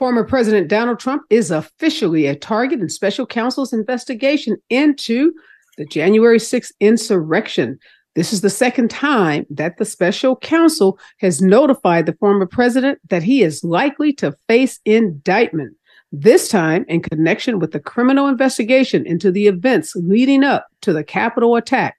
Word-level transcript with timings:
Former 0.00 0.24
President 0.24 0.68
Donald 0.68 0.98
Trump 0.98 1.24
is 1.28 1.50
officially 1.50 2.24
a 2.24 2.34
target 2.34 2.80
in 2.80 2.88
special 2.88 3.26
counsel's 3.26 3.74
investigation 3.74 4.56
into 4.70 5.30
the 5.76 5.84
January 5.84 6.38
6th 6.38 6.72
insurrection. 6.80 7.78
This 8.14 8.32
is 8.32 8.40
the 8.40 8.48
second 8.48 8.88
time 8.88 9.44
that 9.50 9.76
the 9.76 9.84
special 9.84 10.36
counsel 10.36 10.98
has 11.18 11.42
notified 11.42 12.06
the 12.06 12.14
former 12.14 12.46
president 12.46 12.98
that 13.10 13.22
he 13.22 13.42
is 13.42 13.62
likely 13.62 14.10
to 14.14 14.34
face 14.48 14.80
indictment, 14.86 15.76
this 16.12 16.48
time 16.48 16.86
in 16.88 17.02
connection 17.02 17.58
with 17.58 17.72
the 17.72 17.78
criminal 17.78 18.26
investigation 18.26 19.04
into 19.04 19.30
the 19.30 19.48
events 19.48 19.94
leading 19.94 20.44
up 20.44 20.66
to 20.80 20.94
the 20.94 21.04
Capitol 21.04 21.56
attack. 21.56 21.98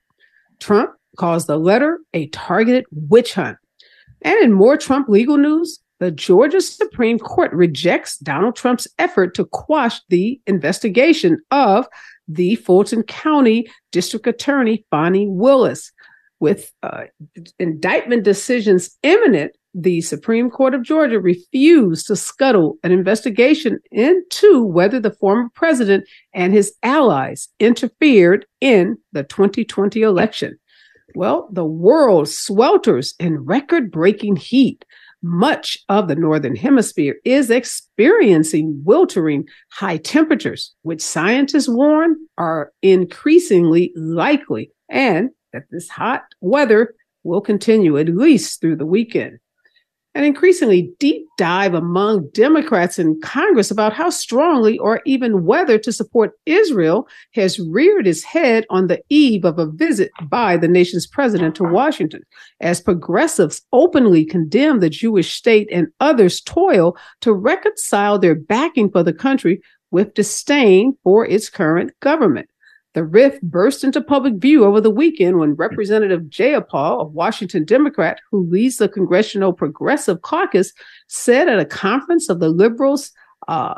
Trump 0.60 0.90
calls 1.18 1.46
the 1.46 1.58
letter 1.58 2.00
a 2.16 2.26
targeted 2.30 2.86
witch 2.92 3.36
hunt. 3.36 3.60
And 4.24 4.40
in 4.42 4.54
more 4.54 4.76
Trump 4.76 5.08
legal 5.08 5.38
news, 5.38 5.81
the 6.02 6.10
Georgia 6.10 6.62
Supreme 6.62 7.20
Court 7.20 7.54
rejects 7.54 8.18
Donald 8.18 8.56
Trump's 8.56 8.88
effort 8.98 9.36
to 9.36 9.46
quash 9.46 10.02
the 10.10 10.42
investigation 10.48 11.38
of 11.52 11.88
the 12.28 12.56
Fulton 12.56 13.04
County 13.04 13.68
District 13.92 14.26
Attorney 14.26 14.84
Fani 14.90 15.28
Willis. 15.30 15.92
With 16.40 16.72
uh, 16.82 17.04
indictment 17.60 18.24
decisions 18.24 18.98
imminent, 19.04 19.52
the 19.76 20.02
Supreme 20.02 20.50
Court 20.50 20.74
of 20.74 20.82
Georgia 20.82 21.20
refused 21.20 22.08
to 22.08 22.16
scuttle 22.16 22.78
an 22.84 22.92
investigation 22.92 23.78
into 23.92 24.66
whether 24.66 25.00
the 25.00 25.14
former 25.14 25.50
president 25.54 26.06
and 26.34 26.52
his 26.52 26.74
allies 26.82 27.48
interfered 27.60 28.48
in 28.60 28.98
the 29.12 29.22
2020 29.22 30.02
election. 30.02 30.58
Well, 31.14 31.48
the 31.52 31.66
world 31.66 32.26
swelters 32.26 33.14
in 33.20 33.46
record 33.46 33.92
breaking 33.92 34.38
heat 34.38 34.84
much 35.22 35.78
of 35.90 36.08
the 36.08 36.16
Northern 36.16 36.56
Hemisphere 36.56 37.16
is 37.24 37.50
experiencing 37.50 38.82
weltering 38.84 39.48
high 39.72 39.98
temperatures, 39.98 40.74
which 40.82 41.02
scientists 41.02 41.70
warn 41.70 42.16
are 42.38 42.72
increasingly 42.82 43.92
likely, 43.96 44.72
and 44.90 45.30
that 45.54 45.64
this 45.72 45.90
hot 45.90 46.24
weather 46.40 46.96
will 47.24 47.42
continue 47.42 47.98
at 47.98 48.08
least 48.08 48.62
through 48.62 48.76
the 48.76 48.86
weekend 48.86 49.40
an 50.14 50.24
increasingly 50.26 50.92
deep 51.00 51.26
dive 51.38 51.74
among 51.74 52.28
Democrats 52.34 53.00
in 53.00 53.20
Congress 53.22 53.72
about 53.72 53.94
how 53.94 54.10
strongly 54.10 54.78
or 54.80 55.02
even 55.06 55.46
whether 55.46 55.78
to 55.78 55.94
support 55.94 56.34
Israel 56.46 57.08
has 57.34 57.60
reared 57.60 58.08
its 58.08 58.24
head 58.24 58.66
on 58.70 58.88
the 58.88 59.02
eve 59.10 59.46
of 59.46 59.58
a 59.58 59.72
visit 59.72 60.12
by 60.24 60.58
the 60.58 60.68
nation's 60.68 61.08
president 61.08 61.56
to 61.56 61.64
Washington, 61.64 62.24
as 62.60 62.82
progressives 62.82 63.62
openly 63.72 64.26
condemn 64.26 64.80
the 64.80 64.90
Jewish 64.90 65.34
state 65.34 65.70
and 65.72 65.88
others 66.02 66.42
toil 66.42 66.98
to 67.22 67.34
reconcile 67.34 68.20
their 68.20 68.36
backing 68.36 68.92
for 68.92 69.04
the 69.04 69.14
country 69.14 69.62
with 69.92 70.14
disdain 70.14 70.98
for 71.04 71.26
its 71.26 71.50
current 71.50 71.92
government. 72.02 72.50
The 72.94 73.04
rift 73.06 73.42
burst 73.42 73.86
into 73.86 74.02
public 74.02 74.36
view 74.36 74.66
over 74.66 74.82
the 74.82 74.90
weekend 74.90 75.40
when 75.40 75.54
Representative 75.54 76.24
Jayapal, 76.24 77.02
a 77.02 77.04
Washington 77.06 77.64
Democrat 77.64 78.20
who 78.30 78.46
leads 78.46 78.78
the 78.78 78.90
Congressional 78.90 79.54
Progressive 79.54 80.22
Caucus, 80.24 80.74
said 81.08 81.48
at 81.48 81.60
a 81.60 81.66
conference 81.66 82.28
of 82.28 82.42
the 82.42 82.50
liberals 82.50 83.12
uh, 83.48 83.76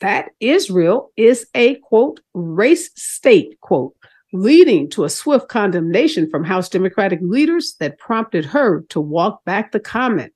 that 0.00 0.30
Israel 0.40 1.12
is 1.16 1.46
a 1.54 1.76
quote 1.76 2.20
race 2.34 2.90
state 2.96 3.60
quote, 3.60 3.94
leading 4.32 4.90
to 4.90 5.04
a 5.04 5.10
swift 5.10 5.48
condemnation 5.48 6.28
from 6.28 6.42
House 6.42 6.68
Democratic 6.68 7.20
leaders 7.22 7.76
that 7.78 7.98
prompted 7.98 8.44
her 8.44 8.82
to 8.88 9.00
walk 9.00 9.44
back 9.44 9.70
the 9.70 9.80
comment. 9.80 10.32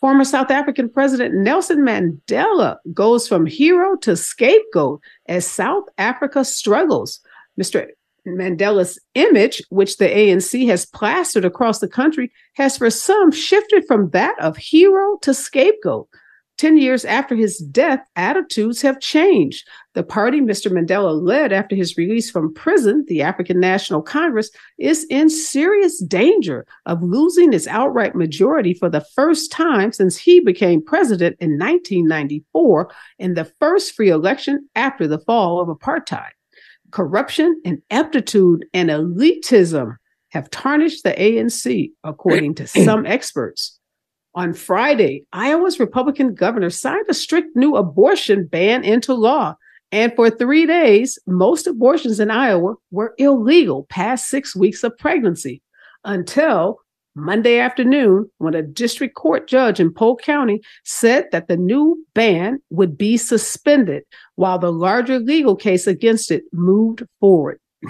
Former 0.00 0.24
South 0.24 0.50
African 0.50 0.88
President 0.88 1.34
Nelson 1.34 1.78
Mandela 1.78 2.76
goes 2.92 3.26
from 3.26 3.46
hero 3.46 3.96
to 3.96 4.16
scapegoat 4.16 5.00
as 5.26 5.46
South 5.46 5.84
Africa 5.98 6.44
struggles. 6.44 7.20
Mr. 7.60 7.86
Mandela's 8.26 8.98
image, 9.14 9.62
which 9.70 9.98
the 9.98 10.08
ANC 10.08 10.66
has 10.68 10.86
plastered 10.86 11.44
across 11.44 11.78
the 11.78 11.88
country, 11.88 12.32
has 12.54 12.76
for 12.76 12.90
some 12.90 13.30
shifted 13.30 13.84
from 13.86 14.10
that 14.10 14.38
of 14.40 14.56
hero 14.56 15.16
to 15.22 15.32
scapegoat. 15.32 16.08
10 16.58 16.78
years 16.78 17.04
after 17.04 17.34
his 17.34 17.58
death, 17.58 18.00
attitudes 18.16 18.80
have 18.80 18.98
changed. 18.98 19.68
The 19.92 20.02
party 20.02 20.40
Mr. 20.40 20.70
Mandela 20.70 21.22
led 21.22 21.52
after 21.52 21.76
his 21.76 21.98
release 21.98 22.30
from 22.30 22.54
prison, 22.54 23.04
the 23.08 23.22
African 23.22 23.60
National 23.60 24.00
Congress, 24.00 24.50
is 24.78 25.04
in 25.10 25.28
serious 25.28 26.02
danger 26.02 26.66
of 26.86 27.02
losing 27.02 27.52
its 27.52 27.66
outright 27.66 28.14
majority 28.14 28.72
for 28.72 28.88
the 28.88 29.04
first 29.14 29.52
time 29.52 29.92
since 29.92 30.16
he 30.16 30.40
became 30.40 30.82
president 30.82 31.36
in 31.40 31.58
1994 31.58 32.90
in 33.18 33.34
the 33.34 33.44
first 33.60 33.94
free 33.94 34.08
election 34.08 34.66
after 34.74 35.06
the 35.06 35.18
fall 35.18 35.60
of 35.60 35.68
apartheid. 35.68 36.30
Corruption, 36.90 37.60
ineptitude, 37.64 38.66
and 38.72 38.90
elitism 38.90 39.96
have 40.30 40.50
tarnished 40.50 41.02
the 41.02 41.12
ANC, 41.12 41.90
according 42.04 42.54
to 42.56 42.66
some 42.84 43.06
experts. 43.06 43.78
On 44.34 44.52
Friday, 44.52 45.24
Iowa's 45.32 45.80
Republican 45.80 46.34
governor 46.34 46.70
signed 46.70 47.06
a 47.08 47.14
strict 47.14 47.56
new 47.56 47.74
abortion 47.76 48.46
ban 48.46 48.84
into 48.84 49.14
law. 49.14 49.56
And 49.92 50.14
for 50.14 50.28
three 50.28 50.66
days, 50.66 51.18
most 51.26 51.66
abortions 51.66 52.20
in 52.20 52.30
Iowa 52.30 52.74
were 52.90 53.14
illegal 53.16 53.86
past 53.88 54.28
six 54.28 54.54
weeks 54.54 54.84
of 54.84 54.98
pregnancy 54.98 55.62
until 56.04 56.80
Monday 57.18 57.58
afternoon 57.58 58.30
when 58.36 58.54
a 58.54 58.62
district 58.62 59.14
court 59.14 59.48
judge 59.48 59.80
in 59.80 59.90
Polk 59.92 60.20
County 60.20 60.60
said 60.84 61.24
that 61.32 61.48
the 61.48 61.56
new 61.56 62.04
ban 62.14 62.60
would 62.68 62.98
be 62.98 63.16
suspended 63.16 64.04
while 64.34 64.58
the 64.58 64.70
larger 64.70 65.18
legal 65.18 65.56
case 65.56 65.86
against 65.86 66.30
it 66.30 66.44
moved 66.52 67.02
forward. 67.18 67.58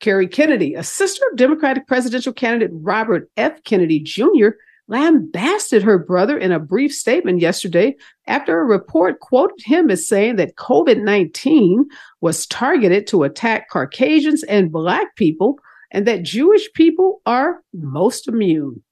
Kerry 0.00 0.26
Kennedy, 0.26 0.74
a 0.74 0.82
sister 0.82 1.24
of 1.30 1.38
Democratic 1.38 1.86
presidential 1.86 2.32
candidate 2.32 2.70
Robert 2.72 3.30
F. 3.36 3.62
Kennedy 3.62 4.00
Jr., 4.00 4.48
lambasted 4.88 5.82
her 5.84 5.98
brother 5.98 6.36
in 6.36 6.50
a 6.50 6.58
brief 6.58 6.92
statement 6.92 7.40
yesterday 7.40 7.94
after 8.26 8.58
a 8.58 8.64
report 8.64 9.20
quoted 9.20 9.60
him 9.64 9.88
as 9.88 10.08
saying 10.08 10.34
that 10.36 10.56
COVID 10.56 11.02
19 11.02 11.86
was 12.22 12.46
targeted 12.46 13.06
to 13.06 13.22
attack 13.22 13.70
Caucasians 13.70 14.42
and 14.44 14.72
Black 14.72 15.14
people 15.14 15.60
and 15.90 16.06
that 16.06 16.22
Jewish 16.22 16.72
people 16.74 17.20
are 17.26 17.62
most 17.72 18.28
immune. 18.28 18.82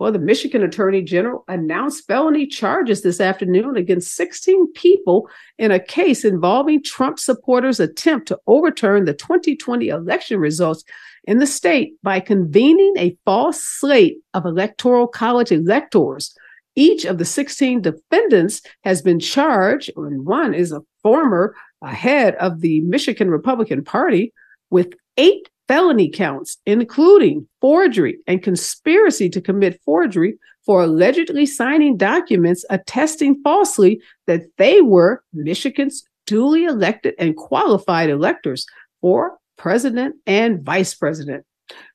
Well, 0.00 0.12
the 0.12 0.18
Michigan 0.18 0.62
Attorney 0.62 1.02
General 1.02 1.44
announced 1.46 2.06
felony 2.06 2.46
charges 2.46 3.02
this 3.02 3.20
afternoon 3.20 3.76
against 3.76 4.14
16 4.14 4.72
people 4.72 5.28
in 5.58 5.70
a 5.70 5.78
case 5.78 6.24
involving 6.24 6.82
Trump 6.82 7.18
supporters' 7.18 7.80
attempt 7.80 8.28
to 8.28 8.38
overturn 8.46 9.04
the 9.04 9.12
2020 9.12 9.88
election 9.88 10.40
results 10.40 10.84
in 11.24 11.38
the 11.38 11.46
state 11.46 11.92
by 12.02 12.18
convening 12.18 12.94
a 12.96 13.14
false 13.26 13.62
slate 13.62 14.16
of 14.32 14.46
electoral 14.46 15.06
college 15.06 15.52
electors. 15.52 16.34
Each 16.76 17.04
of 17.04 17.18
the 17.18 17.26
16 17.26 17.82
defendants 17.82 18.62
has 18.84 19.02
been 19.02 19.20
charged, 19.20 19.90
and 19.96 20.24
one 20.24 20.54
is 20.54 20.72
a 20.72 20.80
former 21.02 21.54
head 21.84 22.36
of 22.36 22.62
the 22.62 22.80
Michigan 22.80 23.30
Republican 23.30 23.84
Party, 23.84 24.32
with 24.70 24.94
eight 25.18 25.50
felony 25.70 26.10
counts, 26.10 26.58
including 26.66 27.46
forgery 27.60 28.18
and 28.26 28.42
conspiracy 28.42 29.28
to 29.28 29.40
commit 29.40 29.80
forgery 29.84 30.36
for 30.66 30.82
allegedly 30.82 31.46
signing 31.46 31.96
documents 31.96 32.64
attesting 32.70 33.40
falsely 33.44 34.02
that 34.26 34.42
they 34.58 34.80
were 34.80 35.22
Michigan's 35.32 36.02
duly 36.26 36.64
elected 36.64 37.14
and 37.20 37.36
qualified 37.36 38.10
electors 38.10 38.66
for 39.00 39.38
president 39.56 40.16
and 40.26 40.60
vice 40.60 40.92
president. 40.92 41.44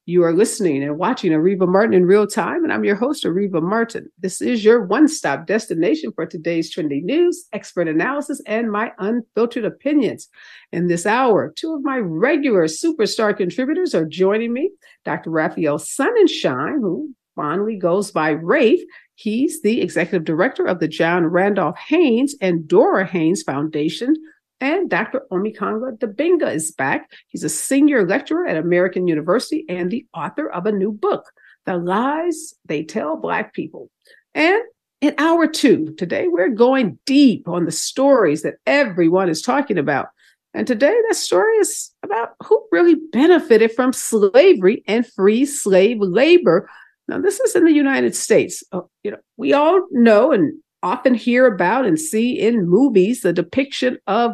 You 0.07 0.23
are 0.23 0.33
listening 0.33 0.83
and 0.83 0.99
watching 0.99 1.31
Areva 1.31 1.67
Martin 1.67 1.93
in 1.95 2.05
real 2.05 2.27
time, 2.27 2.63
and 2.63 2.71
I'm 2.71 2.83
your 2.83 2.95
host, 2.95 3.23
Areva 3.23 3.59
Martin. 3.59 4.07
This 4.19 4.39
is 4.39 4.63
your 4.63 4.85
one 4.85 5.07
stop 5.07 5.47
destination 5.47 6.11
for 6.13 6.27
today's 6.27 6.69
trending 6.69 7.07
news, 7.07 7.47
expert 7.53 7.87
analysis, 7.87 8.39
and 8.45 8.71
my 8.71 8.91
unfiltered 8.99 9.65
opinions. 9.65 10.29
In 10.71 10.87
this 10.87 11.07
hour, 11.07 11.51
two 11.55 11.73
of 11.73 11.83
my 11.83 11.97
regular 11.97 12.65
superstar 12.65 13.35
contributors 13.35 13.95
are 13.95 14.05
joining 14.05 14.53
me 14.53 14.69
Dr. 15.05 15.31
Raphael 15.31 15.79
Sonenshein, 15.79 16.81
who 16.81 17.15
fondly 17.35 17.75
goes 17.75 18.11
by 18.11 18.29
Rafe. 18.29 18.81
He's 19.15 19.61
the 19.63 19.81
executive 19.81 20.23
director 20.23 20.65
of 20.65 20.79
the 20.79 20.87
John 20.87 21.25
Randolph 21.25 21.77
Haynes 21.87 22.35
and 22.41 22.67
Dora 22.67 23.07
Haynes 23.07 23.41
Foundation, 23.41 24.13
and 24.61 24.89
Dr. 24.89 25.21
Omekongo 25.31 25.97
Dibinga 25.97 26.53
is 26.53 26.71
back. 26.71 27.09
He's 27.27 27.43
a 27.43 27.49
senior 27.49 28.05
lecturer 28.05 28.47
at 28.47 28.57
American 28.57 29.07
University 29.07 29.65
and 29.67 29.91
the 29.91 30.05
author 30.13 30.49
of 30.49 30.65
a 30.65 30.71
new 30.71 30.91
book, 30.91 31.25
The 31.65 31.77
Lies 31.77 32.53
They 32.65 32.83
Tell 32.83 33.17
Black 33.17 33.53
People. 33.53 33.89
And 34.33 34.61
in 35.01 35.13
hour 35.17 35.47
two, 35.47 35.93
today 35.97 36.27
we're 36.27 36.49
going 36.49 36.97
deep 37.05 37.47
on 37.47 37.65
the 37.65 37.71
stories 37.71 38.43
that 38.43 38.55
everyone 38.65 39.29
is 39.29 39.41
talking 39.41 39.77
about. 39.77 40.07
And 40.53 40.65
today 40.65 40.97
that 41.07 41.15
story 41.15 41.57
is 41.57 41.91
about 42.01 42.29
who 42.43 42.65
really 42.71 42.95
benefited 43.11 43.73
from 43.73 43.91
slavery 43.91 44.83
and 44.87 45.05
free 45.05 45.45
slave 45.45 45.97
labor. 45.99 46.69
Now, 47.09 47.19
this 47.19 47.41
is 47.41 47.55
in 47.55 47.65
the 47.65 47.73
United 47.73 48.15
States. 48.15 48.63
Uh, 48.71 48.81
you 49.03 49.11
know, 49.11 49.19
we 49.37 49.51
all 49.51 49.85
know 49.91 50.31
and 50.31 50.53
often 50.85 51.15
hear 51.15 51.47
about 51.47 51.85
and 51.85 51.99
see 51.99 52.39
in 52.39 52.69
movies 52.69 53.21
the 53.21 53.33
depiction 53.33 53.97
of 54.05 54.33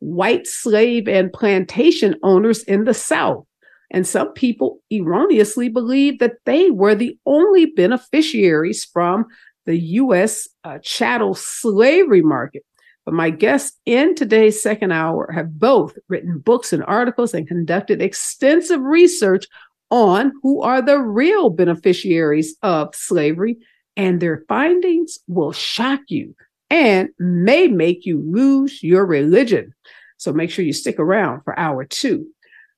white 0.00 0.48
slave 0.48 1.06
and 1.06 1.32
plantation 1.32 2.16
owners 2.24 2.64
in 2.64 2.84
the 2.84 2.92
South. 2.92 3.46
And 3.92 4.06
some 4.06 4.32
people 4.32 4.80
erroneously 4.90 5.68
believe 5.68 6.18
that 6.18 6.38
they 6.44 6.70
were 6.70 6.96
the 6.96 7.16
only 7.24 7.66
beneficiaries 7.66 8.84
from 8.84 9.26
the 9.64 9.78
U.S. 9.78 10.48
Uh, 10.64 10.78
chattel 10.82 11.34
slavery 11.34 12.22
market. 12.22 12.64
But 13.04 13.14
my 13.14 13.30
guests 13.30 13.78
in 13.86 14.16
today's 14.16 14.60
second 14.60 14.90
hour 14.90 15.30
have 15.32 15.58
both 15.58 15.96
written 16.08 16.40
books 16.40 16.72
and 16.72 16.82
articles 16.84 17.32
and 17.32 17.46
conducted 17.46 18.02
extensive 18.02 18.80
research 18.80 19.46
on 19.90 20.32
who 20.42 20.62
are 20.62 20.82
the 20.82 20.98
real 20.98 21.50
beneficiaries 21.50 22.56
of 22.62 22.92
slavery, 22.94 23.58
and 23.96 24.20
their 24.20 24.44
findings 24.48 25.18
will 25.26 25.52
shock 25.52 26.00
you 26.08 26.34
and 26.70 27.10
may 27.18 27.68
make 27.68 28.06
you 28.06 28.22
lose 28.24 28.82
your 28.82 29.04
religion. 29.04 29.74
So 30.16 30.32
make 30.32 30.50
sure 30.50 30.64
you 30.64 30.72
stick 30.72 30.98
around 30.98 31.42
for 31.42 31.58
hour 31.58 31.84
two. 31.84 32.26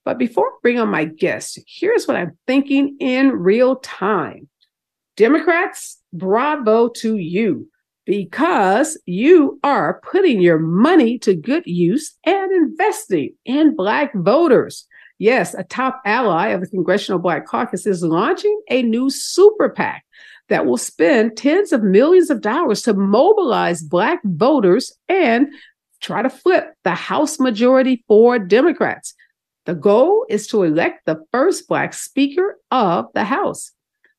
But 0.05 0.19
before 0.19 0.47
I 0.47 0.57
bring 0.63 0.79
on 0.79 0.89
my 0.89 1.05
guest, 1.05 1.59
here's 1.67 2.07
what 2.07 2.17
I'm 2.17 2.37
thinking 2.47 2.97
in 3.01 3.31
real 3.31 3.77
time. 3.77 4.49
Democrats, 5.17 5.99
bravo 6.13 6.89
to 6.89 7.17
you 7.17 7.69
because 8.07 9.01
you 9.07 9.59
are 9.63 10.01
putting 10.11 10.41
your 10.41 10.59
money 10.59 11.19
to 11.19 11.35
good 11.35 11.63
use 11.67 12.15
and 12.25 12.53
investing 12.53 13.35
in 13.45 13.77
Black 13.77 14.13
voters. 14.15 14.87
Yes, 15.19 15.55
a 15.55 15.65
top 15.65 16.03
ally 16.05 16.49
of 16.49 16.61
the 16.61 16.67
Congressional 16.67 17.21
Black 17.21 17.47
Caucus 17.47 17.87
is 17.87 18.03
launching 18.03 18.61
a 18.69 18.83
new 18.83 19.09
super 19.09 19.69
PAC 19.69 20.05
that 20.49 20.67
will 20.67 20.77
spend 20.77 21.37
tens 21.37 21.73
of 21.73 21.83
millions 21.83 22.31
of 22.31 22.41
dollars 22.41 22.83
to 22.83 22.95
mobilize 22.95 23.83
Black 23.83 24.21
voters 24.25 24.93
and 25.09 25.49
try 26.01 26.23
to 26.23 26.31
flip 26.31 26.75
the 26.85 26.95
House 26.95 27.41
majority 27.41 28.05
for 28.07 28.39
Democrats. 28.39 29.15
The 29.65 29.75
goal 29.75 30.27
is 30.29 30.47
to 30.49 30.63
elect 30.63 31.07
the 31.07 31.25
first 31.33 31.67
Black 31.69 31.95
Speaker 31.95 32.59
of 32.71 33.07
the 33.15 33.25
House. 33.25 33.73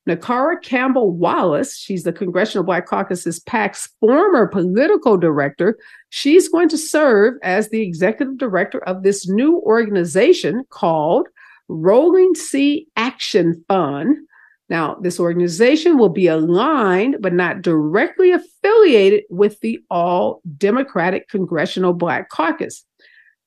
Nakara 0.08 0.62
Campbell 0.62 1.12
Wallace, 1.12 1.78
she's 1.78 2.04
the 2.04 2.14
Congressional 2.14 2.64
Black 2.64 2.86
Caucus's 2.86 3.40
PAC's 3.40 3.90
former 4.00 4.48
political 4.48 5.18
director. 5.18 5.78
She's 6.10 6.48
going 6.48 6.70
to 6.70 6.78
serve 6.78 7.36
as 7.42 7.70
the 7.70 7.82
executive 7.82 8.38
director 8.38 8.80
of 8.84 9.02
this 9.02 9.28
new 9.28 9.58
organization 9.62 10.64
called 10.70 11.28
Rolling 11.68 12.36
Sea 12.36 12.88
Action 12.96 13.64
Fund. 13.68 14.18
Now, 14.68 14.96
this 14.96 15.20
organization 15.20 15.98
will 15.98 16.10
be 16.10 16.28
aligned 16.28 17.18
but 17.20 17.34
not 17.34 17.62
directly 17.62 18.32
affiliated 18.32 19.24
with 19.30 19.60
the 19.60 19.80
All 19.90 20.42
Democratic 20.58 21.30
Congressional 21.30 21.94
Black 21.94 22.30
Caucus. 22.30 22.84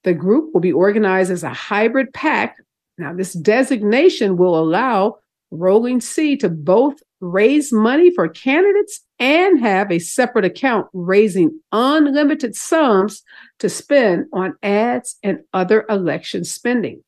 The 0.05 0.15
group 0.15 0.55
will 0.55 0.61
be 0.61 0.73
organized 0.73 1.33
as 1.33 1.43
a 1.43 1.49
hybrid 1.49 2.13
PAC. 2.15 2.57
Now, 2.99 3.13
this 3.13 3.33
designation 3.33 4.37
will 4.37 4.59
allow 4.59 5.17
Rolling 5.51 6.01
Sea 6.01 6.37
to 6.37 6.49
both 6.49 7.03
raise 7.21 7.73
money 7.73 8.13
for 8.15 8.29
candidates 8.29 9.01
and 9.19 9.59
have 9.61 9.91
a 9.91 9.99
separate 9.99 10.45
account 10.45 10.87
raising 10.93 11.59
unlimited 11.73 12.55
sums 12.55 13.23
to 13.59 13.69
spend 13.69 14.27
on 14.33 14.55
ads 14.63 15.17
and 15.23 15.41
other 15.53 15.85
election 15.89 16.45
spending. 16.45 17.03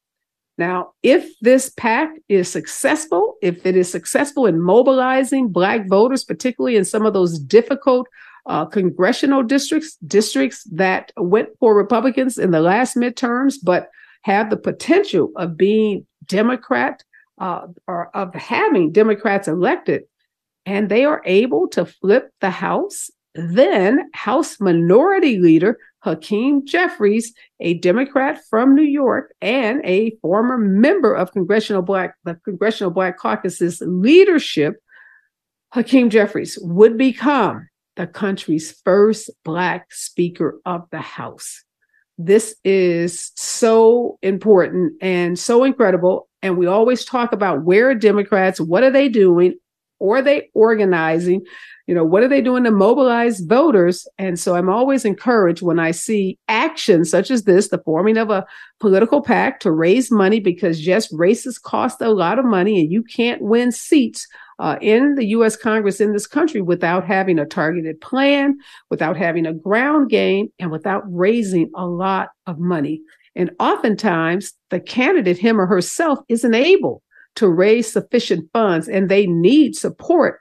Now, 0.60 0.92
if 1.02 1.26
this 1.40 1.70
PAC 1.70 2.10
is 2.28 2.46
successful, 2.46 3.36
if 3.40 3.64
it 3.64 3.76
is 3.76 3.90
successful 3.90 4.44
in 4.44 4.60
mobilizing 4.60 5.48
Black 5.48 5.88
voters, 5.88 6.22
particularly 6.22 6.76
in 6.76 6.84
some 6.84 7.06
of 7.06 7.14
those 7.14 7.38
difficult 7.38 8.06
uh, 8.44 8.66
congressional 8.66 9.42
districts, 9.42 9.96
districts 10.06 10.64
that 10.64 11.12
went 11.16 11.48
for 11.60 11.74
Republicans 11.74 12.36
in 12.36 12.50
the 12.50 12.60
last 12.60 12.94
midterms, 12.94 13.54
but 13.62 13.88
have 14.20 14.50
the 14.50 14.58
potential 14.58 15.32
of 15.36 15.56
being 15.56 16.06
Democrat 16.26 17.02
uh, 17.38 17.66
or 17.86 18.14
of 18.14 18.34
having 18.34 18.92
Democrats 18.92 19.48
elected, 19.48 20.02
and 20.66 20.90
they 20.90 21.06
are 21.06 21.22
able 21.24 21.68
to 21.68 21.86
flip 21.86 22.34
the 22.42 22.50
House, 22.50 23.10
then 23.34 24.10
House 24.12 24.60
Minority 24.60 25.38
Leader 25.38 25.78
Hakeem 26.02 26.66
Jeffries, 26.66 27.34
a 27.60 27.74
Democrat 27.74 28.40
from 28.48 28.74
New 28.74 28.82
York 28.82 29.34
and 29.40 29.80
a 29.84 30.16
former 30.22 30.56
member 30.56 31.14
of 31.14 31.32
Congressional 31.32 31.82
Black 31.82 32.14
the 32.24 32.34
Congressional 32.44 32.90
Black 32.90 33.18
Caucus's 33.18 33.82
leadership, 33.84 34.76
Hakeem 35.72 36.10
Jeffries 36.10 36.58
would 36.62 36.96
become 36.96 37.68
the 37.96 38.06
country's 38.06 38.80
first 38.84 39.30
Black 39.44 39.92
Speaker 39.92 40.60
of 40.64 40.86
the 40.90 41.00
House. 41.00 41.64
This 42.16 42.56
is 42.64 43.32
so 43.36 44.18
important 44.22 44.94
and 45.00 45.38
so 45.38 45.64
incredible. 45.64 46.28
And 46.42 46.56
we 46.56 46.66
always 46.66 47.04
talk 47.04 47.32
about 47.32 47.62
where 47.64 47.90
are 47.90 47.94
Democrats, 47.94 48.60
what 48.60 48.82
are 48.82 48.90
they 48.90 49.08
doing? 49.08 49.58
Or 49.98 50.18
are 50.18 50.22
they 50.22 50.50
organizing? 50.54 51.44
You 51.90 51.96
know, 51.96 52.04
what 52.04 52.22
are 52.22 52.28
they 52.28 52.40
doing 52.40 52.62
to 52.62 52.70
mobilize 52.70 53.40
voters? 53.40 54.06
And 54.16 54.38
so 54.38 54.54
I'm 54.54 54.68
always 54.68 55.04
encouraged 55.04 55.60
when 55.60 55.80
I 55.80 55.90
see 55.90 56.38
actions 56.46 57.10
such 57.10 57.32
as 57.32 57.42
this, 57.42 57.66
the 57.66 57.82
forming 57.84 58.16
of 58.16 58.30
a 58.30 58.46
political 58.78 59.20
PAC 59.22 59.58
to 59.58 59.72
raise 59.72 60.08
money 60.08 60.38
because 60.38 60.86
yes, 60.86 61.12
races 61.12 61.58
cost 61.58 62.00
a 62.00 62.10
lot 62.10 62.38
of 62.38 62.44
money 62.44 62.80
and 62.80 62.92
you 62.92 63.02
can't 63.02 63.42
win 63.42 63.72
seats 63.72 64.28
uh, 64.60 64.76
in 64.80 65.16
the 65.16 65.26
US 65.30 65.56
Congress 65.56 66.00
in 66.00 66.12
this 66.12 66.28
country 66.28 66.60
without 66.60 67.04
having 67.04 67.40
a 67.40 67.44
targeted 67.44 68.00
plan, 68.00 68.56
without 68.88 69.16
having 69.16 69.44
a 69.44 69.52
ground 69.52 70.10
game, 70.10 70.46
and 70.60 70.70
without 70.70 71.02
raising 71.08 71.72
a 71.74 71.86
lot 71.86 72.28
of 72.46 72.60
money. 72.60 73.00
And 73.34 73.50
oftentimes, 73.58 74.52
the 74.68 74.78
candidate, 74.78 75.38
him 75.38 75.60
or 75.60 75.66
herself, 75.66 76.20
isn't 76.28 76.54
able 76.54 77.02
to 77.34 77.48
raise 77.48 77.90
sufficient 77.90 78.48
funds 78.52 78.86
and 78.86 79.08
they 79.08 79.26
need 79.26 79.74
support 79.74 80.40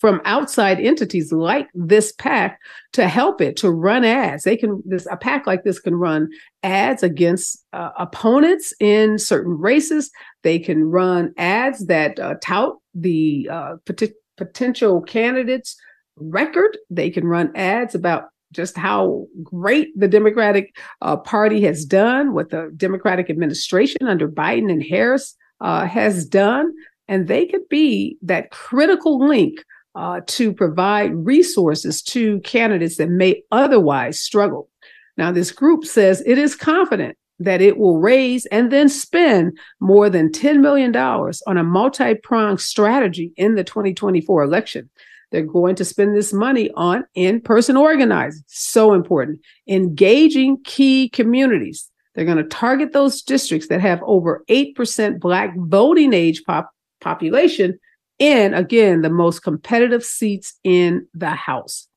from 0.00 0.20
outside 0.24 0.80
entities 0.80 1.30
like 1.30 1.68
this 1.74 2.10
PAC 2.12 2.58
to 2.94 3.06
help 3.06 3.40
it 3.40 3.56
to 3.58 3.70
run 3.70 4.02
ads. 4.02 4.44
They 4.44 4.56
can 4.56 4.82
this 4.86 5.06
a 5.10 5.16
PAC 5.16 5.46
like 5.46 5.62
this 5.62 5.78
can 5.78 5.94
run 5.94 6.30
ads 6.62 7.02
against 7.02 7.64
uh, 7.74 7.90
opponents 7.98 8.72
in 8.80 9.18
certain 9.18 9.58
races. 9.58 10.10
They 10.42 10.58
can 10.58 10.84
run 10.84 11.34
ads 11.36 11.86
that 11.86 12.18
uh, 12.18 12.36
tout 12.42 12.78
the 12.94 13.48
uh, 13.52 13.76
pot- 13.84 14.16
potential 14.38 15.02
candidates' 15.02 15.76
record. 16.16 16.78
They 16.88 17.10
can 17.10 17.26
run 17.26 17.52
ads 17.54 17.94
about 17.94 18.24
just 18.52 18.76
how 18.78 19.26
great 19.42 19.88
the 19.98 20.08
Democratic 20.08 20.76
uh, 21.02 21.18
Party 21.18 21.60
has 21.62 21.84
done, 21.84 22.32
what 22.32 22.48
the 22.48 22.72
Democratic 22.74 23.28
administration 23.28 24.08
under 24.08 24.28
Biden 24.28 24.72
and 24.72 24.82
Harris 24.82 25.36
uh, 25.60 25.86
has 25.86 26.24
done. 26.24 26.72
And 27.06 27.28
they 27.28 27.44
could 27.46 27.68
be 27.68 28.16
that 28.22 28.50
critical 28.50 29.18
link 29.18 29.62
uh, 29.94 30.20
to 30.26 30.52
provide 30.52 31.14
resources 31.14 32.02
to 32.02 32.40
candidates 32.40 32.96
that 32.96 33.10
may 33.10 33.42
otherwise 33.50 34.20
struggle. 34.20 34.68
Now, 35.16 35.32
this 35.32 35.50
group 35.50 35.84
says 35.84 36.22
it 36.26 36.38
is 36.38 36.54
confident 36.54 37.16
that 37.40 37.60
it 37.60 37.78
will 37.78 37.98
raise 37.98 38.46
and 38.46 38.70
then 38.70 38.88
spend 38.88 39.58
more 39.80 40.10
than 40.10 40.30
$10 40.30 40.60
million 40.60 40.94
on 40.94 41.56
a 41.56 41.64
multi 41.64 42.14
pronged 42.14 42.60
strategy 42.60 43.32
in 43.36 43.54
the 43.54 43.64
2024 43.64 44.42
election. 44.42 44.88
They're 45.30 45.42
going 45.42 45.76
to 45.76 45.84
spend 45.84 46.16
this 46.16 46.32
money 46.32 46.70
on 46.74 47.04
in 47.14 47.40
person 47.40 47.76
organizing, 47.76 48.42
so 48.46 48.92
important, 48.92 49.40
engaging 49.68 50.58
key 50.64 51.08
communities. 51.08 51.88
They're 52.14 52.24
going 52.24 52.36
to 52.36 52.44
target 52.44 52.92
those 52.92 53.22
districts 53.22 53.68
that 53.68 53.80
have 53.80 54.02
over 54.04 54.44
8% 54.50 55.20
Black 55.20 55.54
voting 55.56 56.12
age 56.12 56.42
pop- 56.44 56.72
population 57.00 57.78
in, 58.20 58.54
again, 58.54 59.00
the 59.00 59.10
most 59.10 59.40
competitive 59.40 60.04
seats 60.04 60.54
in 60.62 61.08
the 61.14 61.30
House. 61.30 61.88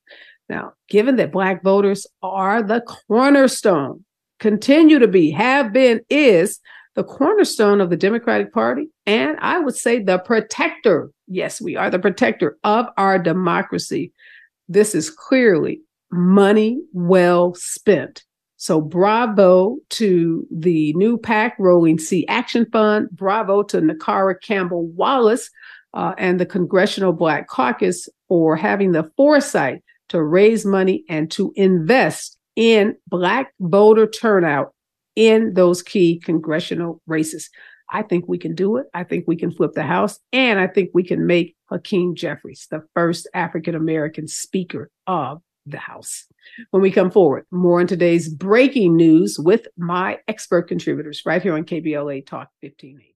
Now, 0.50 0.74
given 0.90 1.18
that 1.18 1.32
Black 1.32 1.62
voters 1.64 2.08
are 2.24 2.64
the 2.64 2.82
cornerstone, 2.82 4.04
continue 4.40 5.00
to 5.00 5.08
be, 5.08 5.30
have 5.32 5.72
been, 5.72 6.02
is 6.10 6.60
the 6.96 7.04
cornerstone 7.04 7.82
of 7.82 7.90
the 7.90 7.98
Democratic 7.98 8.54
Party, 8.54 8.88
and 9.06 9.38
I 9.40 9.60
would 9.60 9.76
say 9.76 10.02
the 10.02 10.20
protector. 10.20 11.12
Yes, 11.28 11.62
we 11.62 11.76
are 11.76 11.90
the 11.90 12.00
protector 12.00 12.58
of 12.64 12.86
our 12.98 13.20
democracy. 13.20 14.12
This 14.70 14.96
is 14.96 15.10
clearly 15.10 15.82
money 16.12 16.82
well 16.94 17.54
spent. 17.56 18.24
So, 18.58 18.80
bravo 18.80 19.78
to 19.92 20.48
the 20.52 20.94
new 20.94 21.18
PAC 21.18 21.56
Rolling 21.60 22.00
Sea 22.00 22.26
Action 22.28 22.66
Fund. 22.72 23.10
Bravo 23.12 23.64
to 23.64 23.82
Nakara 23.82 24.36
Campbell 24.42 24.88
Wallace 24.88 25.50
uh, 25.94 26.14
and 26.18 26.40
the 26.40 26.46
Congressional 26.46 27.14
Black 27.14 27.48
Caucus 27.48 28.10
for 28.28 28.56
having 28.56 28.92
the 28.92 29.10
foresight 29.16 29.84
to 30.10 30.22
raise 30.22 30.66
money 30.66 31.04
and 31.10 31.30
to 31.32 31.52
invest 31.56 32.38
in 32.56 32.96
Black 33.08 33.54
voter 33.60 34.08
turnout 34.08 34.74
in 35.16 35.54
those 35.54 35.82
key 35.82 36.20
congressional 36.20 37.02
races. 37.08 37.50
I 37.92 38.02
think 38.02 38.26
we 38.28 38.38
can 38.38 38.56
do 38.56 38.78
it. 38.78 38.88
I 38.94 39.04
think 39.04 39.26
we 39.28 39.36
can 39.36 39.52
flip 39.52 39.74
the 39.74 39.84
House, 39.84 40.20
and 40.32 40.60
I 40.60 40.68
think 40.68 40.90
we 40.94 41.04
can 41.04 41.28
make 41.28 41.56
Hakeem 41.70 42.16
Jeffries, 42.16 42.68
the 42.72 42.84
first 42.96 43.28
African 43.34 43.76
American 43.76 44.28
Speaker 44.28 44.90
of 45.06 45.42
the 45.66 45.78
House. 45.78 46.26
When 46.72 46.82
we 46.82 46.92
come 46.92 47.12
forward, 47.12 47.46
more 47.52 47.80
on 47.80 47.88
today's 47.88 48.30
breaking 48.30 48.96
news 48.96 49.38
with 49.40 49.68
my 49.78 50.18
expert 50.28 50.64
contributors 50.64 51.22
right 51.26 51.42
here 51.42 51.54
on 51.54 51.66
KBLA 51.66 52.26
Talk 52.26 52.50
1580. 52.62 53.13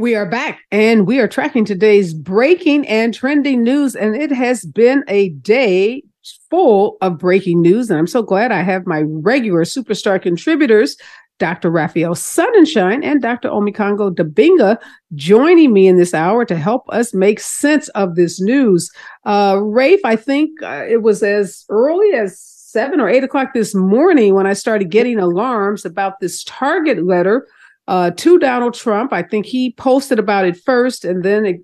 We 0.00 0.14
are 0.14 0.24
back 0.24 0.60
and 0.70 1.06
we 1.06 1.20
are 1.20 1.28
tracking 1.28 1.66
today's 1.66 2.14
breaking 2.14 2.88
and 2.88 3.12
trending 3.12 3.62
news, 3.62 3.94
and 3.94 4.16
it 4.16 4.32
has 4.32 4.64
been 4.64 5.04
a 5.08 5.28
day 5.28 6.02
full 6.48 6.96
of 7.02 7.18
breaking 7.18 7.60
news. 7.60 7.90
And 7.90 7.98
I'm 7.98 8.06
so 8.06 8.22
glad 8.22 8.50
I 8.50 8.62
have 8.62 8.86
my 8.86 9.02
regular 9.02 9.64
superstar 9.64 10.20
contributors 10.20 10.96
Dr. 11.38 11.70
Raphael 11.70 12.14
Sonenshein 12.14 13.04
and 13.04 13.20
Dr. 13.20 13.50
Omekongo 13.50 14.14
Dibinga 14.14 14.78
joining 15.14 15.74
me 15.74 15.86
in 15.86 15.98
this 15.98 16.14
hour 16.14 16.46
to 16.46 16.56
help 16.56 16.88
us 16.88 17.12
make 17.12 17.38
sense 17.38 17.88
of 17.90 18.14
this 18.14 18.40
news. 18.40 18.90
Uh, 19.26 19.58
Rafe, 19.60 20.04
I 20.04 20.16
think 20.16 20.62
uh, 20.62 20.86
it 20.88 21.02
was 21.02 21.22
as 21.22 21.66
early 21.68 22.14
as 22.14 22.40
seven 22.40 23.00
or 23.00 23.10
eight 23.10 23.24
o'clock 23.24 23.52
this 23.52 23.74
morning 23.74 24.34
when 24.34 24.46
I 24.46 24.54
started 24.54 24.90
getting 24.90 25.18
alarms 25.18 25.84
about 25.84 26.20
this 26.20 26.42
target 26.44 27.04
letter 27.04 27.46
uh, 27.90 28.12
to 28.12 28.38
Donald 28.38 28.72
Trump. 28.72 29.12
I 29.12 29.24
think 29.24 29.44
he 29.44 29.72
posted 29.72 30.20
about 30.20 30.46
it 30.46 30.56
first, 30.56 31.04
and 31.04 31.24
then 31.24 31.44
it 31.44 31.56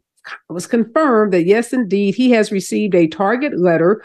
was 0.48 0.66
confirmed 0.66 1.32
that 1.32 1.44
yes, 1.44 1.72
indeed, 1.72 2.16
he 2.16 2.32
has 2.32 2.50
received 2.50 2.96
a 2.96 3.06
target 3.06 3.58
letter 3.58 4.02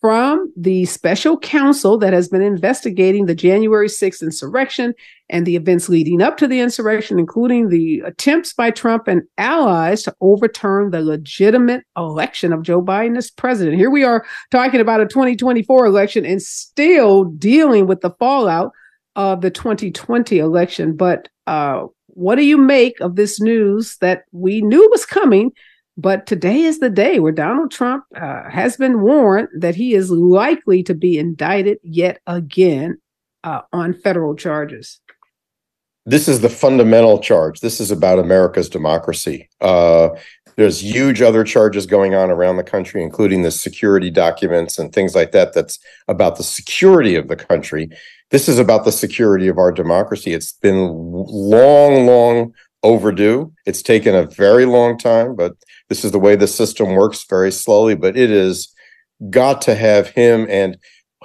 from 0.00 0.52
the 0.56 0.84
special 0.84 1.36
counsel 1.36 1.98
that 1.98 2.12
has 2.12 2.28
been 2.28 2.42
investigating 2.42 3.26
the 3.26 3.34
January 3.34 3.88
6th 3.88 4.22
insurrection 4.22 4.94
and 5.30 5.46
the 5.46 5.56
events 5.56 5.88
leading 5.88 6.22
up 6.22 6.36
to 6.36 6.46
the 6.46 6.60
insurrection, 6.60 7.18
including 7.18 7.70
the 7.70 8.00
attempts 8.00 8.52
by 8.52 8.70
Trump 8.70 9.08
and 9.08 9.22
allies 9.38 10.02
to 10.02 10.14
overturn 10.20 10.90
the 10.90 11.00
legitimate 11.00 11.82
election 11.96 12.52
of 12.52 12.62
Joe 12.62 12.82
Biden 12.82 13.16
as 13.16 13.30
president. 13.32 13.78
Here 13.78 13.90
we 13.90 14.04
are 14.04 14.24
talking 14.52 14.80
about 14.80 15.00
a 15.00 15.06
2024 15.06 15.86
election 15.86 16.24
and 16.24 16.40
still 16.40 17.24
dealing 17.24 17.88
with 17.88 18.00
the 18.00 18.10
fallout 18.20 18.70
of 19.16 19.40
the 19.40 19.50
2020 19.50 20.38
election. 20.38 20.96
But 20.96 21.28
uh, 21.46 21.86
what 22.08 22.36
do 22.36 22.44
you 22.44 22.56
make 22.56 23.00
of 23.00 23.16
this 23.16 23.40
news 23.40 23.96
that 23.98 24.24
we 24.32 24.60
knew 24.60 24.88
was 24.90 25.06
coming? 25.06 25.52
But 25.96 26.26
today 26.26 26.62
is 26.62 26.80
the 26.80 26.90
day 26.90 27.20
where 27.20 27.32
Donald 27.32 27.70
Trump 27.70 28.04
uh, 28.16 28.48
has 28.50 28.76
been 28.76 29.00
warned 29.00 29.48
that 29.56 29.76
he 29.76 29.94
is 29.94 30.10
likely 30.10 30.82
to 30.84 30.94
be 30.94 31.18
indicted 31.18 31.78
yet 31.82 32.20
again 32.26 32.98
uh, 33.44 33.60
on 33.72 33.94
federal 33.94 34.34
charges. 34.34 35.00
This 36.06 36.28
is 36.28 36.40
the 36.40 36.50
fundamental 36.50 37.18
charge. 37.18 37.60
This 37.60 37.80
is 37.80 37.90
about 37.90 38.18
America's 38.18 38.68
democracy. 38.68 39.48
Uh, 39.60 40.10
there's 40.56 40.82
huge 40.82 41.22
other 41.22 41.44
charges 41.44 41.86
going 41.86 42.14
on 42.14 42.30
around 42.30 42.56
the 42.56 42.64
country, 42.64 43.02
including 43.02 43.42
the 43.42 43.50
security 43.50 44.10
documents 44.10 44.78
and 44.78 44.92
things 44.92 45.14
like 45.14 45.32
that. 45.32 45.52
That's 45.52 45.78
about 46.06 46.36
the 46.36 46.42
security 46.42 47.16
of 47.16 47.28
the 47.28 47.36
country. 47.36 47.90
This 48.30 48.48
is 48.48 48.58
about 48.58 48.84
the 48.84 48.92
security 48.92 49.48
of 49.48 49.58
our 49.58 49.70
democracy. 49.70 50.32
It's 50.32 50.52
been 50.52 50.88
long, 50.88 52.06
long 52.06 52.52
overdue. 52.82 53.52
It's 53.66 53.82
taken 53.82 54.14
a 54.14 54.26
very 54.26 54.66
long 54.66 54.98
time, 54.98 55.36
but 55.36 55.54
this 55.88 56.04
is 56.04 56.12
the 56.12 56.18
way 56.18 56.36
the 56.36 56.46
system 56.46 56.90
works 56.90 57.24
very 57.28 57.52
slowly, 57.52 57.94
but 57.94 58.16
it 58.16 58.30
is 58.30 58.72
got 59.30 59.62
to 59.62 59.74
have 59.74 60.08
him 60.08 60.46
and 60.50 60.76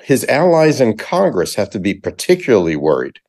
his 0.01 0.25
allies 0.25 0.79
in 0.79 0.97
Congress 0.97 1.55
have 1.55 1.69
to 1.71 1.79
be 1.79 1.93
particularly 1.93 2.75
worried 2.75 3.19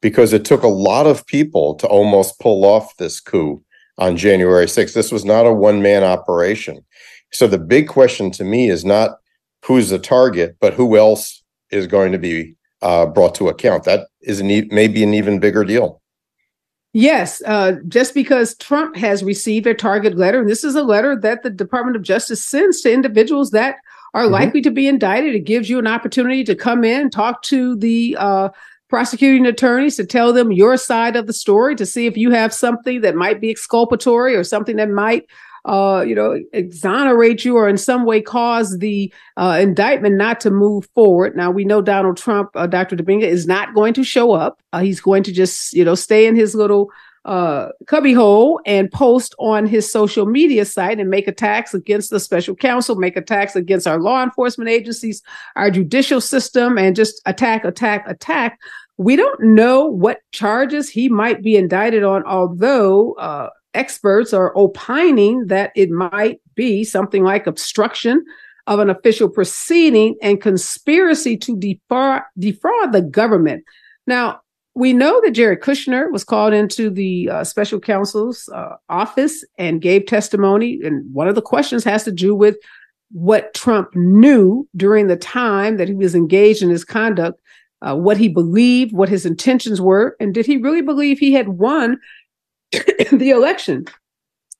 because 0.00 0.32
it 0.32 0.44
took 0.44 0.62
a 0.62 0.68
lot 0.68 1.06
of 1.06 1.26
people 1.26 1.74
to 1.76 1.86
almost 1.86 2.38
pull 2.40 2.64
off 2.64 2.96
this 2.96 3.20
coup 3.20 3.62
on 3.98 4.16
January 4.16 4.66
6th. 4.66 4.94
This 4.94 5.12
was 5.12 5.24
not 5.24 5.46
a 5.46 5.52
one 5.52 5.82
man 5.82 6.04
operation. 6.04 6.84
So 7.32 7.46
the 7.46 7.58
big 7.58 7.88
question 7.88 8.30
to 8.32 8.44
me 8.44 8.68
is 8.68 8.84
not 8.84 9.18
who's 9.64 9.90
the 9.90 9.98
target, 9.98 10.56
but 10.60 10.74
who 10.74 10.96
else 10.96 11.42
is 11.70 11.86
going 11.86 12.12
to 12.12 12.18
be 12.18 12.56
uh, 12.82 13.06
brought 13.06 13.34
to 13.36 13.48
account. 13.48 13.84
That 13.84 14.08
is 14.22 14.40
an 14.40 14.50
e- 14.50 14.68
maybe 14.70 15.02
an 15.02 15.14
even 15.14 15.38
bigger 15.38 15.64
deal. 15.64 16.00
Yes, 16.94 17.42
uh, 17.44 17.76
just 17.86 18.14
because 18.14 18.56
Trump 18.56 18.96
has 18.96 19.22
received 19.22 19.66
a 19.66 19.74
target 19.74 20.16
letter, 20.16 20.40
and 20.40 20.48
this 20.48 20.64
is 20.64 20.74
a 20.74 20.82
letter 20.82 21.14
that 21.20 21.42
the 21.42 21.50
Department 21.50 21.96
of 21.96 22.02
Justice 22.02 22.42
sends 22.42 22.80
to 22.80 22.92
individuals 22.92 23.50
that 23.50 23.76
are 24.14 24.24
mm-hmm. 24.24 24.32
likely 24.32 24.62
to 24.62 24.70
be 24.70 24.88
indicted. 24.88 25.34
It 25.34 25.44
gives 25.44 25.68
you 25.68 25.78
an 25.78 25.86
opportunity 25.86 26.44
to 26.44 26.54
come 26.54 26.84
in, 26.84 27.10
talk 27.10 27.42
to 27.44 27.76
the 27.76 28.16
uh, 28.18 28.48
prosecuting 28.88 29.44
attorneys, 29.44 29.96
to 29.96 30.06
tell 30.06 30.32
them 30.32 30.50
your 30.50 30.78
side 30.78 31.14
of 31.14 31.26
the 31.26 31.32
story, 31.34 31.76
to 31.76 31.84
see 31.84 32.06
if 32.06 32.16
you 32.16 32.30
have 32.30 32.54
something 32.54 33.02
that 33.02 33.14
might 33.14 33.40
be 33.40 33.50
exculpatory 33.50 34.34
or 34.34 34.42
something 34.42 34.76
that 34.76 34.88
might 34.88 35.26
uh, 35.68 36.00
you 36.00 36.14
know, 36.14 36.40
exonerate 36.54 37.44
you 37.44 37.56
or 37.56 37.68
in 37.68 37.76
some 37.76 38.06
way 38.06 38.22
cause 38.22 38.78
the 38.78 39.12
uh, 39.36 39.58
indictment 39.60 40.16
not 40.16 40.40
to 40.40 40.50
move 40.50 40.88
forward. 40.94 41.36
Now 41.36 41.50
we 41.50 41.64
know 41.64 41.82
Donald 41.82 42.16
Trump, 42.16 42.50
uh, 42.54 42.66
Dr. 42.66 42.96
Dibinga, 42.96 43.24
is 43.24 43.46
not 43.46 43.74
going 43.74 43.92
to 43.92 44.02
show 44.02 44.32
up. 44.32 44.62
Uh, 44.72 44.80
he's 44.80 45.00
going 45.00 45.22
to 45.24 45.32
just, 45.32 45.74
you 45.74 45.84
know, 45.84 45.94
stay 45.94 46.26
in 46.26 46.34
his 46.34 46.54
little 46.54 46.90
uh, 47.26 47.68
cubbyhole 47.86 48.58
and 48.64 48.90
post 48.90 49.34
on 49.38 49.66
his 49.66 49.90
social 49.92 50.24
media 50.24 50.64
site 50.64 50.98
and 50.98 51.10
make 51.10 51.28
attacks 51.28 51.74
against 51.74 52.08
the 52.08 52.18
special 52.18 52.54
counsel, 52.54 52.96
make 52.96 53.18
attacks 53.18 53.54
against 53.54 53.86
our 53.86 54.00
law 54.00 54.22
enforcement 54.22 54.70
agencies, 54.70 55.22
our 55.54 55.70
judicial 55.70 56.22
system, 56.22 56.78
and 56.78 56.96
just 56.96 57.20
attack, 57.26 57.66
attack, 57.66 58.08
attack. 58.08 58.58
We 58.96 59.16
don't 59.16 59.40
know 59.42 59.84
what 59.84 60.22
charges 60.32 60.88
he 60.88 61.10
might 61.10 61.42
be 61.42 61.56
indicted 61.56 62.04
on, 62.04 62.24
although 62.24 63.12
uh, 63.12 63.50
experts 63.78 64.34
are 64.34 64.52
opining 64.56 65.46
that 65.46 65.70
it 65.76 65.90
might 65.90 66.40
be 66.54 66.84
something 66.84 67.22
like 67.22 67.46
obstruction 67.46 68.24
of 68.66 68.80
an 68.80 68.90
official 68.90 69.28
proceeding 69.28 70.16
and 70.20 70.42
conspiracy 70.42 71.36
to 71.38 71.56
defraud, 71.56 72.22
defraud 72.38 72.92
the 72.92 73.00
government. 73.00 73.64
Now, 74.06 74.40
we 74.74 74.92
know 74.92 75.20
that 75.22 75.32
Jared 75.32 75.60
Kushner 75.60 76.10
was 76.12 76.24
called 76.24 76.52
into 76.52 76.90
the 76.90 77.30
uh, 77.30 77.44
special 77.44 77.80
counsel's 77.80 78.48
uh, 78.50 78.76
office 78.88 79.44
and 79.56 79.80
gave 79.80 80.06
testimony. 80.06 80.80
And 80.84 81.12
one 81.12 81.28
of 81.28 81.34
the 81.34 81.42
questions 81.42 81.82
has 81.84 82.04
to 82.04 82.12
do 82.12 82.34
with 82.34 82.56
what 83.10 83.54
Trump 83.54 83.94
knew 83.94 84.68
during 84.76 85.06
the 85.06 85.16
time 85.16 85.78
that 85.78 85.88
he 85.88 85.94
was 85.94 86.14
engaged 86.14 86.62
in 86.62 86.68
his 86.68 86.84
conduct, 86.84 87.40
uh, 87.82 87.96
what 87.96 88.18
he 88.18 88.28
believed, 88.28 88.92
what 88.92 89.08
his 89.08 89.24
intentions 89.24 89.80
were, 89.80 90.16
and 90.20 90.34
did 90.34 90.46
he 90.46 90.58
really 90.58 90.82
believe 90.82 91.18
he 91.18 91.32
had 91.32 91.48
won 91.48 91.98
the 92.72 93.30
election. 93.30 93.86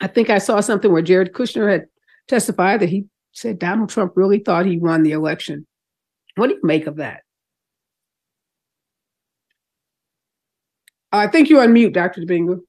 I 0.01 0.07
think 0.07 0.31
I 0.31 0.39
saw 0.39 0.61
something 0.61 0.91
where 0.91 1.03
Jared 1.03 1.33
Kushner 1.33 1.71
had 1.71 1.87
testified 2.29 2.81
that 2.81 2.89
he 2.89 3.07
said 3.33 3.59
Donald 3.59 3.91
Trump 3.91 4.13
really 4.17 4.39
thought 4.39 4.67
he 4.67 4.79
won 4.79 5.03
the 5.03 5.13
election. 5.13 5.67
What 6.37 6.49
do 6.49 6.55
you 6.55 6.61
make 6.63 6.87
of 6.87 6.97
that? 6.97 7.23
I 11.11 11.27
think 11.27 11.49
you're 11.49 11.63
on 11.63 11.73
mute, 11.73 11.95
Dr. 11.95 12.21
Dibinga. 12.21 12.61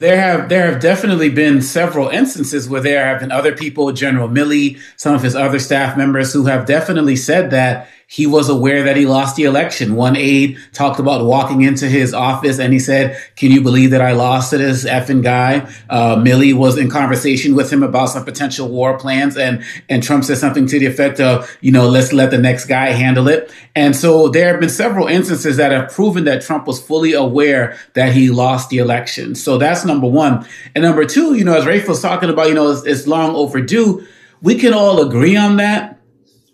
There 0.00 0.20
have 0.20 0.48
there 0.48 0.70
have 0.70 0.80
definitely 0.80 1.30
been 1.30 1.62
several 1.62 2.08
instances 2.08 2.68
where 2.68 2.80
there 2.80 3.06
have 3.06 3.20
been 3.20 3.30
other 3.30 3.56
people, 3.56 3.92
General 3.92 4.28
Milley, 4.28 4.78
some 4.96 5.14
of 5.14 5.22
his 5.22 5.36
other 5.36 5.60
staff 5.60 5.96
members, 5.96 6.32
who 6.32 6.46
have 6.46 6.66
definitely 6.66 7.14
said 7.14 7.50
that 7.52 7.88
he 8.06 8.26
was 8.26 8.48
aware 8.48 8.84
that 8.84 8.96
he 8.96 9.06
lost 9.06 9.36
the 9.36 9.44
election. 9.44 9.94
One 9.94 10.16
aide 10.16 10.58
talked 10.72 11.00
about 11.00 11.24
walking 11.24 11.62
into 11.62 11.88
his 11.88 12.12
office 12.12 12.58
and 12.58 12.72
he 12.72 12.78
said, 12.78 13.20
Can 13.36 13.50
you 13.50 13.60
believe 13.60 13.90
that 13.90 14.00
I 14.00 14.12
lost 14.12 14.50
to 14.50 14.58
this 14.58 14.84
effing 14.84 15.22
guy? 15.22 15.68
Uh, 15.88 16.16
Milley 16.16 16.54
was 16.54 16.76
in 16.76 16.90
conversation 16.90 17.54
with 17.54 17.72
him 17.72 17.82
about 17.82 18.06
some 18.06 18.24
potential 18.24 18.68
war 18.68 18.98
plans 18.98 19.36
and, 19.36 19.64
and 19.88 20.02
Trump 20.02 20.24
said 20.24 20.38
something 20.38 20.66
to 20.66 20.78
the 20.78 20.86
effect 20.86 21.18
of, 21.20 21.56
you 21.60 21.72
know, 21.72 21.88
let's 21.88 22.12
let 22.12 22.30
the 22.30 22.38
next 22.38 22.66
guy 22.66 22.90
handle 22.90 23.28
it. 23.28 23.52
And 23.74 23.96
so 23.96 24.28
there 24.28 24.48
have 24.48 24.60
been 24.60 24.68
several 24.68 25.06
instances 25.06 25.56
that 25.56 25.72
have 25.72 25.90
proven 25.90 26.24
that 26.24 26.42
Trump 26.42 26.66
was 26.66 26.80
fully 26.80 27.12
aware 27.12 27.76
that 27.94 28.12
he 28.12 28.30
lost 28.30 28.68
the 28.68 28.78
election. 28.78 29.34
So 29.34 29.58
that's 29.58 29.84
number 29.84 30.06
one. 30.06 30.46
And 30.74 30.84
number 30.84 31.04
two, 31.04 31.34
you 31.34 31.44
know, 31.44 31.56
as 31.56 31.66
Rafe 31.66 31.88
was 31.88 32.00
talking 32.00 32.30
about, 32.30 32.48
you 32.48 32.54
know, 32.54 32.70
it's, 32.70 32.84
it's 32.84 33.06
long 33.06 33.34
overdue. 33.34 34.06
We 34.42 34.56
can 34.56 34.74
all 34.74 35.00
agree 35.00 35.36
on 35.36 35.56
that. 35.56 35.93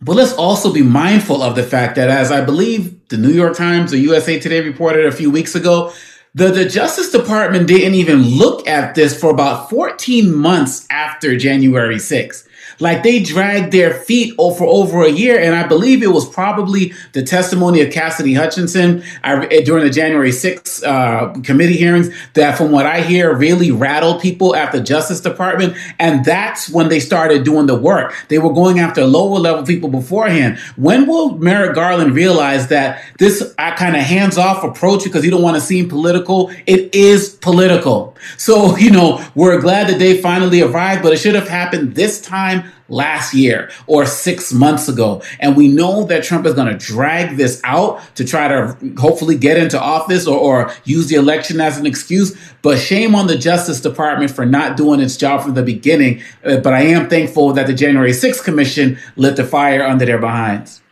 But 0.03 0.17
let's 0.17 0.33
also 0.33 0.73
be 0.73 0.83
mindful 0.83 1.43
of 1.43 1.57
the 1.57 1.63
fact 1.63 1.97
that, 1.97 2.09
as 2.09 2.33
I 2.33 2.41
believe 2.41 3.09
the 3.09 3.19
New 3.19 3.31
York 3.31 3.57
Times 3.57 3.93
or 3.93 3.99
USA 3.99 4.39
Today 4.39 4.61
reported 4.61 5.05
a 5.05 5.13
few 5.13 5.31
weeks 5.31 5.55
ago, 5.55 5.93
the, 6.35 6.49
the 6.49 6.65
Justice 6.65 7.11
Department 7.11 7.69
didn't 7.69 7.95
even 7.95 8.23
look 8.23 8.67
at 8.67 8.95
this 8.95 9.19
for 9.19 9.31
about 9.31 9.69
14 9.69 10.35
months 10.35 10.87
after 10.91 11.37
January 11.37 11.97
6th. 11.97 12.47
Like 12.81 13.03
they 13.03 13.23
dragged 13.23 13.73
their 13.73 13.95
feet 13.95 14.35
for 14.37 14.65
over 14.65 15.03
a 15.03 15.11
year. 15.11 15.39
And 15.39 15.55
I 15.55 15.67
believe 15.67 16.03
it 16.03 16.09
was 16.09 16.29
probably 16.29 16.93
the 17.13 17.23
testimony 17.23 17.83
of 17.83 17.93
Cassidy 17.93 18.35
Hutchinson 18.35 19.03
during 19.23 19.85
the 19.85 19.91
January 19.91 20.31
6th 20.31 20.83
uh, 20.85 21.41
committee 21.43 21.77
hearings 21.77 22.09
that, 22.35 22.57
from 22.57 22.73
what 22.73 22.87
I 22.87 23.03
hear, 23.03 23.35
really 23.35 23.71
rattled 23.71 24.21
people 24.21 24.57
at 24.57 24.73
the 24.73 24.81
Justice 24.81 25.21
Department. 25.21 25.77
And 25.99 26.25
that's 26.25 26.69
when 26.71 26.89
they 26.89 27.01
started 27.01 27.45
doing 27.45 27.67
the 27.67 27.77
work. 27.77 28.15
They 28.29 28.39
were 28.39 28.53
going 28.53 28.79
after 28.79 29.05
lower 29.05 29.39
level 29.39 29.65
people 29.65 29.91
beforehand. 29.91 30.59
When 30.77 31.07
will 31.07 31.39
Merrick 31.39 31.75
Garland 31.75 32.15
realize 32.15 32.69
that 32.69 33.05
this 33.19 33.55
kind 33.77 33.97
of 33.97 34.03
hands 34.03 34.39
off 34.39 34.65
approach 34.65 35.05
because 35.05 35.25
you 35.25 35.31
don't 35.31 35.43
want 35.43 35.57
to 35.57 35.61
seem 35.61 35.89
political? 35.89 36.51
It 36.67 36.95
is 36.95 37.29
political. 37.29 38.17
So, 38.37 38.77
you 38.79 38.91
know, 38.91 39.25
we're 39.35 39.61
glad 39.61 39.89
that 39.89 39.99
they 39.99 40.21
finally 40.21 40.63
arrived, 40.63 41.03
but 41.03 41.13
it 41.13 41.19
should 41.19 41.35
have 41.35 41.49
happened 41.49 41.95
this 41.95 42.21
time 42.21 42.70
last 42.89 43.35
year 43.35 43.71
or 43.87 44.05
six 44.05 44.53
months 44.53 44.89
ago. 44.89 45.23
And 45.39 45.57
we 45.57 45.69
know 45.69 46.05
that 46.05 46.25
Trump 46.25 46.47
is 46.47 46.55
going 46.55 46.77
to 46.77 46.87
drag 46.87 47.37
this 47.37 47.61
out 47.65 48.01
to 48.17 48.25
try 48.25 48.49
to 48.49 48.77
hopefully 48.99 49.37
get 49.37 49.57
into 49.57 49.81
office 49.81 50.27
or, 50.27 50.39
or, 50.39 50.73
use 50.85 51.09
the 51.09 51.17
election 51.17 51.61
as 51.61 51.79
an 51.79 51.87
excuse. 51.87 52.37
But 52.63 52.79
shame 52.79 53.15
on 53.15 53.27
the 53.27 53.37
Justice 53.37 53.81
Department 53.81 54.31
for 54.31 54.45
not 54.45 54.77
doing 54.77 55.01
its 55.01 55.17
job 55.17 55.43
from 55.43 55.55
the 55.55 55.63
beginning. 55.63 56.23
Uh, 56.45 56.57
but 56.59 56.73
I 56.73 56.83
am 56.83 57.09
thankful 57.09 57.53
that 57.55 57.67
the 57.67 57.75
January 57.75 58.13
6th 58.13 58.45
Commission 58.45 58.99
lit 59.17 59.37
the 59.37 59.45
fire 59.45 59.83
under 59.83 60.05
their 60.05 60.19
behinds. 60.19 60.83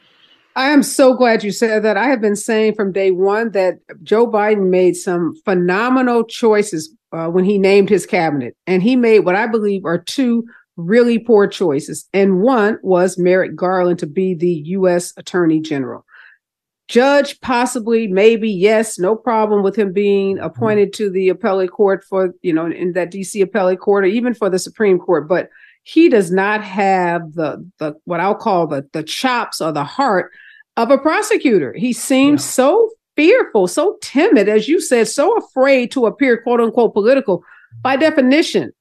I 0.56 0.70
am 0.70 0.82
so 0.82 1.14
glad 1.14 1.44
you 1.44 1.52
said 1.52 1.84
that. 1.84 1.96
I 1.96 2.08
have 2.08 2.20
been 2.20 2.34
saying 2.34 2.74
from 2.74 2.90
day 2.90 3.12
one 3.12 3.52
that 3.52 3.78
Joe 4.02 4.26
Biden 4.26 4.70
made 4.70 4.96
some 4.96 5.36
phenomenal 5.44 6.24
choices 6.24 6.92
uh, 7.12 7.28
when 7.28 7.44
he 7.44 7.58
named 7.58 7.88
his 7.88 8.06
cabinet. 8.06 8.56
And 8.66 8.82
he 8.82 8.96
made 8.96 9.20
what 9.20 9.36
I 9.36 9.46
believe 9.46 9.84
are 9.84 9.98
two 9.98 10.44
really 10.78 11.18
poor 11.18 11.46
choices. 11.46 12.08
And 12.14 12.40
one 12.40 12.78
was 12.82 13.18
Merrick 13.18 13.54
Garland 13.54 13.98
to 13.98 14.06
be 14.06 14.34
the 14.34 14.62
U.S. 14.66 15.12
Attorney 15.16 15.60
General. 15.60 16.06
Judge, 16.86 17.38
possibly, 17.42 18.06
maybe, 18.06 18.48
yes, 18.48 18.98
no 18.98 19.14
problem 19.14 19.62
with 19.62 19.76
him 19.76 19.92
being 19.92 20.36
mm-hmm. 20.36 20.46
appointed 20.46 20.94
to 20.94 21.10
the 21.10 21.28
appellate 21.28 21.70
court 21.70 22.02
for, 22.04 22.32
you 22.40 22.52
know, 22.52 22.66
in 22.66 22.92
that 22.94 23.12
DC 23.12 23.42
appellate 23.42 23.80
court 23.80 24.04
or 24.04 24.08
even 24.08 24.32
for 24.32 24.48
the 24.48 24.58
Supreme 24.58 24.98
Court. 24.98 25.28
But 25.28 25.50
he 25.82 26.08
does 26.08 26.30
not 26.30 26.62
have 26.64 27.34
the 27.34 27.66
the 27.78 27.94
what 28.04 28.20
I'll 28.20 28.34
call 28.34 28.66
the 28.66 28.88
the 28.92 29.02
chops 29.02 29.60
or 29.60 29.72
the 29.72 29.84
heart 29.84 30.30
of 30.76 30.90
a 30.90 30.98
prosecutor. 30.98 31.74
He 31.74 31.92
seems 31.92 32.42
yeah. 32.42 32.50
so 32.50 32.90
fearful, 33.16 33.66
so 33.66 33.98
timid, 34.00 34.48
as 34.48 34.68
you 34.68 34.80
said, 34.80 35.08
so 35.08 35.36
afraid 35.36 35.90
to 35.90 36.06
appear 36.06 36.40
quote 36.42 36.60
unquote 36.60 36.94
political. 36.94 37.42
By 37.82 37.96
definition, 37.96 38.72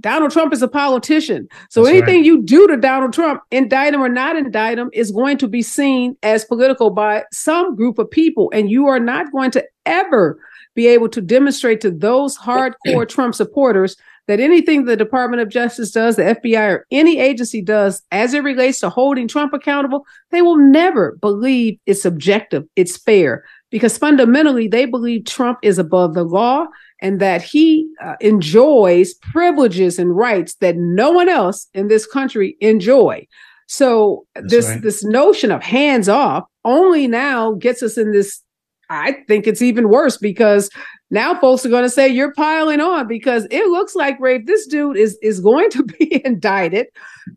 Donald 0.00 0.32
Trump 0.32 0.52
is 0.52 0.62
a 0.62 0.68
politician. 0.68 1.48
So 1.68 1.84
That's 1.84 1.96
anything 1.96 2.16
right. 2.16 2.24
you 2.24 2.42
do 2.42 2.66
to 2.68 2.76
Donald 2.76 3.12
Trump, 3.12 3.42
indict 3.50 3.94
him 3.94 4.02
or 4.02 4.08
not 4.08 4.36
indict 4.36 4.78
him, 4.78 4.90
is 4.92 5.10
going 5.10 5.38
to 5.38 5.48
be 5.48 5.62
seen 5.62 6.16
as 6.22 6.44
political 6.44 6.90
by 6.90 7.24
some 7.32 7.76
group 7.76 7.98
of 7.98 8.10
people. 8.10 8.50
And 8.54 8.70
you 8.70 8.86
are 8.86 9.00
not 9.00 9.30
going 9.32 9.50
to 9.52 9.64
ever 9.86 10.40
be 10.74 10.86
able 10.86 11.08
to 11.10 11.20
demonstrate 11.20 11.80
to 11.82 11.90
those 11.90 12.38
hardcore 12.38 13.08
Trump 13.08 13.34
supporters 13.34 13.96
that 14.26 14.38
anything 14.38 14.84
the 14.84 14.96
Department 14.96 15.42
of 15.42 15.48
Justice 15.48 15.90
does, 15.90 16.14
the 16.14 16.22
FBI, 16.22 16.70
or 16.70 16.86
any 16.92 17.18
agency 17.18 17.60
does 17.60 18.02
as 18.12 18.32
it 18.32 18.44
relates 18.44 18.78
to 18.78 18.88
holding 18.88 19.26
Trump 19.26 19.52
accountable, 19.52 20.06
they 20.30 20.40
will 20.40 20.56
never 20.56 21.18
believe 21.20 21.78
it's 21.86 22.04
objective, 22.04 22.64
it's 22.76 22.96
fair, 22.96 23.44
because 23.70 23.96
fundamentally 23.96 24.68
they 24.68 24.84
believe 24.84 25.24
Trump 25.24 25.58
is 25.62 25.78
above 25.78 26.14
the 26.14 26.24
law 26.24 26.66
and 27.00 27.20
that 27.20 27.42
he 27.42 27.88
uh, 28.04 28.16
enjoys 28.20 29.14
privileges 29.14 29.98
and 29.98 30.16
rights 30.16 30.54
that 30.56 30.76
no 30.76 31.10
one 31.10 31.28
else 31.28 31.68
in 31.74 31.88
this 31.88 32.06
country 32.06 32.56
enjoy. 32.60 33.26
So 33.66 34.26
That's 34.34 34.50
this 34.50 34.66
right. 34.66 34.82
this 34.82 35.04
notion 35.04 35.52
of 35.52 35.62
hands 35.62 36.08
off 36.08 36.44
only 36.64 37.06
now 37.06 37.52
gets 37.52 37.82
us 37.82 37.96
in 37.96 38.12
this 38.12 38.42
I 38.90 39.12
think 39.28 39.46
it's 39.46 39.62
even 39.62 39.88
worse 39.88 40.16
because 40.16 40.68
now 41.10 41.38
folks 41.38 41.64
are 41.64 41.70
going 41.70 41.84
to 41.84 41.90
say 41.90 42.08
you're 42.08 42.34
piling 42.34 42.80
on 42.80 43.06
because 43.06 43.46
it 43.50 43.68
looks 43.68 43.94
like 43.94 44.18
Rafe, 44.20 44.46
this 44.46 44.66
dude 44.66 44.96
is 44.96 45.16
is 45.22 45.40
going 45.40 45.70
to 45.70 45.84
be 45.98 46.24
indicted 46.24 46.88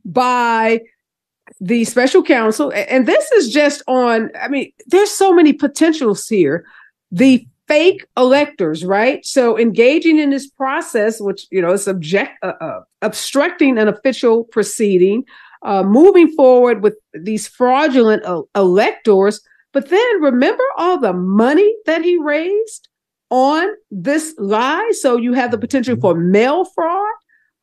by 0.04 0.82
the 1.60 1.86
special 1.86 2.24
counsel. 2.24 2.72
And 2.74 3.06
this 3.06 3.32
is 3.34 3.52
just 3.52 3.82
on, 3.88 4.32
I 4.40 4.48
mean, 4.48 4.72
there's 4.88 5.12
so 5.12 5.34
many 5.34 5.54
potentials 5.54 6.28
here. 6.28 6.66
The 7.12 7.48
fake 7.68 8.06
electors, 8.18 8.84
right? 8.84 9.26
So 9.26 9.58
engaging 9.58 10.20
in 10.20 10.30
this 10.30 10.50
process, 10.50 11.20
which, 11.20 11.48
you 11.52 11.62
know, 11.62 11.72
is 11.72 11.88
object, 11.88 12.32
uh, 12.44 12.54
uh, 12.60 12.82
obstructing 13.02 13.78
an 13.78 13.88
official 13.88 14.46
proceeding, 14.46 15.24
uh, 15.64 15.84
moving 15.84 16.30
forward 16.34 16.84
with 16.84 16.96
these 17.14 17.48
fraudulent 17.48 18.24
uh, 18.26 18.42
electors. 18.56 19.42
But 19.72 19.90
then 19.90 20.22
remember 20.22 20.64
all 20.78 21.00
the 21.00 21.14
money 21.14 21.74
that 21.86 22.04
he 22.04 22.18
raised 22.18 22.90
on 23.30 23.68
this 23.90 24.36
lie. 24.38 24.92
So 24.94 25.18
you 25.18 25.34
have 25.34 25.52
the 25.52 25.58
potential 25.58 25.96
for 26.00 26.16
mail 26.16 26.66
fraud. 26.66 27.14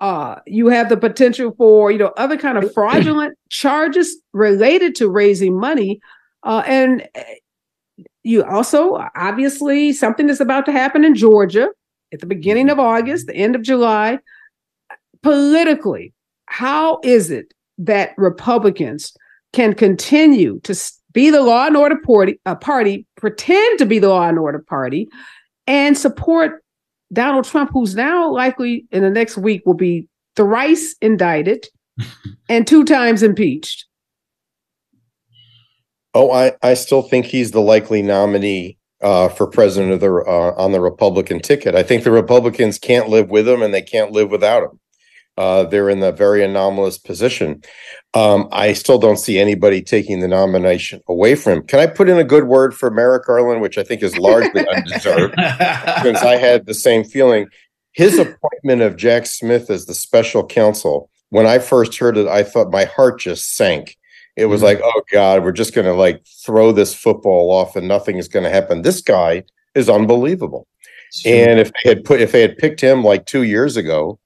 Uh, 0.01 0.37
you 0.47 0.69
have 0.69 0.89
the 0.89 0.97
potential 0.97 1.55
for 1.59 1.91
you 1.91 1.99
know 1.99 2.13
other 2.17 2.37
kind 2.37 2.57
of 2.57 2.73
fraudulent 2.75 3.37
charges 3.51 4.17
related 4.33 4.95
to 4.95 5.09
raising 5.09 5.59
money, 5.59 6.01
uh, 6.43 6.63
and 6.67 7.07
eh, 7.15 7.35
you 8.23 8.43
also 8.45 8.99
obviously 9.17 9.93
something 9.93 10.29
is 10.29 10.41
about 10.41 10.65
to 10.67 10.73
happen 10.73 11.05
in 11.05 11.15
Georgia 11.15 11.69
at 12.13 12.21
the 12.21 12.27
beginning 12.27 12.71
of 12.71 12.79
August, 12.79 13.27
the 13.27 13.35
end 13.35 13.55
of 13.55 13.63
July. 13.63 14.19
Politically, 15.23 16.15
how 16.47 17.01
is 17.05 17.31
it 17.31 17.53
that 17.79 18.13
Republicans 18.17 19.15
can 19.53 19.75
continue 19.75 20.61
to 20.61 20.75
be 21.13 21.31
the 21.31 21.43
law 21.43 21.67
and 21.67 21.77
order 21.77 21.97
party, 21.97 22.41
uh, 22.47 22.55
party 22.55 23.07
pretend 23.17 23.79
to 23.79 23.87
be 23.87 23.99
the 23.99 24.09
law 24.09 24.29
and 24.29 24.39
order 24.39 24.61
party, 24.61 25.09
and 25.67 25.97
support 25.97 26.63
Donald 27.13 27.45
Trump, 27.45 27.71
who's 27.73 27.95
now 27.95 28.31
likely 28.31 28.87
in 28.91 29.03
the 29.03 29.11
next 29.11 29.37
week 29.37 29.63
will 29.67 29.75
be 29.75 30.09
thrice 30.37 30.95
indicted 31.01 31.67
and 32.49 32.67
two 32.67 32.85
times 32.85 33.23
impeached. 33.23 33.87
Oh, 36.15 36.31
I, 36.33 36.53
I 36.63 36.75
still 36.75 37.03
think 37.03 37.27
he's 37.27 37.53
the 37.53 37.61
likely 37.61 38.03
nominee 38.03 38.79
uh, 39.01 39.29
for 39.29 39.47
president 39.47 39.93
of 39.93 40.01
the 40.01 40.13
uh, 40.13 40.55
on 40.57 40.73
the 40.73 40.81
Republican 40.81 41.41
ticket. 41.41 41.75
I 41.75 41.83
think 41.83 42.05
the 42.05 42.11
Republicans 42.11 42.79
can't 42.79 43.09
live 43.09 43.31
with 43.31 43.49
him, 43.49 43.63
and 43.63 43.73
they 43.73 43.83
can't 43.83 44.13
live 44.13 44.31
without 44.31 44.65
him. 44.65 44.81
Uh, 45.37 45.65
they're 45.65 45.89
in 45.89 46.03
a 46.03 46.13
very 46.13 46.45
anomalous 46.45 46.99
position. 46.99 47.63
Um, 48.13 48.49
I 48.51 48.73
still 48.73 48.99
don't 48.99 49.19
see 49.19 49.39
anybody 49.39 49.83
taking 49.83 50.19
the 50.19 50.27
nomination 50.27 51.01
away 51.07 51.37
from 51.37 51.53
him. 51.53 51.63
Can 51.63 51.79
I 51.79 51.87
put 51.87 52.09
in 52.09 52.19
a 52.19 52.25
good 52.25 52.45
word 52.45 52.75
for 52.75 52.91
Merrick 52.91 53.25
Garland, 53.25 53.61
which 53.61 53.79
I 53.79 53.85
think 53.85 54.03
is 54.03 54.19
largely 54.19 54.67
undeserved, 54.75 55.37
because 55.37 56.23
I 56.23 56.37
had 56.37 56.67
the 56.67 56.75
same 56.75 57.05
feeling. 57.05 57.47
His 57.93 58.19
appointment 58.19 58.83
of 58.83 58.97
Jack 58.97 59.27
Smith 59.27 59.71
as 59.71 59.87
the 59.87 59.95
special 59.95 60.45
counsel, 60.45 61.09
when 61.29 61.47
I 61.47 61.61
first 61.61 61.97
heard 61.99 62.17
it, 62.17 62.27
I 62.27 62.43
thought 62.43 62.73
my 62.73 62.85
heart 62.85 63.21
just 63.21 63.55
sank. 63.55 63.97
It 64.37 64.47
was 64.47 64.63
mm-hmm. 64.63 64.67
like, 64.67 64.81
oh 64.83 65.03
God, 65.13 65.45
we're 65.45 65.53
just 65.53 65.75
going 65.75 65.87
to 65.87 65.95
like 65.95 66.25
throw 66.45 66.73
this 66.73 66.95
football 66.95 67.51
off 67.51 67.77
and 67.77 67.87
nothing 67.87 68.17
is 68.17 68.29
going 68.29 68.45
to 68.45 68.51
happen. 68.51 68.83
This 68.83 69.01
guy 69.01 69.45
is 69.75 69.89
unbelievable. 69.89 70.67
And 71.25 71.59
if 71.59 71.73
they 71.73 71.89
had 71.89 72.05
put, 72.05 72.21
if 72.21 72.33
they 72.33 72.41
had 72.41 72.57
picked 72.57 72.81
him 72.81 73.03
like 73.03 73.27
two 73.27 73.43
years 73.43 73.77
ago, 73.77 74.19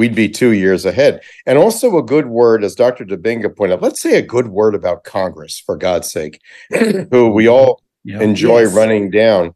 we'd 0.00 0.14
be 0.14 0.30
two 0.30 0.52
years 0.52 0.86
ahead. 0.86 1.20
And 1.44 1.58
also 1.58 1.98
a 1.98 2.02
good 2.02 2.24
word, 2.24 2.64
as 2.64 2.74
Dr. 2.74 3.04
Dibinga 3.04 3.54
pointed 3.54 3.74
out, 3.74 3.82
let's 3.82 4.00
say 4.00 4.16
a 4.16 4.22
good 4.22 4.48
word 4.48 4.74
about 4.74 5.04
Congress, 5.04 5.60
for 5.60 5.76
God's 5.76 6.10
sake, 6.10 6.40
who 7.10 7.28
we 7.28 7.46
all 7.46 7.82
yep. 8.02 8.22
enjoy 8.22 8.60
yes. 8.60 8.74
running 8.74 9.10
down. 9.10 9.54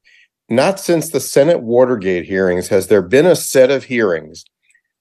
Not 0.51 0.79
since 0.79 1.09
the 1.09 1.19
Senate 1.19 1.63
Watergate 1.63 2.27
hearings 2.27 2.69
has 2.69 2.89
there 2.89 3.01
been 3.01 3.25
a 3.25 3.35
set 3.35 3.71
of 3.71 3.85
hearings 3.85 4.45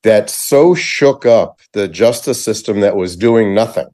that 0.04 0.30
so 0.30 0.76
shook 0.76 1.26
up 1.26 1.60
the 1.74 1.90
justice 1.90 2.42
system 2.42 2.80
that 2.80 2.96
was 2.96 3.18
doing 3.18 3.54
nothing. 3.54 3.88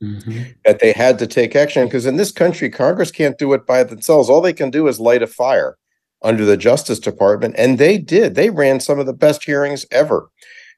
Mm-hmm. 0.00 0.42
That 0.64 0.78
they 0.78 0.92
had 0.92 1.18
to 1.18 1.26
take 1.26 1.56
action 1.56 1.86
because 1.86 2.06
in 2.06 2.18
this 2.18 2.30
country, 2.30 2.70
Congress 2.70 3.10
can't 3.10 3.36
do 3.36 3.52
it 3.52 3.66
by 3.66 3.82
themselves. 3.82 4.30
All 4.30 4.40
they 4.40 4.52
can 4.52 4.70
do 4.70 4.86
is 4.86 5.00
light 5.00 5.22
a 5.22 5.26
fire 5.26 5.76
under 6.22 6.44
the 6.44 6.56
Justice 6.56 7.00
Department. 7.00 7.56
And 7.58 7.78
they 7.78 7.98
did. 7.98 8.36
They 8.36 8.50
ran 8.50 8.78
some 8.78 9.00
of 9.00 9.06
the 9.06 9.12
best 9.12 9.42
hearings 9.42 9.86
ever. 9.90 10.30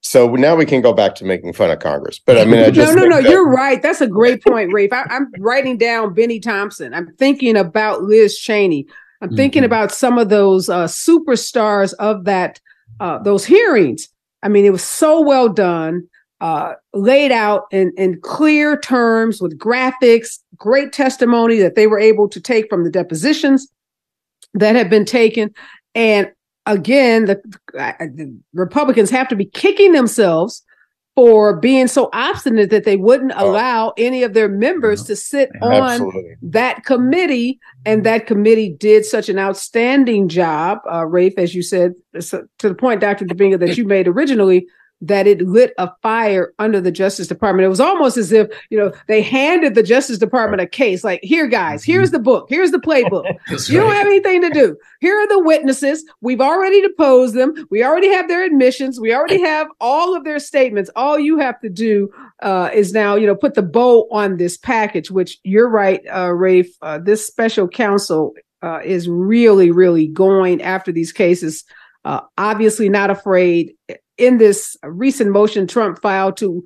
So 0.07 0.29
now 0.29 0.55
we 0.55 0.65
can 0.65 0.83
go 0.83 0.93
back 0.93 1.17
to 1.17 1.25
making 1.25 1.53
fun 1.53 1.71
of 1.71 1.81
Congress. 1.81 2.21
But 2.21 2.39
I 2.39 2.45
mean, 2.45 2.61
I 2.61 2.71
just 2.71 2.95
no, 2.95 3.03
no, 3.03 3.09
no. 3.09 3.21
That- 3.21 3.29
you're 3.29 3.49
right. 3.49 3.83
That's 3.83 4.01
a 4.01 4.07
great 4.07 4.43
point, 4.45 4.73
Rafe. 4.73 4.93
I, 4.93 5.05
am 5.11 5.33
writing 5.39 5.77
down 5.79 6.15
Bennie 6.15 6.39
Thompson. 6.39 6.95
I'm 6.95 7.13
thinking 7.15 7.57
about 7.57 8.03
Liz 8.03 8.39
Cheney. 8.39 8.87
I'm 9.21 9.29
mm-hmm. 9.29 9.37
thinking 9.37 9.65
about 9.65 9.91
some 9.91 10.17
of 10.17 10.29
those 10.29 10.69
uh, 10.69 10.85
superstars 10.85 11.93
of 11.95 12.25
that 12.25 12.61
uh, 13.01 13.19
those 13.19 13.45
hearings. 13.45 14.09
I 14.45 14.49
mean, 14.49 14.65
it 14.65 14.71
was 14.71 14.85
so 14.85 15.21
well 15.21 15.49
done, 15.49 16.09
uh, 16.41 16.75
laid 16.95 17.33
out 17.33 17.65
in, 17.73 17.93
in 17.97 18.21
clear 18.21 18.79
terms 18.79 19.43
with 19.43 19.59
graphics, 19.59 20.39
great 20.57 20.93
testimony 20.93 21.59
that 21.59 21.75
they 21.75 21.89
were 21.89 21.99
able 21.99 22.29
to 22.29 22.41
take 22.41 22.69
from 22.71 22.85
the 22.85 22.91
depositions 22.91 23.69
that 24.55 24.77
had 24.77 24.89
been 24.89 25.05
taken. 25.05 25.53
And 25.97 26.31
again, 26.67 27.27
the, 27.27 27.41
the, 27.73 28.39
Republicans 28.55 29.11
have 29.11 29.29
to 29.29 29.37
be 29.37 29.47
kicking 29.47 29.93
themselves 29.93 30.63
for 31.15 31.57
being 31.57 31.89
so 31.89 32.11
obstinate 32.13 32.69
that 32.69 32.85
they 32.85 32.97
wouldn't 32.97 33.33
oh. 33.37 33.51
allow 33.51 33.95
any 33.97 34.23
of 34.23 34.35
their 34.35 34.51
members 34.51 35.03
to 35.05 35.17
sit 35.17 35.51
on 35.63 36.13
that 36.43 36.85
committee. 36.85 37.59
And 37.87 38.05
that 38.05 38.27
committee 38.27 38.75
did 38.79 39.07
such 39.07 39.31
an 39.31 39.39
outstanding 39.39 40.29
job, 40.29 40.81
uh, 40.93 41.07
Rafe, 41.07 41.39
as 41.39 41.55
you 41.55 41.63
said, 41.63 41.95
to 42.21 42.49
the 42.61 42.75
point, 42.75 43.01
Dr. 43.01 43.25
Dibinga, 43.25 43.59
that 43.61 43.79
you 43.79 43.87
made 43.87 44.07
originally 44.07 44.67
that 45.03 45.27
it 45.27 45.43
lit 45.43 45.75
a 45.79 45.91
fire 46.03 46.55
under 46.59 46.81
the 46.81 46.91
Justice 46.91 47.27
Department. 47.27 47.67
It 47.67 47.71
was 47.71 47.81
almost 47.81 48.17
as 48.17 48.33
if, 48.33 48.49
you 48.71 48.79
know, 48.79 48.93
they 49.09 49.21
handed 49.21 49.75
the 49.75 49.83
Justice 49.83 50.19
Department 50.19 50.63
a 50.63 50.67
case 50.67 51.05
like, 51.05 51.21
here, 51.23 51.47
guys, 51.47 51.83
mm-hmm. 51.83 51.93
here's 51.93 52.11
the 52.11 52.19
book, 52.19 52.47
here's 52.49 52.71
the 52.71 52.79
playbook. 52.79 53.27
you 53.69 53.79
don't 53.79 53.93
have 53.93 54.07
anything 54.07 54.41
to 54.43 54.51
do. 54.51 54.77
Here 55.01 55.15
are 55.15 55.29
the 55.29 55.43
witnesses. 55.43 56.05
We've 56.23 56.41
already 56.41 56.81
deposed 56.81 57.35
them. 57.35 57.67
We 57.71 57.85
already 57.85 58.09
have 58.09 58.29
their 58.29 58.45
admissions. 58.45 58.99
We 58.99 59.15
already 59.15 59.41
have 59.43 59.69
all 59.81 60.17
of 60.17 60.25
their 60.25 60.39
statements. 60.39 60.91
All 60.97 61.19
you 61.19 61.39
have 61.39 61.61
to 61.61 61.69
do 61.69 62.11
uh, 62.43 62.71
is 62.73 62.93
now, 62.93 63.17
you 63.17 63.27
know, 63.27 63.37
put 63.37 63.55
the 63.55 63.63
bow 63.63 64.09
on 64.11 64.39
this 64.39 64.57
package, 64.57 65.11
which 65.11 65.39
you're 65.45 65.69
right, 65.69 66.03
uh, 66.11 66.33
Rafe. 66.33 66.75
Uh, 66.81 66.99
this 66.99 67.27
special 67.27 67.69
counsel 67.69 68.35
uh, 68.63 68.81
is 68.83 69.09
really, 69.09 69.71
really 69.71 70.09
going 70.09 70.63
after 70.63 70.91
these 70.91 71.13
cases. 71.13 71.65
Uh, 72.05 72.21
obviously, 72.39 72.89
not 72.89 73.11
afraid 73.11 73.75
in 74.19 74.39
this 74.39 74.77
recent 74.83 75.31
motion 75.31 75.67
Trump 75.67 76.01
filed 76.01 76.37
to 76.39 76.65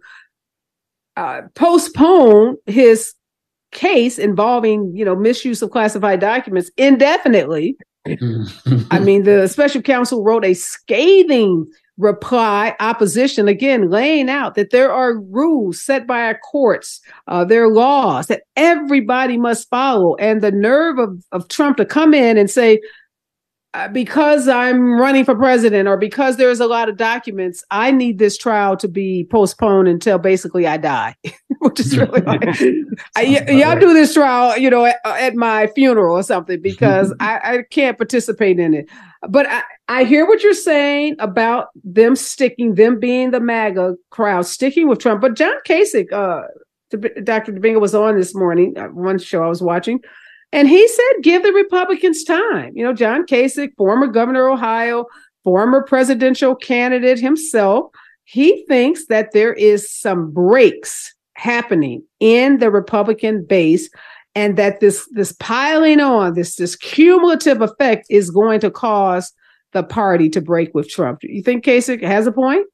uh, 1.16 1.42
postpone 1.54 2.56
his 2.66 3.14
case 3.72 4.18
involving, 4.18 4.94
you 4.94 5.04
know, 5.04 5.16
misuse 5.16 5.62
of 5.62 5.70
classified 5.70 6.20
documents 6.20 6.70
indefinitely. 6.76 7.76
I 8.90 8.98
mean, 9.00 9.24
the 9.24 9.46
special 9.48 9.82
counsel 9.82 10.24
wrote 10.24 10.44
a 10.44 10.54
scathing 10.54 11.66
reply 12.00 12.74
opposition 12.80 13.46
again 13.46 13.90
laying 13.90 14.30
out 14.30 14.54
that 14.54 14.70
there 14.70 14.90
are 14.90 15.20
rules 15.20 15.82
set 15.82 16.06
by 16.06 16.22
our 16.22 16.38
courts 16.38 16.98
uh, 17.28 17.44
there 17.44 17.64
are 17.64 17.70
laws 17.70 18.26
that 18.28 18.44
everybody 18.56 19.36
must 19.36 19.68
follow 19.68 20.14
and 20.16 20.40
the 20.40 20.50
nerve 20.50 20.98
of, 20.98 21.22
of 21.32 21.46
trump 21.48 21.76
to 21.76 21.84
come 21.84 22.14
in 22.14 22.38
and 22.38 22.50
say 22.50 22.80
because 23.92 24.48
I'm 24.48 24.98
running 24.98 25.24
for 25.24 25.36
president 25.36 25.88
or 25.88 25.96
because 25.96 26.36
there's 26.36 26.58
a 26.58 26.66
lot 26.66 26.88
of 26.88 26.96
documents, 26.96 27.62
I 27.70 27.92
need 27.92 28.18
this 28.18 28.36
trial 28.36 28.76
to 28.78 28.88
be 28.88 29.28
postponed 29.30 29.86
until 29.86 30.18
basically 30.18 30.66
I 30.66 30.76
die, 30.76 31.14
which 31.60 31.78
is 31.78 31.96
really 31.96 32.20
like, 32.22 32.42
I, 33.16 33.22
y'all 33.22 33.78
do 33.78 33.94
this 33.94 34.14
trial, 34.14 34.58
you 34.58 34.70
know, 34.70 34.86
at, 34.86 34.96
at 35.04 35.34
my 35.36 35.68
funeral 35.68 36.16
or 36.16 36.22
something 36.24 36.60
because 36.60 37.14
I, 37.20 37.40
I, 37.42 37.58
can't 37.70 37.96
participate 37.96 38.58
in 38.58 38.74
it. 38.74 38.90
But 39.28 39.46
I, 39.46 39.62
I 39.88 40.04
hear 40.04 40.26
what 40.26 40.42
you're 40.42 40.54
saying 40.54 41.16
about 41.20 41.68
them 41.84 42.16
sticking, 42.16 42.74
them 42.74 42.98
being 42.98 43.30
the 43.30 43.40
MAGA 43.40 43.94
crowd, 44.10 44.46
sticking 44.46 44.88
with 44.88 44.98
Trump. 44.98 45.20
But 45.20 45.34
John 45.34 45.54
Kasich, 45.64 46.12
uh, 46.12 46.42
Dr. 47.22 47.52
Dibinga 47.52 47.80
was 47.80 47.94
on 47.94 48.16
this 48.16 48.34
morning, 48.34 48.76
uh, 48.76 48.88
one 48.88 49.18
show 49.18 49.44
I 49.44 49.48
was 49.48 49.62
watching 49.62 50.00
and 50.52 50.68
he 50.68 50.86
said, 50.88 51.22
give 51.22 51.42
the 51.42 51.52
Republicans 51.52 52.24
time. 52.24 52.72
You 52.74 52.84
know, 52.84 52.92
John 52.92 53.24
Kasich, 53.24 53.70
former 53.76 54.06
governor 54.06 54.48
of 54.48 54.54
Ohio, 54.54 55.06
former 55.44 55.82
presidential 55.82 56.54
candidate 56.54 57.20
himself, 57.20 57.90
he 58.24 58.64
thinks 58.66 59.06
that 59.06 59.32
there 59.32 59.52
is 59.52 59.90
some 59.90 60.32
breaks 60.32 61.14
happening 61.34 62.02
in 62.18 62.58
the 62.58 62.70
Republican 62.70 63.44
base 63.44 63.88
and 64.34 64.56
that 64.56 64.80
this 64.80 65.08
this 65.12 65.32
piling 65.32 66.00
on 66.00 66.34
this 66.34 66.56
this 66.56 66.76
cumulative 66.76 67.60
effect 67.60 68.06
is 68.10 68.30
going 68.30 68.60
to 68.60 68.70
cause 68.70 69.32
the 69.72 69.82
party 69.82 70.28
to 70.28 70.40
break 70.40 70.72
with 70.74 70.88
Trump. 70.88 71.20
You 71.22 71.42
think 71.42 71.64
Kasich 71.64 72.02
has 72.02 72.26
a 72.26 72.32
point? 72.32 72.66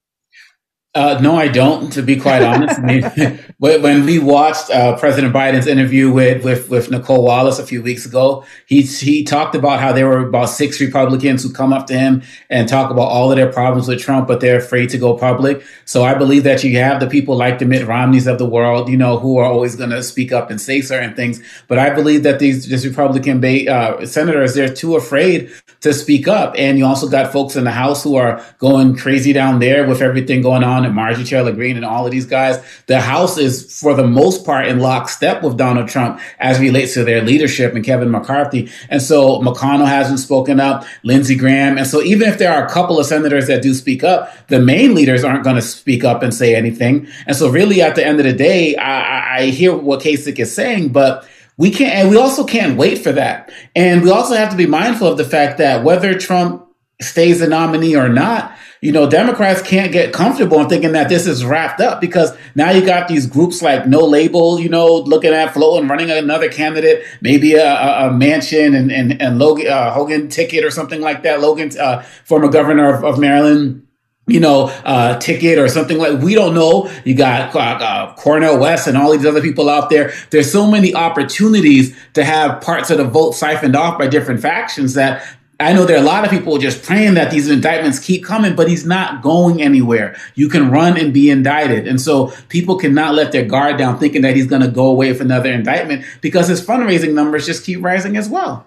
Uh, 0.97 1.19
no, 1.21 1.37
I 1.37 1.49
don't. 1.49 1.93
To 1.93 2.03
be 2.03 2.17
quite 2.17 2.43
honest, 2.43 2.81
I 2.81 2.83
mean, 2.83 3.39
when 3.59 4.07
we 4.07 4.19
watched 4.19 4.71
uh, 4.71 4.97
President 4.97 5.35
Biden's 5.35 5.67
interview 5.67 6.11
with, 6.11 6.43
with 6.43 6.71
with 6.71 6.91
Nicolle 6.91 7.23
Wallace 7.23 7.59
a 7.59 7.67
few 7.67 7.83
weeks 7.83 8.07
ago, 8.07 8.47
he 8.65 8.81
he 8.81 9.23
talked 9.23 9.55
about 9.55 9.79
how 9.79 9.93
there 9.93 10.09
were 10.09 10.27
about 10.27 10.47
six 10.47 10.81
Republicans 10.81 11.43
who 11.43 11.53
come 11.53 11.75
up 11.75 11.87
to 11.89 11.99
him 11.99 12.23
and 12.49 12.67
talk 12.67 12.91
about 12.91 13.09
all 13.09 13.31
of 13.31 13.37
their 13.37 13.53
problems 13.53 13.89
with 13.89 14.01
Trump, 14.01 14.27
but 14.27 14.41
they're 14.41 14.57
afraid 14.57 14.89
to 14.89 14.97
go 14.97 15.19
public. 15.19 15.63
So 15.85 16.03
I 16.03 16.15
believe 16.15 16.45
that 16.45 16.65
you 16.65 16.79
have 16.79 16.99
the 16.99 17.07
people 17.09 17.37
like 17.37 17.59
the 17.59 17.67
Mitt 17.67 17.87
Romneys 17.87 18.27
of 18.27 18.39
the 18.39 18.49
world, 18.49 18.89
you 18.89 18.97
know, 18.97 19.19
who 19.19 19.37
are 19.37 19.45
always 19.45 19.77
going 19.77 19.91
to 19.91 20.03
speak 20.03 20.33
up 20.33 20.51
and 20.51 20.59
say 20.59 20.81
certain 20.81 21.15
things. 21.15 21.43
But 21.69 21.79
I 21.79 21.91
believe 21.91 22.23
that 22.23 22.39
these 22.39 22.69
these 22.69 22.87
Republican 22.87 23.39
ba- 23.43 23.71
uh, 23.71 24.07
senators 24.07 24.55
they're 24.55 24.73
too 24.73 24.97
afraid 24.97 25.53
to 25.87 25.95
speak 25.95 26.27
up, 26.27 26.55
and 26.59 26.79
you 26.79 26.85
also 26.85 27.09
got 27.09 27.33
folks 27.33 27.55
in 27.55 27.65
the 27.65 27.71
House 27.71 28.03
who 28.03 28.17
are 28.17 28.45
going 28.59 28.97
crazy 28.97 29.33
down 29.33 29.61
there 29.61 29.87
with 29.87 30.03
everything 30.03 30.43
going 30.43 30.65
on 30.65 30.85
and 30.85 30.95
Marjorie 30.95 31.25
Taylor 31.25 31.53
Greene 31.53 31.77
and 31.77 31.85
all 31.85 32.05
of 32.05 32.11
these 32.11 32.27
guys, 32.27 32.59
the 32.87 33.01
House 33.01 33.39
is 33.39 33.79
for 33.81 33.95
the 33.95 34.07
most 34.07 34.45
part 34.45 34.67
in 34.67 34.81
lockstep 34.81 35.43
with 35.43 35.57
Donald 35.57 35.89
Trump 35.89 36.21
as 36.41 36.59
relates 36.59 36.95
to 36.95 37.05
their 37.05 37.23
leadership 37.23 37.75
and 37.75 37.85
Kevin 37.85 38.11
McCarthy. 38.11 38.69
And 38.91 39.01
so 39.01 39.41
McConnell 39.41 39.87
hasn't 39.87 40.19
spoken 40.19 40.59
up, 40.59 40.85
Lindsey 41.05 41.37
Graham. 41.37 41.79
And 41.79 41.87
so 41.87 42.03
even 42.03 42.29
if 42.29 42.39
there 42.39 42.53
are 42.53 42.67
a 42.67 42.71
couple 42.71 42.99
of 42.99 43.07
senators 43.07 43.47
that 43.47 43.63
do 43.63 43.73
speak 43.73 44.03
up, 44.03 44.33
the 44.49 44.61
main 44.61 44.95
leaders 44.95 45.23
aren't 45.23 45.45
going 45.45 45.57
to 45.57 45.63
speak 45.63 46.03
up 46.03 46.23
and 46.23 46.35
say 46.35 46.57
anything. 46.57 47.07
And 47.27 47.37
so 47.37 47.49
really 47.49 47.81
at 47.81 47.95
the 47.95 48.05
end 48.05 48.19
of 48.19 48.27
the 48.27 48.33
day, 48.33 48.75
I, 48.77 49.39
I 49.39 49.47
hear 49.47 49.77
what 49.77 50.01
Kasich 50.01 50.39
is 50.41 50.53
saying, 50.53 50.89
but 50.89 51.29
we 51.57 51.71
can't, 51.71 51.95
and 51.95 52.11
we 52.11 52.17
also 52.17 52.45
can't 52.45 52.77
wait 52.77 52.99
for 52.99 53.13
that. 53.13 53.51
And 53.75 54.03
we 54.03 54.11
also 54.11 54.35
have 54.35 54.51
to 54.51 54.57
be 54.57 54.67
mindful 54.67 55.09
of 55.09 55.17
the 55.17 55.25
fact 55.25 55.59
that 55.59 55.85
whether 55.85 56.19
Trump 56.19 56.67
stays 57.01 57.41
the 57.41 57.49
nominee 57.49 57.97
or 57.97 58.09
not, 58.09 58.57
you 58.83 58.93
know, 58.93 59.09
Democrats 59.09 59.63
can't 59.63 59.91
get 59.91 60.13
comfortable 60.13 60.61
in 60.61 60.69
thinking 60.69 60.93
that 60.93 61.09
this 61.09 61.27
is 61.27 61.45
wrapped 61.45 61.81
up 61.81 62.01
because 62.01 62.37
now 62.55 62.71
you 62.71 62.85
got 62.85 63.09
these 63.09 63.27
groups 63.27 63.63
like 63.63 63.87
No 63.87 64.05
Label, 64.05 64.61
you 64.61 64.69
know, 64.69 64.97
looking 64.97 65.33
at 65.33 65.55
floating, 65.55 65.89
running 65.89 66.11
another 66.11 66.51
candidate, 66.51 67.05
maybe 67.23 67.55
a, 67.55 67.67
a, 67.67 68.09
a 68.09 68.11
Manchin 68.11 68.77
and 68.77 68.93
and 68.93 69.21
and 69.21 69.39
Logan 69.39 69.69
uh, 69.69 69.93
Hogan 69.93 70.29
ticket 70.29 70.63
or 70.63 70.71
something 70.71 71.01
like 71.01 71.23
that. 71.23 71.41
Logan, 71.41 71.71
uh, 71.79 72.03
former 72.25 72.49
governor 72.49 72.95
of, 72.95 73.03
of 73.03 73.19
Maryland 73.19 73.86
you 74.27 74.41
know, 74.41 74.65
uh, 74.85 75.19
ticket 75.19 75.59
or 75.59 75.69
something 75.69 75.99
like 75.99 76.21
we 76.21 76.35
don't 76.35 76.55
know. 76.55 76.91
You 77.05 77.15
got 77.15 77.55
uh, 77.55 77.59
uh, 77.59 78.15
Cornel 78.17 78.59
West 78.59 78.89
and 78.89 78.97
all 78.97 79.13
these 79.13 79.25
other 79.25 79.41
people 79.41 79.69
out 79.69 79.89
there. 79.89 80.13
There's 80.31 80.51
so 80.51 80.69
many 80.69 80.95
opportunities 80.95 81.97
to 82.15 82.25
have 82.25 82.61
parts 82.61 82.91
of 82.91 82.99
the 82.99 83.05
vote 83.05 83.33
siphoned 83.33 83.77
off 83.77 83.99
by 83.99 84.09
different 84.09 84.41
factions 84.41 84.95
that 84.95 85.25
I 85.59 85.73
know 85.73 85.87
there 85.87 85.97
are 85.97 86.03
a 86.03 86.05
lot 86.05 86.23
of 86.23 86.31
people 86.31 86.59
just 86.59 86.83
praying 86.83 87.15
that 87.15 87.31
these 87.31 87.49
indictments 87.49 87.99
keep 87.99 88.23
coming, 88.23 88.55
but 88.55 88.69
he's 88.69 88.85
not 88.85 89.23
going 89.23 89.63
anywhere. 89.63 90.15
You 90.35 90.51
can 90.51 90.71
run 90.71 90.99
and 90.99 91.15
be 91.15 91.31
indicted. 91.31 91.89
And 91.89 91.99
so 91.99 92.31
people 92.51 92.77
cannot 92.77 93.15
let 93.15 93.33
their 93.33 93.45
guard 93.45 93.79
down 93.79 93.99
thinking 93.99 94.21
that 94.21 94.37
he's 94.37 94.47
going 94.47 94.61
to 94.61 94.69
go 94.69 94.87
away 94.87 95.11
with 95.11 95.23
another 95.23 95.51
indictment 95.51 96.05
because 96.21 96.49
his 96.49 96.65
fundraising 96.65 97.15
numbers 97.15 97.47
just 97.47 97.65
keep 97.65 97.83
rising 97.83 98.19
as 98.19 98.29
well. 98.29 98.66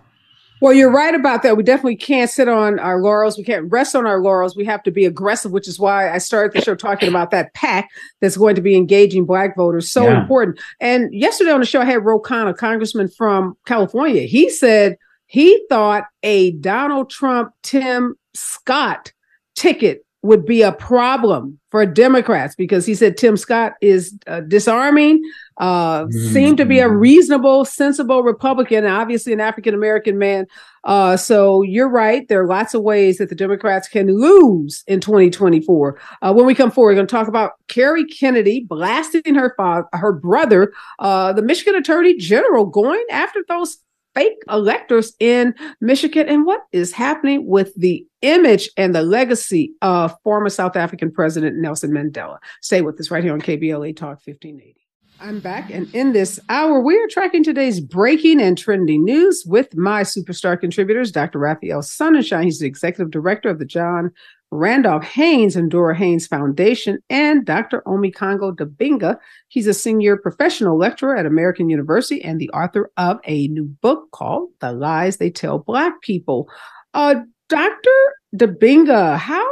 Well, 0.62 0.74
you're 0.74 0.92
right 0.92 1.16
about 1.16 1.44
that. 1.44 1.56
We 1.56 1.64
definitely 1.64 1.96
can't 1.96 2.30
sit 2.30 2.48
on 2.48 2.80
our 2.80 3.02
laurels. 3.02 3.38
We 3.38 3.44
can't 3.44 3.72
rest 3.72 3.96
on 3.96 4.06
our 4.06 4.20
laurels. 4.20 4.56
We 4.56 4.66
have 4.66 4.84
to 4.84 4.92
be 4.92 5.06
aggressive, 5.06 5.52
which 5.52 5.68
is 5.68 5.80
why 5.80 6.14
I 6.14 6.18
started 6.18 6.54
the 6.54 6.64
show 6.64 6.76
talking 6.76 7.08
about 7.08 7.32
that 7.32 7.54
pack 7.54 7.90
that's 8.20 8.38
going 8.38 8.56
to 8.56 8.62
be 8.62 8.76
engaging 8.76 9.26
Black 9.26 9.56
voters. 9.56 9.90
So 9.90 10.04
yeah. 10.04 10.22
important. 10.22 10.60
And 10.80 11.14
yesterday 11.14 11.52
on 11.52 11.62
the 11.62 11.66
show, 11.66 11.82
I 11.82 11.86
had 11.86 12.04
Ro 12.04 12.20
Khanna, 12.20 12.56
congressman 12.56 13.08
from 13.10 13.58
California. 13.66 14.24
He 14.24 14.50
said, 14.50 14.98
he 15.28 15.64
thought 15.70 16.06
a 16.24 16.52
Donald 16.54 17.10
Trump, 17.10 17.54
Tim 17.64 18.16
Scott 18.34 19.14
ticket 19.56 20.06
would 20.22 20.46
be 20.46 20.62
a 20.62 20.72
problem 20.72 21.60
for 21.70 21.86
Democrats 21.86 22.56
because 22.56 22.86
he 22.86 22.94
said 22.94 23.16
Tim 23.16 23.38
Scott 23.38 23.74
is 23.82 24.18
uh, 24.28 24.42
disarming, 24.42 25.22
uh, 25.58 26.04
mm-hmm. 26.04 26.34
seemed 26.34 26.58
to 26.58 26.66
be 26.66 26.80
a 26.80 26.90
reasonable, 26.90 27.64
sensible 27.64 28.24
Republican, 28.24 28.86
obviously 28.86 29.32
an 29.32 29.40
African 29.40 29.74
American 29.74 30.18
man. 30.18 30.46
Uh, 30.84 31.16
so 31.16 31.62
you're 31.62 31.90
right. 31.90 32.28
There 32.28 32.42
are 32.42 32.48
lots 32.48 32.74
of 32.74 32.82
ways 32.82 33.18
that 33.18 33.30
the 33.30 33.36
Democrats 33.36 33.88
can 33.88 34.08
lose 34.08 34.84
in 34.88 35.00
2024. 35.00 36.00
Uh, 36.22 36.34
when 36.34 36.46
we 36.46 36.56
come 36.56 36.72
forward, 36.72 36.92
we're 36.92 36.96
going 36.96 37.08
to 37.08 37.12
talk 37.12 37.28
about 37.28 37.54
Kerry 37.68 38.06
Kennedy 38.06 38.66
blasting 38.68 39.36
her 39.36 39.54
father, 39.56 39.88
her 39.94 40.14
brother, 40.14 40.74
uh, 41.00 41.34
the 41.34 41.42
Michigan 41.42 41.76
Attorney 41.76 42.18
General 42.18 42.66
going 42.66 43.06
after 43.12 43.44
those 43.48 43.78
fake 44.20 44.44
electors 44.50 45.14
in 45.20 45.56
Michigan 45.80 46.28
and 46.28 46.46
what 46.46 46.62
is 46.74 46.92
happening 46.92 47.48
with 47.48 47.74
the 47.76 48.06
image 48.22 48.70
and 48.76 48.94
the 48.94 49.02
legacy 49.02 49.72
of 49.82 50.14
former 50.24 50.50
South 50.50 50.76
African 50.76 51.10
President 51.10 51.56
Nelson 51.56 51.92
Mandela. 51.92 52.38
Stay 52.62 52.82
with 52.82 53.00
us 53.00 53.10
right 53.10 53.24
here 53.24 53.32
on 53.32 53.40
KBLA 53.40 53.96
Talk 53.96 54.20
1580. 54.26 54.76
I'm 55.22 55.40
back, 55.40 55.70
and 55.70 55.94
in 55.94 56.14
this 56.14 56.40
hour, 56.48 56.82
we 56.82 56.98
are 56.98 57.08
tracking 57.10 57.44
today's 57.44 57.82
breaking 57.82 58.42
and 58.42 58.58
trending 58.58 59.04
news 59.04 59.44
with 59.46 59.76
my 59.76 60.04
superstar 60.04 60.60
contributors, 60.60 61.12
Dr. 61.12 61.40
Raphael 61.40 61.82
Sonenshein. 61.82 62.46
He's 62.46 62.60
the 62.60 62.68
executive 62.68 63.12
director 63.12 63.50
of 63.50 63.60
the 63.60 63.66
John 63.66 64.12
Randolph 64.52 65.04
Haynes 65.04 65.56
and 65.56 65.70
Dora 65.70 65.96
Haynes 65.96 66.26
Foundation, 66.26 67.00
and 67.10 67.46
Dr. 67.46 67.84
Omekongo 67.86 68.56
Dibinga. 68.56 69.18
He's 69.48 69.68
a 69.68 69.74
senior 69.74 70.18
professional 70.18 70.78
lecturer 70.78 71.16
at 71.16 71.26
American 71.26 71.70
University 71.70 72.24
and 72.24 72.40
the 72.40 72.50
author 72.50 72.92
of 72.98 73.20
a 73.26 73.48
new 73.50 73.66
book 73.66 74.10
called 74.12 74.50
The 74.60 74.72
Lies 74.72 75.18
They 75.18 75.30
Tell 75.30 75.60
Black 75.60 76.02
People. 76.02 76.50
Uh, 76.94 77.16
Dr. 77.48 77.90
Dibinga, 78.36 79.18
how 79.18 79.48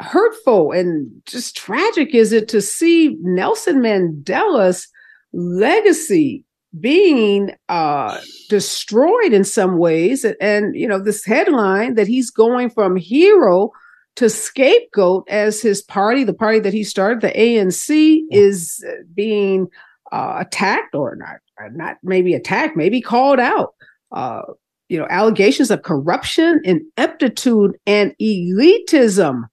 hurtful 0.00 0.72
and 0.72 1.10
just 1.26 1.56
tragic 1.56 2.14
is 2.14 2.32
it 2.32 2.48
to 2.48 2.60
see 2.60 3.16
Nelson 3.20 3.80
Mandela's 3.80 4.88
legacy 5.32 6.44
being 6.80 7.50
uh, 7.68 8.18
destroyed 8.48 9.32
in 9.32 9.44
some 9.44 9.78
ways? 9.78 10.24
And, 10.40 10.74
you 10.74 10.88
know, 10.88 10.98
this 10.98 11.24
headline 11.24 11.94
that 11.94 12.08
he's 12.08 12.30
going 12.30 12.70
from 12.70 12.96
hero 12.96 13.70
to 14.16 14.28
scapegoat 14.28 15.28
as 15.28 15.62
his 15.62 15.82
party, 15.82 16.24
the 16.24 16.34
party 16.34 16.60
that 16.60 16.72
he 16.72 16.84
started, 16.84 17.20
the 17.20 17.30
ANC, 17.30 18.22
is 18.30 18.84
being 19.14 19.68
uh, 20.10 20.36
attacked 20.40 20.94
or 20.94 21.16
not, 21.16 21.36
not 21.72 21.96
maybe 22.02 22.34
attacked, 22.34 22.76
maybe 22.76 23.00
called 23.00 23.40
out. 23.40 23.74
Uh, 24.10 24.42
you 24.88 24.98
know, 24.98 25.06
allegations 25.08 25.70
of 25.70 25.82
corruption, 25.82 26.60
ineptitude, 26.64 27.78
and 27.86 28.14
elitism. 28.20 29.44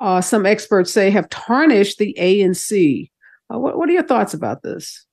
Uh, 0.00 0.22
some 0.22 0.46
experts 0.46 0.90
say 0.90 1.10
have 1.10 1.28
tarnished 1.28 1.98
the 1.98 2.16
ANC. 2.18 3.10
Uh, 3.52 3.58
what, 3.58 3.76
what 3.76 3.90
are 3.90 3.92
your 3.92 4.02
thoughts 4.02 4.32
about 4.32 4.62
this? 4.62 5.04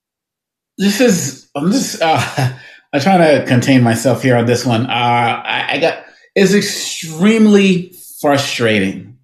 This 0.78 1.00
is 1.00 1.50
I'm 1.54 1.70
just 1.70 2.00
uh, 2.00 2.18
I'm 2.94 3.00
trying 3.00 3.40
to 3.40 3.46
contain 3.46 3.82
myself 3.82 4.22
here 4.22 4.36
on 4.36 4.46
this 4.46 4.64
one. 4.64 4.86
Uh, 4.86 5.42
I, 5.44 5.66
I 5.72 5.78
got 5.78 6.04
it's 6.34 6.54
extremely 6.54 7.94
frustrating 8.24 9.18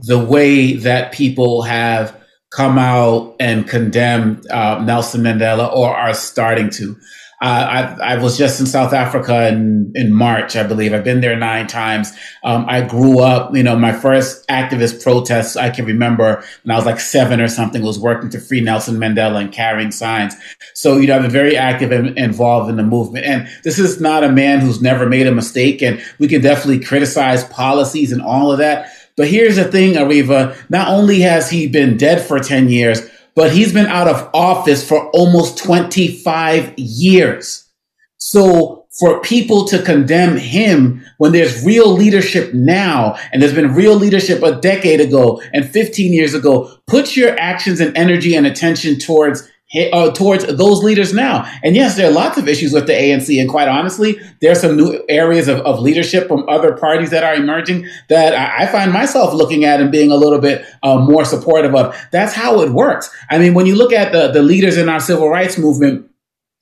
the 0.00 0.18
way 0.18 0.74
that 0.74 1.12
people 1.12 1.62
have 1.62 2.14
come 2.50 2.76
out 2.76 3.34
and 3.40 3.66
condemned 3.66 4.46
uh, 4.50 4.78
Nelson 4.84 5.22
Mandela 5.22 5.72
or 5.72 5.96
are 5.96 6.12
starting 6.12 6.68
to. 6.68 6.94
Uh, 7.40 7.94
I, 8.00 8.14
I, 8.14 8.18
was 8.18 8.36
just 8.36 8.58
in 8.58 8.66
South 8.66 8.92
Africa 8.92 9.46
in, 9.46 9.92
in 9.94 10.12
March, 10.12 10.56
I 10.56 10.64
believe. 10.64 10.92
I've 10.92 11.04
been 11.04 11.20
there 11.20 11.36
nine 11.36 11.68
times. 11.68 12.12
Um, 12.42 12.64
I 12.68 12.80
grew 12.80 13.20
up, 13.20 13.54
you 13.54 13.62
know, 13.62 13.76
my 13.76 13.92
first 13.92 14.44
activist 14.48 15.04
protests 15.04 15.56
I 15.56 15.70
can 15.70 15.84
remember 15.84 16.42
when 16.64 16.72
I 16.72 16.76
was 16.76 16.84
like 16.84 16.98
seven 16.98 17.40
or 17.40 17.46
something 17.46 17.82
was 17.82 17.96
working 17.96 18.28
to 18.30 18.40
free 18.40 18.60
Nelson 18.60 18.96
Mandela 18.96 19.40
and 19.40 19.52
carrying 19.52 19.92
signs. 19.92 20.34
So, 20.74 20.96
you 20.96 21.06
know, 21.06 21.14
I've 21.14 21.22
been 21.22 21.30
very 21.30 21.56
active 21.56 21.92
and 21.92 22.18
involved 22.18 22.70
in 22.70 22.76
the 22.76 22.82
movement. 22.82 23.24
And 23.24 23.48
this 23.62 23.78
is 23.78 24.00
not 24.00 24.24
a 24.24 24.32
man 24.32 24.58
who's 24.58 24.82
never 24.82 25.08
made 25.08 25.28
a 25.28 25.32
mistake. 25.32 25.80
And 25.80 26.02
we 26.18 26.26
can 26.26 26.40
definitely 26.40 26.84
criticize 26.84 27.44
policies 27.44 28.10
and 28.10 28.20
all 28.20 28.50
of 28.50 28.58
that. 28.58 28.92
But 29.16 29.28
here's 29.28 29.56
the 29.56 29.64
thing, 29.64 29.94
Areva, 29.94 30.56
not 30.70 30.88
only 30.88 31.20
has 31.20 31.50
he 31.50 31.68
been 31.68 31.96
dead 31.96 32.20
for 32.20 32.40
10 32.40 32.68
years, 32.68 33.08
but 33.38 33.52
he's 33.52 33.72
been 33.72 33.86
out 33.86 34.08
of 34.08 34.28
office 34.34 34.86
for 34.86 35.08
almost 35.10 35.58
25 35.58 36.76
years. 36.76 37.70
So 38.16 38.88
for 38.98 39.20
people 39.20 39.64
to 39.66 39.80
condemn 39.80 40.36
him 40.36 41.06
when 41.18 41.30
there's 41.30 41.64
real 41.64 41.92
leadership 41.92 42.52
now 42.52 43.16
and 43.32 43.40
there's 43.40 43.54
been 43.54 43.76
real 43.76 43.94
leadership 43.94 44.42
a 44.42 44.60
decade 44.60 45.00
ago 45.00 45.40
and 45.52 45.70
15 45.70 46.12
years 46.12 46.34
ago, 46.34 46.80
put 46.88 47.14
your 47.14 47.38
actions 47.38 47.78
and 47.78 47.96
energy 47.96 48.34
and 48.34 48.44
attention 48.44 48.98
towards 48.98 49.48
uh, 49.74 50.10
towards 50.12 50.46
those 50.46 50.82
leaders 50.82 51.12
now. 51.12 51.44
And 51.62 51.76
yes, 51.76 51.96
there 51.96 52.08
are 52.08 52.12
lots 52.12 52.38
of 52.38 52.48
issues 52.48 52.72
with 52.72 52.86
the 52.86 52.94
ANC. 52.94 53.38
And 53.40 53.50
quite 53.50 53.68
honestly, 53.68 54.18
there 54.40 54.52
are 54.52 54.54
some 54.54 54.76
new 54.76 55.04
areas 55.08 55.48
of, 55.48 55.58
of 55.60 55.80
leadership 55.80 56.28
from 56.28 56.48
other 56.48 56.76
parties 56.76 57.10
that 57.10 57.24
are 57.24 57.34
emerging 57.34 57.86
that 58.08 58.34
I, 58.34 58.64
I 58.64 58.66
find 58.66 58.92
myself 58.92 59.34
looking 59.34 59.64
at 59.64 59.80
and 59.80 59.92
being 59.92 60.10
a 60.10 60.16
little 60.16 60.38
bit 60.38 60.64
uh, 60.82 60.98
more 60.98 61.24
supportive 61.24 61.74
of. 61.74 61.94
That's 62.12 62.32
how 62.32 62.62
it 62.62 62.70
works. 62.70 63.14
I 63.30 63.38
mean, 63.38 63.54
when 63.54 63.66
you 63.66 63.76
look 63.76 63.92
at 63.92 64.12
the, 64.12 64.28
the 64.28 64.42
leaders 64.42 64.76
in 64.76 64.88
our 64.88 65.00
civil 65.00 65.28
rights 65.28 65.58
movement, 65.58 66.10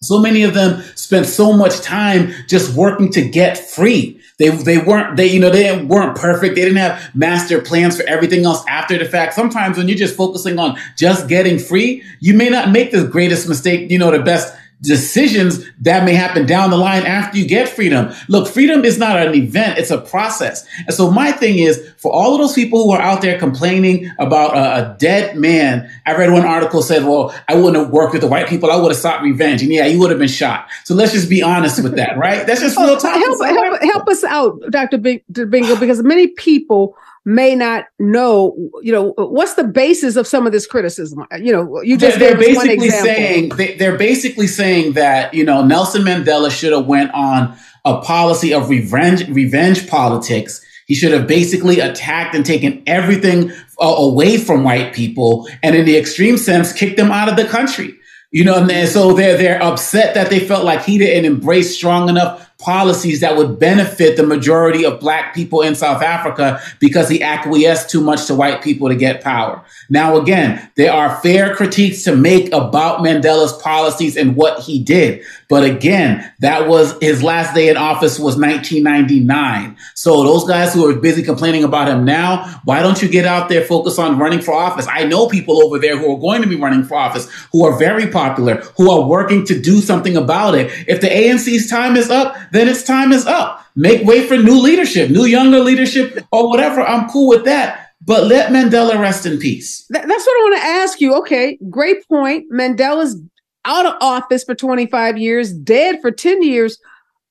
so 0.03 0.21
many 0.21 0.43
of 0.43 0.55
them 0.55 0.83
spent 0.95 1.27
so 1.27 1.53
much 1.53 1.81
time 1.81 2.33
just 2.49 2.75
working 2.75 3.11
to 3.13 3.27
get 3.27 3.57
free. 3.57 4.21
They 4.39 4.51
they 4.51 4.77
weren't 4.77 5.17
they 5.17 5.27
you 5.27 5.41
know 5.41 5.49
they 5.49 5.83
weren't 5.83 6.17
perfect. 6.17 6.55
They 6.55 6.63
didn't 6.63 6.77
have 6.77 7.15
master 7.15 7.63
plans 7.63 7.97
for 7.97 8.07
everything 8.07 8.45
else 8.45 8.63
after 8.69 8.99
the 8.99 9.07
fact. 9.07 9.33
Sometimes 9.33 9.79
when 9.79 9.89
you're 9.89 9.97
just 9.97 10.15
focusing 10.15 10.59
on 10.59 10.79
just 10.99 11.29
getting 11.29 11.59
free, 11.59 12.03
you 12.21 12.35
may 12.35 12.51
not 12.51 12.71
make 12.71 12.91
the 12.91 13.07
greatest 13.07 13.49
mistake, 13.49 13.91
you 13.91 13.99
know, 13.99 14.11
the 14.11 14.23
best 14.23 14.55
decisions 14.83 15.65
that 15.81 16.05
may 16.05 16.15
happen 16.15 16.47
down 16.47 16.71
the 16.71 16.77
line 16.77 17.05
after 17.05 17.39
you 17.39 17.47
get 17.47 17.69
freedom. 17.69 18.13
Look, 18.29 18.47
freedom 18.47 18.85
is 18.85 18.99
not 18.99 19.17
an 19.17 19.35
event, 19.35 19.79
it's 19.79 19.91
a 19.91 19.99
process. 19.99 20.67
And 20.87 20.95
so 20.95 21.11
my 21.11 21.33
thing 21.33 21.59
is 21.59 21.93
for 21.97 22.13
all 22.13 22.35
of 22.35 22.41
those 22.41 22.53
people 22.53 22.85
who 22.85 22.93
are 22.93 23.01
out 23.01 23.23
there 23.23 23.39
complaining 23.39 24.11
about 24.19 24.57
a, 24.57 24.93
a 24.93 24.97
dead 24.99 25.37
man, 25.37 25.91
I 26.05 26.15
read 26.17 26.31
one 26.31 26.45
article 26.45 26.83
said, 26.83 27.05
well, 27.05 27.35
I 27.49 27.55
wouldn't 27.55 27.77
have 27.77 27.91
worked 27.91 28.13
with 28.13 28.23
the 28.23 28.29
white 28.29 28.49
people. 28.49 28.71
I 28.71 28.77
would 28.77 28.93
have 28.93 29.01
sought 29.01 29.23
revenge. 29.23 29.63
And 29.63 29.73
yeah, 29.73 29.87
you 29.87 29.99
would 29.99 30.11
have 30.11 30.19
been 30.19 30.29
shot. 30.29 30.69
So 30.85 30.95
let's 30.95 31.13
just 31.13 31.31
be 31.31 31.43
honest 31.43 31.83
with 31.83 31.97
that, 31.97 32.19
right? 32.19 32.47
That's 32.47 32.61
just 32.61 32.77
oh, 32.79 32.87
real 32.87 32.97
talk. 32.99 33.15
help, 33.15 33.45
help, 33.45 33.83
help, 33.83 34.09
us 34.09 34.25
out, 34.25 34.61
Dr. 34.71 34.99
Bingo, 34.99 35.77
because 35.81 36.03
many 36.03 36.29
people 36.29 36.97
may 37.27 37.57
not 37.57 37.87
know, 37.99 38.57
you 38.83 38.93
know, 38.93 39.13
what's 39.17 39.55
the 39.55 39.65
basis 39.65 40.15
of 40.15 40.29
some 40.29 40.47
of 40.47 40.53
this 40.53 40.65
criticism? 40.65 41.27
You 41.39 41.53
know, 41.53 41.83
you 41.83 41.99
just 41.99 42.19
they're, 42.21 42.37
they're 42.37 42.55
basically 42.55 42.89
saying 42.89 43.49
they, 43.51 43.87
are 43.87 43.99
basically 43.99 44.47
saying 44.47 44.93
that 44.93 45.35
you 45.35 45.45
know 45.45 45.67
Nelson 45.67 46.03
Mandela 46.03 46.51
should 46.51 46.73
have 46.73 46.87
went 46.87 47.13
on 47.13 47.55
a 47.85 48.01
policy 48.01 48.55
of 48.55 48.71
revenge 48.71 49.29
revenge 49.29 49.89
politics. 49.89 50.65
He 50.87 50.95
should 50.95 51.13
have 51.13 51.27
basically 51.27 51.81
attacked 51.81 52.37
and 52.37 52.47
taken 52.47 52.81
everything 52.87 53.51
uh, 53.81 53.95
away 53.99 54.39
from 54.39 54.63
white 54.63 54.95
people, 54.95 55.49
and 55.65 55.75
in 55.75 55.85
the 55.85 55.97
extreme 55.97 56.39
sense, 56.39 56.73
kicked 56.73 56.97
them 56.97 57.11
out 57.11 57.29
of 57.29 57.37
the 57.37 57.45
country. 57.45 57.93
You 58.31 58.45
know, 58.45 58.69
and 58.69 58.89
so 58.89 59.13
they're 59.15 59.37
they're 59.37 59.63
upset 59.63 60.15
that 60.15 60.31
they 60.31 60.39
felt 60.39 60.65
like 60.65 60.85
he 60.85 60.97
didn't 60.97 61.25
embrace 61.25 61.75
strong 61.75 62.09
enough 62.09 62.46
policies 62.67 63.21
that 63.21 63.37
would 63.37 63.61
benefit 63.61 64.17
the 64.17 64.27
majority 64.27 64.85
of 64.85 64.99
black 64.99 65.33
people 65.33 65.63
in 65.63 65.77
South 65.77 66.03
Africa 66.03 66.61
because 66.81 67.09
he 67.09 67.23
acquiesced 67.23 67.89
too 67.89 68.01
much 68.01 68.27
to 68.27 68.35
white 68.35 68.61
people 68.61 68.89
to 68.89 68.97
get 68.97 69.23
power. 69.23 69.65
Now, 69.89 70.17
again, 70.17 70.69
there 70.75 70.93
are 70.93 71.21
fair 71.21 71.55
critiques 71.55 72.03
to 72.03 72.17
make 72.17 72.49
about 72.53 73.05
Mandela's 73.05 73.53
policies 73.63 74.17
and 74.17 74.35
what 74.35 74.59
he 74.59 74.83
did. 74.83 75.23
But 75.49 75.65
again, 75.65 76.33
that 76.41 76.69
was 76.69 76.97
his 77.01 77.23
last 77.23 77.55
day 77.55 77.69
in 77.69 77.77
office 77.77 78.19
was 78.19 78.37
1999. 78.37 79.77
So 79.95 80.25
those 80.25 80.45
guys 80.45 80.75
who 80.75 80.89
are 80.89 80.99
busy 80.99 81.23
complaining 81.23 81.63
about 81.63 81.89
him 81.89 82.05
now, 82.05 82.61
why 82.65 82.83
don't 82.83 83.01
you 83.01 83.09
get 83.09 83.27
out 83.27 83.49
there, 83.49 83.63
focus 83.63 83.99
on 83.99 84.19
running 84.19 84.41
for 84.41 84.53
office? 84.53 84.87
I 84.91 85.05
know 85.05 85.29
people 85.29 85.65
over 85.65 85.79
there 85.79 85.97
who 85.97 86.13
are 86.15 86.19
going 86.19 86.43
to 86.43 86.49
be 86.49 86.57
running 86.57 86.83
for 86.83 86.97
office, 86.97 87.31
who 87.53 87.65
are 87.65 87.79
very 87.79 88.09
popular, 88.09 88.57
who 88.77 88.91
are 88.91 89.09
working 89.09 89.47
to 89.47 89.61
do 89.61 89.81
something 89.81 90.17
about 90.17 90.57
it. 90.57 90.71
If 90.89 91.01
the 91.01 91.09
ANC's 91.09 91.71
time 91.71 91.97
is 91.97 92.11
up, 92.11 92.37
then 92.51 92.69
its 92.69 92.83
time 92.83 93.13
is 93.13 93.27
up. 93.27 93.65
Make 93.77 94.07
way 94.07 94.27
for 94.27 94.37
new 94.37 94.61
leadership, 94.61 95.11
new 95.11 95.27
younger 95.27 95.61
leadership, 95.61 96.25
or 96.33 96.49
whatever. 96.49 96.81
I'm 96.81 97.09
cool 97.09 97.29
with 97.29 97.45
that. 97.45 97.91
But 98.05 98.27
let 98.27 98.51
Mandela 98.51 98.99
rest 99.01 99.27
in 99.27 99.39
peace. 99.39 99.85
That's 99.91 100.07
what 100.07 100.11
I 100.13 100.43
want 100.45 100.57
to 100.61 100.67
ask 100.67 101.01
you. 101.01 101.15
Okay, 101.17 101.59
great 101.69 102.07
point. 102.09 102.51
Mandela's 102.53 103.21
out 103.67 103.87
of 103.87 103.95
office 104.01 104.45
for 104.45 104.55
25 104.55 105.19
years, 105.19 105.53
dead 105.53 106.01
for 106.01 106.11
10 106.11 106.43
years. 106.43 106.79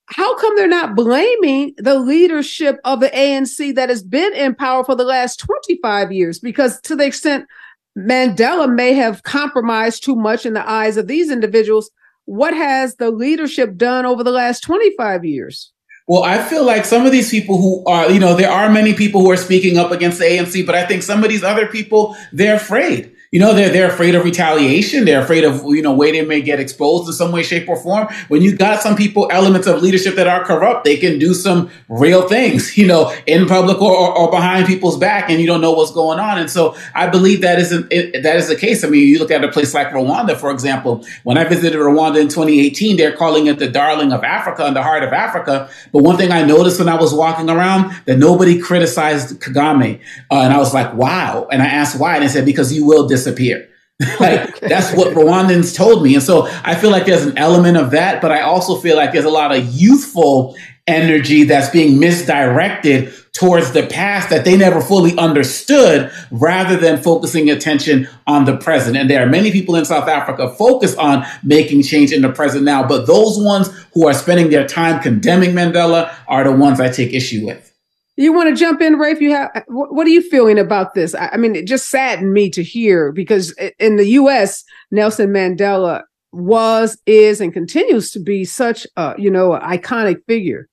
How 0.06 0.38
come 0.38 0.54
they're 0.54 0.68
not 0.68 0.94
blaming 0.94 1.74
the 1.78 1.98
leadership 1.98 2.78
of 2.84 3.00
the 3.00 3.08
ANC 3.08 3.74
that 3.74 3.88
has 3.88 4.04
been 4.04 4.32
in 4.34 4.54
power 4.54 4.84
for 4.84 4.94
the 4.94 5.04
last 5.04 5.40
25 5.40 6.12
years? 6.12 6.38
Because 6.38 6.80
to 6.82 6.94
the 6.94 7.04
extent 7.04 7.46
Mandela 7.98 8.72
may 8.72 8.92
have 8.92 9.24
compromised 9.24 10.04
too 10.04 10.14
much 10.14 10.46
in 10.46 10.52
the 10.52 10.68
eyes 10.68 10.96
of 10.96 11.08
these 11.08 11.30
individuals, 11.30 11.90
what 12.26 12.54
has 12.54 12.96
the 12.96 13.10
leadership 13.10 13.76
done 13.76 14.06
over 14.06 14.22
the 14.22 14.30
last 14.30 14.60
25 14.60 15.24
years? 15.24 15.72
Well, 16.06 16.22
I 16.22 16.40
feel 16.44 16.64
like 16.64 16.84
some 16.84 17.04
of 17.04 17.10
these 17.10 17.30
people 17.30 17.60
who 17.60 17.84
are, 17.86 18.08
you 18.12 18.20
know, 18.20 18.36
there 18.36 18.50
are 18.50 18.70
many 18.70 18.94
people 18.94 19.22
who 19.22 19.30
are 19.32 19.36
speaking 19.36 19.76
up 19.76 19.90
against 19.90 20.20
the 20.20 20.24
ANC, 20.24 20.64
but 20.64 20.76
I 20.76 20.86
think 20.86 21.02
some 21.02 21.24
of 21.24 21.30
these 21.30 21.42
other 21.42 21.66
people, 21.66 22.16
they're 22.32 22.56
afraid 22.56 23.15
you 23.36 23.42
know, 23.42 23.52
they're, 23.52 23.68
they're 23.68 23.90
afraid 23.90 24.14
of 24.14 24.24
retaliation. 24.24 25.04
They're 25.04 25.20
afraid 25.20 25.44
of, 25.44 25.62
you 25.66 25.82
know, 25.82 25.92
way 25.92 26.10
they 26.10 26.24
may 26.24 26.40
get 26.40 26.58
exposed 26.58 27.06
in 27.06 27.12
some 27.12 27.32
way, 27.32 27.42
shape 27.42 27.68
or 27.68 27.76
form. 27.76 28.08
When 28.28 28.40
you 28.40 28.56
got 28.56 28.80
some 28.80 28.96
people, 28.96 29.28
elements 29.30 29.66
of 29.66 29.82
leadership 29.82 30.14
that 30.14 30.26
are 30.26 30.42
corrupt, 30.42 30.86
they 30.86 30.96
can 30.96 31.18
do 31.18 31.34
some 31.34 31.68
real 31.86 32.26
things, 32.26 32.78
you 32.78 32.86
know, 32.86 33.14
in 33.26 33.44
public 33.44 33.78
or, 33.82 34.16
or, 34.16 34.30
behind 34.30 34.66
people's 34.66 34.96
back 34.96 35.28
and 35.28 35.38
you 35.38 35.46
don't 35.46 35.60
know 35.60 35.72
what's 35.72 35.92
going 35.92 36.18
on. 36.18 36.38
And 36.38 36.50
so 36.50 36.78
I 36.94 37.08
believe 37.08 37.42
that 37.42 37.58
is, 37.58 37.72
an, 37.72 37.86
it, 37.90 38.22
that 38.22 38.36
is 38.36 38.48
the 38.48 38.56
case. 38.56 38.82
I 38.82 38.88
mean, 38.88 39.06
you 39.06 39.18
look 39.18 39.30
at 39.30 39.44
a 39.44 39.48
place 39.48 39.74
like 39.74 39.88
Rwanda, 39.88 40.34
for 40.34 40.50
example, 40.50 41.04
when 41.24 41.36
I 41.36 41.44
visited 41.44 41.78
Rwanda 41.78 42.18
in 42.18 42.28
2018, 42.28 42.96
they're 42.96 43.14
calling 43.14 43.48
it 43.48 43.58
the 43.58 43.68
darling 43.68 44.12
of 44.12 44.24
Africa 44.24 44.64
and 44.64 44.74
the 44.74 44.82
heart 44.82 45.02
of 45.02 45.12
Africa. 45.12 45.68
But 45.92 46.02
one 46.02 46.16
thing 46.16 46.32
I 46.32 46.42
noticed 46.42 46.78
when 46.78 46.88
I 46.88 46.98
was 46.98 47.12
walking 47.12 47.50
around 47.50 47.94
that 48.06 48.16
nobody 48.16 48.58
criticized 48.58 49.38
Kagame. 49.42 50.00
Uh, 50.30 50.40
and 50.40 50.54
I 50.54 50.56
was 50.56 50.72
like, 50.72 50.94
wow. 50.94 51.46
And 51.52 51.62
I 51.62 51.66
asked 51.66 52.00
why. 52.00 52.14
And 52.14 52.24
they 52.24 52.28
said, 52.28 52.46
because 52.46 52.72
you 52.72 52.86
will 52.86 53.06
disappear. 53.26 53.68
like 54.20 54.56
okay. 54.56 54.68
that's 54.68 54.94
what 54.94 55.14
Rwandans 55.14 55.74
told 55.74 56.02
me. 56.02 56.14
And 56.14 56.22
so 56.22 56.46
I 56.64 56.74
feel 56.74 56.90
like 56.90 57.06
there's 57.06 57.24
an 57.24 57.38
element 57.38 57.78
of 57.78 57.92
that, 57.92 58.20
but 58.20 58.30
I 58.30 58.42
also 58.42 58.76
feel 58.76 58.94
like 58.94 59.12
there's 59.12 59.24
a 59.24 59.30
lot 59.30 59.56
of 59.56 59.66
youthful 59.72 60.54
energy 60.86 61.44
that's 61.44 61.70
being 61.70 61.98
misdirected 61.98 63.12
towards 63.32 63.72
the 63.72 63.86
past 63.86 64.28
that 64.30 64.44
they 64.44 64.56
never 64.56 64.82
fully 64.82 65.16
understood 65.16 66.12
rather 66.30 66.76
than 66.76 67.02
focusing 67.02 67.50
attention 67.50 68.06
on 68.26 68.44
the 68.44 68.56
present. 68.58 68.98
And 68.98 69.08
there 69.08 69.26
are 69.26 69.28
many 69.28 69.50
people 69.50 69.76
in 69.76 69.86
South 69.86 70.08
Africa 70.08 70.54
focused 70.54 70.98
on 70.98 71.24
making 71.42 71.82
change 71.82 72.12
in 72.12 72.20
the 72.20 72.32
present 72.32 72.64
now, 72.64 72.86
but 72.86 73.06
those 73.06 73.38
ones 73.38 73.68
who 73.94 74.06
are 74.06 74.14
spending 74.14 74.50
their 74.50 74.66
time 74.66 75.02
condemning 75.02 75.52
Mandela 75.52 76.14
are 76.28 76.44
the 76.44 76.52
ones 76.52 76.80
I 76.80 76.90
take 76.90 77.14
issue 77.14 77.46
with. 77.46 77.72
You 78.16 78.32
want 78.32 78.48
to 78.48 78.54
jump 78.54 78.80
in, 78.80 78.94
Rafe? 78.94 79.20
You 79.20 79.32
have 79.32 79.64
what 79.68 80.06
are 80.06 80.10
you 80.10 80.22
feeling 80.22 80.58
about 80.58 80.94
this? 80.94 81.14
I 81.14 81.36
mean, 81.36 81.54
it 81.54 81.66
just 81.66 81.90
saddened 81.90 82.32
me 82.32 82.48
to 82.50 82.62
hear 82.62 83.12
because 83.12 83.54
in 83.78 83.96
the 83.96 84.06
U.S., 84.08 84.64
Nelson 84.90 85.30
Mandela 85.30 86.02
was, 86.32 86.98
is, 87.06 87.40
and 87.42 87.52
continues 87.52 88.10
to 88.12 88.18
be 88.18 88.44
such 88.44 88.86
a 88.96 89.14
you 89.18 89.30
know 89.30 89.50
iconic 89.62 90.24
figure. 90.26 90.68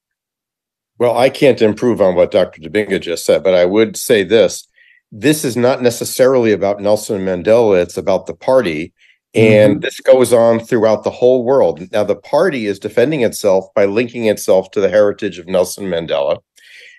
Well, 0.99 1.17
I 1.17 1.29
can't 1.29 1.61
improve 1.61 2.01
on 2.01 2.15
what 2.15 2.31
Dr. 2.31 2.61
Dibinga 2.61 3.01
just 3.01 3.25
said, 3.25 3.43
but 3.43 3.55
I 3.55 3.65
would 3.65 3.97
say 3.97 4.23
this: 4.23 4.65
this 5.11 5.43
is 5.43 5.57
not 5.57 5.81
necessarily 5.81 6.53
about 6.53 6.81
Nelson 6.81 7.25
Mandela; 7.25 7.81
it's 7.81 7.97
about 7.97 8.25
the 8.25 8.35
party. 8.35 8.93
And 9.35 9.73
mm-hmm. 9.73 9.79
this 9.79 9.99
goes 9.99 10.31
on 10.31 10.59
throughout 10.59 11.03
the 11.03 11.09
whole 11.09 11.43
world. 11.43 11.91
Now, 11.91 12.03
the 12.03 12.15
party 12.15 12.67
is 12.67 12.77
defending 12.77 13.21
itself 13.21 13.65
by 13.73 13.85
linking 13.85 14.27
itself 14.27 14.69
to 14.71 14.79
the 14.79 14.89
heritage 14.89 15.39
of 15.39 15.47
Nelson 15.47 15.85
Mandela 15.85 16.37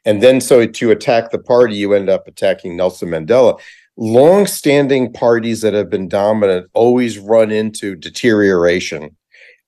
and 0.05 0.23
then 0.23 0.41
so 0.41 0.67
to 0.67 0.91
attack 0.91 1.31
the 1.31 1.39
party, 1.39 1.77
you 1.77 1.95
end 1.95 2.09
up 2.09 2.27
attacking 2.27 2.77
Nelson 2.77 3.09
Mandela. 3.09 3.61
Long-standing 3.97 5.13
parties 5.13 5.61
that 5.61 5.75
have 5.75 5.89
been 5.89 6.09
dominant 6.09 6.69
always 6.75 7.19
run 7.19 7.51
into 7.51 7.95
deterioration. 7.95 9.17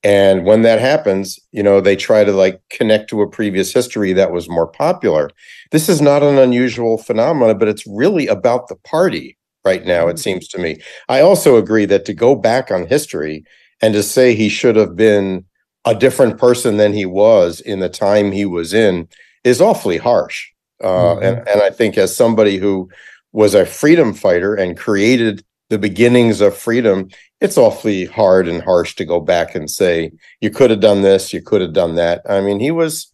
And 0.02 0.44
when 0.44 0.62
that 0.62 0.80
happens, 0.80 1.38
you 1.52 1.62
know, 1.62 1.80
they 1.80 1.96
try 1.96 2.24
to 2.24 2.32
like 2.32 2.60
connect 2.70 3.08
to 3.10 3.22
a 3.22 3.28
previous 3.28 3.72
history 3.72 4.12
that 4.12 4.32
was 4.32 4.48
more 4.48 4.66
popular. 4.66 5.30
This 5.70 5.88
is 5.88 6.00
not 6.00 6.22
an 6.22 6.38
unusual 6.38 6.98
phenomenon, 6.98 7.58
but 7.58 7.68
it's 7.68 7.86
really 7.86 8.26
about 8.26 8.68
the 8.68 8.76
party 8.76 9.36
right 9.64 9.84
now, 9.84 10.06
it 10.06 10.12
mm-hmm. 10.12 10.18
seems 10.18 10.48
to 10.48 10.58
me. 10.58 10.78
I 11.08 11.20
also 11.20 11.56
agree 11.56 11.86
that 11.86 12.04
to 12.06 12.14
go 12.14 12.34
back 12.34 12.70
on 12.70 12.86
history 12.86 13.44
and 13.82 13.92
to 13.94 14.02
say 14.02 14.34
he 14.34 14.48
should 14.48 14.76
have 14.76 14.96
been 14.96 15.44
a 15.84 15.94
different 15.94 16.38
person 16.38 16.76
than 16.76 16.92
he 16.92 17.06
was 17.06 17.60
in 17.60 17.80
the 17.80 17.88
time 17.88 18.32
he 18.32 18.44
was 18.46 18.72
in 18.72 19.08
is 19.46 19.60
awfully 19.60 19.96
harsh. 19.96 20.48
Uh, 20.82 20.88
mm-hmm. 20.88 21.24
and, 21.24 21.48
and 21.48 21.62
I 21.62 21.70
think 21.70 21.96
as 21.96 22.14
somebody 22.14 22.58
who 22.58 22.90
was 23.32 23.54
a 23.54 23.64
freedom 23.64 24.12
fighter 24.12 24.54
and 24.54 24.76
created 24.76 25.44
the 25.70 25.78
beginnings 25.78 26.40
of 26.40 26.56
freedom, 26.56 27.08
it's 27.40 27.56
awfully 27.56 28.06
hard 28.06 28.48
and 28.48 28.62
harsh 28.62 28.96
to 28.96 29.04
go 29.04 29.20
back 29.20 29.54
and 29.54 29.70
say, 29.70 30.12
you 30.40 30.50
could 30.50 30.70
have 30.70 30.80
done 30.80 31.02
this, 31.02 31.32
you 31.32 31.40
could 31.40 31.60
have 31.60 31.72
done 31.72 31.94
that. 31.94 32.22
I 32.28 32.40
mean, 32.40 32.58
he 32.60 32.72
was 32.72 33.12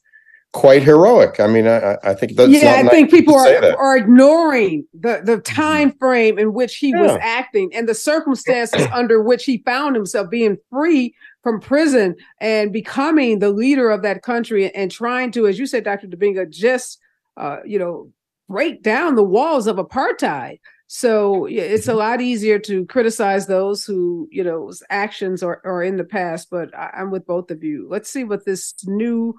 quite 0.53 0.83
heroic. 0.83 1.39
I 1.39 1.47
mean, 1.47 1.67
I, 1.67 1.97
I 2.03 2.15
think 2.15 2.37
that's 2.37 2.51
yeah. 2.51 2.83
I 2.85 2.89
think 2.89 3.11
people 3.11 3.35
are, 3.35 3.77
are 3.77 3.97
ignoring 3.97 4.87
the 4.95 5.21
the 5.25 5.39
mm-hmm. 5.39 5.55
time 5.55 5.93
frame 5.93 6.39
in 6.39 6.53
which 6.53 6.77
he 6.77 6.91
yeah. 6.91 7.01
was 7.01 7.19
acting 7.21 7.75
and 7.75 7.89
the 7.89 7.95
circumstances 7.95 8.87
under 8.93 9.23
which 9.23 9.45
he 9.45 9.59
found 9.59 9.97
himself 9.97 10.31
being 10.31 10.57
free 10.71 11.15
from 11.43 11.61
prison 11.61 12.15
and 12.41 12.73
becoming 12.73 13.39
the 13.39 13.51
leader 13.51 13.91
of 13.91 14.03
that 14.03 14.23
country 14.23 14.73
and 14.75 14.91
trying 14.91 15.33
to, 15.33 15.47
as 15.47 15.59
you 15.59 15.67
said, 15.67 15.85
Dr. 15.85 16.07
Dibinga, 16.07 16.49
just 16.51 16.99
uh, 17.37 17.59
you 17.65 17.79
know 17.79 18.11
break 18.49 18.83
down 18.83 19.15
the 19.15 19.25
walls 19.25 19.67
of 19.67 19.77
apartheid. 19.77 20.59
So 20.87 21.47
it's 21.47 21.89
a 21.89 21.91
mm-hmm. 21.91 21.99
lot 21.99 22.21
easier 22.21 22.59
to 22.61 22.85
criticize 22.85 23.47
those 23.47 23.83
who, 23.83 24.29
you 24.31 24.45
know, 24.45 24.71
actions 24.91 25.43
are, 25.43 25.63
are 25.65 25.83
in 25.83 25.97
the 25.97 26.05
past. 26.05 26.49
But 26.51 26.77
I, 26.77 26.91
I'm 26.99 27.11
with 27.11 27.27
both 27.27 27.51
of 27.51 27.65
you. 27.65 27.87
Let's 27.89 28.11
see 28.11 28.25
what 28.25 28.45
this 28.45 28.75
new, 28.85 29.35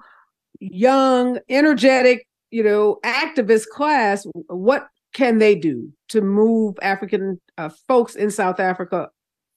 young, 0.58 1.38
energetic, 1.48 2.26
you 2.50 2.64
know, 2.64 2.98
activist 3.04 3.68
class, 3.68 4.26
what 4.48 4.88
can 5.12 5.38
they 5.38 5.54
do 5.54 5.92
to 6.08 6.20
move 6.20 6.74
African 6.82 7.40
uh, 7.56 7.70
folks 7.86 8.16
in 8.16 8.32
South 8.32 8.58
Africa 8.58 9.10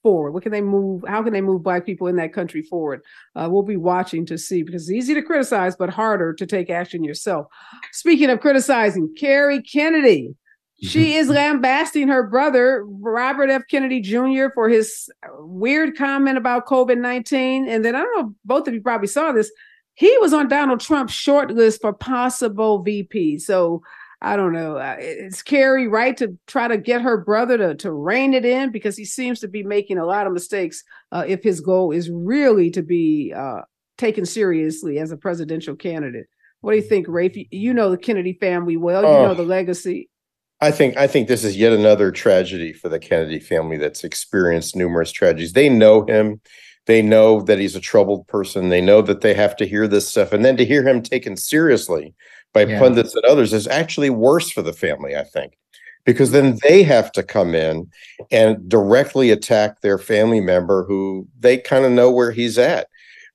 forward? 0.07 0.31
What 0.31 0.43
can 0.43 0.53
they 0.53 0.61
move? 0.61 1.03
How 1.05 1.21
can 1.21 1.33
they 1.33 1.41
move 1.41 1.63
Black 1.63 1.85
people 1.85 2.07
in 2.07 2.15
that 2.15 2.31
country 2.31 2.61
forward? 2.61 3.01
Uh, 3.35 3.49
we'll 3.51 3.61
be 3.61 3.75
watching 3.75 4.25
to 4.27 4.37
see 4.37 4.63
because 4.63 4.83
it's 4.83 4.97
easy 4.97 5.13
to 5.13 5.21
criticize, 5.21 5.75
but 5.75 5.89
harder 5.89 6.33
to 6.33 6.45
take 6.45 6.69
action 6.69 7.03
yourself. 7.03 7.47
Speaking 7.91 8.29
of 8.29 8.39
criticizing, 8.39 9.13
Kerry 9.19 9.61
Kennedy. 9.61 10.33
She 10.81 11.15
is 11.15 11.27
lambasting 11.27 12.07
her 12.07 12.21
brother, 12.21 12.85
Robert 12.85 13.49
F. 13.49 13.63
Kennedy 13.67 13.99
Jr., 13.99 14.45
for 14.53 14.69
his 14.69 15.09
weird 15.39 15.97
comment 15.97 16.37
about 16.37 16.67
COVID 16.67 16.99
19. 16.99 17.67
And 17.67 17.83
then 17.83 17.95
I 17.95 18.03
don't 18.03 18.17
know, 18.17 18.35
both 18.45 18.67
of 18.67 18.75
you 18.75 18.81
probably 18.81 19.07
saw 19.07 19.33
this. 19.33 19.51
He 19.95 20.15
was 20.19 20.31
on 20.33 20.47
Donald 20.47 20.79
Trump's 20.79 21.13
short 21.13 21.51
list 21.51 21.81
for 21.81 21.91
possible 21.91 22.83
VP. 22.83 23.39
So 23.39 23.81
I 24.21 24.35
don't 24.35 24.53
know. 24.53 24.77
Uh, 24.77 24.95
it's 24.99 25.43
Kerry 25.43 25.87
right 25.87 26.17
to 26.17 26.37
try 26.47 26.67
to 26.67 26.77
get 26.77 27.01
her 27.01 27.17
brother 27.17 27.57
to, 27.57 27.75
to 27.75 27.91
rein 27.91 28.33
it 28.33 28.45
in 28.45 28.71
because 28.71 28.97
he 28.97 29.05
seems 29.05 29.39
to 29.41 29.47
be 29.47 29.61
making 29.61 29.99
a 29.99 30.05
lot 30.05 30.25
of 30.25 30.33
mistakes 30.33 30.83
uh, 31.11 31.23
if 31.27 31.43
his 31.43 31.61
goal 31.61 31.91
is 31.91 32.09
really 32.09 32.71
to 32.71 32.81
be 32.81 33.31
uh, 33.35 33.61
taken 33.97 34.25
seriously 34.25 34.97
as 34.97 35.11
a 35.11 35.17
presidential 35.17 35.75
candidate. 35.75 36.25
What 36.61 36.71
do 36.71 36.77
you 36.77 36.83
think, 36.83 37.07
Rafe? 37.07 37.47
You 37.51 37.73
know 37.73 37.91
the 37.91 37.97
Kennedy 37.97 38.33
family 38.33 38.75
well. 38.75 39.03
You 39.03 39.07
know 39.07 39.31
oh. 39.31 39.33
the 39.35 39.43
legacy. 39.43 40.09
I 40.59 40.71
think 40.71 40.97
I 40.97 41.05
think 41.05 41.27
this 41.27 41.43
is 41.43 41.55
yet 41.55 41.71
another 41.71 42.11
tragedy 42.11 42.73
for 42.73 42.89
the 42.89 42.97
Kennedy 42.97 43.39
family 43.39 43.77
that's 43.77 44.03
experienced 44.03 44.75
numerous 44.75 45.11
tragedies. 45.11 45.53
They 45.53 45.69
know 45.69 46.05
him. 46.05 46.41
They 46.87 47.01
know 47.03 47.41
that 47.41 47.59
he's 47.59 47.75
a 47.75 47.81
troubled 47.81 48.27
person. 48.27 48.69
They 48.69 48.81
know 48.81 49.01
that 49.03 49.21
they 49.21 49.35
have 49.35 49.55
to 49.57 49.67
hear 49.67 49.87
this 49.87 50.07
stuff, 50.07 50.33
and 50.33 50.43
then 50.43 50.57
to 50.57 50.65
hear 50.65 50.87
him 50.87 51.03
taken 51.03 51.37
seriously 51.37 52.15
by 52.53 52.65
yeah. 52.65 52.79
pundits 52.79 53.15
and 53.15 53.25
others 53.25 53.53
is 53.53 53.67
actually 53.67 54.09
worse 54.09 54.49
for 54.49 54.61
the 54.61 54.73
family, 54.73 55.15
I 55.15 55.23
think, 55.23 55.57
because 56.05 56.31
then 56.31 56.57
they 56.63 56.83
have 56.83 57.11
to 57.13 57.23
come 57.23 57.53
in 57.55 57.89
and 58.31 58.67
directly 58.67 59.31
attack 59.31 59.81
their 59.81 59.97
family 59.97 60.41
member 60.41 60.83
who 60.85 61.27
they 61.39 61.57
kind 61.57 61.85
of 61.85 61.91
know 61.91 62.11
where 62.11 62.31
he's 62.31 62.57
at. 62.57 62.87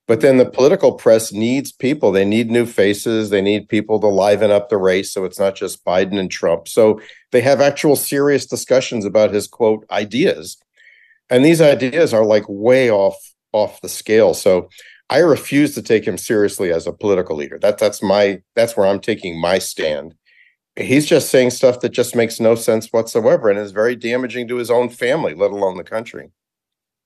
But 0.08 0.20
then 0.20 0.36
the 0.36 0.50
political 0.50 0.92
press 0.92 1.32
needs 1.32 1.70
people. 1.70 2.10
They 2.10 2.24
need 2.24 2.50
new 2.50 2.66
faces. 2.66 3.30
They 3.30 3.40
need 3.40 3.68
people 3.68 4.00
to 4.00 4.08
liven 4.08 4.50
up 4.50 4.68
the 4.68 4.76
race. 4.76 5.12
So 5.12 5.24
it's 5.24 5.38
not 5.38 5.54
just 5.54 5.84
Biden 5.84 6.18
and 6.18 6.30
Trump. 6.30 6.66
So 6.66 7.00
they 7.30 7.40
have 7.40 7.60
actual 7.60 7.94
serious 7.94 8.44
discussions 8.44 9.04
about 9.04 9.32
his 9.32 9.46
quote 9.46 9.86
ideas. 9.90 10.56
And 11.30 11.44
these 11.44 11.60
ideas 11.60 12.12
are 12.12 12.24
like 12.24 12.44
way 12.48 12.90
off 12.90 13.16
off 13.52 13.80
the 13.80 13.88
scale. 13.88 14.34
So 14.34 14.68
I 15.12 15.18
refuse 15.18 15.74
to 15.74 15.82
take 15.82 16.06
him 16.06 16.16
seriously 16.16 16.72
as 16.72 16.86
a 16.86 16.92
political 16.92 17.36
leader. 17.36 17.58
That 17.58 17.76
that's 17.76 18.02
my 18.02 18.40
that's 18.56 18.78
where 18.78 18.86
I'm 18.86 18.98
taking 18.98 19.38
my 19.38 19.58
stand. 19.58 20.14
He's 20.74 21.04
just 21.04 21.28
saying 21.28 21.50
stuff 21.50 21.80
that 21.80 21.90
just 21.90 22.16
makes 22.16 22.40
no 22.40 22.54
sense 22.54 22.88
whatsoever 22.94 23.50
and 23.50 23.58
is 23.58 23.72
very 23.72 23.94
damaging 23.94 24.48
to 24.48 24.56
his 24.56 24.70
own 24.70 24.88
family, 24.88 25.34
let 25.34 25.50
alone 25.50 25.76
the 25.76 25.84
country. 25.84 26.30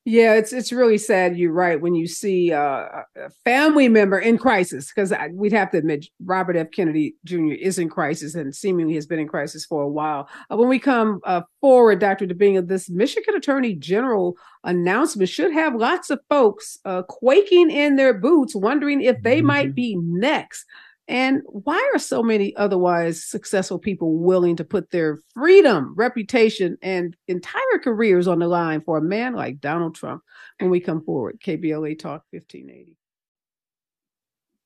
Yeah, 0.09 0.35
it's 0.35 0.53
it's 0.53 0.71
really 0.71 0.99
sad. 0.99 1.37
You're 1.37 1.51
right 1.51 1.81
when 1.81 1.97
you 1.97 2.07
see 2.07 2.53
uh, 2.53 3.03
a 3.17 3.31
family 3.45 3.89
member 3.89 4.21
in 4.21 4.39
crisis, 4.39 4.93
because 4.95 5.13
we'd 5.33 5.53
have 5.53 5.73
to 5.73 5.79
admit 5.79 6.07
Robert 6.25 6.55
F. 6.55 6.71
Kennedy 6.71 7.17
Jr. 7.25 7.55
is 7.55 7.77
in 7.77 7.89
crisis 7.89 8.37
and 8.37 8.55
seemingly 8.55 8.95
has 8.95 9.05
been 9.05 9.19
in 9.19 9.27
crisis 9.27 9.67
for 9.67 9.83
a 9.83 9.89
while. 9.89 10.29
Uh, 10.49 10.59
when 10.59 10.69
we 10.69 10.79
come 10.79 11.19
uh, 11.25 11.41
forward, 11.61 11.99
Dr. 11.99 12.25
Dibinga, 12.25 12.69
this 12.69 12.89
Michigan 12.89 13.35
Attorney 13.35 13.75
General 13.75 14.37
announcement 14.63 15.29
should 15.29 15.53
have 15.53 15.75
lots 15.75 16.09
of 16.09 16.21
folks 16.29 16.79
uh, 16.85 17.03
quaking 17.03 17.73
in 17.73 17.97
their 17.97 18.15
boots, 18.15 18.55
wondering 18.55 19.03
if 19.03 19.21
they 19.23 19.39
mm-hmm. 19.39 19.49
might 19.49 19.75
be 19.75 19.97
next. 20.01 20.67
And 21.09 21.43
why 21.47 21.91
are 21.95 21.99
so 21.99 22.23
many 22.23 22.55
otherwise 22.57 23.25
successful 23.25 23.79
people 23.79 24.19
willing 24.19 24.57
to 24.57 24.65
put 24.65 24.91
their 24.91 25.19
freedom, 25.35 25.95
reputation, 25.97 26.77
and 26.83 27.17
entire 27.29 27.79
careers 27.83 28.27
on 28.27 28.41
the 28.41 28.49
line 28.49 28.81
for 28.81 28.99
a 28.99 29.03
man 29.03 29.35
like 29.35 29.61
Donald 29.61 29.95
Trump 29.95 30.23
when 30.59 30.71
we 30.71 30.81
come 30.81 31.05
forward? 31.05 31.41
KBLA 31.41 31.99
Talk 31.99 32.25
1580. 32.31 32.97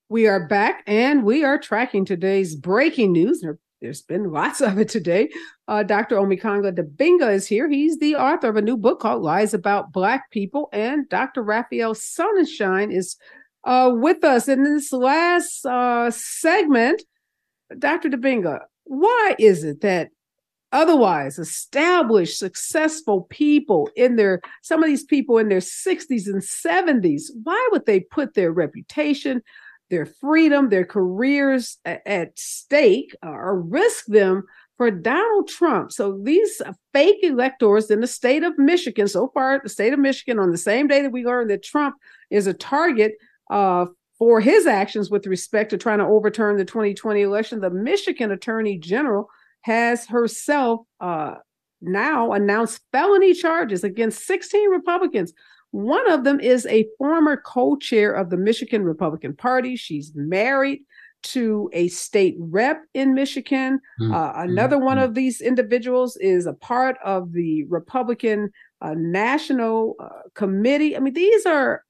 We 0.09 0.27
are 0.27 0.47
back 0.47 0.83
and 0.87 1.23
we 1.23 1.45
are 1.45 1.57
tracking 1.59 2.05
today's 2.05 2.55
breaking 2.55 3.13
news. 3.13 3.45
There's 3.81 4.01
been 4.01 4.31
lots 4.31 4.61
of 4.61 4.77
it 4.77 4.89
today. 4.89 5.29
Uh, 5.67 5.83
Dr. 5.83 6.17
Omekongo 6.17 6.71
Dibinga 6.71 7.33
is 7.33 7.47
here. 7.47 7.69
He's 7.69 7.97
the 7.97 8.15
author 8.15 8.49
of 8.49 8.57
a 8.57 8.61
new 8.61 8.77
book 8.77 8.99
called 8.99 9.23
Lies 9.23 9.53
About 9.53 9.91
Black 9.91 10.29
People. 10.31 10.69
And 10.73 11.07
Dr. 11.09 11.43
Raphael 11.43 11.95
Sonenshein 11.95 12.93
is 12.93 13.15
uh, 13.63 13.91
with 13.93 14.23
us 14.23 14.47
in 14.47 14.63
this 14.63 14.91
last 14.91 15.65
uh, 15.65 16.11
segment. 16.11 17.03
Dr. 17.77 18.09
Dibinga, 18.09 18.59
why 18.83 19.35
is 19.39 19.63
it 19.63 19.81
that 19.81 20.09
otherwise 20.71 21.37
established, 21.37 22.37
successful 22.37 23.27
people 23.29 23.89
in 23.95 24.15
their, 24.15 24.41
some 24.61 24.83
of 24.83 24.87
these 24.87 25.03
people 25.03 25.37
in 25.37 25.49
their 25.49 25.59
60s 25.59 26.27
and 26.27 26.41
70s, 26.41 27.23
why 27.43 27.69
would 27.71 27.85
they 27.85 27.99
put 27.99 28.33
their 28.33 28.51
reputation, 28.51 29.41
their 29.89 30.05
freedom, 30.05 30.69
their 30.69 30.85
careers 30.85 31.77
at, 31.85 32.01
at 32.05 32.39
stake 32.39 33.15
uh, 33.25 33.29
or 33.29 33.59
risk 33.59 34.05
them 34.07 34.43
for 34.77 34.89
Donald 34.89 35.47
Trump. 35.47 35.91
So 35.91 36.19
these 36.23 36.59
fake 36.91 37.19
electors 37.21 37.91
in 37.91 37.99
the 37.99 38.07
state 38.07 38.43
of 38.43 38.57
Michigan, 38.57 39.07
so 39.07 39.29
far, 39.31 39.59
the 39.61 39.69
state 39.69 39.93
of 39.93 39.99
Michigan, 39.99 40.39
on 40.39 40.49
the 40.49 40.57
same 40.57 40.87
day 40.87 41.03
that 41.03 41.11
we 41.11 41.23
learned 41.23 41.51
that 41.51 41.63
Trump 41.63 41.95
is 42.31 42.47
a 42.47 42.53
target 42.53 43.13
uh, 43.51 43.85
for 44.17 44.39
his 44.39 44.65
actions 44.65 45.11
with 45.11 45.27
respect 45.27 45.69
to 45.71 45.77
trying 45.77 45.99
to 45.99 46.05
overturn 46.05 46.57
the 46.57 46.65
2020 46.65 47.21
election. 47.21 47.59
The 47.59 47.69
Michigan 47.69 48.31
Attorney 48.31 48.77
General 48.77 49.27
has 49.61 50.07
herself 50.07 50.81
uh, 50.99 51.35
now 51.81 52.31
announced 52.31 52.81
felony 52.91 53.33
charges 53.33 53.83
against 53.83 54.25
16 54.25 54.69
Republicans. 54.69 55.33
One 55.71 56.09
of 56.11 56.23
them 56.23 56.39
is 56.39 56.65
a 56.67 56.87
former 56.97 57.37
co 57.37 57.77
chair 57.77 58.13
of 58.13 58.29
the 58.29 58.37
Michigan 58.37 58.83
Republican 58.83 59.35
Party. 59.35 59.75
She's 59.75 60.11
married 60.15 60.81
to 61.23 61.69
a 61.73 61.87
state 61.89 62.35
rep 62.39 62.83
in 62.93 63.13
Michigan. 63.13 63.79
Mm-hmm. 63.99 64.13
Uh, 64.13 64.31
another 64.35 64.77
one 64.77 64.97
mm-hmm. 64.97 65.05
of 65.05 65.13
these 65.13 65.39
individuals 65.39 66.17
is 66.17 66.45
a 66.45 66.53
part 66.53 66.97
of 67.03 67.33
the 67.33 67.63
Republican 67.65 68.51
uh, 68.81 68.95
National 68.97 69.95
uh, 69.99 70.09
Committee. 70.33 70.95
I 70.95 70.99
mean, 70.99 71.13
these 71.13 71.45
are 71.45 71.83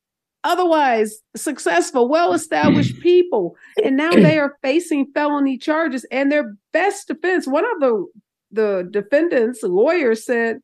otherwise 0.43 1.19
successful, 1.35 2.07
well 2.07 2.33
established 2.33 2.95
mm. 2.95 3.01
people. 3.01 3.55
And 3.83 3.95
now 3.95 4.11
they 4.11 4.39
are 4.39 4.57
facing 4.61 5.11
felony 5.13 5.57
charges. 5.57 6.05
And 6.11 6.31
their 6.31 6.55
best 6.73 7.07
defense, 7.07 7.47
one 7.47 7.65
of 7.65 7.79
the, 7.79 8.05
the 8.51 8.89
defendants, 8.91 9.63
lawyers 9.63 10.25
said, 10.25 10.59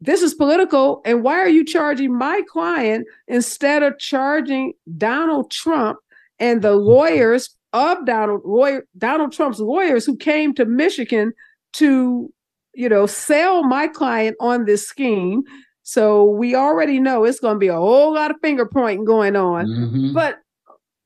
this 0.00 0.22
is 0.22 0.34
political. 0.34 1.00
And 1.04 1.22
why 1.22 1.38
are 1.38 1.48
you 1.48 1.64
charging 1.64 2.16
my 2.16 2.42
client 2.48 3.06
instead 3.28 3.82
of 3.82 3.98
charging 3.98 4.74
Donald 4.96 5.50
Trump 5.50 5.98
and 6.38 6.62
the 6.62 6.76
mm. 6.76 6.84
lawyers 6.84 7.56
of 7.72 8.06
Donald 8.06 8.40
lawyer 8.44 8.86
Donald 8.96 9.32
Trump's 9.32 9.58
lawyers 9.58 10.06
who 10.06 10.16
came 10.16 10.54
to 10.54 10.64
Michigan 10.64 11.32
to, 11.74 12.32
you 12.74 12.88
know, 12.88 13.06
sell 13.06 13.64
my 13.64 13.86
client 13.88 14.36
on 14.40 14.64
this 14.64 14.86
scheme. 14.86 15.42
So 15.88 16.24
we 16.24 16.56
already 16.56 16.98
know 16.98 17.22
it's 17.22 17.38
going 17.38 17.54
to 17.54 17.60
be 17.60 17.68
a 17.68 17.76
whole 17.76 18.12
lot 18.12 18.32
of 18.32 18.38
finger 18.42 18.66
pointing 18.66 19.04
going 19.04 19.36
on. 19.36 19.66
Mm-hmm. 19.66 20.14
But 20.14 20.40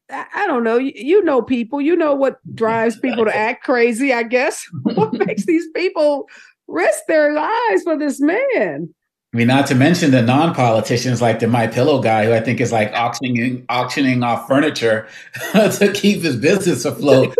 I 0.09 0.47
don't 0.47 0.65
know. 0.65 0.79
You, 0.79 0.93
you, 0.95 1.23
know 1.23 1.43
people. 1.43 1.83
You 1.83 1.95
know 1.95 2.15
what 2.15 2.39
drives 2.55 2.99
people 2.99 3.27
to 3.27 3.37
act 3.37 3.63
crazy. 3.63 4.11
I 4.15 4.23
guess 4.23 4.67
what 4.83 5.13
makes 5.27 5.45
these 5.45 5.69
people 5.77 6.31
risk 6.67 7.01
their 7.09 7.35
lives 7.35 7.83
for 7.83 7.99
this 7.99 8.23
man. 8.23 8.95
I 9.35 9.37
mean, 9.37 9.49
not 9.49 9.67
to 9.67 9.75
mention 9.75 10.13
the 10.13 10.23
non-politicians 10.23 11.21
like 11.21 11.41
the 11.41 11.47
My 11.47 11.67
Pillow 11.67 12.03
guy, 12.03 12.25
who 12.25 12.33
I 12.33 12.41
think 12.41 12.59
is 12.59 12.73
like 12.73 12.91
auctioning 12.95 13.67
auctioning 13.69 14.23
off 14.23 14.49
furniture 14.49 15.07
to 15.53 15.93
keep 15.95 16.23
his 16.23 16.37
business 16.37 16.87
afloat. 16.87 17.37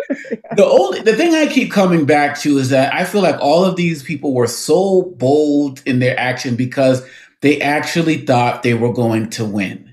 the 0.57 0.65
only 0.67 1.01
the 1.01 1.17
thing 1.17 1.35
I 1.35 1.47
keep 1.47 1.73
coming 1.73 2.05
back 2.05 2.39
to 2.41 2.59
is 2.59 2.69
that 2.69 2.93
I 2.93 3.05
feel 3.05 3.23
like 3.23 3.41
all 3.41 3.65
of 3.65 3.77
these 3.77 4.03
people 4.03 4.35
were 4.35 4.47
so 4.47 5.15
bold 5.17 5.83
in 5.87 6.01
their 6.01 6.21
action 6.21 6.55
because 6.55 7.03
they 7.41 7.61
actually 7.61 8.19
thought 8.19 8.63
they 8.63 8.75
were 8.75 8.93
going 8.93 9.31
to 9.31 9.45
win 9.45 9.87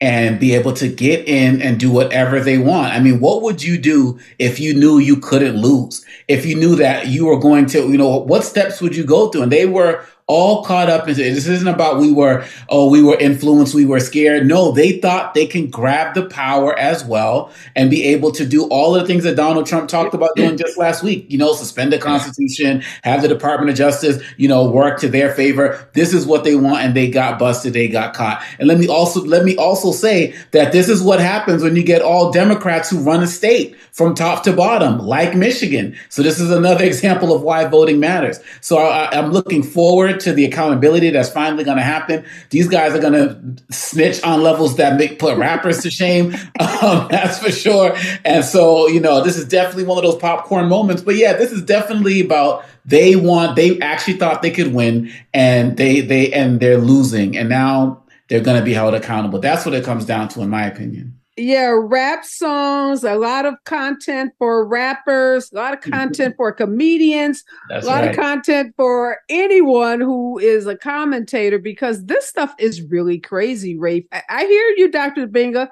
and 0.00 0.38
be 0.38 0.54
able 0.54 0.72
to 0.72 0.88
get 0.88 1.26
in 1.26 1.60
and 1.60 1.80
do 1.80 1.90
whatever 1.90 2.38
they 2.40 2.58
want. 2.58 2.92
I 2.92 3.00
mean, 3.00 3.18
what 3.18 3.42
would 3.42 3.62
you 3.62 3.78
do 3.78 4.18
if 4.38 4.60
you 4.60 4.72
knew 4.72 4.98
you 4.98 5.16
couldn't 5.16 5.56
lose? 5.56 6.04
If 6.28 6.46
you 6.46 6.54
knew 6.54 6.76
that 6.76 7.08
you 7.08 7.26
were 7.26 7.38
going 7.38 7.66
to, 7.66 7.90
you 7.90 7.98
know, 7.98 8.18
what 8.18 8.44
steps 8.44 8.80
would 8.80 8.94
you 8.94 9.04
go 9.04 9.28
through? 9.28 9.42
And 9.42 9.52
they 9.52 9.66
were 9.66 10.04
all 10.28 10.62
caught 10.62 10.90
up 10.90 11.08
it. 11.08 11.16
This 11.16 11.46
isn't 11.46 11.66
about 11.66 11.98
we 11.98 12.12
were, 12.12 12.44
oh, 12.68 12.90
we 12.90 13.02
were 13.02 13.16
influenced, 13.16 13.74
we 13.74 13.86
were 13.86 13.98
scared. 13.98 14.46
No, 14.46 14.72
they 14.72 14.98
thought 14.98 15.32
they 15.32 15.46
can 15.46 15.68
grab 15.70 16.14
the 16.14 16.26
power 16.26 16.78
as 16.78 17.02
well 17.02 17.50
and 17.74 17.90
be 17.90 18.04
able 18.04 18.30
to 18.32 18.46
do 18.46 18.68
all 18.68 18.92
the 18.92 19.06
things 19.06 19.24
that 19.24 19.36
Donald 19.36 19.64
Trump 19.64 19.88
talked 19.88 20.12
about 20.12 20.36
doing 20.36 20.58
just 20.58 20.76
last 20.76 21.02
week. 21.02 21.24
You 21.30 21.38
know, 21.38 21.54
suspend 21.54 21.94
the 21.94 21.98
Constitution, 21.98 22.82
have 23.04 23.22
the 23.22 23.28
Department 23.28 23.70
of 23.70 23.76
Justice, 23.76 24.22
you 24.36 24.48
know, 24.48 24.70
work 24.70 25.00
to 25.00 25.08
their 25.08 25.32
favor. 25.32 25.88
This 25.94 26.12
is 26.12 26.26
what 26.26 26.44
they 26.44 26.56
want, 26.56 26.84
and 26.84 26.94
they 26.94 27.10
got 27.10 27.38
busted, 27.38 27.72
they 27.72 27.88
got 27.88 28.12
caught. 28.12 28.44
And 28.58 28.68
let 28.68 28.78
me 28.78 28.86
also 28.86 29.24
let 29.24 29.44
me 29.44 29.56
also 29.56 29.92
say 29.92 30.34
that 30.50 30.72
this 30.72 30.90
is 30.90 31.02
what 31.02 31.20
happens 31.20 31.62
when 31.62 31.74
you 31.74 31.82
get 31.82 32.02
all 32.02 32.30
Democrats 32.30 32.90
who 32.90 32.98
run 32.98 33.22
a 33.22 33.26
state 33.26 33.77
from 33.98 34.14
top 34.14 34.44
to 34.44 34.52
bottom, 34.52 35.00
like 35.00 35.34
Michigan. 35.34 35.98
So 36.08 36.22
this 36.22 36.38
is 36.38 36.52
another 36.52 36.84
example 36.92 37.34
of 37.34 37.42
why 37.42 37.64
voting 37.64 37.98
matters. 37.98 38.38
So 38.60 38.78
I, 38.78 39.10
I'm 39.10 39.32
looking 39.32 39.60
forward 39.60 40.20
to 40.20 40.32
the 40.32 40.44
accountability 40.44 41.10
that's 41.10 41.30
finally 41.30 41.64
going 41.64 41.78
to 41.78 41.82
happen. 41.82 42.24
These 42.50 42.68
guys 42.68 42.94
are 42.94 43.00
going 43.00 43.14
to 43.14 43.74
snitch 43.74 44.22
on 44.22 44.40
levels 44.40 44.76
that 44.76 44.96
make 44.98 45.18
put 45.18 45.36
rappers 45.36 45.82
to 45.82 45.90
shame. 45.90 46.34
Um, 46.80 47.08
that's 47.10 47.40
for 47.40 47.50
sure. 47.50 47.96
And 48.24 48.44
so, 48.44 48.86
you 48.86 49.00
know, 49.00 49.24
this 49.24 49.36
is 49.36 49.46
definitely 49.46 49.82
one 49.82 49.98
of 49.98 50.04
those 50.04 50.20
popcorn 50.20 50.68
moments. 50.68 51.02
But 51.02 51.16
yeah, 51.16 51.32
this 51.32 51.50
is 51.50 51.60
definitely 51.62 52.20
about 52.20 52.64
they 52.84 53.16
want. 53.16 53.56
They 53.56 53.80
actually 53.80 54.14
thought 54.14 54.42
they 54.42 54.52
could 54.52 54.72
win, 54.72 55.10
and 55.34 55.76
they 55.76 56.00
they 56.00 56.32
and 56.32 56.60
they're 56.60 56.78
losing, 56.78 57.36
and 57.36 57.48
now 57.48 58.04
they're 58.28 58.42
going 58.42 58.60
to 58.60 58.64
be 58.64 58.74
held 58.74 58.94
accountable. 58.94 59.40
That's 59.40 59.66
what 59.66 59.74
it 59.74 59.84
comes 59.84 60.04
down 60.04 60.28
to, 60.28 60.42
in 60.42 60.50
my 60.50 60.66
opinion 60.66 61.17
yeah, 61.38 61.72
rap 61.74 62.24
songs, 62.24 63.04
a 63.04 63.14
lot 63.14 63.46
of 63.46 63.54
content 63.64 64.32
for 64.38 64.66
rappers, 64.66 65.50
a 65.52 65.56
lot 65.56 65.72
of 65.72 65.80
mm-hmm. 65.80 65.92
content 65.92 66.34
for 66.36 66.52
comedians, 66.52 67.44
That's 67.68 67.86
a 67.86 67.88
lot 67.88 68.02
right. 68.02 68.10
of 68.10 68.16
content 68.16 68.74
for 68.76 69.18
anyone 69.28 70.00
who 70.00 70.38
is 70.38 70.66
a 70.66 70.76
commentator 70.76 71.58
because 71.58 72.04
this 72.06 72.26
stuff 72.26 72.54
is 72.58 72.82
really 72.82 73.18
crazy, 73.18 73.78
Rafe. 73.78 74.04
I, 74.12 74.22
I 74.28 74.44
hear 74.44 74.74
you, 74.76 74.90
Dr. 74.90 75.26
Benga. 75.26 75.70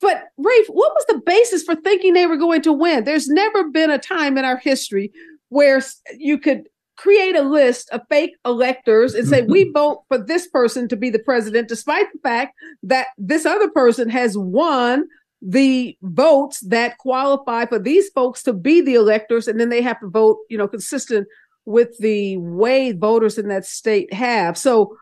But 0.00 0.24
Rafe, 0.36 0.66
what 0.68 0.92
was 0.94 1.04
the 1.08 1.22
basis 1.24 1.62
for 1.62 1.76
thinking 1.76 2.12
they 2.12 2.26
were 2.26 2.36
going 2.36 2.62
to 2.62 2.72
win? 2.72 3.04
There's 3.04 3.28
never 3.28 3.70
been 3.70 3.90
a 3.90 3.98
time 3.98 4.36
in 4.36 4.44
our 4.44 4.58
history 4.58 5.12
where 5.48 5.80
you 6.18 6.38
could 6.38 6.68
create 6.96 7.36
a 7.36 7.42
list 7.42 7.90
of 7.90 8.00
fake 8.08 8.36
electors 8.44 9.14
and 9.14 9.26
say 9.28 9.42
we 9.42 9.70
vote 9.74 10.04
for 10.08 10.18
this 10.18 10.46
person 10.48 10.88
to 10.88 10.96
be 10.96 11.10
the 11.10 11.18
president 11.18 11.68
despite 11.68 12.06
the 12.12 12.18
fact 12.20 12.54
that 12.82 13.08
this 13.18 13.44
other 13.46 13.68
person 13.70 14.08
has 14.08 14.38
won 14.38 15.06
the 15.42 15.96
votes 16.02 16.60
that 16.60 16.96
qualify 16.98 17.66
for 17.66 17.78
these 17.78 18.08
folks 18.10 18.42
to 18.42 18.52
be 18.52 18.80
the 18.80 18.94
electors 18.94 19.46
and 19.46 19.60
then 19.60 19.68
they 19.68 19.82
have 19.82 20.00
to 20.00 20.08
vote 20.08 20.38
you 20.48 20.56
know 20.56 20.68
consistent 20.68 21.26
with 21.66 21.96
the 21.98 22.36
way 22.38 22.92
voters 22.92 23.38
in 23.38 23.48
that 23.48 23.64
state 23.64 24.12
have. 24.12 24.58
So 24.58 24.96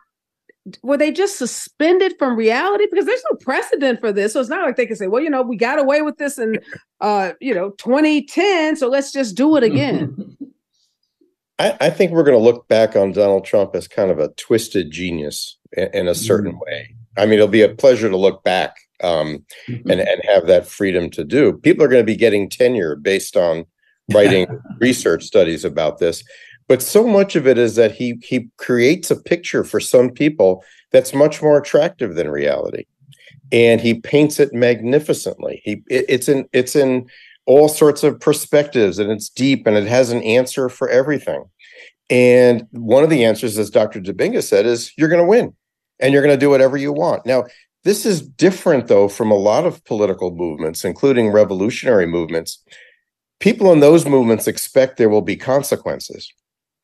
were 0.81 0.97
they 0.97 1.11
just 1.11 1.37
suspended 1.37 2.13
from 2.17 2.37
reality? 2.37 2.85
Because 2.89 3.05
there's 3.05 3.23
no 3.29 3.37
precedent 3.37 3.99
for 3.99 4.13
this. 4.13 4.31
So 4.31 4.39
it's 4.39 4.49
not 4.49 4.65
like 4.65 4.77
they 4.77 4.85
can 4.85 4.95
say 4.95 5.07
well 5.07 5.21
you 5.21 5.29
know 5.29 5.41
we 5.41 5.57
got 5.57 5.79
away 5.79 6.01
with 6.01 6.17
this 6.17 6.37
in 6.37 6.59
uh 7.01 7.33
you 7.41 7.53
know 7.53 7.71
2010 7.71 8.75
so 8.77 8.87
let's 8.87 9.11
just 9.11 9.35
do 9.35 9.55
it 9.57 9.63
again 9.63 10.37
I, 11.59 11.77
I 11.79 11.89
think 11.89 12.11
we're 12.11 12.23
going 12.23 12.37
to 12.37 12.43
look 12.43 12.67
back 12.67 12.95
on 12.95 13.11
Donald 13.11 13.45
Trump 13.45 13.75
as 13.75 13.87
kind 13.87 14.11
of 14.11 14.19
a 14.19 14.29
twisted 14.29 14.91
genius 14.91 15.57
in, 15.73 15.89
in 15.93 16.07
a 16.07 16.15
certain 16.15 16.53
mm. 16.53 16.59
way. 16.61 16.95
I 17.17 17.25
mean, 17.25 17.35
it'll 17.35 17.47
be 17.47 17.61
a 17.61 17.69
pleasure 17.69 18.09
to 18.09 18.17
look 18.17 18.43
back 18.43 18.77
um, 19.03 19.43
mm-hmm. 19.67 19.89
and 19.89 20.01
and 20.01 20.21
have 20.25 20.47
that 20.47 20.67
freedom 20.67 21.09
to 21.11 21.23
do. 21.23 21.53
People 21.53 21.83
are 21.83 21.89
going 21.89 22.01
to 22.01 22.11
be 22.11 22.15
getting 22.15 22.49
tenure 22.49 22.95
based 22.95 23.37
on 23.37 23.65
writing 24.13 24.47
research 24.79 25.23
studies 25.23 25.63
about 25.63 25.99
this, 25.99 26.23
but 26.67 26.81
so 26.81 27.05
much 27.05 27.35
of 27.35 27.47
it 27.47 27.57
is 27.57 27.75
that 27.75 27.91
he 27.91 28.19
he 28.23 28.49
creates 28.57 29.11
a 29.11 29.21
picture 29.21 29.63
for 29.63 29.79
some 29.79 30.09
people 30.09 30.63
that's 30.91 31.13
much 31.13 31.41
more 31.41 31.57
attractive 31.57 32.15
than 32.15 32.29
reality, 32.29 32.85
and 33.51 33.79
he 33.79 33.95
paints 33.95 34.39
it 34.39 34.53
magnificently. 34.53 35.61
He 35.63 35.83
it, 35.87 36.05
it's 36.09 36.27
in 36.27 36.47
it's 36.51 36.75
in 36.75 37.07
all 37.45 37.67
sorts 37.67 38.03
of 38.03 38.19
perspectives 38.19 38.99
and 38.99 39.11
it's 39.11 39.29
deep 39.29 39.67
and 39.67 39.75
it 39.75 39.87
has 39.87 40.11
an 40.11 40.21
answer 40.23 40.69
for 40.69 40.89
everything. 40.89 41.43
And 42.09 42.67
one 42.71 43.03
of 43.03 43.09
the 43.09 43.25
answers, 43.25 43.57
as 43.57 43.69
Dr. 43.69 43.99
Dibinga 43.99 44.43
said, 44.43 44.65
is 44.65 44.91
you're 44.97 45.09
going 45.09 45.21
to 45.21 45.27
win 45.27 45.55
and 45.99 46.13
you're 46.13 46.21
going 46.21 46.35
to 46.35 46.39
do 46.39 46.49
whatever 46.49 46.77
you 46.77 46.91
want. 46.93 47.25
Now, 47.25 47.45
this 47.83 48.05
is 48.05 48.21
different, 48.21 48.87
though, 48.87 49.09
from 49.09 49.29
a 49.31 49.35
lot 49.35 49.65
of 49.65 49.83
political 49.85 50.31
movements, 50.31 50.85
including 50.85 51.31
revolutionary 51.31 52.05
movements. 52.05 52.63
People 53.39 53.73
in 53.73 53.81
those 53.81 54.05
movements 54.05 54.47
expect 54.47 54.97
there 54.97 55.09
will 55.09 55.21
be 55.21 55.35
consequences, 55.35 56.31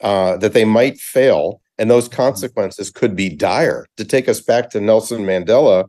uh, 0.02 0.36
that 0.38 0.54
they 0.54 0.66
might 0.66 0.98
fail, 1.00 1.62
and 1.78 1.90
those 1.90 2.10
consequences 2.10 2.90
could 2.90 3.16
be 3.16 3.30
dire. 3.30 3.86
To 3.96 4.04
take 4.04 4.28
us 4.28 4.42
back 4.42 4.70
to 4.72 4.82
Nelson 4.82 5.22
Mandela, 5.22 5.88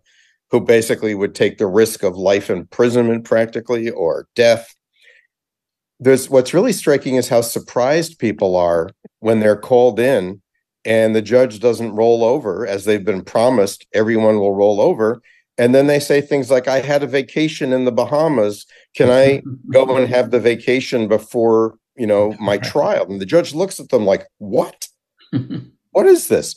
who 0.51 0.61
basically 0.61 1.15
would 1.15 1.35
take 1.35 1.59
the 1.59 1.67
risk 1.67 2.03
of 2.03 2.17
life 2.17 2.51
imprisonment 2.51 3.25
practically 3.25 3.91
or 3.91 4.27
death. 4.35 4.75
There's 6.01 6.29
what's 6.29 6.55
really 6.55 6.73
striking 6.73 7.17
is 7.17 7.29
how 7.29 7.41
surprised 7.41 8.19
people 8.19 8.57
are 8.57 8.91
when 9.21 9.41
they're 9.41 9.57
called 9.57 10.01
in 10.01 10.41
and 10.85 11.15
the 11.15 11.23
judge 11.23 11.61
doesn't 11.61 11.95
roll 11.95 12.25
over 12.25 12.67
as 12.67 12.85
they've 12.85 13.05
been 13.05 13.23
promised 13.23 13.87
everyone 13.93 14.39
will 14.39 14.55
roll 14.55 14.81
over. 14.81 15.21
And 15.59 15.75
then 15.75 15.89
they 15.89 16.01
say 16.01 16.23
things 16.23 16.51
like 16.51 16.69
i 16.69 16.81
had 16.81 17.03
a 17.03 17.07
vacation 17.07 17.73
in 17.73 17.85
the 17.85 17.93
bahamas. 17.93 18.67
Can 18.97 19.11
i 19.11 19.43
go 19.73 19.97
and 19.97 20.09
have 20.09 20.31
the 20.31 20.41
vacation 20.41 21.07
before 21.07 21.77
you 21.97 22.07
know 22.07 22.35
my 22.41 22.57
trial? 22.57 23.07
And 23.11 23.21
the 23.21 23.27
judge 23.27 23.55
looks 23.55 23.79
at 23.79 23.91
them 23.91 24.05
like 24.05 24.27
what? 24.39 24.89
What 25.93 26.07
is 26.07 26.29
this 26.29 26.55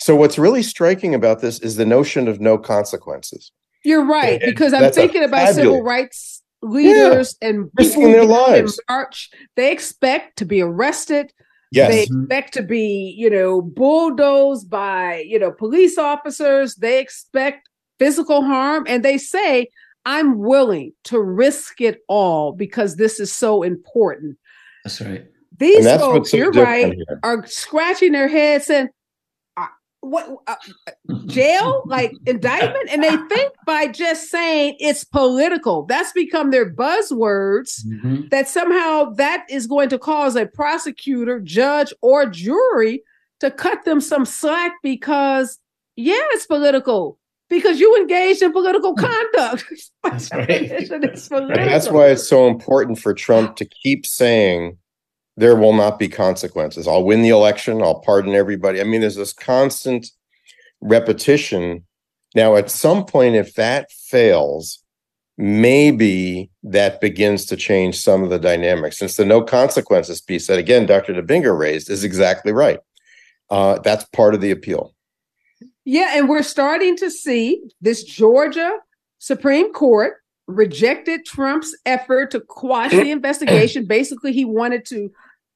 so 0.00 0.16
what's 0.16 0.38
really 0.38 0.62
striking 0.62 1.14
about 1.14 1.40
this 1.40 1.58
is 1.60 1.76
the 1.76 1.86
notion 1.86 2.26
of 2.28 2.40
no 2.40 2.58
consequences. 2.58 3.52
You're 3.84 4.04
right, 4.04 4.42
and 4.42 4.50
because 4.50 4.72
I'm 4.72 4.90
thinking 4.92 5.22
about 5.24 5.48
fabulous. 5.48 5.56
civil 5.56 5.82
rights 5.82 6.42
leaders 6.62 7.36
yeah, 7.40 7.48
and 7.48 7.70
risking 7.74 8.12
their 8.12 8.24
lives. 8.24 8.80
March, 8.88 9.30
they 9.56 9.72
expect 9.72 10.38
to 10.38 10.44
be 10.44 10.60
arrested. 10.60 11.32
Yes. 11.72 11.90
They 11.90 12.06
mm-hmm. 12.06 12.24
expect 12.24 12.54
to 12.54 12.62
be, 12.62 13.14
you 13.16 13.30
know, 13.30 13.62
bulldozed 13.62 14.68
by, 14.68 15.24
you 15.26 15.38
know, 15.38 15.52
police 15.52 15.98
officers. 15.98 16.74
They 16.76 17.00
expect 17.00 17.68
physical 17.98 18.42
harm 18.42 18.84
and 18.88 19.04
they 19.04 19.18
say, 19.18 19.68
I'm 20.04 20.38
willing 20.38 20.92
to 21.04 21.20
risk 21.20 21.80
it 21.80 22.00
all 22.08 22.52
because 22.52 22.96
this 22.96 23.20
is 23.20 23.32
so 23.32 23.62
important. 23.62 24.38
That's 24.84 25.00
right. 25.00 25.26
These 25.58 25.84
folks, 25.84 26.32
you're 26.32 26.52
right, 26.52 26.94
here. 26.94 27.20
are 27.22 27.46
scratching 27.46 28.12
their 28.12 28.28
heads 28.28 28.66
saying, 28.66 28.88
what 30.00 30.36
uh, 30.46 30.54
jail 31.26 31.82
like 31.84 32.12
indictment 32.24 32.88
and 32.90 33.02
they 33.02 33.16
think 33.28 33.52
by 33.66 33.86
just 33.86 34.30
saying 34.30 34.74
it's 34.80 35.04
political 35.04 35.84
that's 35.84 36.12
become 36.12 36.50
their 36.50 36.70
buzzwords 36.70 37.84
mm-hmm. 37.84 38.22
that 38.30 38.48
somehow 38.48 39.04
that 39.10 39.44
is 39.50 39.66
going 39.66 39.90
to 39.90 39.98
cause 39.98 40.36
a 40.36 40.46
prosecutor 40.46 41.38
judge 41.38 41.92
or 42.00 42.24
jury 42.24 43.02
to 43.40 43.50
cut 43.50 43.84
them 43.84 44.00
some 44.00 44.24
slack 44.24 44.72
because 44.82 45.58
yeah 45.96 46.14
it's 46.30 46.46
political 46.46 47.18
because 47.50 47.78
you 47.78 47.94
engaged 47.96 48.40
in 48.40 48.52
political 48.52 48.94
hmm. 48.94 49.04
conduct 49.04 49.64
that's, 50.02 50.32
right. 50.32 50.88
that's 51.54 51.90
why 51.90 52.06
it's 52.06 52.26
so 52.26 52.48
important 52.48 52.98
for 52.98 53.12
trump 53.12 53.56
to 53.56 53.66
keep 53.66 54.06
saying 54.06 54.78
there 55.36 55.56
will 55.56 55.72
not 55.72 55.98
be 55.98 56.08
consequences. 56.08 56.86
I'll 56.86 57.04
win 57.04 57.22
the 57.22 57.28
election. 57.30 57.82
I'll 57.82 58.00
pardon 58.00 58.34
everybody. 58.34 58.80
I 58.80 58.84
mean, 58.84 59.00
there's 59.00 59.16
this 59.16 59.32
constant 59.32 60.06
repetition. 60.80 61.84
Now, 62.34 62.56
at 62.56 62.70
some 62.70 63.04
point, 63.04 63.34
if 63.34 63.54
that 63.54 63.90
fails, 63.90 64.82
maybe 65.36 66.50
that 66.62 67.00
begins 67.00 67.46
to 67.46 67.56
change 67.56 67.98
some 67.98 68.22
of 68.22 68.30
the 68.30 68.38
dynamics. 68.38 68.98
Since 68.98 69.16
the 69.16 69.24
no 69.24 69.42
consequences 69.42 70.20
piece 70.20 70.46
that, 70.46 70.58
again, 70.58 70.86
Dr. 70.86 71.14
Dibinga 71.14 71.56
raised 71.56 71.90
is 71.90 72.04
exactly 72.04 72.52
right. 72.52 72.78
Uh, 73.48 73.78
that's 73.78 74.04
part 74.04 74.34
of 74.34 74.40
the 74.40 74.50
appeal. 74.50 74.94
Yeah, 75.84 76.18
and 76.18 76.28
we're 76.28 76.42
starting 76.42 76.96
to 76.98 77.10
see 77.10 77.62
this 77.80 78.04
Georgia 78.04 78.78
Supreme 79.18 79.72
Court 79.72 80.19
rejected 80.50 81.24
Trump's 81.24 81.76
effort 81.86 82.30
to 82.32 82.40
quash 82.40 82.90
the 82.90 83.10
investigation. 83.10 83.86
Basically, 83.86 84.32
he 84.32 84.44
wanted 84.44 84.84
to 84.86 85.10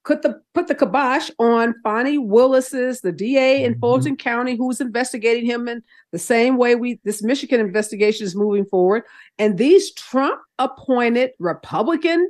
put 0.05 0.23
the 0.23 0.41
put 0.53 0.69
the 0.69 0.75
kibosh 0.75 1.31
on 1.39 1.75
Fani 1.83 2.19
Willis's, 2.19 3.01
the 3.01 3.13
DA 3.13 3.65
in 3.65 3.73
mm-hmm. 3.73 3.81
Fulton 3.81 4.17
County, 4.17 4.57
who's 4.57 4.81
investigating 4.81 5.47
him 5.47 5.69
in 5.69 5.83
the 6.13 6.19
same 6.19 6.57
way 6.57 6.75
we 6.75 7.01
this 7.05 7.23
Michigan 7.23 7.61
investigation 7.61 8.25
is 8.25 8.37
moving 8.37 8.67
forward. 8.67 9.03
And 9.39 9.59
these 9.59 9.93
Trump 9.93 10.41
appointed 10.59 11.31
Republican 11.39 12.29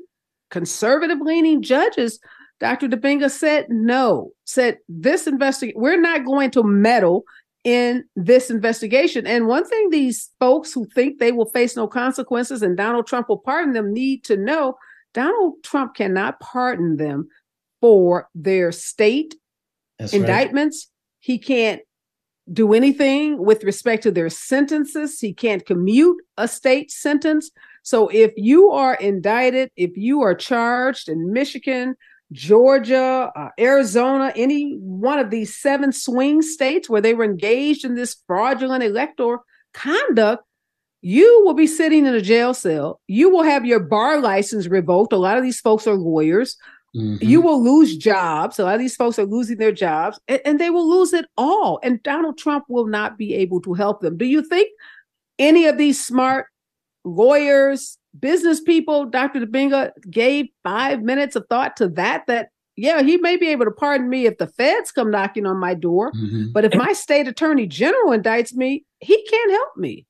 conservative 0.50 1.18
leaning 1.20 1.62
judges, 1.62 2.20
Dr. 2.60 2.88
Dibinga 2.88 3.30
said 3.30 3.66
no, 3.68 4.30
said 4.44 4.78
this 4.88 5.26
investigation, 5.26 5.80
we're 5.80 6.00
not 6.00 6.24
going 6.24 6.50
to 6.52 6.62
meddle 6.62 7.24
in 7.64 8.04
this 8.14 8.50
investigation. 8.50 9.26
And 9.26 9.46
one 9.46 9.66
thing 9.66 9.88
these 9.90 10.30
folks 10.38 10.72
who 10.72 10.86
think 10.94 11.18
they 11.18 11.32
will 11.32 11.50
face 11.50 11.76
no 11.76 11.88
consequences 11.88 12.62
and 12.62 12.76
Donald 12.76 13.06
Trump 13.06 13.28
will 13.28 13.38
pardon 13.38 13.72
them 13.72 13.92
need 13.92 14.22
to 14.24 14.36
know 14.36 14.76
Donald 15.14 15.54
Trump 15.62 15.94
cannot 15.94 16.38
pardon 16.40 16.96
them 16.98 17.28
for 17.80 18.28
their 18.34 18.70
state 18.70 19.34
That's 19.98 20.12
indictments. 20.12 20.88
Right. 20.88 21.32
He 21.32 21.38
can't 21.38 21.80
do 22.52 22.74
anything 22.74 23.42
with 23.42 23.64
respect 23.64 24.02
to 24.02 24.10
their 24.10 24.28
sentences. 24.28 25.18
He 25.18 25.32
can't 25.32 25.64
commute 25.64 26.18
a 26.36 26.46
state 26.46 26.90
sentence. 26.90 27.50
So 27.82 28.08
if 28.08 28.32
you 28.36 28.70
are 28.70 28.94
indicted, 28.94 29.70
if 29.76 29.96
you 29.96 30.20
are 30.22 30.34
charged 30.34 31.08
in 31.08 31.32
Michigan, 31.32 31.96
Georgia, 32.34 33.30
uh, 33.36 33.48
Arizona, 33.60 34.32
any 34.34 34.72
one 34.80 35.20
of 35.20 35.30
these 35.30 35.56
seven 35.56 35.92
swing 35.92 36.42
states 36.42 36.90
where 36.90 37.00
they 37.00 37.14
were 37.14 37.24
engaged 37.24 37.84
in 37.84 37.94
this 37.94 38.16
fraudulent 38.26 38.82
electoral 38.82 39.44
conduct, 39.72 40.42
you 41.00 41.42
will 41.44 41.54
be 41.54 41.68
sitting 41.68 42.06
in 42.06 42.14
a 42.14 42.20
jail 42.20 42.52
cell. 42.52 43.00
You 43.06 43.30
will 43.30 43.44
have 43.44 43.64
your 43.64 43.78
bar 43.78 44.20
license 44.20 44.66
revoked. 44.66 45.12
A 45.12 45.16
lot 45.16 45.36
of 45.36 45.44
these 45.44 45.60
folks 45.60 45.86
are 45.86 45.94
lawyers. 45.94 46.56
Mm-hmm. 46.96 47.24
You 47.24 47.40
will 47.40 47.62
lose 47.62 47.96
jobs. 47.96 48.58
A 48.58 48.64
lot 48.64 48.74
of 48.74 48.80
these 48.80 48.96
folks 48.96 49.16
are 49.18 49.26
losing 49.26 49.58
their 49.58 49.72
jobs 49.72 50.18
and, 50.26 50.40
and, 50.44 50.58
they 50.60 50.70
will 50.70 50.88
lose 50.88 51.12
it 51.12 51.26
all. 51.36 51.78
And 51.82 52.02
Donald 52.02 52.38
Trump 52.38 52.64
will 52.68 52.86
not 52.86 53.16
be 53.16 53.34
able 53.34 53.60
to 53.62 53.74
help 53.74 54.00
them. 54.00 54.16
Do 54.16 54.24
you 54.24 54.42
think 54.42 54.70
any 55.38 55.66
of 55.66 55.76
these 55.76 56.04
smart 56.04 56.46
lawyers, 57.04 57.98
business 58.18 58.60
people, 58.60 59.06
Dr. 59.06 59.40
Dibinga 59.40 59.92
gave 60.10 60.46
five 60.62 61.02
minutes 61.02 61.36
of 61.36 61.46
thought 61.48 61.76
to 61.78 61.88
that? 61.90 62.26
That, 62.26 62.50
yeah, 62.76 63.02
he 63.02 63.16
may 63.16 63.36
be 63.36 63.48
able 63.48 63.64
to 63.64 63.70
pardon 63.70 64.08
me 64.08 64.26
if 64.26 64.38
the 64.38 64.46
feds 64.46 64.92
come 64.92 65.10
knocking 65.10 65.46
on 65.46 65.58
my 65.58 65.74
door. 65.74 66.12
Mm-hmm. 66.12 66.52
But 66.52 66.64
if 66.64 66.74
my 66.74 66.92
state 66.92 67.28
attorney 67.28 67.66
general 67.66 68.16
indicts 68.16 68.54
me, 68.54 68.84
he 69.00 69.24
can't 69.26 69.50
help 69.50 69.76
me. 69.76 70.06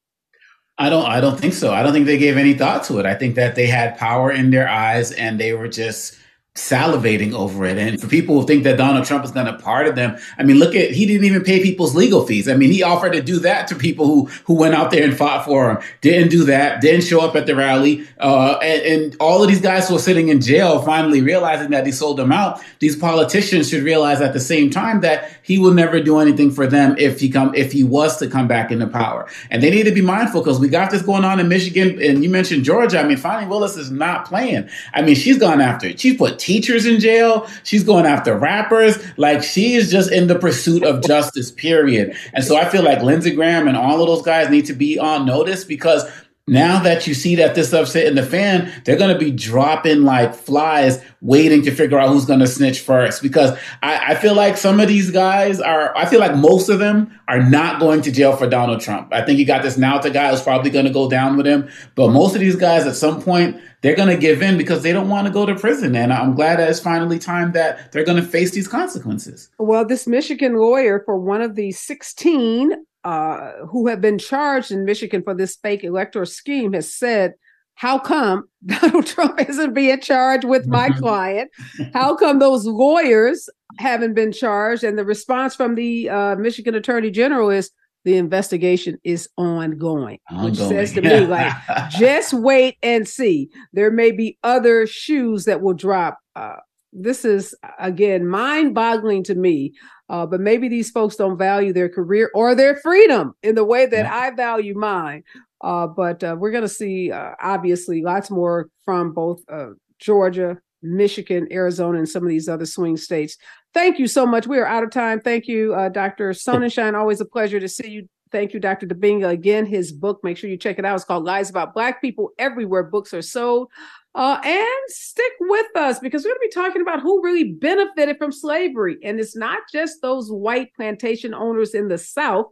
I 0.77 0.91
don't 0.91 1.07
I 1.07 1.21
don't 1.21 1.39
think 1.39 1.55
so. 1.55 1.73
I 1.73 1.85
don't 1.85 1.93
think 1.93 2.07
they 2.07 2.19
gave 2.19 2.37
any 2.37 2.55
thought 2.55 2.83
to 2.85 2.99
it. 2.99 3.07
I 3.07 3.15
think 3.15 3.37
that 3.37 3.55
they 3.55 3.67
had 3.67 3.97
power 3.97 4.33
in 4.33 4.51
their 4.51 4.69
eyes 4.69 5.13
and 5.13 5.39
they 5.39 5.53
were 5.53 5.69
just 5.69 6.19
salivating 6.57 7.33
over 7.33 7.65
it. 7.65 7.77
And 7.79 8.01
for 8.01 8.07
people 8.07 8.41
who 8.41 8.47
think 8.47 8.63
that 8.63 8.77
Donald 8.77 9.05
Trump 9.05 9.25
is 9.25 9.33
going 9.33 9.47
to 9.47 9.55
pardon 9.55 9.97
them, 9.97 10.17
I 10.39 10.45
mean, 10.45 10.59
look 10.59 10.77
at, 10.77 10.93
he 10.93 11.05
didn't 11.05 11.25
even 11.25 11.43
pay 11.43 11.61
people's 11.61 11.97
legal 11.97 12.25
fees. 12.25 12.49
I 12.49 12.55
mean, 12.55 12.71
he 12.71 12.81
offered 12.81 13.13
to 13.15 13.21
do 13.21 13.41
that 13.41 13.67
to 13.69 13.75
people 13.75 14.07
who, 14.07 14.27
who 14.45 14.55
went 14.55 14.75
out 14.75 14.93
there 14.93 15.03
and 15.03 15.17
fought 15.17 15.45
for 15.45 15.69
him. 15.69 15.79
Didn't 16.01 16.29
do 16.29 16.45
that. 16.45 16.81
Didn't 16.81 17.03
show 17.03 17.21
up 17.21 17.35
at 17.35 17.47
the 17.47 17.57
rally. 17.57 18.07
Uh, 18.21 18.59
and, 18.63 18.83
and 18.83 19.17
all 19.19 19.43
of 19.43 19.49
these 19.49 19.61
guys 19.61 19.89
who 19.89 19.97
are 19.97 20.01
sitting 20.01 20.29
in 20.29 20.41
jail 20.41 20.81
finally 20.83 21.21
realizing 21.23 21.71
that 21.71 21.87
he 21.87 21.93
sold 21.93 22.19
them 22.19 22.31
out. 22.31 22.63
These 22.79 22.97
politicians 22.97 23.69
should 23.69 23.83
realize 23.83 24.21
at 24.21 24.33
the 24.33 24.41
same 24.41 24.71
time 24.71 25.01
that 25.01 25.29
he 25.45 25.59
will 25.59 25.75
never 25.75 26.01
do 26.01 26.19
anything 26.19 26.51
for 26.51 26.67
them 26.67 26.97
if 26.99 27.21
he 27.21 27.29
come, 27.29 27.55
if 27.55 27.71
he 27.71 27.85
was 27.85 28.17
to 28.17 28.29
come 28.29 28.49
back 28.49 28.73
into 28.73 28.87
power. 28.87 29.29
And 29.51 29.63
they 29.63 29.71
need 29.71 29.85
to 29.85 29.93
be 29.93 30.01
mindful 30.01 30.41
because 30.41 30.59
we 30.59 30.69
got 30.69 30.91
this 30.91 31.03
going 31.03 31.23
on 31.23 31.39
in 31.39 31.49
Michigan. 31.49 32.01
And 32.03 32.25
you 32.25 32.31
mentioned 32.31 32.65
Georgia. 32.65 32.99
I 32.99 33.05
mean, 33.07 33.19
Fani 33.19 33.47
Willis 33.47 33.77
is 33.77 33.91
not 33.91 34.25
playing. 34.25 34.71
I 34.95 35.03
mean, 35.03 35.15
she's 35.15 35.39
gone 35.39 35.61
after 35.61 35.87
it. 35.89 36.01
She's 36.01 36.17
put 36.17 36.39
teachers 36.39 36.87
in 36.87 36.99
jail. 36.99 37.47
She's 37.63 37.85
going 37.85 38.07
after 38.07 38.37
rappers. 38.37 38.99
Like 39.19 39.43
she 39.43 39.75
is 39.75 39.91
just 39.91 40.11
in 40.11 40.29
the 40.29 40.39
pursuit 40.39 40.83
of 40.83 41.05
justice, 41.05 41.51
period. 41.51 42.17
And 42.33 42.43
so 42.43 42.57
I 42.57 42.67
feel 42.67 42.83
like 42.83 43.03
Lindsey 43.03 43.35
Graham 43.35 43.69
and 43.69 43.77
all 43.77 44.01
of 44.01 44.09
those 44.09 44.23
guys 44.23 44.49
need 44.49 44.65
to 44.67 44.73
be 44.73 44.99
on 44.99 45.27
notice 45.27 45.63
because 45.63 46.11
now 46.47 46.83
that 46.83 47.07
you 47.07 47.15
see 47.15 47.37
that 47.37 47.55
this 47.55 47.69
stuff's 47.69 47.95
hitting 47.95 48.17
the 48.17 48.23
fan, 48.23 48.71
they're 48.85 48.99
going 48.99 49.13
to 49.13 49.19
be 49.19 49.31
dropping 49.31 50.03
like 50.03 50.35
flies, 50.35 51.03
waiting 51.23 51.63
to 51.63 51.71
figure 51.71 51.99
out 51.99 52.11
who's 52.11 52.27
going 52.27 52.41
to 52.41 52.47
snitch 52.47 52.81
first. 52.81 53.23
Because 53.23 53.57
I, 53.83 54.13
I, 54.13 54.15
feel 54.15 54.35
like 54.35 54.59
some 54.59 54.79
of 54.79 54.87
these 54.87 55.11
guys 55.11 55.59
are, 55.59 55.97
I 55.97 56.05
feel 56.05 56.21
like 56.21 56.37
most 56.37 56.69
of 56.69 56.81
them 56.81 57.19
are 57.29 57.43
not 57.43 57.81
going 57.81 58.03
to 58.03 58.13
jail 58.13 58.37
for 58.37 58.47
Donald 58.47 58.83
Trump. 58.83 59.09
I 59.11 59.25
think 59.25 59.39
you 59.39 59.47
got 59.47 59.63
this 59.63 59.79
Nauta 59.79 60.13
guy 60.13 60.31
who's 60.31 60.43
probably 60.43 60.71
going 60.71 60.85
to 60.85 60.93
go 60.93 61.09
down 61.09 61.39
with 61.39 61.47
him. 61.47 61.67
But 61.95 62.11
most 62.11 62.35
of 62.35 62.43
these 62.43 62.57
guys 62.57 62.87
at 62.87 62.95
some 62.95 63.23
point, 63.23 63.59
they're 63.81 63.97
going 63.97 64.11
to 64.11 64.17
give 64.19 64.43
in 64.43 64.59
because 64.59 64.83
they 64.83 64.93
don't 64.93 65.09
want 65.09 65.27
to 65.27 65.33
go 65.33 65.47
to 65.47 65.55
prison. 65.55 65.97
And 65.97 66.13
I'm 66.13 66.35
glad 66.35 66.59
that 66.59 66.69
it's 66.69 66.81
finally 66.81 67.19
time 67.19 67.53
that 67.53 67.91
they're 67.93 68.05
going 68.05 68.23
to 68.23 68.29
face 68.29 68.51
these 68.51 68.69
consequences. 68.69 69.49
Well, 69.59 69.87
this 69.87 70.07
Michigan 70.07 70.57
lawyer 70.57 71.03
for 71.07 71.19
one 71.19 71.41
of 71.41 71.55
the 71.55 71.73
16 71.73 72.85
uh, 73.05 73.53
who 73.71 73.87
have 73.89 74.01
been 74.01 74.19
charged 74.19 74.71
in 74.71 74.85
Michigan 74.85 75.23
for 75.23 75.35
this 75.35 75.57
fake 75.57 75.85
electoral 75.85 76.27
scheme 76.27 76.73
has 76.73 76.93
said, 76.93 77.35
how 77.75 77.99
come 77.99 78.49
Donald 78.67 79.07
Trump 79.07 79.41
isn't 79.49 79.75
being 79.75 80.01
charged 80.01 80.45
with 80.45 80.67
my 80.67 80.89
mm-hmm. 80.89 81.01
client? 81.01 81.51
How 81.93 82.15
come 82.15 82.39
those 82.39 82.67
lawyers 82.67 83.49
haven't 83.79 84.15
been 84.15 84.33
charged? 84.33 84.85
And 84.85 84.97
the 84.97 85.05
response 85.05 85.55
from 85.55 85.75
the 85.75 86.09
uh, 86.09 86.37
Michigan 86.37 86.75
Attorney 86.75 87.11
General 87.11 87.51
is 87.51 87.71
the 88.05 88.17
investigation 88.17 88.99
is 89.03 89.29
ongoing, 89.37 90.19
ongoing. 90.31 90.51
which 90.51 90.59
says 90.59 90.93
to 90.93 91.03
me, 91.03 91.21
like, 91.27 91.53
just 91.91 92.33
wait 92.33 92.77
and 92.83 93.09
see. 93.09 93.49
There 93.73 93.91
may 93.91 94.13
be 94.13 94.39
other 94.43 94.87
shoes 94.87 95.47
that 95.47 95.63
will 95.63 95.75
drop. 95.75 96.19
Uh, 96.37 96.57
this 96.93 97.25
is, 97.25 97.55
again, 97.79 98.27
mind 98.27 98.75
boggling 98.75 99.25
to 99.25 99.35
me 99.35 99.73
uh, 100.09 100.27
but 100.27 100.41
maybe 100.41 100.69
these 100.69 100.91
folks 100.91 101.17
don't 101.17 101.39
value 101.39 101.73
their 101.73 101.89
career 101.89 102.31
or 102.35 102.55
their 102.55 102.77
freedom 102.77 103.35
in 103.43 103.55
the 103.55 103.65
way 103.65 103.87
that 103.87 104.05
yeah. 104.05 104.15
I 104.15 104.31
value 104.31 104.75
mine. 104.75 105.23
Uh, 105.63 105.87
but 105.87 106.23
uh, 106.23 106.37
we're 106.39 106.51
going 106.51 106.63
to 106.63 106.69
see, 106.69 107.11
uh, 107.11 107.33
obviously, 107.43 108.03
lots 108.03 108.31
more 108.31 108.69
from 108.85 109.13
both 109.13 109.41
uh, 109.49 109.71
Georgia, 109.99 110.59
Michigan, 110.83 111.49
Arizona, 111.51 111.99
and 111.99 112.09
some 112.09 112.23
of 112.23 112.29
these 112.29 112.49
other 112.49 112.67
swing 112.67 112.99
states. 112.99 113.39
Thank 113.73 113.99
you 113.99 114.07
so 114.07 114.27
much. 114.27 114.47
We 114.47 114.59
are 114.59 114.67
out 114.67 114.85
of 114.85 114.91
time. 114.91 115.21
Thank 115.21 115.47
you, 115.47 115.75
uh, 115.75 115.89
Dr. 115.89 116.31
Sonenshein. 116.31 116.95
Always 116.95 117.23
a 117.23 117.25
pleasure 117.25 117.59
to 117.59 117.69
see 117.69 117.89
you. 117.89 118.09
Thank 118.35 118.53
you, 118.53 118.59
Dr. 118.59 118.89
Dibinga. 118.89 119.29
Again, 119.29 119.65
his 119.65 119.93
book, 119.93 120.19
make 120.25 120.37
sure 120.37 120.51
you 120.51 120.57
check 120.57 120.81
it 120.81 120.85
out. 120.85 120.97
It's 120.97 121.05
called 121.05 121.23
Lies 121.23 121.51
About 121.51 121.73
Black 121.73 122.01
People 122.01 122.31
Everywhere 122.37 122.83
Books 122.83 123.15
Are 123.15 123.23
Sold. 123.23 123.71
Uh, 124.17 124.41
and 124.45 124.67
stick 124.89 125.33
with 125.39 125.77
us 125.77 126.01
because 126.01 126.25
we're 126.25 126.31
going 126.31 126.39
to 126.39 126.49
be 126.49 126.61
talking 126.61 126.83
about 126.83 127.01
who 127.01 127.23
really 127.23 127.53
benefited 127.53 128.19
from 128.19 128.33
slavery. 128.33 128.99
And 129.05 129.21
it's 129.21 129.37
not 129.37 129.61
just 129.73 130.03
those 130.03 130.33
white 130.33 130.75
plantation 130.75 131.33
owners 131.33 131.77
in 131.77 131.87
the 131.87 131.97
South 131.97 132.47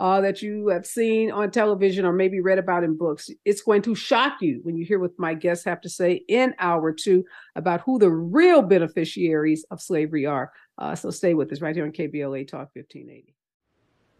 uh, 0.00 0.20
that 0.22 0.42
you 0.42 0.66
have 0.70 0.84
seen 0.84 1.30
on 1.30 1.52
television 1.52 2.04
or 2.04 2.12
maybe 2.12 2.40
read 2.40 2.58
about 2.58 2.82
in 2.82 2.98
books. 2.98 3.30
It's 3.44 3.62
going 3.62 3.82
to 3.82 3.94
shock 3.94 4.38
you 4.40 4.58
when 4.64 4.76
you 4.76 4.84
hear 4.84 4.98
what 4.98 5.12
my 5.18 5.34
guests 5.34 5.64
have 5.66 5.80
to 5.82 5.88
say 5.88 6.24
in 6.26 6.52
hour 6.58 6.92
two 6.92 7.24
about 7.54 7.82
who 7.82 8.00
the 8.00 8.10
real 8.10 8.60
beneficiaries 8.60 9.64
of 9.70 9.80
slavery 9.80 10.26
are. 10.26 10.50
Uh, 10.78 10.96
so 10.96 11.12
stay 11.12 11.34
with 11.34 11.52
us 11.52 11.60
right 11.60 11.76
here 11.76 11.84
on 11.84 11.92
KBLA 11.92 12.48
Talk 12.48 12.70
1580. 12.74 13.36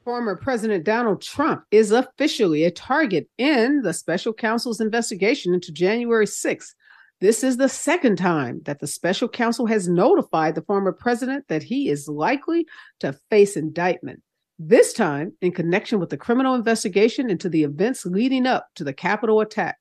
Former 0.09 0.37
President 0.37 0.85
Donald 0.85 1.21
Trump 1.21 1.65
is 1.71 1.93
officially 1.93 2.65
a 2.65 2.71
target 2.71 3.29
in 3.37 3.83
the 3.83 3.93
special 3.93 4.33
counsel's 4.33 4.81
investigation 4.81 5.53
into 5.53 5.71
January 5.71 6.25
6th 6.25 6.73
this 7.21 7.45
is 7.45 7.59
the 7.59 7.69
second 7.69 8.17
time 8.17 8.63
that 8.65 8.81
the 8.81 8.87
special 8.87 9.29
counsel 9.29 9.67
has 9.67 9.87
notified 9.87 10.55
the 10.55 10.63
former 10.63 10.93
president 10.93 11.45
that 11.49 11.63
he 11.63 11.91
is 11.91 12.09
likely 12.09 12.67
to 13.01 13.19
face 13.29 13.55
indictment. 13.55 14.23
this 14.59 14.95
time 14.95 15.35
in 15.43 15.53
connection 15.53 16.01
with 16.01 16.09
the 16.09 16.17
criminal 16.17 16.55
investigation 16.55 17.29
into 17.29 17.51
the 17.51 17.65
events 17.65 18.07
leading 18.07 18.47
up 18.47 18.69
to 18.77 18.85
the 18.85 18.95
Capitol 18.95 19.43
attack. 19.43 19.77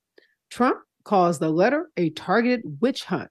Trump 0.49 0.79
calls 1.05 1.39
the 1.39 1.49
letter 1.49 1.89
a 1.95 2.09
targeted 2.09 2.63
witch 2.81 3.05
hunt. 3.05 3.29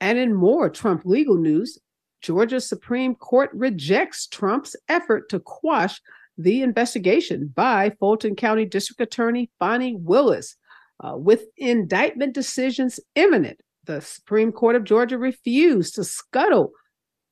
And 0.00 0.16
in 0.16 0.32
more 0.32 0.70
Trump 0.70 1.02
legal 1.04 1.36
news, 1.36 1.76
Georgia 2.22 2.60
Supreme 2.60 3.14
Court 3.14 3.50
rejects 3.54 4.26
Trump's 4.26 4.76
effort 4.88 5.28
to 5.30 5.40
quash 5.40 6.00
the 6.42 6.62
investigation 6.62 7.52
by 7.54 7.90
Fulton 8.00 8.34
County 8.34 8.64
District 8.64 9.00
Attorney 9.00 9.50
Fani 9.58 9.96
Willis. 9.96 10.56
Uh, 11.02 11.16
with 11.16 11.44
indictment 11.56 12.34
decisions 12.34 13.00
imminent, 13.14 13.60
the 13.84 14.00
Supreme 14.00 14.52
Court 14.52 14.76
of 14.76 14.84
Georgia 14.84 15.18
refused 15.18 15.94
to 15.94 16.04
scuttle 16.04 16.72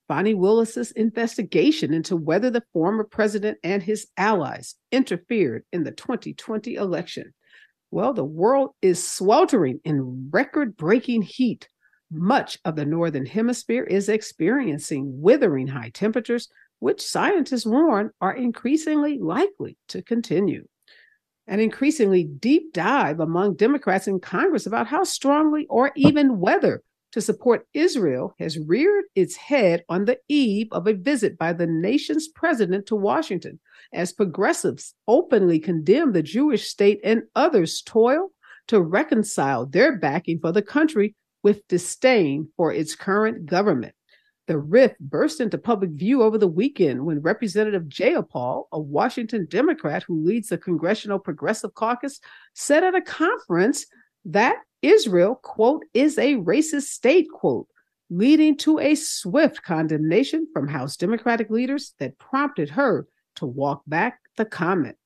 Fani 0.08 0.34
Willis's 0.34 0.90
investigation 0.92 1.92
into 1.92 2.16
whether 2.16 2.50
the 2.50 2.62
former 2.72 3.04
president 3.04 3.58
and 3.62 3.82
his 3.82 4.06
allies 4.16 4.74
interfered 4.90 5.64
in 5.72 5.84
the 5.84 5.92
2020 5.92 6.74
election. 6.74 7.34
Well, 7.90 8.14
the 8.14 8.24
world 8.24 8.70
is 8.80 9.06
sweltering 9.06 9.80
in 9.84 10.30
record 10.30 10.76
breaking 10.76 11.22
heat. 11.22 11.68
Much 12.10 12.58
of 12.64 12.74
the 12.74 12.86
Northern 12.86 13.26
Hemisphere 13.26 13.84
is 13.84 14.08
experiencing 14.08 15.20
withering 15.20 15.66
high 15.66 15.90
temperatures, 15.90 16.48
which 16.80 17.02
scientists 17.02 17.66
warn 17.66 18.10
are 18.20 18.36
increasingly 18.36 19.18
likely 19.18 19.76
to 19.88 20.02
continue. 20.02 20.66
An 21.46 21.60
increasingly 21.60 22.24
deep 22.24 22.72
dive 22.72 23.20
among 23.20 23.54
Democrats 23.54 24.06
in 24.06 24.20
Congress 24.20 24.66
about 24.66 24.86
how 24.86 25.04
strongly 25.04 25.66
or 25.70 25.92
even 25.96 26.40
whether 26.40 26.82
to 27.12 27.20
support 27.20 27.66
Israel 27.72 28.34
has 28.38 28.58
reared 28.58 29.04
its 29.14 29.34
head 29.34 29.82
on 29.88 30.04
the 30.04 30.18
eve 30.28 30.68
of 30.72 30.86
a 30.86 30.92
visit 30.92 31.38
by 31.38 31.52
the 31.52 31.66
nation's 31.66 32.28
president 32.28 32.86
to 32.86 32.96
Washington, 32.96 33.58
as 33.92 34.12
progressives 34.12 34.94
openly 35.06 35.58
condemn 35.58 36.12
the 36.12 36.22
Jewish 36.22 36.68
state 36.68 37.00
and 37.02 37.22
others 37.34 37.82
toil 37.82 38.30
to 38.68 38.80
reconcile 38.82 39.64
their 39.64 39.98
backing 39.98 40.38
for 40.38 40.52
the 40.52 40.62
country 40.62 41.14
with 41.42 41.66
disdain 41.68 42.48
for 42.56 42.72
its 42.72 42.94
current 42.94 43.46
government. 43.46 43.94
The 44.48 44.58
rift 44.58 44.98
burst 44.98 45.42
into 45.42 45.58
public 45.58 45.90
view 45.90 46.22
over 46.22 46.38
the 46.38 46.48
weekend 46.48 47.04
when 47.04 47.20
Representative 47.20 47.82
Jayapal, 47.82 48.64
a 48.72 48.80
Washington 48.80 49.46
Democrat 49.50 50.02
who 50.02 50.24
leads 50.24 50.48
the 50.48 50.56
Congressional 50.56 51.18
Progressive 51.18 51.74
Caucus, 51.74 52.18
said 52.54 52.82
at 52.82 52.94
a 52.94 53.02
conference 53.02 53.84
that 54.24 54.56
Israel, 54.80 55.34
quote, 55.34 55.84
is 55.92 56.16
a 56.16 56.36
racist 56.36 56.84
state, 56.84 57.28
quote, 57.30 57.68
leading 58.08 58.56
to 58.56 58.78
a 58.78 58.94
swift 58.94 59.62
condemnation 59.62 60.46
from 60.54 60.66
House 60.66 60.96
Democratic 60.96 61.50
leaders 61.50 61.92
that 61.98 62.18
prompted 62.18 62.70
her 62.70 63.06
to 63.36 63.44
walk 63.44 63.82
back 63.86 64.18
the 64.38 64.46
comment. 64.46 64.96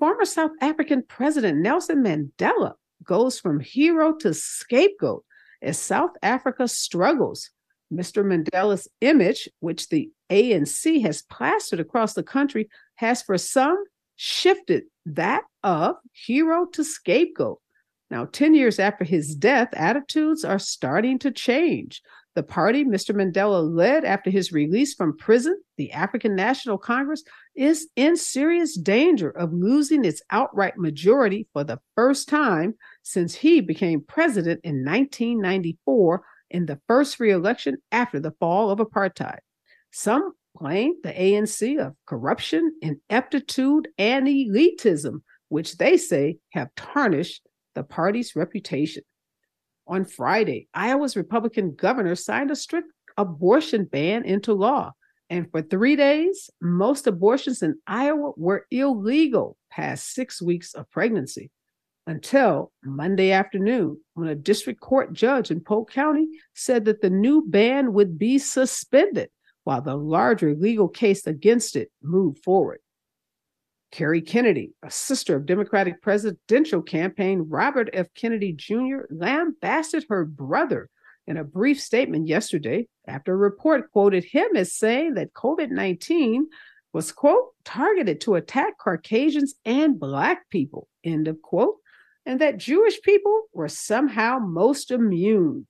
Former 0.00 0.24
South 0.24 0.50
African 0.60 1.04
President 1.06 1.58
Nelson 1.58 2.02
Mandela 2.02 2.72
goes 3.04 3.38
from 3.38 3.60
hero 3.60 4.12
to 4.16 4.34
scapegoat 4.34 5.24
as 5.62 5.78
South 5.78 6.16
Africa 6.20 6.66
struggles. 6.66 7.50
Mr. 7.92 8.24
Mandela's 8.24 8.88
image, 9.00 9.48
which 9.60 9.88
the 9.88 10.10
ANC 10.30 11.02
has 11.02 11.22
plastered 11.22 11.80
across 11.80 12.14
the 12.14 12.22
country, 12.22 12.68
has 12.96 13.22
for 13.22 13.38
some 13.38 13.82
shifted 14.16 14.84
that 15.04 15.44
of 15.62 15.96
hero 16.12 16.66
to 16.72 16.82
scapegoat. 16.82 17.60
Now, 18.10 18.24
10 18.26 18.54
years 18.54 18.78
after 18.78 19.04
his 19.04 19.34
death, 19.34 19.68
attitudes 19.72 20.44
are 20.44 20.58
starting 20.58 21.18
to 21.20 21.30
change. 21.30 22.02
The 22.36 22.42
party 22.42 22.84
Mr. 22.84 23.14
Mandela 23.14 23.66
led 23.66 24.04
after 24.04 24.30
his 24.30 24.52
release 24.52 24.94
from 24.94 25.16
prison, 25.16 25.58
the 25.78 25.90
African 25.92 26.36
National 26.36 26.76
Congress, 26.76 27.24
is 27.56 27.88
in 27.96 28.16
serious 28.16 28.76
danger 28.76 29.30
of 29.30 29.54
losing 29.54 30.04
its 30.04 30.20
outright 30.30 30.76
majority 30.76 31.48
for 31.52 31.64
the 31.64 31.80
first 31.94 32.28
time 32.28 32.74
since 33.02 33.34
he 33.34 33.60
became 33.60 34.02
president 34.02 34.60
in 34.64 34.84
1994 34.84 36.22
in 36.50 36.66
the 36.66 36.80
first 36.86 37.18
re-election 37.20 37.78
after 37.92 38.20
the 38.20 38.32
fall 38.32 38.70
of 38.70 38.78
apartheid. 38.78 39.38
Some 39.90 40.32
blame 40.58 40.94
the 41.02 41.12
ANC 41.12 41.78
of 41.78 41.94
corruption, 42.06 42.74
ineptitude, 42.80 43.88
and 43.98 44.26
elitism, 44.26 45.20
which 45.48 45.76
they 45.76 45.96
say 45.96 46.38
have 46.50 46.74
tarnished 46.76 47.42
the 47.74 47.82
party's 47.82 48.34
reputation. 48.34 49.02
On 49.86 50.04
Friday, 50.04 50.68
Iowa's 50.74 51.16
Republican 51.16 51.74
governor 51.74 52.14
signed 52.14 52.50
a 52.50 52.56
strict 52.56 52.88
abortion 53.16 53.84
ban 53.84 54.24
into 54.24 54.52
law. 54.52 54.92
And 55.28 55.50
for 55.50 55.62
three 55.62 55.96
days, 55.96 56.50
most 56.60 57.06
abortions 57.06 57.62
in 57.62 57.76
Iowa 57.86 58.32
were 58.36 58.66
illegal 58.70 59.56
past 59.70 60.12
six 60.12 60.40
weeks 60.40 60.74
of 60.74 60.90
pregnancy 60.90 61.50
until 62.06 62.72
Monday 62.84 63.32
afternoon, 63.32 64.00
when 64.14 64.28
a 64.28 64.34
district 64.34 64.80
court 64.80 65.12
judge 65.12 65.50
in 65.50 65.60
Polk 65.60 65.90
County 65.90 66.28
said 66.54 66.84
that 66.84 67.00
the 67.00 67.10
new 67.10 67.44
ban 67.46 67.92
would 67.92 68.18
be 68.18 68.38
suspended 68.38 69.28
while 69.64 69.82
the 69.82 69.96
larger 69.96 70.54
legal 70.54 70.88
case 70.88 71.26
against 71.26 71.74
it 71.74 71.90
moved 72.02 72.42
forward. 72.44 72.78
Kerry 73.90 74.20
Kennedy, 74.20 74.72
a 74.84 74.90
sister 74.90 75.36
of 75.36 75.46
Democratic 75.46 76.00
presidential 76.02 76.82
campaign 76.82 77.46
Robert 77.48 77.88
F. 77.92 78.06
Kennedy 78.14 78.52
Jr., 78.52 79.06
lambasted 79.10 80.04
her 80.08 80.24
brother 80.24 80.88
in 81.26 81.36
a 81.36 81.44
brief 81.44 81.80
statement 81.80 82.28
yesterday 82.28 82.86
after 83.08 83.32
a 83.32 83.36
report 83.36 83.90
quoted 83.90 84.24
him 84.24 84.54
as 84.54 84.72
saying 84.72 85.14
that 85.14 85.32
COVID 85.32 85.70
19 85.70 86.46
was, 86.92 87.10
quote, 87.12 87.48
targeted 87.64 88.20
to 88.22 88.36
attack 88.36 88.78
Caucasians 88.78 89.54
and 89.64 89.98
Black 89.98 90.48
people, 90.50 90.88
end 91.04 91.28
of 91.28 91.42
quote, 91.42 91.76
and 92.26 92.40
that 92.40 92.58
Jewish 92.58 93.00
people 93.02 93.42
were 93.52 93.68
somehow 93.68 94.38
most 94.38 94.90
immune. 94.90 95.66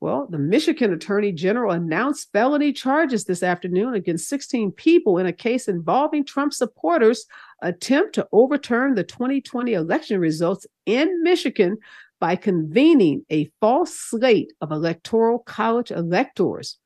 Well, 0.00 0.26
the 0.30 0.38
Michigan 0.38 0.94
Attorney 0.94 1.32
General 1.32 1.72
announced 1.72 2.30
felony 2.32 2.72
charges 2.72 3.24
this 3.24 3.42
afternoon 3.42 3.94
against 3.94 4.28
16 4.30 4.72
people 4.72 5.18
in 5.18 5.26
a 5.26 5.32
case 5.32 5.68
involving 5.68 6.24
Trump 6.24 6.54
supporters' 6.54 7.26
attempt 7.60 8.14
to 8.14 8.26
overturn 8.32 8.94
the 8.94 9.04
2020 9.04 9.74
election 9.74 10.18
results 10.18 10.66
in 10.86 11.22
Michigan 11.22 11.76
by 12.18 12.36
convening 12.36 13.26
a 13.30 13.50
false 13.60 13.94
slate 13.94 14.52
of 14.62 14.72
electoral 14.72 15.40
college 15.40 15.90
electors. 15.90 16.78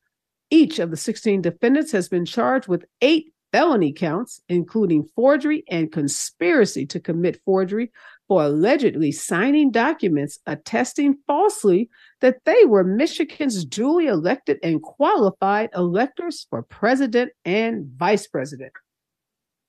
Each 0.50 0.80
of 0.80 0.90
the 0.90 0.96
16 0.96 1.42
defendants 1.42 1.92
has 1.92 2.08
been 2.08 2.24
charged 2.24 2.66
with 2.66 2.84
eight 3.00 3.32
felony 3.52 3.92
counts, 3.92 4.40
including 4.48 5.08
forgery 5.14 5.62
and 5.70 5.92
conspiracy 5.92 6.86
to 6.86 6.98
commit 6.98 7.40
forgery 7.44 7.92
for 8.28 8.42
allegedly 8.42 9.12
signing 9.12 9.70
documents 9.70 10.38
attesting 10.46 11.16
falsely 11.26 11.88
that 12.20 12.38
they 12.44 12.64
were 12.64 12.84
Michigan's 12.84 13.64
duly 13.64 14.06
elected 14.06 14.58
and 14.62 14.82
qualified 14.82 15.70
electors 15.74 16.46
for 16.48 16.62
president 16.62 17.32
and 17.44 17.86
vice 17.96 18.26
president. 18.26 18.72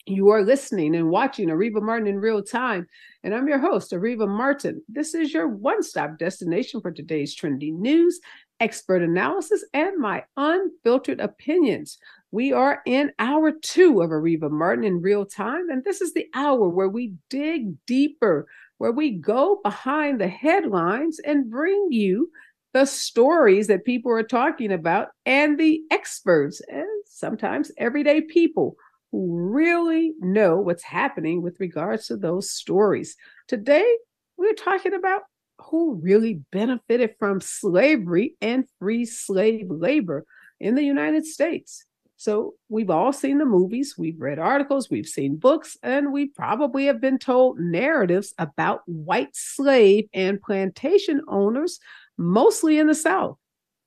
You 0.07 0.29
are 0.29 0.43
listening 0.43 0.95
and 0.95 1.09
watching 1.09 1.49
Areva 1.49 1.81
Martin 1.81 2.05
in 2.07 2.19
real 2.19 2.43
time, 2.43 2.85
and 3.23 3.33
I'm 3.33 3.47
your 3.47 3.57
host, 3.57 3.91
Areva 3.91 4.27
Martin. 4.27 4.83
This 4.87 5.15
is 5.15 5.33
your 5.33 5.47
one 5.47 5.81
stop 5.81 6.19
destination 6.19 6.79
for 6.79 6.91
today's 6.91 7.33
trending 7.33 7.81
news, 7.81 8.19
expert 8.59 9.01
analysis, 9.01 9.65
and 9.73 9.97
my 9.97 10.23
unfiltered 10.37 11.19
opinions. 11.19 11.97
We 12.31 12.53
are 12.53 12.81
in 12.85 13.11
hour 13.19 13.51
two 13.51 14.01
of 14.01 14.09
Areva 14.09 14.51
Martin 14.51 14.83
in 14.83 15.01
real 15.01 15.25
time, 15.25 15.69
and 15.69 15.83
this 15.83 16.01
is 16.01 16.13
the 16.13 16.27
hour 16.33 16.67
where 16.69 16.89
we 16.89 17.13
dig 17.29 17.73
deeper, 17.85 18.47
where 18.77 18.91
we 18.91 19.11
go 19.11 19.59
behind 19.63 20.19
the 20.19 20.27
headlines 20.27 21.19
and 21.19 21.49
bring 21.49 21.87
you 21.91 22.29
the 22.73 22.85
stories 22.85 23.67
that 23.67 23.85
people 23.85 24.11
are 24.11 24.21
talking 24.21 24.73
about 24.73 25.07
and 25.25 25.57
the 25.57 25.81
experts 25.91 26.61
and 26.67 26.85
sometimes 27.05 27.71
everyday 27.77 28.19
people 28.19 28.75
who 29.13 29.49
really 29.49 30.13
know 30.19 30.57
what's 30.57 30.83
happening 30.83 31.41
with 31.41 31.57
regards 31.61 32.07
to 32.07 32.17
those 32.17 32.51
stories. 32.51 33.15
Today, 33.47 33.89
we're 34.37 34.53
talking 34.53 34.93
about 34.93 35.21
who 35.59 35.95
really 35.95 36.41
benefited 36.51 37.15
from 37.19 37.41
slavery 37.41 38.35
and 38.41 38.65
free 38.79 39.05
slave 39.05 39.67
labor 39.69 40.25
in 40.59 40.75
the 40.75 40.83
United 40.83 41.25
States. 41.25 41.85
So 42.17 42.53
we've 42.69 42.89
all 42.89 43.11
seen 43.11 43.39
the 43.39 43.45
movies, 43.45 43.95
we've 43.97 44.19
read 44.19 44.39
articles, 44.39 44.89
we've 44.89 45.07
seen 45.07 45.35
books, 45.35 45.77
and 45.83 46.13
we 46.13 46.27
probably 46.27 46.85
have 46.85 47.01
been 47.01 47.19
told 47.19 47.59
narratives 47.59 48.33
about 48.37 48.81
white 48.85 49.35
slave 49.35 50.05
and 50.13 50.41
plantation 50.41 51.21
owners, 51.27 51.79
mostly 52.17 52.79
in 52.79 52.87
the 52.87 52.95
South. 52.95 53.37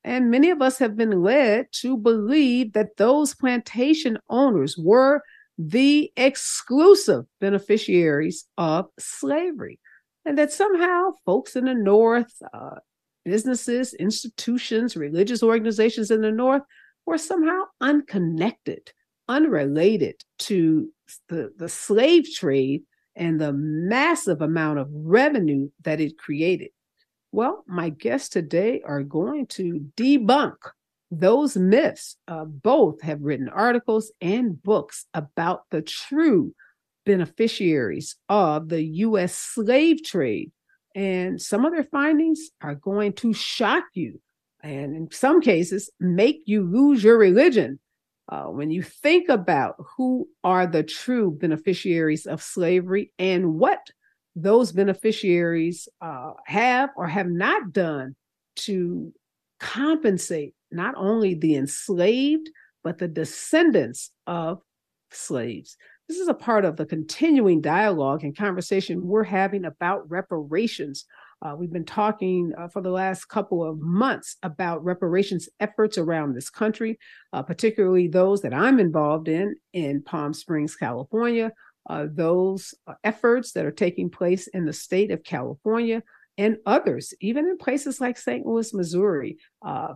And 0.05 0.31
many 0.31 0.51
of 0.51 0.63
us 0.63 0.79
have 0.79 0.97
been 0.97 1.23
led 1.23 1.67
to 1.81 1.97
believe 1.97 2.75
that 2.75 2.97
those 2.97 3.35
plantation 3.35 4.19
owners 4.29 4.77
were 4.77 5.23
the 5.57 6.13
exclusive 6.17 7.25
beneficiaries 7.41 8.45
of 8.57 8.87
slavery, 8.99 9.81
and 10.29 10.37
that 10.37 10.53
somehow 10.53 11.13
folks 11.25 11.57
in 11.57 11.65
the 11.65 11.75
North, 11.75 12.35
uh, 12.53 12.77
businesses, 13.25 13.95
institutions, 13.95 14.95
religious 14.95 15.43
organizations 15.43 16.11
in 16.11 16.21
the 16.21 16.31
North 16.31 16.63
were 17.07 17.17
somehow 17.17 17.63
unconnected 17.81 18.93
unrelated 19.27 20.23
to 20.39 20.91
the, 21.29 21.51
the 21.57 21.69
slave 21.69 22.27
trade 22.35 22.83
and 23.17 23.41
the 23.41 23.53
massive 23.55 24.43
amount 24.43 24.79
of 24.79 24.89
revenue 24.93 25.71
that 25.85 26.01
it 26.01 26.19
created. 26.19 26.69
Well, 27.33 27.65
my 27.67 27.89
guests 27.89 28.29
today 28.29 28.83
are 28.85 29.03
going 29.03 29.47
to 29.49 29.87
debunk 29.97 30.57
those 31.11 31.57
myths. 31.57 32.17
Uh, 32.27 32.45
both 32.45 33.01
have 33.01 33.23
written 33.23 33.49
articles 33.49 34.13
and 34.21 34.63
books 34.63 35.07
about 35.15 35.63
the 35.71 35.81
true 35.81 36.55
beneficiaries 37.09 38.17
of 38.29 38.69
the 38.69 38.83
U.S. 39.09 39.35
slave 39.35 40.05
trade. 40.05 40.53
And 40.95 41.41
some 41.41 41.65
of 41.65 41.73
their 41.73 41.85
findings 41.85 42.51
are 42.61 42.75
going 42.75 43.15
to 43.15 43.33
shock 43.33 43.85
you 43.95 44.21
and, 44.63 44.95
in 44.95 45.11
some 45.11 45.41
cases, 45.41 45.91
make 45.99 46.43
you 46.45 46.63
lose 46.63 47.03
your 47.03 47.17
religion. 47.17 47.81
Uh, 48.29 48.45
when 48.45 48.71
you 48.71 48.83
think 48.83 49.31
about 49.31 49.77
who 49.97 50.29
are 50.45 50.67
the 50.67 50.83
true 50.83 51.31
beneficiaries 51.31 52.27
of 52.27 52.43
slavery 52.43 53.11
and 53.19 53.55
what 53.55 53.81
those 54.37 54.71
beneficiaries 54.71 55.89
uh, 56.03 56.33
have 56.45 56.91
or 56.95 57.07
have 57.07 57.29
not 57.29 57.73
done 57.73 58.15
to 58.57 59.13
compensate 59.61 60.53
not 60.71 60.95
only 60.99 61.35
the 61.35 61.57
enslaved, 61.57 62.51
but 62.85 62.99
the 62.99 63.09
descendants 63.09 64.11
of 64.27 64.61
slaves. 65.11 65.77
This 66.09 66.19
is 66.19 66.29
a 66.29 66.35
part 66.35 66.65
of 66.65 66.77
the 66.77 66.87
continuing 66.87 67.61
dialogue 67.61 68.25
and 68.25 68.35
conversation 68.35 69.07
we're 69.07 69.25
having 69.25 69.67
about 69.67 70.11
reparations. 70.11 71.05
Uh, 71.43 71.55
we've 71.55 71.73
been 71.73 71.85
talking 71.85 72.53
uh, 72.57 72.69
for 72.69 72.81
the 72.81 72.91
last 72.91 73.27
couple 73.27 73.63
of 73.63 73.79
months 73.79 74.37
about 74.43 74.83
reparations 74.83 75.51
efforts 75.61 75.99
around 75.99 76.35
this 76.35 76.49
country, 76.49 76.99
uh, 77.35 77.43
particularly 77.43 78.09
those 78.09 78.41
that 78.41 78.55
I'm 78.55 78.81
involved 78.81 79.29
in 79.29 79.57
in 79.75 80.03
Palm 80.03 80.33
Springs, 80.33 80.77
California, 80.77 81.53
uh, 81.91 82.07
those 82.11 82.75
uh, 82.87 82.95
efforts 83.05 83.53
that 83.53 83.67
are 83.67 83.71
taking 83.71 84.09
place 84.09 84.47
in 84.47 84.65
the 84.65 84.73
state 84.73 85.11
of 85.11 85.23
California 85.23 86.03
and 86.39 86.57
others, 86.65 87.13
even 87.21 87.47
in 87.47 87.59
places 87.59 88.01
like 88.01 88.17
St. 88.17 88.47
Louis, 88.47 88.73
Missouri. 88.73 89.37
Uh, 89.61 89.95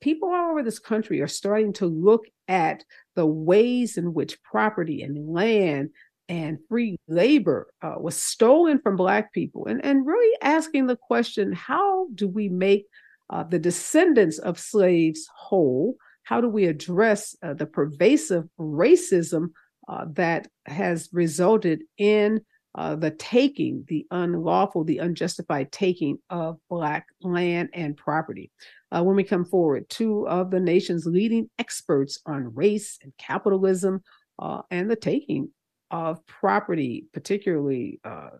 people 0.00 0.28
all 0.30 0.50
over 0.50 0.62
this 0.62 0.78
country 0.78 1.20
are 1.20 1.28
starting 1.28 1.72
to 1.74 1.86
look 1.86 2.26
at 2.48 2.84
the 3.18 3.26
ways 3.26 3.98
in 3.98 4.14
which 4.14 4.40
property 4.44 5.02
and 5.02 5.34
land 5.34 5.90
and 6.28 6.56
free 6.68 6.96
labor 7.08 7.66
uh, 7.82 7.96
was 7.98 8.14
stolen 8.14 8.78
from 8.78 8.94
Black 8.94 9.32
people, 9.32 9.66
and, 9.66 9.84
and 9.84 10.06
really 10.06 10.38
asking 10.40 10.86
the 10.86 10.94
question 10.94 11.52
how 11.52 12.06
do 12.14 12.28
we 12.28 12.48
make 12.48 12.86
uh, 13.28 13.42
the 13.42 13.58
descendants 13.58 14.38
of 14.38 14.56
slaves 14.56 15.28
whole? 15.34 15.96
How 16.22 16.40
do 16.40 16.48
we 16.48 16.66
address 16.66 17.34
uh, 17.42 17.54
the 17.54 17.66
pervasive 17.66 18.44
racism 18.56 19.48
uh, 19.88 20.04
that 20.12 20.46
has 20.66 21.08
resulted 21.12 21.82
in 21.96 22.40
uh, 22.76 22.94
the 22.94 23.10
taking, 23.10 23.84
the 23.88 24.06
unlawful, 24.12 24.84
the 24.84 24.98
unjustified 24.98 25.72
taking 25.72 26.18
of 26.30 26.58
Black 26.70 27.08
land 27.20 27.70
and 27.74 27.96
property? 27.96 28.52
Uh, 28.90 29.02
when 29.02 29.16
we 29.16 29.24
come 29.24 29.44
forward. 29.44 29.88
Two 29.88 30.26
of 30.28 30.50
the 30.50 30.60
nation's 30.60 31.06
leading 31.06 31.48
experts 31.58 32.20
on 32.26 32.54
race 32.54 32.98
and 33.02 33.12
capitalism 33.18 34.02
uh, 34.38 34.62
and 34.70 34.90
the 34.90 34.96
taking 34.96 35.50
of 35.90 36.24
property, 36.26 37.06
particularly 37.12 38.00
uh, 38.04 38.30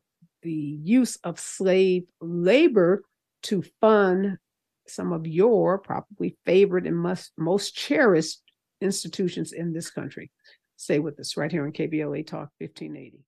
the 0.43 0.79
use 0.83 1.17
of 1.25 1.41
slave 1.41 2.05
labor 2.21 3.03
to 3.45 3.63
fund 3.81 4.39
some 4.87 5.13
of 5.13 5.27
your 5.27 5.79
probably 5.79 6.37
favorite 6.47 6.87
and 6.87 6.97
most, 6.97 7.33
most 7.37 7.75
cherished 7.75 8.41
institutions 8.81 9.53
in 9.53 9.73
this 9.73 9.91
country. 9.91 10.31
Stay 10.77 10.99
with 10.99 11.19
us 11.19 11.37
right 11.37 11.51
here 11.51 11.65
on 11.65 11.73
KBLA 11.73 12.27
Talk 12.27 12.51
1580. 12.59 13.19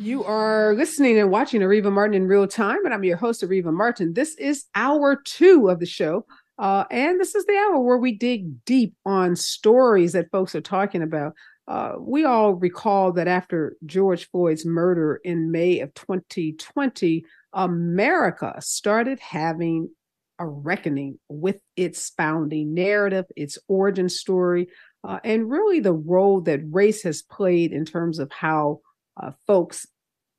You 0.00 0.24
are 0.24 0.72
listening 0.76 1.18
and 1.18 1.30
watching 1.30 1.60
Areva 1.60 1.92
Martin 1.92 2.14
in 2.14 2.26
real 2.26 2.46
time, 2.46 2.86
and 2.86 2.94
I'm 2.94 3.04
your 3.04 3.18
host, 3.18 3.42
Areva 3.42 3.70
Martin. 3.70 4.14
This 4.14 4.34
is 4.36 4.64
hour 4.74 5.20
two 5.26 5.68
of 5.68 5.78
the 5.78 5.84
show. 5.84 6.24
Uh, 6.58 6.84
and 6.90 7.20
this 7.20 7.34
is 7.34 7.44
the 7.44 7.52
hour 7.52 7.78
where 7.80 7.98
we 7.98 8.16
dig 8.16 8.64
deep 8.64 8.94
on 9.04 9.36
stories 9.36 10.14
that 10.14 10.30
folks 10.30 10.54
are 10.54 10.62
talking 10.62 11.02
about. 11.02 11.34
Uh, 11.68 11.96
we 11.98 12.24
all 12.24 12.54
recall 12.54 13.12
that 13.12 13.28
after 13.28 13.76
George 13.84 14.26
Floyd's 14.30 14.64
murder 14.64 15.20
in 15.22 15.50
May 15.50 15.80
of 15.80 15.92
2020, 15.92 17.22
America 17.52 18.54
started 18.60 19.20
having 19.20 19.90
a 20.38 20.46
reckoning 20.46 21.18
with 21.28 21.60
its 21.76 22.08
founding 22.16 22.72
narrative, 22.72 23.26
its 23.36 23.58
origin 23.68 24.08
story, 24.08 24.68
uh, 25.04 25.18
and 25.24 25.50
really 25.50 25.80
the 25.80 25.92
role 25.92 26.40
that 26.40 26.60
race 26.70 27.02
has 27.02 27.20
played 27.20 27.72
in 27.72 27.84
terms 27.84 28.18
of 28.18 28.32
how 28.32 28.80
uh, 29.16 29.32
folks 29.46 29.86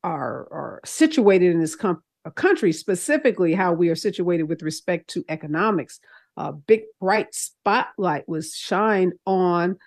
are 0.03 0.47
are 0.51 0.81
situated 0.85 1.51
in 1.51 1.59
this 1.59 1.75
com- 1.75 2.03
country, 2.35 2.71
specifically 2.71 3.53
how 3.53 3.73
we 3.73 3.89
are 3.89 3.95
situated 3.95 4.43
with 4.43 4.61
respect 4.61 5.09
to 5.11 5.25
economics. 5.29 5.99
A 6.37 6.53
big 6.53 6.83
bright 6.99 7.33
spotlight 7.33 8.27
was 8.27 8.55
shined 8.55 9.13
on 9.25 9.77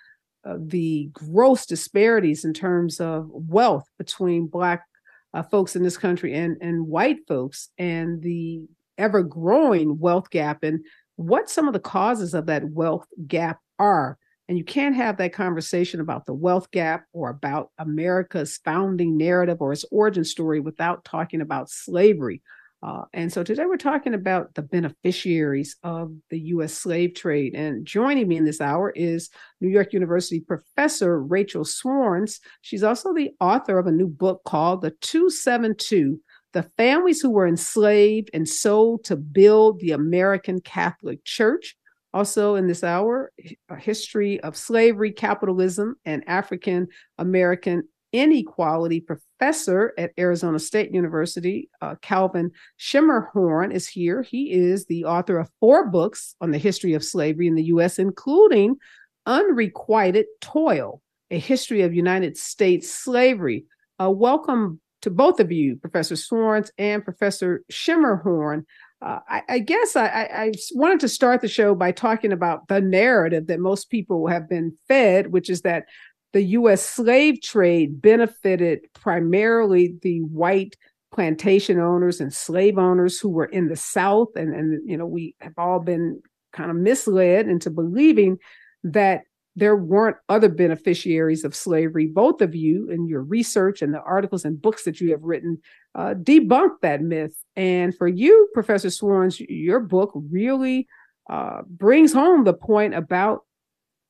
uh, 0.45 0.57
the 0.59 1.09
gross 1.13 1.65
disparities 1.65 2.45
in 2.45 2.53
terms 2.53 2.99
of 2.99 3.27
wealth 3.29 3.87
between 3.97 4.47
black 4.47 4.85
uh, 5.33 5.43
folks 5.43 5.75
in 5.75 5.83
this 5.83 5.97
country 5.97 6.33
and 6.33 6.57
and 6.61 6.87
white 6.87 7.19
folks, 7.27 7.69
and 7.77 8.21
the 8.21 8.65
ever 8.97 9.23
growing 9.23 9.99
wealth 9.99 10.29
gap, 10.29 10.63
and 10.63 10.85
what 11.15 11.49
some 11.49 11.67
of 11.67 11.73
the 11.73 11.79
causes 11.79 12.33
of 12.33 12.45
that 12.47 12.63
wealth 12.69 13.05
gap 13.27 13.59
are. 13.79 14.17
And 14.47 14.57
you 14.57 14.63
can't 14.63 14.95
have 14.95 15.17
that 15.17 15.33
conversation 15.33 15.99
about 15.99 16.25
the 16.25 16.33
wealth 16.33 16.69
gap 16.71 17.05
or 17.13 17.29
about 17.29 17.71
America's 17.79 18.59
founding 18.63 19.17
narrative 19.17 19.57
or 19.59 19.73
its 19.73 19.85
origin 19.91 20.23
story 20.23 20.59
without 20.59 21.03
talking 21.03 21.41
about 21.41 21.69
slavery. 21.69 22.41
Uh, 22.83 23.03
and 23.13 23.33
so 23.33 23.41
today 23.41 23.65
we're 23.65 23.77
talking 23.77 24.13
about 24.13 24.53
the 24.53 24.61
beneficiaries 24.61 25.75
of 25.81 26.13
the 26.29 26.39
U.S. 26.39 26.73
slave 26.73 27.15
trade. 27.15 27.55
And 27.55 27.83
joining 27.83 28.27
me 28.27 28.37
in 28.37 28.45
this 28.45 28.61
hour 28.61 28.91
is 28.91 29.31
New 29.59 29.69
York 29.69 29.91
University 29.93 30.39
professor 30.41 31.19
Rachel 31.19 31.63
Swarns. 31.63 32.39
She's 32.61 32.83
also 32.83 33.11
the 33.11 33.31
author 33.39 33.79
of 33.79 33.87
a 33.87 33.91
new 33.91 34.07
book 34.07 34.41
called 34.45 34.81
The 34.81 34.91
272 35.01 36.19
The 36.53 36.69
Families 36.77 37.21
Who 37.21 37.31
Were 37.31 37.47
Enslaved 37.47 38.29
and 38.35 38.47
Sold 38.47 39.05
to 39.05 39.15
Build 39.15 39.79
the 39.79 39.91
American 39.91 40.61
Catholic 40.61 41.23
Church. 41.23 41.75
Also, 42.15 42.55
in 42.55 42.65
this 42.65 42.81
hour, 42.81 43.33
a 43.67 43.75
history 43.75 44.39
of 44.39 44.55
slavery, 44.55 45.11
capitalism, 45.11 45.97
and 46.05 46.23
African 46.29 46.87
American 47.17 47.83
inequality 48.13 49.01
professor 49.01 49.93
at 49.97 50.13
Arizona 50.17 50.57
State 50.57 50.93
University, 50.93 51.69
uh, 51.81 51.95
Calvin 52.01 52.51
Schermerhorn, 52.79 53.73
is 53.73 53.85
here. 53.85 54.21
He 54.21 54.53
is 54.53 54.85
the 54.85 55.03
author 55.03 55.37
of 55.37 55.49
four 55.59 55.89
books 55.89 56.37
on 56.39 56.51
the 56.51 56.57
history 56.57 56.93
of 56.93 57.03
slavery 57.03 57.47
in 57.47 57.55
the 57.55 57.65
U.S., 57.65 57.99
including 57.99 58.77
Unrequited 59.25 60.27
Toil, 60.39 61.01
a 61.31 61.37
history 61.37 61.81
of 61.81 61.93
United 61.93 62.37
States 62.37 62.89
slavery. 62.89 63.65
Uh, 64.01 64.09
welcome 64.09 64.79
to 65.01 65.11
both 65.11 65.41
of 65.41 65.51
you, 65.51 65.75
Professor 65.75 66.15
Swarns 66.15 66.71
and 66.77 67.03
Professor 67.03 67.65
Schermerhorn. 67.69 68.63
Uh, 69.01 69.19
I, 69.27 69.41
I, 69.49 69.59
guess 69.59 69.95
I, 69.95 70.07
I, 70.07 70.51
wanted 70.73 71.01
to 71.01 71.09
start 71.09 71.41
the 71.41 71.47
show 71.47 71.75
by 71.75 71.91
talking 71.91 72.31
about 72.31 72.67
the 72.69 72.79
narrative 72.79 73.47
that 73.47 73.59
most 73.59 73.89
people 73.89 74.27
have 74.27 74.47
been 74.47 74.77
fed, 74.87 75.31
which 75.31 75.49
is 75.49 75.61
that 75.61 75.85
the 76.33 76.41
U.S. 76.41 76.83
slave 76.83 77.41
trade 77.41 78.01
benefited 78.01 78.81
primarily 78.93 79.95
the 80.01 80.19
white 80.19 80.75
plantation 81.13 81.79
owners 81.79 82.19
and 82.19 82.33
slave 82.33 82.77
owners 82.77 83.19
who 83.19 83.29
were 83.29 83.45
in 83.45 83.67
the 83.67 83.75
South. 83.75 84.29
And, 84.35 84.53
and 84.53 84.89
you 84.89 84.97
know, 84.97 85.05
we 85.05 85.35
have 85.39 85.53
all 85.57 85.79
been 85.79 86.21
kind 86.51 86.69
of 86.69 86.77
misled 86.77 87.47
into 87.47 87.69
believing 87.69 88.37
that 88.83 89.21
there 89.55 89.75
weren't 89.75 90.17
other 90.27 90.49
beneficiaries 90.49 91.45
of 91.45 91.55
slavery. 91.55 92.07
Both 92.07 92.41
of 92.41 92.53
you, 92.55 92.89
in 92.89 93.07
your 93.07 93.21
research 93.21 93.81
and 93.81 93.93
the 93.93 94.01
articles 94.01 94.43
and 94.43 94.61
books 94.61 94.83
that 94.83 94.99
you 94.99 95.11
have 95.11 95.23
written, 95.23 95.59
uh, 95.95 96.13
debunk 96.15 96.81
that 96.81 97.01
myth. 97.01 97.35
And 97.55 97.95
for 97.95 98.07
you, 98.07 98.49
Professor 98.53 98.89
Swarns, 98.89 99.43
your 99.47 99.79
book 99.79 100.11
really 100.29 100.87
uh, 101.29 101.61
brings 101.67 102.11
home 102.11 102.43
the 102.43 102.53
point 102.53 102.93
about 102.93 103.45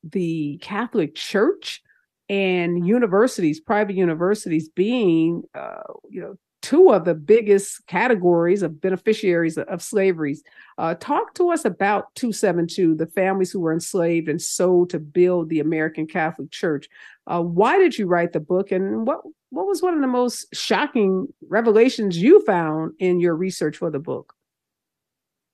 the 0.02 0.58
Catholic 0.62 1.14
Church 1.14 1.80
and 2.28 2.86
universities, 2.86 3.60
private 3.60 3.94
universities 3.94 4.68
being, 4.68 5.42
uh, 5.54 5.82
you 6.10 6.20
know, 6.20 6.34
two 6.66 6.92
of 6.92 7.04
the 7.04 7.14
biggest 7.14 7.86
categories 7.86 8.60
of 8.60 8.80
beneficiaries 8.80 9.56
of, 9.56 9.80
slavery. 9.80 10.36
Uh, 10.78 10.96
talk 10.96 11.32
to 11.32 11.52
us 11.52 11.64
about 11.64 12.12
272, 12.16 12.96
the 12.96 13.06
families 13.06 13.52
who 13.52 13.60
were 13.60 13.72
enslaved 13.72 14.28
and 14.28 14.42
sold 14.42 14.90
to 14.90 14.98
build 14.98 15.48
the 15.48 15.60
American 15.60 16.08
Catholic 16.08 16.50
Church. 16.50 16.88
Uh, 17.28 17.40
why 17.40 17.78
did 17.78 17.96
you 17.96 18.06
write 18.08 18.32
the 18.32 18.40
book, 18.40 18.72
and 18.72 19.06
what 19.06 19.20
what 19.50 19.68
was 19.68 19.80
one 19.80 19.94
of 19.94 20.00
the 20.00 20.08
most 20.08 20.52
shocking 20.52 21.28
revelations 21.48 22.20
you 22.20 22.44
found 22.44 22.94
in 22.98 23.20
your 23.20 23.36
research 23.36 23.76
for 23.76 23.90
the 23.90 24.00
book? 24.00 24.34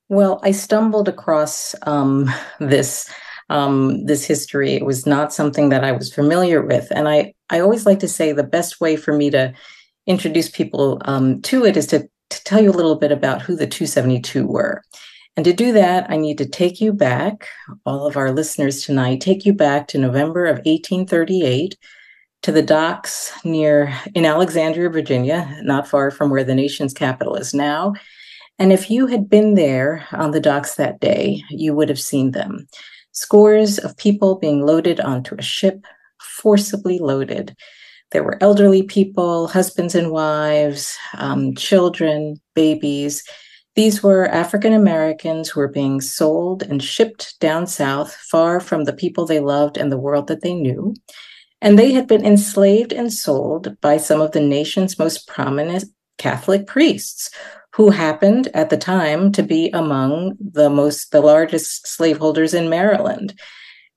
Well, 0.09 0.41
I 0.43 0.53
stumbled 0.53 1.09
across 1.09 1.75
um, 1.83 2.31
this 2.59 3.13
um, 3.51 4.07
this 4.07 4.25
history. 4.25 4.73
It 4.73 4.87
was 4.87 5.05
not 5.05 5.35
something 5.35 5.69
that 5.69 5.85
I 5.85 5.93
was 5.93 6.11
familiar 6.11 6.63
with. 6.63 6.89
And 6.91 7.07
I, 7.07 7.35
I 7.51 7.61
always 7.61 7.85
like 7.85 7.99
to 7.99 8.09
say 8.09 8.33
the 8.33 8.43
best 8.43 8.81
way 8.81 8.97
for 8.97 9.13
me 9.13 9.29
to 9.29 9.53
introduce 10.07 10.51
people 10.51 11.01
um, 11.05 11.41
to 11.43 11.65
it 11.65 11.77
is 11.77 11.87
to, 11.89 12.09
to 12.31 12.45
tell 12.45 12.63
you 12.63 12.71
a 12.71 12.73
little 12.73 12.97
bit 12.97 13.13
about 13.13 13.43
who 13.43 13.57
the 13.57 13.67
272 13.67 14.47
were. 14.47 14.83
And 15.37 15.45
to 15.45 15.53
do 15.53 15.73
that, 15.73 16.11
I 16.11 16.17
need 16.17 16.39
to 16.39 16.47
take 16.47 16.81
you 16.81 16.93
back, 16.93 17.49
all 17.87 18.07
of 18.07 18.17
our 18.17 18.33
listeners 18.33 18.85
tonight, 18.85 19.21
take 19.21 19.47
you 19.47 19.55
back 19.55 19.89
to 19.89 19.99
November 19.99 20.45
of 20.45 20.57
1838 20.59 21.77
to 22.43 22.53
the 22.53 22.63
docks 22.63 23.33
near 23.45 23.97
in 24.15 24.27
Alexandria, 24.27 24.91
Virginia, 24.91 25.59
not 25.63 25.89
far 25.89 26.11
from 26.11 26.29
where 26.29 26.45
the 26.45 26.55
nation's 26.55 26.93
capital 26.93 27.37
is 27.37 27.55
now. 27.55 27.95
And 28.59 28.73
if 28.73 28.91
you 28.91 29.07
had 29.07 29.31
been 29.31 29.55
there 29.55 30.07
on 30.13 30.33
the 30.33 30.41
docks 30.41 30.75
that 30.75 31.01
day, 31.01 31.43
you 31.49 31.75
would 31.75 31.89
have 31.89 32.01
seen 32.01 32.33
them. 32.33 32.67
Scores 33.13 33.79
of 33.79 33.97
people 33.97 34.39
being 34.39 34.67
loaded 34.67 35.01
onto 35.01 35.35
a 35.37 35.43
ship, 35.43 35.87
forcibly 36.21 36.99
loaded. 36.99 37.57
There 38.13 38.23
were 38.23 38.39
elderly 38.41 38.83
people, 38.83 39.49
husbands 39.49 39.95
and 39.95 40.11
wives, 40.11 40.97
um, 41.17 41.55
children, 41.55 42.41
babies. 42.55 43.25
These 43.75 44.03
were 44.03 44.27
African 44.27 44.75
Americans 44.75 45.49
who 45.49 45.61
were 45.61 45.69
being 45.69 46.01
sold 46.01 46.63
and 46.63 46.83
shipped 46.83 47.41
down 47.41 47.67
south, 47.67 48.13
far 48.15 48.61
from 48.61 48.85
the 48.85 48.93
people 48.93 49.25
they 49.25 49.41
loved 49.41 49.79
and 49.79 49.91
the 49.91 49.99
world 49.99 50.27
that 50.27 50.43
they 50.43 50.53
knew. 50.53 50.95
And 51.63 51.79
they 51.79 51.93
had 51.93 52.07
been 52.07 52.25
enslaved 52.25 52.93
and 52.93 53.13
sold 53.13 53.81
by 53.81 53.97
some 53.97 54.21
of 54.21 54.33
the 54.33 54.41
nation's 54.41 54.99
most 54.99 55.27
prominent 55.27 55.85
Catholic 56.19 56.67
priests, 56.67 57.31
who 57.75 57.89
happened 57.89 58.49
at 58.53 58.69
the 58.69 58.77
time 58.77 59.33
to 59.33 59.43
be 59.43 59.71
among 59.71 60.37
the 60.39 60.69
most, 60.69 61.11
the 61.11 61.23
largest 61.23 61.87
slaveholders 61.87 62.53
in 62.53 62.69
Maryland. 62.69 63.33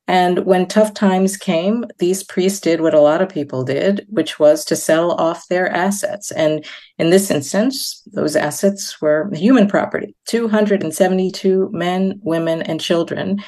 And 0.08 0.46
when 0.46 0.68
tough 0.68 0.94
times 0.94 1.36
came, 1.36 1.86
these 1.98 2.22
priests 2.24 2.60
did 2.60 2.82
what 2.82 2.94
a 2.94 3.00
lot 3.00 3.22
of 3.22 3.30
people 3.30 3.64
did, 3.64 4.06
which 4.10 4.38
was 4.40 4.64
to 4.66 4.76
sell 4.76 5.14
off 5.14 5.48
their 5.48 5.68
assets. 5.70 6.32
And 6.32 6.64
in 7.00 7.10
this 7.10 7.32
instance, 7.32 8.04
those 8.14 8.36
assets 8.36 9.02
were 9.02 9.32
human 9.34 9.68
property 9.68 10.16
272 10.28 11.70
men, 11.72 12.20
women, 12.24 12.62
and 12.62 12.80
children. 12.80 13.44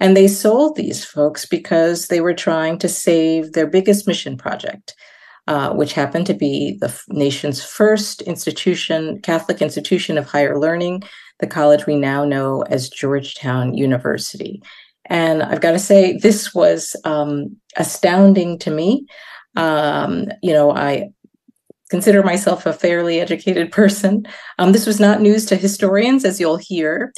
And 0.00 0.16
they 0.16 0.28
sold 0.28 0.76
these 0.76 1.04
folks 1.04 1.44
because 1.44 2.06
they 2.06 2.20
were 2.20 2.34
trying 2.34 2.78
to 2.78 2.88
save 2.88 3.52
their 3.52 3.66
biggest 3.66 4.06
mission 4.06 4.38
project, 4.38 4.94
uh, 5.46 5.74
which 5.74 5.92
happened 5.92 6.26
to 6.26 6.34
be 6.34 6.78
the 6.80 6.96
nation's 7.08 7.62
first 7.62 8.22
institution, 8.22 9.20
Catholic 9.20 9.60
institution 9.60 10.16
of 10.16 10.26
higher 10.26 10.58
learning, 10.58 11.02
the 11.40 11.46
college 11.46 11.86
we 11.86 11.96
now 11.96 12.24
know 12.24 12.62
as 12.62 12.88
Georgetown 12.88 13.74
University. 13.74 14.62
And 15.08 15.42
I've 15.42 15.60
got 15.60 15.72
to 15.72 15.78
say, 15.78 16.18
this 16.18 16.54
was 16.54 16.94
um, 17.04 17.56
astounding 17.76 18.58
to 18.60 18.70
me. 18.70 19.06
Um, 19.56 20.28
you 20.42 20.52
know, 20.52 20.70
I 20.70 21.10
consider 21.90 22.22
myself 22.22 22.66
a 22.66 22.72
fairly 22.72 23.20
educated 23.20 23.72
person. 23.72 24.26
Um, 24.58 24.72
this 24.72 24.86
was 24.86 25.00
not 25.00 25.20
news 25.20 25.46
to 25.46 25.56
historians, 25.56 26.24
as 26.24 26.38
you'll 26.38 26.58
hear. 26.58 27.12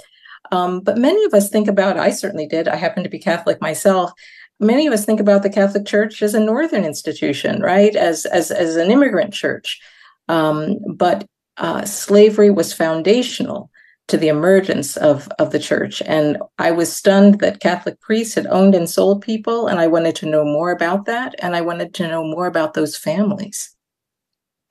Um, 0.53 0.81
but 0.81 0.99
many 0.99 1.25
of 1.25 1.35
us 1.35 1.49
think 1.49 1.69
about, 1.69 1.99
I 1.99 2.11
certainly 2.11 2.47
did, 2.47 2.69
I 2.69 2.77
happen 2.77 3.03
to 3.03 3.11
be 3.11 3.19
Catholic 3.19 3.61
myself. 3.61 4.13
Many 4.59 4.87
of 4.87 4.93
us 4.93 5.05
think 5.05 5.21
about 5.21 5.43
the 5.43 5.51
Catholic 5.51 5.87
Church 5.87 6.23
as 6.23 6.35
a 6.35 6.41
northern 6.41 6.85
institution, 6.85 7.63
right? 7.63 7.97
As 7.97 8.27
as 8.27 8.51
as 8.51 8.77
an 8.77 8.91
immigrant 8.91 9.33
church. 9.33 9.81
Um, 10.29 10.77
but 10.87 11.27
uh, 11.57 11.87
slavery 11.87 12.51
was 12.51 12.73
foundational 12.75 13.71
to 14.11 14.17
the 14.17 14.29
emergence 14.29 14.97
of, 14.97 15.29
of 15.39 15.53
the 15.53 15.59
church. 15.59 16.03
And 16.07 16.39
I 16.59 16.71
was 16.71 16.93
stunned 16.93 17.41
that 17.41 17.61
Catholic 17.61 18.01
priests 18.01 18.35
had 18.35 18.47
owned 18.49 18.75
and 18.75 18.91
sold 18.91 19.23
people, 19.23 19.67
and 19.67 19.79
I 19.81 19.87
wanted 19.87 20.17
to 20.17 20.27
know 20.27 20.45
more 20.45 20.71
about 20.71 21.07
that. 21.07 21.35
And 21.39 21.57
I 21.57 21.61
wanted 21.61 21.95
to 21.95 22.09
know 22.09 22.25
more 22.25 22.47
about 22.47 22.75
those 22.75 22.97
families. 22.97 23.75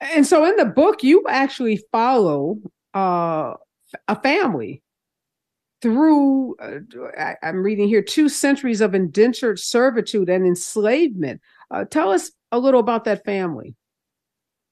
And 0.00 0.26
so 0.26 0.44
in 0.44 0.56
the 0.56 0.64
book, 0.64 1.02
you 1.02 1.24
actually 1.28 1.82
follow 1.92 2.58
uh, 2.94 3.54
a 4.08 4.20
family 4.22 4.82
through, 5.82 6.56
uh, 6.56 6.80
I, 7.18 7.36
am 7.42 7.62
reading 7.62 7.88
here, 7.88 8.02
two 8.02 8.28
centuries 8.28 8.80
of 8.80 8.94
indentured 8.94 9.58
servitude 9.58 10.28
and 10.28 10.46
enslavement. 10.46 11.40
Uh, 11.70 11.84
tell 11.84 12.10
us 12.10 12.30
a 12.52 12.58
little 12.58 12.80
about 12.80 13.04
that 13.04 13.24
family. 13.24 13.74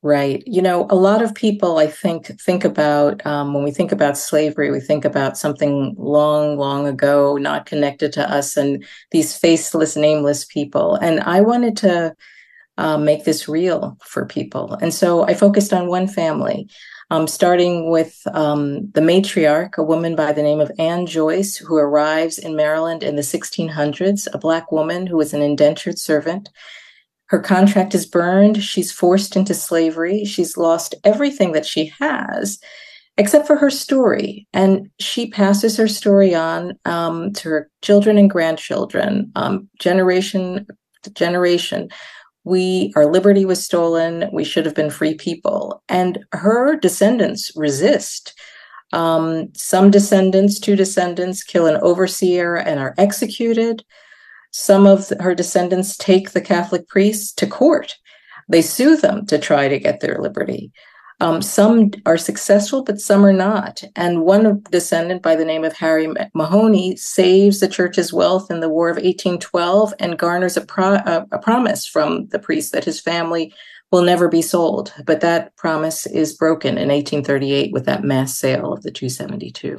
Right. 0.01 0.45
You 0.47 0.63
know, 0.63 0.87
a 0.91 0.95
lot 0.95 1.23
of 1.23 1.35
people, 1.35 1.79
I 1.79 1.89
think, 1.89 2.27
think 2.41 2.65
about 2.65 3.25
um, 3.27 3.53
when 3.53 3.65
we 3.65 3.73
think 3.73 3.91
about 3.91 4.17
slavery, 4.17 4.71
we 4.71 4.79
think 4.79 5.05
about 5.05 5.37
something 5.37 5.97
long, 5.99 6.57
long 6.57 6.87
ago, 6.87 7.37
not 7.37 7.67
connected 7.67 8.13
to 8.13 8.31
us, 8.31 8.57
and 8.57 8.85
these 9.11 9.37
faceless, 9.37 9.97
nameless 9.97 10.45
people. 10.45 10.95
And 10.95 11.19
I 11.21 11.41
wanted 11.41 11.77
to 11.79 12.15
uh, 12.77 12.97
make 12.97 13.25
this 13.25 13.49
real 13.49 13.99
for 14.05 14.25
people. 14.25 14.75
And 14.81 14.95
so 14.95 15.25
I 15.25 15.35
focused 15.35 15.73
on 15.73 15.89
one 15.89 16.07
family, 16.07 16.69
um, 17.11 17.27
starting 17.27 17.91
with 17.91 18.23
um, 18.33 18.89
the 18.93 19.01
matriarch, 19.01 19.79
a 19.79 19.83
woman 19.83 20.15
by 20.15 20.33
the 20.33 20.45
name 20.45 20.61
of 20.61 20.71
Ann 20.79 21.07
Joice, 21.07 21.57
who 21.57 21.77
arrives 21.77 22.39
in 22.39 22.55
Maryland 22.55 23.03
in 23.03 23.17
the 23.17 23.23
1600s, 23.23 24.29
a 24.33 24.39
Black 24.39 24.71
woman 24.71 25.09
who 25.09 25.17
was 25.17 25.35
an 25.35 25.43
indentured 25.43 25.99
servant. 25.99 26.51
Her 27.29 27.39
contract 27.39 27.95
is 27.95 28.07
burned. 28.07 28.63
She's 28.63 28.93
forced 28.93 29.37
into 29.37 29.55
slavery. 29.55 30.25
She's 30.25 30.57
lost 30.57 30.95
everything 31.05 31.53
that 31.53 31.67
she 31.67 31.93
has 32.01 32.59
except 33.19 33.49
for 33.49 33.57
her 33.57 33.69
story. 33.69 34.47
And 34.55 34.89
she 35.01 35.29
passes 35.29 35.77
her 35.77 35.89
story 35.89 36.35
on 36.35 36.79
um, 36.85 37.33
to 37.35 37.49
her 37.49 37.71
children 37.83 38.17
and 38.17 38.31
grandchildren, 38.31 39.33
um, 39.35 39.69
generation 39.81 40.67
to 41.03 41.13
generation. 41.13 41.89
We, 42.45 42.93
our 42.97 43.07
liberty 43.07 43.45
was 43.45 43.63
stolen. 43.63 44.31
We 44.33 44.45
should 44.45 44.65
have 44.65 44.75
been 44.75 44.89
free 44.89 45.15
people. 45.15 45.83
And 45.89 46.21
her 46.33 46.77
descendants 46.77 47.51
resist. 47.57 48.35
Um, 48.93 49.49
some 49.55 49.91
descendants, 49.91 50.59
two 50.61 50.77
descendants, 50.77 51.43
kill 51.43 51.67
an 51.67 51.77
overseer 51.83 52.55
and 52.55 52.79
are 52.79 52.95
executed. 52.97 53.85
Some 54.51 54.87
of 54.87 55.13
her 55.21 55.35
descendants 55.35 55.97
take 55.97 56.31
the 56.31 56.41
Catholic 56.41 56.89
priests 56.89 57.33
to 57.35 57.47
court. 57.47 57.97
They 58.49 58.63
sue 58.63 58.97
them 58.97 59.27
to 59.27 59.39
try 59.39 59.69
to 59.69 59.79
get 59.79 60.01
their 60.01 60.19
liberty. 60.21 60.73
Um, 61.21 61.43
some 61.43 61.91
are 62.07 62.17
successful, 62.17 62.85
but 62.85 63.01
some 63.01 63.27
are 63.27 63.33
not. 63.33 63.83
And 63.97 64.23
one 64.23 64.63
descendant 64.71 65.21
by 65.23 65.35
the 65.35 65.45
name 65.45 65.65
of 65.65 65.73
Harry 65.73 66.09
Mahoney 66.33 66.97
saves 66.97 67.59
the 67.59 67.69
church's 67.69 68.13
wealth 68.13 68.51
in 68.51 68.61
the 68.61 68.69
War 68.69 68.89
of 68.89 68.97
1812 68.97 69.95
and 69.99 70.19
garners 70.19 70.57
a, 70.57 70.65
pro- 70.65 70.95
a, 70.95 71.27
a 71.33 71.39
promise 71.39 71.87
from 71.87 72.29
the 72.29 72.39
priest 72.39 72.73
that 72.73 72.85
his 72.85 73.01
family 73.01 73.53
will 73.91 74.03
never 74.03 74.29
be 74.29 74.43
sold. 74.43 74.93
But 75.05 75.21
that 75.21 75.57
promise 75.57 76.07
is 76.07 76.37
broken 76.37 76.79
in 76.79 76.89
1838 76.89 77.73
with 77.73 77.85
that 77.87 78.05
mass 78.05 78.39
sale 78.39 78.73
of 78.73 78.83
the 78.83 78.93
272. 78.93 79.77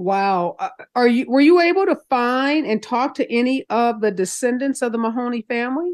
Wow. 0.00 0.56
Uh, 0.58 0.70
are 0.96 1.06
you 1.06 1.26
were 1.28 1.42
you 1.42 1.60
able 1.60 1.84
to 1.84 2.00
find 2.08 2.64
and 2.64 2.82
talk 2.82 3.12
to 3.16 3.30
any 3.30 3.66
of 3.68 4.00
the 4.00 4.10
descendants 4.10 4.80
of 4.80 4.92
the 4.92 4.98
Mahoney 4.98 5.42
family? 5.42 5.92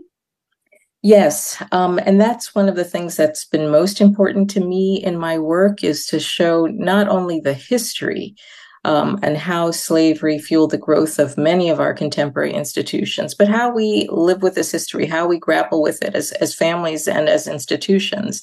Yes, 1.02 1.60
um, 1.72 1.98
and 2.06 2.20
that's 2.20 2.54
one 2.54 2.68
of 2.68 2.76
the 2.76 2.84
things 2.84 3.16
that's 3.16 3.44
been 3.44 3.68
most 3.68 4.00
important 4.00 4.48
to 4.50 4.60
me 4.60 5.02
in 5.02 5.18
my 5.18 5.40
work 5.40 5.82
is 5.82 6.06
to 6.06 6.20
show 6.20 6.66
not 6.66 7.08
only 7.08 7.40
the 7.40 7.52
history 7.52 8.36
um, 8.84 9.18
and 9.24 9.36
how 9.36 9.72
slavery 9.72 10.38
fueled 10.38 10.70
the 10.70 10.78
growth 10.78 11.18
of 11.18 11.36
many 11.36 11.68
of 11.68 11.80
our 11.80 11.92
contemporary 11.92 12.54
institutions, 12.54 13.34
but 13.34 13.48
how 13.48 13.74
we 13.74 14.06
live 14.12 14.40
with 14.40 14.54
this 14.54 14.70
history, 14.70 15.06
how 15.06 15.26
we 15.26 15.36
grapple 15.36 15.82
with 15.82 16.00
it 16.04 16.14
as, 16.14 16.30
as 16.32 16.54
families 16.54 17.08
and 17.08 17.28
as 17.28 17.48
institutions. 17.48 18.40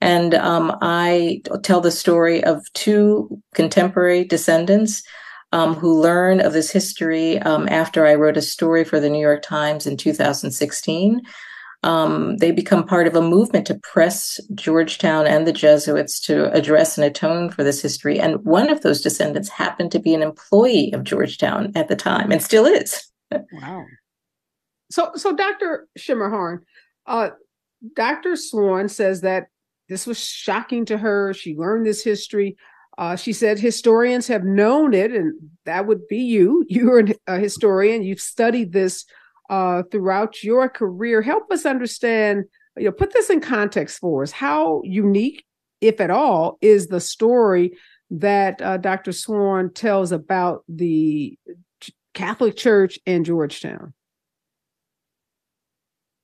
And 0.00 0.34
um, 0.34 0.76
I 0.82 1.42
tell 1.62 1.80
the 1.80 1.90
story 1.90 2.44
of 2.44 2.70
two 2.74 3.40
contemporary 3.54 4.24
descendants 4.24 5.02
um, 5.52 5.74
who 5.74 6.00
learn 6.00 6.40
of 6.40 6.52
this 6.52 6.70
history 6.70 7.38
um, 7.40 7.68
after 7.68 8.06
I 8.06 8.14
wrote 8.14 8.36
a 8.36 8.42
story 8.42 8.84
for 8.84 9.00
the 9.00 9.08
New 9.08 9.20
York 9.20 9.42
Times 9.42 9.86
in 9.86 9.96
2016. 9.96 11.22
Um, 11.82 12.36
they 12.38 12.50
become 12.50 12.84
part 12.84 13.06
of 13.06 13.14
a 13.14 13.22
movement 13.22 13.66
to 13.68 13.78
press 13.82 14.40
Georgetown 14.54 15.26
and 15.26 15.46
the 15.46 15.52
Jesuits 15.52 16.20
to 16.22 16.50
address 16.52 16.98
and 16.98 17.04
atone 17.04 17.50
for 17.50 17.62
this 17.62 17.80
history. 17.80 18.18
And 18.18 18.44
one 18.44 18.70
of 18.70 18.82
those 18.82 19.00
descendants 19.00 19.48
happened 19.48 19.92
to 19.92 20.00
be 20.00 20.12
an 20.12 20.22
employee 20.22 20.92
of 20.92 21.04
Georgetown 21.04 21.72
at 21.76 21.88
the 21.88 21.96
time 21.96 22.32
and 22.32 22.42
still 22.42 22.66
is. 22.66 23.06
wow. 23.52 23.84
So, 24.90 25.12
so 25.14 25.34
Dr. 25.34 25.88
Schermerhorn, 25.98 26.60
uh, 27.06 27.30
Dr. 27.94 28.32
Swarns 28.32 28.90
says 28.90 29.20
that 29.20 29.48
this 29.88 30.06
was 30.06 30.18
shocking 30.18 30.84
to 30.86 30.98
her. 30.98 31.32
She 31.32 31.54
learned 31.54 31.86
this 31.86 32.02
history. 32.02 32.56
Uh, 32.98 33.16
she 33.16 33.32
said 33.32 33.58
historians 33.58 34.26
have 34.28 34.44
known 34.44 34.94
it, 34.94 35.12
and 35.12 35.34
that 35.64 35.86
would 35.86 36.06
be 36.08 36.18
you. 36.18 36.64
You're 36.68 37.04
a 37.26 37.38
historian. 37.38 38.02
You've 38.02 38.20
studied 38.20 38.72
this 38.72 39.04
uh, 39.50 39.82
throughout 39.90 40.42
your 40.42 40.68
career. 40.68 41.22
Help 41.22 41.50
us 41.50 41.66
understand. 41.66 42.44
You 42.76 42.86
know, 42.86 42.92
put 42.92 43.12
this 43.12 43.30
in 43.30 43.40
context 43.40 43.98
for 43.98 44.22
us. 44.22 44.32
How 44.32 44.82
unique, 44.84 45.44
if 45.80 46.00
at 46.00 46.10
all, 46.10 46.58
is 46.60 46.88
the 46.88 47.00
story 47.00 47.72
that 48.10 48.60
uh, 48.62 48.76
Dr. 48.76 49.12
Swarns 49.12 49.74
tells 49.74 50.12
about 50.12 50.64
the 50.68 51.38
Catholic 52.14 52.56
Church 52.56 52.98
in 53.06 53.24
Georgetown? 53.24 53.94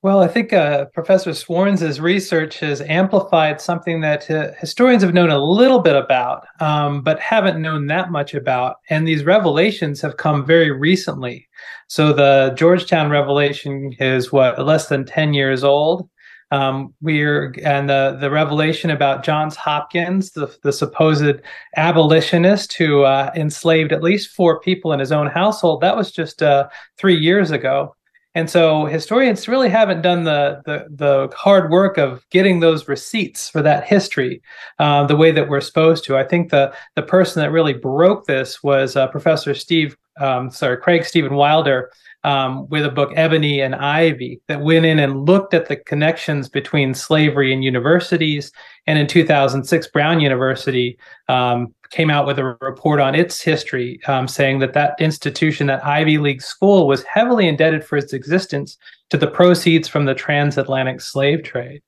Well, 0.02 0.18
I 0.18 0.26
think 0.26 0.52
uh, 0.52 0.86
Professor 0.86 1.30
Swarns' 1.30 2.00
research 2.00 2.58
has 2.58 2.80
amplified 2.80 3.60
something 3.60 4.00
that 4.00 4.28
uh, 4.28 4.50
historians 4.58 5.04
have 5.04 5.14
known 5.14 5.30
a 5.30 5.38
little 5.38 5.78
bit 5.78 5.94
about, 5.94 6.44
um, 6.58 7.02
but 7.02 7.20
haven't 7.20 7.62
known 7.62 7.86
that 7.86 8.10
much 8.10 8.34
about. 8.34 8.78
And 8.90 9.06
these 9.06 9.22
revelations 9.22 10.00
have 10.00 10.16
come 10.16 10.44
very 10.44 10.72
recently. 10.72 11.48
So 11.86 12.12
the 12.12 12.52
Georgetown 12.56 13.10
revelation 13.10 13.94
is 14.00 14.32
what 14.32 14.58
less 14.66 14.88
than 14.88 15.04
ten 15.04 15.34
years 15.34 15.62
old. 15.62 16.08
Um, 16.50 16.92
we're 17.00 17.54
and 17.64 17.88
the 17.88 18.18
the 18.20 18.28
revelation 18.28 18.90
about 18.90 19.22
Johns 19.22 19.54
Hopkins, 19.54 20.32
the 20.32 20.52
the 20.64 20.72
supposed 20.72 21.40
abolitionist 21.76 22.74
who 22.74 23.02
uh, 23.04 23.30
enslaved 23.36 23.92
at 23.92 24.02
least 24.02 24.34
four 24.34 24.58
people 24.58 24.92
in 24.92 24.98
his 24.98 25.12
own 25.12 25.28
household, 25.28 25.80
that 25.82 25.96
was 25.96 26.10
just 26.10 26.42
uh, 26.42 26.68
three 26.98 27.16
years 27.16 27.52
ago. 27.52 27.94
And 28.34 28.48
so 28.48 28.86
historians 28.86 29.46
really 29.46 29.68
haven't 29.68 30.00
done 30.00 30.24
the, 30.24 30.62
the, 30.64 30.86
the 30.88 31.34
hard 31.36 31.70
work 31.70 31.98
of 31.98 32.28
getting 32.30 32.60
those 32.60 32.88
receipts 32.88 33.50
for 33.50 33.60
that 33.62 33.84
history 33.84 34.42
uh, 34.78 35.06
the 35.06 35.16
way 35.16 35.32
that 35.32 35.48
we're 35.48 35.60
supposed 35.60 36.04
to. 36.04 36.16
I 36.16 36.24
think 36.24 36.50
the 36.50 36.72
the 36.96 37.02
person 37.02 37.42
that 37.42 37.50
really 37.50 37.74
broke 37.74 38.26
this 38.26 38.62
was 38.62 38.96
uh, 38.96 39.08
Professor 39.08 39.54
Steve, 39.54 39.96
um, 40.18 40.50
sorry, 40.50 40.78
Craig 40.78 41.04
Steven 41.04 41.34
Wilder, 41.34 41.90
um, 42.24 42.68
with 42.68 42.84
a 42.84 42.90
book 42.90 43.12
Ebony 43.16 43.60
and 43.60 43.74
Ivy 43.74 44.40
that 44.48 44.60
went 44.60 44.86
in 44.86 44.98
and 44.98 45.26
looked 45.26 45.54
at 45.54 45.68
the 45.68 45.76
connections 45.76 46.48
between 46.48 46.94
slavery 46.94 47.52
and 47.52 47.64
universities. 47.64 48.52
And 48.86 48.98
in 48.98 49.06
2006, 49.06 49.86
Brown 49.88 50.20
University 50.20 50.98
um, 51.28 51.74
came 51.90 52.10
out 52.10 52.26
with 52.26 52.38
a 52.38 52.56
report 52.60 53.00
on 53.00 53.14
its 53.14 53.40
history, 53.40 54.00
um, 54.06 54.26
saying 54.28 54.60
that 54.60 54.72
that 54.74 54.94
institution, 55.00 55.66
that 55.66 55.84
Ivy 55.84 56.18
League 56.18 56.42
school, 56.42 56.86
was 56.86 57.02
heavily 57.04 57.48
indebted 57.48 57.84
for 57.84 57.96
its 57.96 58.12
existence 58.12 58.78
to 59.10 59.16
the 59.16 59.26
proceeds 59.26 59.88
from 59.88 60.04
the 60.04 60.14
transatlantic 60.14 61.00
slave 61.00 61.42
trade. 61.42 61.82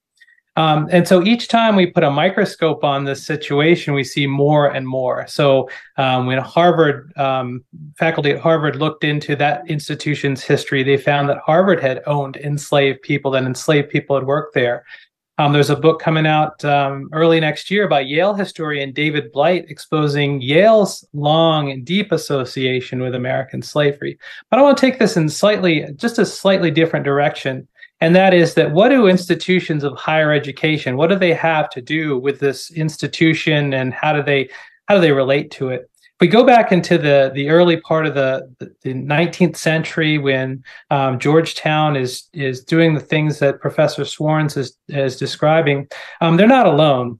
Um, 0.56 0.88
and 0.92 1.06
so 1.06 1.24
each 1.24 1.48
time 1.48 1.74
we 1.74 1.86
put 1.86 2.04
a 2.04 2.10
microscope 2.10 2.84
on 2.84 3.04
this 3.04 3.26
situation, 3.26 3.92
we 3.92 4.04
see 4.04 4.26
more 4.26 4.68
and 4.72 4.86
more. 4.86 5.26
So 5.26 5.68
um, 5.96 6.26
when 6.26 6.38
Harvard 6.38 7.12
um, 7.16 7.64
faculty 7.98 8.30
at 8.30 8.40
Harvard 8.40 8.76
looked 8.76 9.02
into 9.02 9.34
that 9.36 9.68
institution's 9.68 10.44
history, 10.44 10.84
they 10.84 10.96
found 10.96 11.28
that 11.28 11.38
Harvard 11.38 11.80
had 11.80 12.02
owned 12.06 12.36
enslaved 12.36 13.02
people, 13.02 13.32
that 13.32 13.42
enslaved 13.42 13.90
people 13.90 14.14
had 14.16 14.26
worked 14.26 14.54
there. 14.54 14.84
Um, 15.36 15.52
there's 15.52 15.70
a 15.70 15.74
book 15.74 16.00
coming 16.00 16.26
out 16.26 16.64
um, 16.64 17.08
early 17.12 17.40
next 17.40 17.68
year 17.68 17.88
by 17.88 18.00
Yale 18.00 18.34
historian 18.34 18.92
David 18.92 19.32
Blight 19.32 19.64
exposing 19.68 20.40
Yale's 20.40 21.04
long 21.12 21.72
and 21.72 21.84
deep 21.84 22.12
association 22.12 23.02
with 23.02 23.16
American 23.16 23.60
slavery. 23.60 24.16
But 24.48 24.60
I 24.60 24.62
want 24.62 24.78
to 24.78 24.80
take 24.80 25.00
this 25.00 25.16
in 25.16 25.28
slightly, 25.28 25.86
just 25.96 26.20
a 26.20 26.26
slightly 26.26 26.70
different 26.70 27.04
direction. 27.04 27.66
And 28.00 28.14
that 28.16 28.34
is 28.34 28.54
that 28.54 28.72
what 28.72 28.88
do 28.90 29.06
institutions 29.06 29.84
of 29.84 29.96
higher 29.96 30.32
education, 30.32 30.96
what 30.96 31.10
do 31.10 31.16
they 31.16 31.32
have 31.32 31.70
to 31.70 31.80
do 31.80 32.18
with 32.18 32.40
this 32.40 32.70
institution 32.70 33.72
and 33.72 33.94
how 33.94 34.12
do 34.12 34.22
they 34.22 34.50
how 34.86 34.96
do 34.96 35.00
they 35.00 35.12
relate 35.12 35.50
to 35.52 35.70
it? 35.70 35.88
If 36.00 36.20
we 36.20 36.28
go 36.28 36.44
back 36.44 36.70
into 36.70 36.98
the 36.98 37.30
the 37.34 37.48
early 37.48 37.76
part 37.78 38.06
of 38.06 38.14
the 38.14 38.48
the 38.82 38.94
19th 38.94 39.56
century 39.56 40.18
when 40.18 40.62
um, 40.90 41.18
Georgetown 41.18 41.96
is 41.96 42.28
is 42.32 42.62
doing 42.62 42.94
the 42.94 43.00
things 43.00 43.38
that 43.38 43.60
Professor 43.60 44.02
Swarns 44.02 44.56
is 44.56 44.76
is 44.88 45.16
describing, 45.16 45.88
um, 46.20 46.36
they're 46.36 46.46
not 46.46 46.66
alone. 46.66 47.18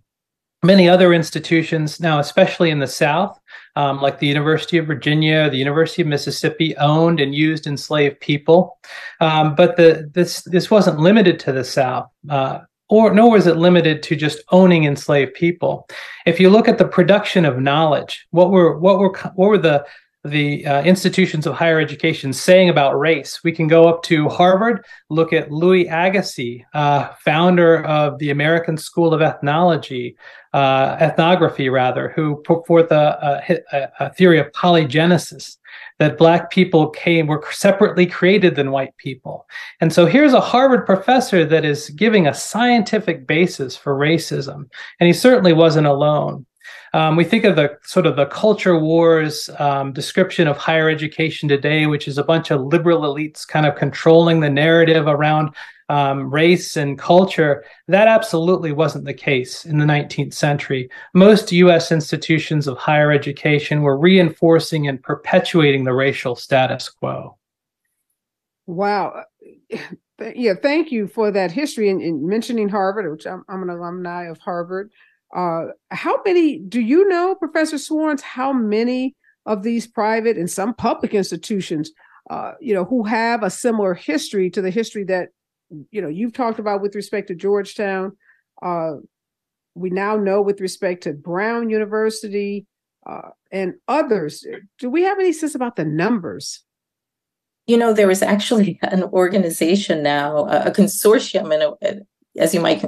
Many 0.62 0.89
other 0.89 1.12
institutions 1.12 2.01
now, 2.01 2.18
especially 2.18 2.70
in 2.70 2.79
the 2.79 2.87
South, 2.87 3.39
um, 3.77 4.01
like 4.01 4.19
the 4.19 4.27
University 4.27 4.79
of 4.79 4.87
Virginia, 4.87 5.51
the 5.51 5.57
University 5.57 6.03
of 6.03 6.09
Mississippi, 6.09 6.77
owned 6.77 7.21
and 7.21 7.35
used 7.35 7.67
enslaved 7.67 8.21
people. 8.21 8.79
Um, 9.21 9.55
but 9.55 9.77
the 9.77 10.11
this 10.13 10.43
this 10.43 10.71
wasn't 10.71 11.01
limited 11.01 11.39
to 11.41 11.53
the 11.53 11.65
South. 11.65 12.09
Uh, 12.29 12.61
or 12.89 13.15
nor 13.15 13.31
was 13.31 13.47
it 13.47 13.57
limited 13.57 14.03
to 14.05 14.17
just 14.17 14.43
owning 14.51 14.85
enslaved 14.85 15.35
people. 15.35 15.89
If 16.27 16.39
you 16.39 16.51
look 16.51 16.69
at 16.69 16.79
the 16.79 16.87
production 16.87 17.45
of 17.45 17.59
knowledge, 17.59 18.27
what 18.31 18.51
were 18.51 18.79
what 18.79 18.99
were 18.99 19.13
what 19.35 19.49
were 19.49 19.59
the 19.59 19.85
the 20.25 20.66
uh, 20.66 20.83
institutions 20.83 21.47
of 21.47 21.55
higher 21.55 21.79
education 21.79 22.33
saying 22.33 22.70
about 22.70 22.99
race. 22.99 23.45
We 23.45 23.53
can 23.53 23.68
go 23.68 23.87
up 23.89 24.03
to 24.05 24.29
Harvard, 24.29 24.85
look 25.11 25.33
at 25.33 25.53
Louis 25.53 25.87
Agassiz, 25.87 26.62
uh, 26.72 27.09
founder 27.25 27.85
of 27.85 28.18
the 28.18 28.31
American 28.31 28.79
School 28.79 29.12
of 29.12 29.20
Ethnology, 29.20 30.16
uh, 30.55 30.97
ethnography 31.01 31.68
rather, 31.68 32.11
who 32.11 32.37
put 32.37 32.66
forth 32.66 32.91
a, 32.91 33.43
a, 33.72 33.89
a 34.01 34.14
theory 34.14 34.39
of 34.39 34.51
polygenesis 34.53 35.57
that 35.99 36.18
black 36.18 36.51
people 36.51 36.89
came 36.89 37.27
were 37.27 37.45
separately 37.51 38.07
created 38.07 38.57
than 38.57 38.70
white 38.70 38.97
people. 38.97 39.47
And 39.81 39.93
so 39.93 40.07
here's 40.07 40.33
a 40.33 40.41
Harvard 40.41 40.87
professor 40.87 41.45
that 41.45 41.64
is 41.64 41.91
giving 41.91 42.27
a 42.27 42.35
scientific 42.35 43.27
basis 43.27 43.77
for 43.77 43.95
racism. 43.97 44.68
And 45.01 45.07
he 45.07 45.12
certainly 45.12 45.53
wasn't 45.53 45.87
alone. 45.87 46.47
Um, 46.95 47.17
we 47.17 47.25
think 47.25 47.43
of 47.43 47.57
the 47.57 47.77
sort 47.83 48.07
of 48.07 48.15
the 48.15 48.27
culture 48.27 48.79
wars 48.79 49.51
um, 49.59 49.93
description 49.93 50.47
of 50.47 50.57
higher 50.57 50.89
education 50.89 51.49
today, 51.49 51.87
which 51.87 52.07
is 52.07 52.19
a 52.19 52.23
bunch 52.23 52.53
of 52.53 52.61
liberal 52.61 53.01
elites 53.01 53.47
kind 53.47 53.67
of 53.67 53.75
controlling 53.75 54.39
the 54.39 54.49
narrative 54.49 55.09
around 55.09 55.57
um, 55.89 56.33
race 56.33 56.77
and 56.77 56.97
culture. 56.97 57.65
That 57.89 58.07
absolutely 58.07 58.71
wasn't 58.71 59.07
the 59.07 59.13
case 59.13 59.65
in 59.65 59.79
the 59.79 59.85
19th 59.85 60.35
century. 60.35 60.89
Most 61.15 61.51
US 61.51 61.91
institutions 61.91 62.69
of 62.69 62.79
higher 62.79 63.11
education 63.11 63.83
were 63.83 63.99
reinforcing 63.99 64.87
and 64.87 65.03
perpetuating 65.03 65.83
the 65.83 65.93
racial 65.93 66.37
status 66.37 66.89
quo. 66.89 67.37
Wow. 68.67 69.25
Yeah, 70.33 70.55
thank 70.63 70.93
you 70.93 71.09
for 71.09 71.33
that 71.33 71.51
history 71.51 71.91
and, 71.91 72.23
mentioning 72.23 72.69
Harvard, 72.69 73.11
which 73.11 73.27
I'm, 73.27 73.45
I'm 73.49 73.65
an 73.65 73.71
alumni 73.71 74.29
of 74.29 74.39
Harvard. 74.39 74.93
Uh, 75.35 75.66
how 75.91 76.20
many 76.24 76.59
do 76.61 76.80
you 76.80 77.09
know, 77.09 77.35
Professor 77.35 77.76
Swarns? 77.76 78.20
How 78.20 78.53
many 78.53 79.16
of 79.47 79.62
these 79.62 79.87
private 79.87 80.39
and 80.39 80.49
some 80.49 80.72
public 80.72 81.12
institutions, 81.12 81.91
uh, 82.30 82.53
you 82.61 82.72
know, 82.72 82.85
who 82.85 83.03
have 83.05 83.43
a 83.43 83.51
similar 83.51 83.95
history 83.95 84.49
to 84.51 84.62
the 84.62 84.70
history 84.70 85.05
that 85.05 85.30
you 85.91 86.01
know 86.01 86.09
you've 86.09 86.32
talked 86.32 86.61
about 86.61 86.82
with 86.82 86.95
respect 86.95 87.28
to 87.28 87.35
Georgetown? 87.35 88.16
Uh, 88.62 88.95
we 89.74 89.91
now 89.91 90.16
know 90.16 90.41
with 90.41 90.61
respect 90.61 91.03
to 91.03 91.12
Brown 91.12 91.68
University 91.68 92.66
uh, 93.05 93.30
and 93.51 93.74
others. 93.89 94.47
Do 94.78 94.89
we 94.89 95.03
have 95.03 95.18
any 95.18 95.32
sense 95.32 95.57
about 95.57 95.74
the 95.74 95.85
numbers? 95.85 96.62
You 97.66 97.76
know, 97.76 97.93
there 97.93 98.11
is 98.11 98.22
actually 98.22 98.78
an 98.82 99.03
organization 99.05 100.03
now, 100.03 100.47
a 100.47 100.70
consortium, 100.70 101.76
and 101.82 102.03
as 102.39 102.55
you 102.55 102.61
might 102.61 102.85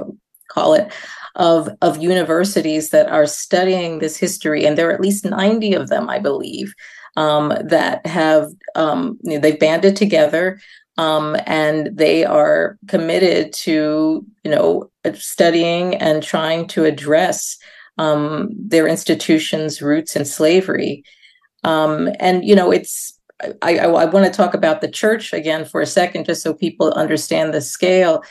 call 0.57 0.73
it, 0.79 0.87
of 1.35 1.69
of 1.81 2.03
universities 2.13 2.89
that 2.89 3.07
are 3.17 3.27
studying 3.27 3.99
this 3.99 4.17
history, 4.25 4.65
and 4.65 4.75
there 4.75 4.87
are 4.89 4.97
at 4.97 5.07
least 5.07 5.25
ninety 5.25 5.75
of 5.79 5.87
them, 5.87 6.09
I 6.15 6.19
believe, 6.19 6.73
um, 7.15 7.45
that 7.69 8.05
have 8.05 8.43
um, 8.75 8.99
you 9.23 9.33
know, 9.33 9.41
they've 9.41 9.65
banded 9.67 9.95
together. 9.95 10.59
Um, 10.99 11.37
and 11.45 11.95
they 11.95 12.25
are 12.25 12.75
committed 12.87 13.53
to, 13.65 14.25
you 14.43 14.51
know, 14.51 14.89
studying 15.13 15.95
and 16.01 16.23
trying 16.23 16.67
to 16.69 16.85
address 16.85 17.57
um, 17.99 18.49
their 18.69 18.87
institution's 18.87 19.79
roots 19.81 20.15
in 20.15 20.25
slavery. 20.25 21.03
Um, 21.63 22.09
and 22.19 22.43
you 22.49 22.55
know, 22.55 22.71
it's 22.71 23.13
I, 23.61 23.77
I, 23.77 23.85
I 24.03 24.05
want 24.05 24.25
to 24.25 24.31
talk 24.31 24.53
about 24.55 24.81
the 24.81 24.91
church 25.01 25.33
again 25.33 25.65
for 25.65 25.81
a 25.81 25.85
second, 25.85 26.25
just 26.25 26.41
so 26.41 26.53
people 26.53 26.91
understand 26.93 27.53
the 27.53 27.61
scale 27.61 28.23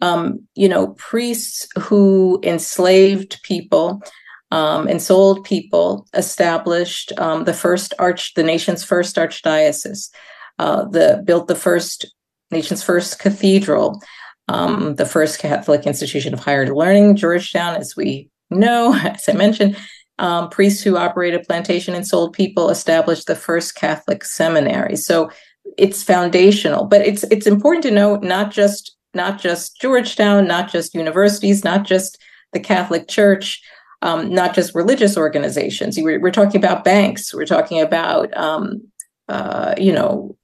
um, 0.00 0.46
you 0.54 0.68
know, 0.68 0.88
priests 0.98 1.66
who 1.78 2.40
enslaved 2.42 3.42
people 3.42 4.02
um, 4.50 4.88
and 4.88 5.00
sold 5.00 5.44
people 5.44 6.06
established 6.14 7.12
um, 7.18 7.44
the 7.44 7.54
first 7.54 7.94
arch, 7.98 8.34
the 8.34 8.42
nation's 8.42 8.82
first 8.82 9.16
archdiocese, 9.16 10.10
uh, 10.58 10.84
the 10.86 11.22
built 11.24 11.48
the 11.48 11.54
first 11.54 12.12
nation's 12.50 12.82
first 12.82 13.18
cathedral, 13.18 14.00
um, 14.48 14.96
the 14.96 15.06
first 15.06 15.38
Catholic 15.38 15.86
institution 15.86 16.34
of 16.34 16.40
higher 16.40 16.74
learning, 16.74 17.16
Georgetown, 17.16 17.76
as 17.76 17.94
we 17.96 18.28
know, 18.50 18.92
as 19.04 19.28
I 19.28 19.32
mentioned. 19.32 19.76
Um, 20.18 20.50
priests 20.50 20.82
who 20.82 20.98
operated 20.98 21.46
plantation 21.46 21.94
and 21.94 22.06
sold 22.06 22.34
people 22.34 22.68
established 22.68 23.26
the 23.26 23.36
first 23.36 23.74
Catholic 23.74 24.22
seminary. 24.22 24.96
So 24.96 25.30
it's 25.78 26.02
foundational, 26.02 26.84
but 26.84 27.00
it's 27.00 27.22
it's 27.24 27.46
important 27.46 27.84
to 27.84 27.90
note 27.90 28.22
not 28.22 28.50
just 28.50 28.96
not 29.14 29.40
just 29.40 29.80
Georgetown, 29.80 30.46
not 30.46 30.70
just 30.70 30.94
universities, 30.94 31.64
not 31.64 31.84
just 31.84 32.18
the 32.52 32.60
Catholic 32.60 33.08
Church, 33.08 33.62
um, 34.02 34.32
not 34.32 34.54
just 34.54 34.74
religious 34.74 35.16
organizations. 35.16 35.98
We're, 35.98 36.20
we're, 36.20 36.30
talking 36.30 36.62
about 36.62 36.84
banks. 36.84 37.34
We're 37.34 37.44
talking 37.44 37.80
about, 37.80 38.34
um, 38.36 38.82
uh, 39.28 39.74
you 39.76 39.92
know, 39.92 40.36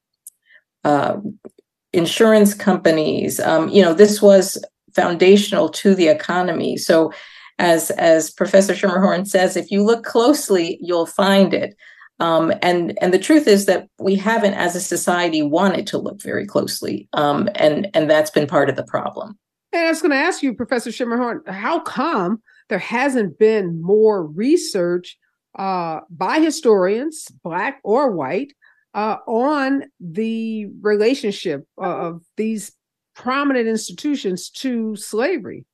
uh, 0.84 1.16
insurance 1.92 2.54
companies. 2.54 3.40
Um, 3.40 3.68
you 3.68 3.82
know, 3.82 3.94
this 3.94 4.20
was 4.20 4.62
foundational 4.94 5.68
to 5.70 5.94
the 5.94 6.08
economy. 6.08 6.76
So, 6.76 7.12
as 7.58 7.90
as 7.92 8.30
Professor 8.30 8.74
Schermerhorn 8.74 9.26
says, 9.26 9.56
if 9.56 9.70
you 9.70 9.82
look 9.82 10.04
closely, 10.04 10.78
you'll 10.82 11.06
find 11.06 11.54
it. 11.54 11.74
Um, 12.18 12.52
and 12.62 12.96
and 13.00 13.12
the 13.12 13.18
truth 13.18 13.46
is 13.46 13.66
that 13.66 13.88
we 13.98 14.14
haven't, 14.14 14.54
as 14.54 14.74
a 14.74 14.80
society, 14.80 15.42
wanted 15.42 15.86
to 15.88 15.98
look 15.98 16.22
very 16.22 16.46
closely, 16.46 17.08
um, 17.12 17.48
and 17.56 17.90
and 17.94 18.10
that's 18.10 18.30
been 18.30 18.46
part 18.46 18.70
of 18.70 18.76
the 18.76 18.84
problem. 18.84 19.38
And 19.72 19.86
I 19.86 19.90
was 19.90 20.00
going 20.00 20.12
to 20.12 20.16
ask 20.16 20.42
you, 20.42 20.54
Professor 20.54 20.90
Schermerhorn, 20.90 21.46
how 21.46 21.80
come 21.80 22.40
there 22.70 22.78
hasn't 22.78 23.38
been 23.38 23.82
more 23.82 24.24
research 24.24 25.18
uh, 25.58 26.00
by 26.08 26.38
historians, 26.38 27.28
black 27.44 27.80
or 27.84 28.12
white, 28.12 28.54
uh, 28.94 29.18
on 29.26 29.84
the 30.00 30.68
relationship 30.80 31.66
of 31.76 32.22
these 32.38 32.72
prominent 33.14 33.68
institutions 33.68 34.48
to 34.50 34.96
slavery? 34.96 35.66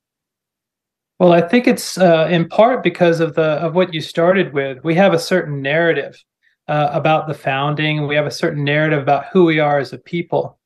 Well, 1.20 1.32
I 1.32 1.40
think 1.40 1.68
it's 1.68 1.98
uh, 1.98 2.26
in 2.28 2.48
part 2.48 2.82
because 2.82 3.20
of 3.20 3.34
the 3.34 3.42
of 3.42 3.76
what 3.76 3.94
you 3.94 4.00
started 4.00 4.52
with. 4.52 4.82
We 4.82 4.96
have 4.96 5.14
a 5.14 5.20
certain 5.20 5.62
narrative 5.62 6.20
uh, 6.68 6.90
about 6.92 7.28
the 7.28 7.34
founding. 7.34 8.06
We 8.06 8.14
have 8.14 8.26
a 8.26 8.30
certain 8.30 8.64
narrative 8.64 9.02
about 9.02 9.26
who 9.32 9.44
we 9.44 9.58
are 9.58 9.78
as 9.78 9.92
a 9.92 9.98
people, 9.98 10.58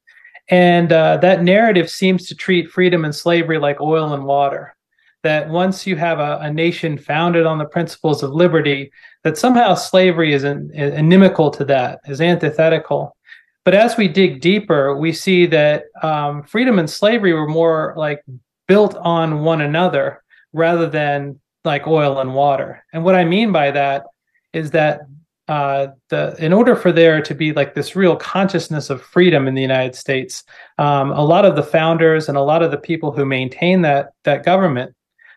and 0.49 0.93
uh, 0.93 1.17
that 1.19 1.43
narrative 1.43 1.91
seems 1.91 2.29
to 2.29 2.35
treat 2.35 2.71
freedom 2.71 3.05
and 3.05 3.15
slavery 3.15 3.59
like 3.59 3.81
oil 3.81 4.15
and 4.15 4.25
water. 4.25 4.75
That 5.23 5.49
once 5.49 5.87
you 5.87 5.97
have 5.97 6.21
a, 6.21 6.39
a 6.43 6.53
nation 6.53 6.99
founded 6.99 7.47
on 7.47 7.59
the 7.59 7.65
principles 7.65 8.23
of 8.23 8.31
liberty, 8.31 8.93
that 9.25 9.37
somehow 9.37 9.75
slavery 9.75 10.33
is 10.33 10.45
an, 10.45 10.71
inimical 10.73 11.51
to 11.51 11.65
that, 11.65 12.01
is 12.07 12.21
antithetical. 12.21 13.17
But 13.65 13.75
as 13.75 13.97
we 13.97 14.07
dig 14.07 14.41
deeper, 14.41 14.97
we 14.97 15.13
see 15.13 15.47
that 15.47 15.87
um, 16.01 16.45
freedom 16.45 16.79
and 16.79 16.89
slavery 16.89 17.33
were 17.33 17.49
more 17.49 17.95
like 17.97 18.23
built 18.69 18.95
on 18.97 19.43
one 19.43 19.63
another 19.63 20.23
rather 20.53 20.89
than 20.89 21.41
like 21.65 21.89
oil 21.89 22.21
and 22.21 22.33
water. 22.33 22.85
And 22.93 23.03
what 23.03 23.17
I 23.17 23.25
mean 23.25 23.51
by 23.51 23.73
that 23.73 24.05
is 24.53 24.71
that 24.71 25.01
uh, 25.49 25.89
the 26.09 26.35
in 26.39 26.53
order 26.53 26.75
for 26.75 26.91
there 26.91 27.23
to 27.23 27.35
be 27.35 27.53
like 27.53 27.75
this 27.75 27.95
real 27.95 28.17
consciousness 28.17 28.91
of 28.91 29.01
freedom 29.01 29.47
in 29.47 29.55
the 29.55 29.63
United 29.63 29.95
States, 29.95 30.43
um, 30.79 31.13
a 31.13 31.23
lot 31.23 31.45
of 31.45 31.57
the 31.57 31.63
founders 31.63 32.29
and 32.29 32.37
a 32.37 32.43
lot 32.43 32.63
of 32.63 32.71
the 32.71 32.79
people 32.79 33.13
who 33.13 33.25
maintain 33.25 33.83
that 33.83 34.11
that 34.25 34.45
government 34.45 34.95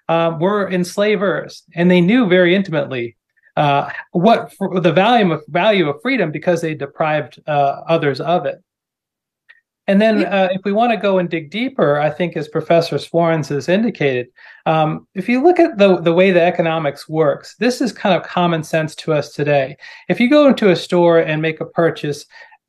uh, 0.07 0.35
were 0.39 0.69
enslavers, 0.71 1.63
and 1.75 1.91
they 1.91 2.01
knew 2.01 2.27
very 2.27 2.55
intimately 2.55 3.15
uh, 3.55 3.89
what 4.11 4.51
the 4.81 4.91
value 4.91 5.31
of 5.31 5.43
value 5.47 5.89
of 5.89 6.01
freedom 6.01 6.31
because 6.31 6.61
they 6.61 6.73
deprived 6.73 7.39
uh, 7.47 7.81
others 7.87 8.19
of 8.19 8.45
it. 8.45 8.63
And 9.89 9.99
then, 9.99 10.25
uh, 10.25 10.49
if 10.51 10.61
we 10.63 10.71
want 10.71 10.91
to 10.91 10.97
go 10.97 11.17
and 11.17 11.27
dig 11.27 11.49
deeper, 11.49 11.99
I 11.99 12.11
think, 12.11 12.37
as 12.37 12.47
Professor 12.47 12.97
Swarns 12.97 13.49
has 13.49 13.67
indicated, 13.67 14.27
um, 14.67 15.07
if 15.15 15.27
you 15.27 15.41
look 15.41 15.59
at 15.59 15.79
the, 15.79 15.99
the 15.99 16.13
way 16.13 16.29
the 16.29 16.43
economics 16.43 17.09
works, 17.09 17.55
this 17.55 17.81
is 17.81 17.91
kind 17.91 18.13
of 18.15 18.21
common 18.21 18.61
sense 18.61 18.93
to 18.97 19.13
us 19.13 19.33
today. 19.33 19.75
If 20.07 20.19
you 20.19 20.29
go 20.29 20.47
into 20.47 20.69
a 20.69 20.75
store 20.75 21.17
and 21.17 21.41
make 21.41 21.59
a 21.59 21.65
purchase, 21.65 22.27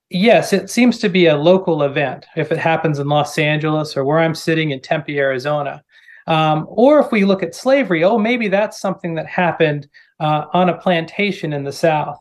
yes, 0.08 0.54
it 0.54 0.70
seems 0.70 0.96
to 1.00 1.10
be 1.10 1.26
a 1.26 1.36
local 1.36 1.82
event 1.82 2.24
if 2.36 2.50
it 2.50 2.56
happens 2.56 2.98
in 2.98 3.08
Los 3.08 3.36
Angeles 3.36 3.98
or 3.98 4.06
where 4.06 4.20
I'm 4.20 4.34
sitting 4.34 4.70
in 4.70 4.80
Tempe, 4.80 5.18
Arizona. 5.18 5.82
Um, 6.26 6.64
or 6.70 7.00
if 7.00 7.12
we 7.12 7.26
look 7.26 7.42
at 7.42 7.54
slavery, 7.54 8.02
oh, 8.02 8.16
maybe 8.16 8.48
that's 8.48 8.80
something 8.80 9.14
that 9.16 9.26
happened 9.26 9.88
uh, 10.20 10.46
on 10.54 10.70
a 10.70 10.78
plantation 10.78 11.52
in 11.52 11.64
the 11.64 11.72
South. 11.72 12.18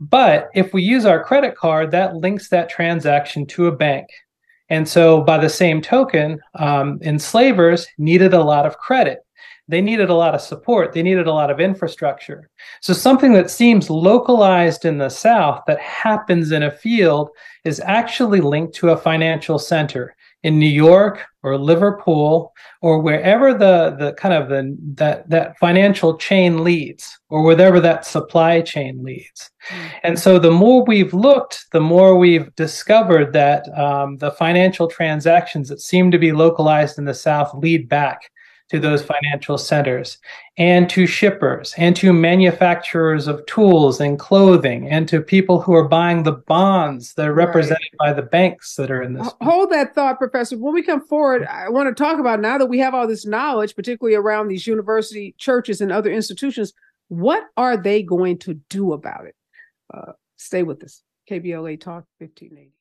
But 0.00 0.48
if 0.52 0.74
we 0.74 0.82
use 0.82 1.06
our 1.06 1.22
credit 1.22 1.54
card, 1.54 1.92
that 1.92 2.16
links 2.16 2.48
that 2.48 2.68
transaction 2.68 3.46
to 3.46 3.68
a 3.68 3.76
bank. 3.76 4.08
And 4.72 4.88
so, 4.88 5.20
by 5.20 5.36
the 5.36 5.50
same 5.50 5.82
token, 5.82 6.40
um, 6.54 6.98
enslavers 7.02 7.86
needed 7.98 8.32
a 8.32 8.42
lot 8.42 8.64
of 8.64 8.78
credit. 8.78 9.18
They 9.68 9.82
needed 9.82 10.08
a 10.08 10.14
lot 10.14 10.34
of 10.34 10.40
support. 10.40 10.94
They 10.94 11.02
needed 11.02 11.26
a 11.26 11.32
lot 11.34 11.50
of 11.50 11.60
infrastructure. 11.60 12.48
So, 12.80 12.94
something 12.94 13.34
that 13.34 13.50
seems 13.50 13.90
localized 13.90 14.86
in 14.86 14.96
the 14.96 15.10
South 15.10 15.60
that 15.66 15.78
happens 15.78 16.52
in 16.52 16.62
a 16.62 16.70
field 16.70 17.28
is 17.66 17.82
actually 17.84 18.40
linked 18.40 18.74
to 18.76 18.88
a 18.88 18.96
financial 18.96 19.58
center 19.58 20.16
in 20.42 20.58
New 20.58 20.66
York 20.66 21.24
or 21.42 21.56
Liverpool 21.56 22.52
or 22.80 23.00
wherever 23.00 23.52
the 23.52 23.96
the 23.98 24.12
kind 24.14 24.34
of 24.34 24.48
the 24.48 24.76
that 24.94 25.28
that 25.28 25.58
financial 25.58 26.16
chain 26.16 26.64
leads 26.64 27.18
or 27.28 27.42
wherever 27.42 27.80
that 27.80 28.04
supply 28.04 28.60
chain 28.60 29.02
leads. 29.02 29.50
Mm-hmm. 29.68 29.88
And 30.02 30.18
so 30.18 30.38
the 30.38 30.50
more 30.50 30.84
we've 30.84 31.14
looked, 31.14 31.66
the 31.72 31.80
more 31.80 32.16
we've 32.16 32.54
discovered 32.56 33.32
that 33.32 33.66
um, 33.78 34.18
the 34.18 34.32
financial 34.32 34.88
transactions 34.88 35.68
that 35.68 35.80
seem 35.80 36.10
to 36.10 36.18
be 36.18 36.32
localized 36.32 36.98
in 36.98 37.04
the 37.04 37.14
South 37.14 37.54
lead 37.54 37.88
back 37.88 38.31
to 38.72 38.80
those 38.80 39.04
financial 39.04 39.58
centers 39.58 40.16
and 40.56 40.88
to 40.88 41.06
shippers 41.06 41.74
and 41.76 41.94
to 41.94 42.10
manufacturers 42.10 43.26
of 43.26 43.44
tools 43.44 44.00
and 44.00 44.18
clothing 44.18 44.88
and 44.88 45.06
to 45.06 45.20
people 45.20 45.60
who 45.60 45.74
are 45.74 45.86
buying 45.86 46.22
the 46.22 46.32
bonds 46.32 47.12
that 47.14 47.28
are 47.28 47.34
represented 47.34 47.86
right. 48.00 48.08
by 48.08 48.12
the 48.14 48.26
banks 48.26 48.76
that 48.76 48.90
are 48.90 49.02
in 49.02 49.12
this. 49.12 49.28
Hold 49.42 49.70
that 49.72 49.94
thought, 49.94 50.16
Professor. 50.16 50.56
When 50.56 50.72
we 50.72 50.82
come 50.82 51.06
forward, 51.06 51.44
I 51.44 51.68
want 51.68 51.94
to 51.94 52.02
talk 52.02 52.18
about 52.18 52.40
now 52.40 52.56
that 52.56 52.66
we 52.66 52.78
have 52.78 52.94
all 52.94 53.06
this 53.06 53.26
knowledge, 53.26 53.76
particularly 53.76 54.16
around 54.16 54.48
these 54.48 54.66
university 54.66 55.34
churches 55.36 55.82
and 55.82 55.92
other 55.92 56.10
institutions, 56.10 56.72
what 57.08 57.44
are 57.58 57.76
they 57.76 58.02
going 58.02 58.38
to 58.38 58.54
do 58.70 58.94
about 58.94 59.26
it? 59.26 59.36
Uh, 59.92 60.12
stay 60.38 60.62
with 60.62 60.82
us. 60.82 61.02
KBLA 61.30 61.78
Talk 61.78 62.06
1580. 62.20 62.72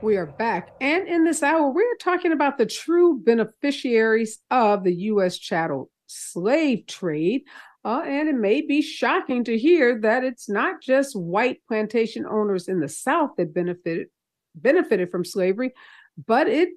We 0.00 0.16
are 0.16 0.26
back. 0.26 0.70
And 0.80 1.08
in 1.08 1.24
this 1.24 1.42
hour, 1.42 1.70
we're 1.70 1.96
talking 1.96 2.30
about 2.30 2.56
the 2.56 2.66
true 2.66 3.18
beneficiaries 3.18 4.38
of 4.48 4.84
the 4.84 4.94
U.S. 4.94 5.36
chattel 5.36 5.90
slave 6.06 6.86
trade. 6.86 7.42
Uh, 7.84 8.02
and 8.06 8.28
it 8.28 8.36
may 8.36 8.60
be 8.60 8.80
shocking 8.80 9.42
to 9.44 9.58
hear 9.58 10.00
that 10.00 10.22
it's 10.22 10.48
not 10.48 10.80
just 10.80 11.16
white 11.16 11.62
plantation 11.66 12.26
owners 12.26 12.68
in 12.68 12.78
the 12.78 12.88
South 12.88 13.30
that 13.38 13.52
benefited 13.52 14.06
benefited 14.54 15.10
from 15.10 15.24
slavery, 15.24 15.72
but 16.26 16.48
it 16.48 16.70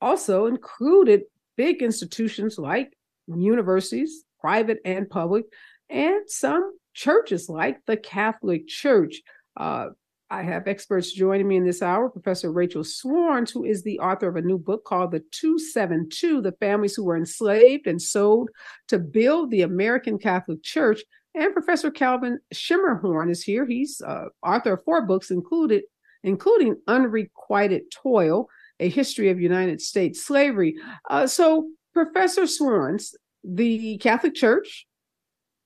also 0.00 0.46
included 0.46 1.22
big 1.56 1.82
institutions 1.82 2.58
like 2.58 2.96
universities, 3.28 4.24
private 4.40 4.78
and 4.84 5.08
public, 5.08 5.44
and 5.88 6.28
some 6.28 6.72
churches 6.94 7.48
like 7.48 7.78
the 7.86 7.96
Catholic 7.96 8.66
Church. 8.66 9.22
Uh, 9.56 9.90
I 10.34 10.42
have 10.42 10.66
experts 10.66 11.12
joining 11.12 11.46
me 11.46 11.58
in 11.58 11.64
this 11.64 11.80
hour 11.80 12.08
Professor 12.08 12.50
Rachel 12.50 12.82
Swarns, 12.82 13.52
who 13.52 13.62
is 13.62 13.84
the 13.84 14.00
author 14.00 14.28
of 14.28 14.34
a 14.34 14.42
new 14.42 14.58
book 14.58 14.84
called 14.84 15.12
The 15.12 15.22
272 15.30 16.40
The 16.42 16.50
Families 16.58 16.96
Who 16.96 17.04
Were 17.04 17.16
Enslaved 17.16 17.86
and 17.86 18.02
Sold 18.02 18.50
to 18.88 18.98
Build 18.98 19.52
the 19.52 19.62
American 19.62 20.18
Catholic 20.18 20.64
Church. 20.64 21.02
And 21.36 21.52
Professor 21.52 21.88
Calvin 21.88 22.40
Schermerhorn 22.52 23.30
is 23.30 23.44
here. 23.44 23.64
He's 23.64 24.02
uh, 24.04 24.24
author 24.42 24.72
of 24.72 24.82
four 24.82 25.06
books, 25.06 25.30
included, 25.30 25.84
including 26.24 26.80
Unrequited 26.88 27.92
Toil, 27.92 28.48
A 28.80 28.88
History 28.88 29.30
of 29.30 29.40
United 29.40 29.80
States 29.80 30.26
Slavery. 30.26 30.74
Uh, 31.08 31.28
so, 31.28 31.68
Professor 31.92 32.42
Swarns, 32.42 33.14
the 33.44 33.98
Catholic 33.98 34.34
Church 34.34 34.88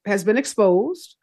has 0.04 0.24
been 0.24 0.36
exposed 0.36 1.16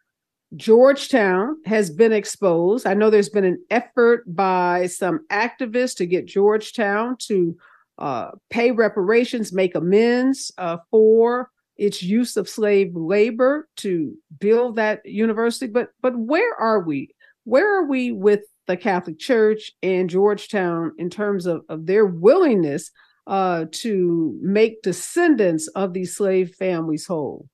Georgetown 0.56 1.58
has 1.66 1.90
been 1.90 2.14
exposed. 2.14 2.86
I 2.86 2.94
know 2.94 3.10
there's 3.10 3.30
been 3.30 3.46
an 3.46 3.64
effort 3.70 4.24
by 4.28 4.88
some 4.88 5.26
activists 5.32 5.96
to 5.98 6.06
get 6.06 6.28
Georgetown 6.28 7.18
to 7.28 7.58
uh, 7.98 8.32
pay 8.50 8.72
reparations, 8.72 9.54
make 9.54 9.76
amends 9.76 10.52
uh, 10.58 10.78
for 10.92 11.50
its 11.78 12.02
use 12.02 12.38
of 12.38 12.48
slave 12.48 12.96
labor 12.96 13.68
to 13.78 14.14
build 14.40 14.76
that 14.76 15.06
university. 15.06 15.68
But 15.68 15.90
but 16.02 16.18
where 16.18 16.56
are 16.56 16.82
we? 16.82 17.10
Where 17.44 17.80
are 17.80 17.86
we 17.86 18.12
with 18.12 18.42
the 18.68 18.78
Catholic 18.78 19.20
Church 19.20 19.72
and 19.84 20.10
Georgetown 20.10 20.94
in 20.98 21.10
terms 21.10 21.46
of, 21.46 21.64
of 21.70 21.86
their 21.86 22.06
willingness 22.06 22.92
uh, 23.28 23.66
to 23.72 24.38
make 24.42 24.82
descendants 24.82 25.68
of 25.70 25.94
these 25.94 26.16
slave 26.16 26.56
families 26.56 27.06
whole? 27.06 27.48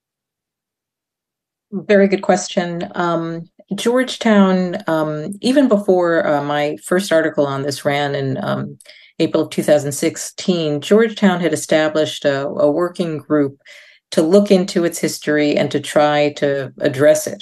Very 1.72 2.08
good 2.08 2.22
question. 2.22 2.92
Um, 2.96 3.50
Georgetown, 3.76 4.84
um, 4.88 5.34
even 5.42 5.70
before 5.70 6.28
uh, 6.28 6.44
my 6.44 6.76
first 6.84 7.12
article 7.12 7.46
on 7.46 7.62
this 7.64 7.86
ran 7.86 8.14
in 8.16 8.38
um, 8.44 8.78
April 9.20 9.44
of 9.44 9.50
2016, 9.52 10.82
Georgetown 10.82 11.40
had 11.40 11.54
established 11.54 12.26
a, 12.26 12.48
a, 12.48 12.70
working 12.70 13.18
group 13.18 13.62
to 14.10 14.22
look 14.22 14.52
into 14.52 14.84
its 14.84 15.00
history 15.00 15.56
and 15.56 15.72
to 15.72 15.80
try 15.80 16.34
to 16.34 16.74
address 16.82 17.28
it. 17.28 17.42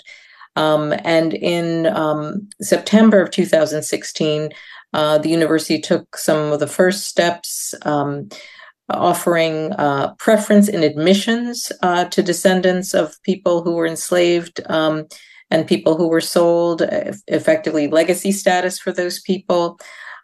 Um, 0.56 0.94
and 1.04 1.34
in 1.34 1.88
um, 1.88 2.48
September 2.62 3.22
of 3.22 3.32
2016, 3.32 4.50
uh, 4.94 5.18
the 5.18 5.30
university 5.30 5.80
took 5.80 6.18
some 6.18 6.52
of 6.52 6.60
the 6.60 6.68
first 6.68 7.08
steps 7.08 7.74
um, 7.84 8.30
offering 8.90 9.72
uh, 9.74 10.14
preference 10.16 10.68
in 10.68 10.84
admissions 10.84 11.72
uh, 11.82 12.06
to 12.06 12.24
descendants 12.24 12.94
of 12.94 13.22
people 13.24 13.64
who 13.64 13.74
were 13.74 13.86
enslaved 13.86 14.62
um, 14.70 15.06
and 15.52 15.68
people 15.68 15.98
who 15.98 16.08
were 16.08 16.22
sold, 16.22 16.84
effectively 17.28 17.88
legacy 17.88 18.32
status 18.32 18.80
for 18.80 18.92
those 18.92 19.20
people. 19.22 19.80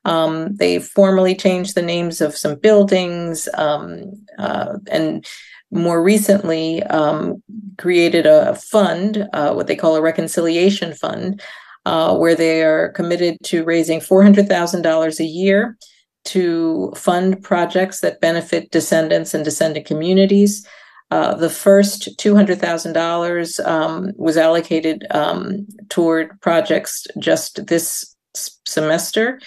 Um, 0.05 0.55
they 0.55 0.79
formally 0.79 1.35
changed 1.35 1.73
the 1.73 1.81
names 1.81 2.21
of 2.21 2.37
some 2.37 2.55
buildings 2.55 3.49
um, 3.55 4.03
uh, 4.37 4.77
and 4.91 5.25
more 5.71 6.01
recently 6.01 6.83
um, 6.83 7.41
created 7.77 8.27
a 8.27 8.55
fund, 8.55 9.27
uh, 9.33 9.53
what 9.53 9.67
they 9.67 9.75
call 9.75 9.95
a 9.95 10.01
reconciliation 10.01 10.93
fund, 10.93 11.41
uh, 11.85 12.15
where 12.15 12.35
they 12.35 12.63
are 12.63 12.89
committed 12.89 13.37
to 13.43 13.63
raising 13.63 13.99
$400,000 13.99 15.19
a 15.19 15.25
year 15.25 15.77
to 16.26 16.91
fund 16.95 17.41
projects 17.43 18.02
that 18.02 18.22
benefit 18.22 18.72
descendants 18.72 19.34
and 19.34 19.45
descendant 19.45 19.85
communities. 19.85 20.68
Uh, 21.11 21.35
the 21.35 21.49
first 21.49 22.18
$200,000 22.18 23.68
um, 23.68 24.11
was 24.18 24.38
allocated 24.38 25.06
um, 25.11 25.68
toward 25.89 26.39
projects 26.41 27.06
just 27.19 27.68
this 27.68 28.15
semester. 28.34 29.39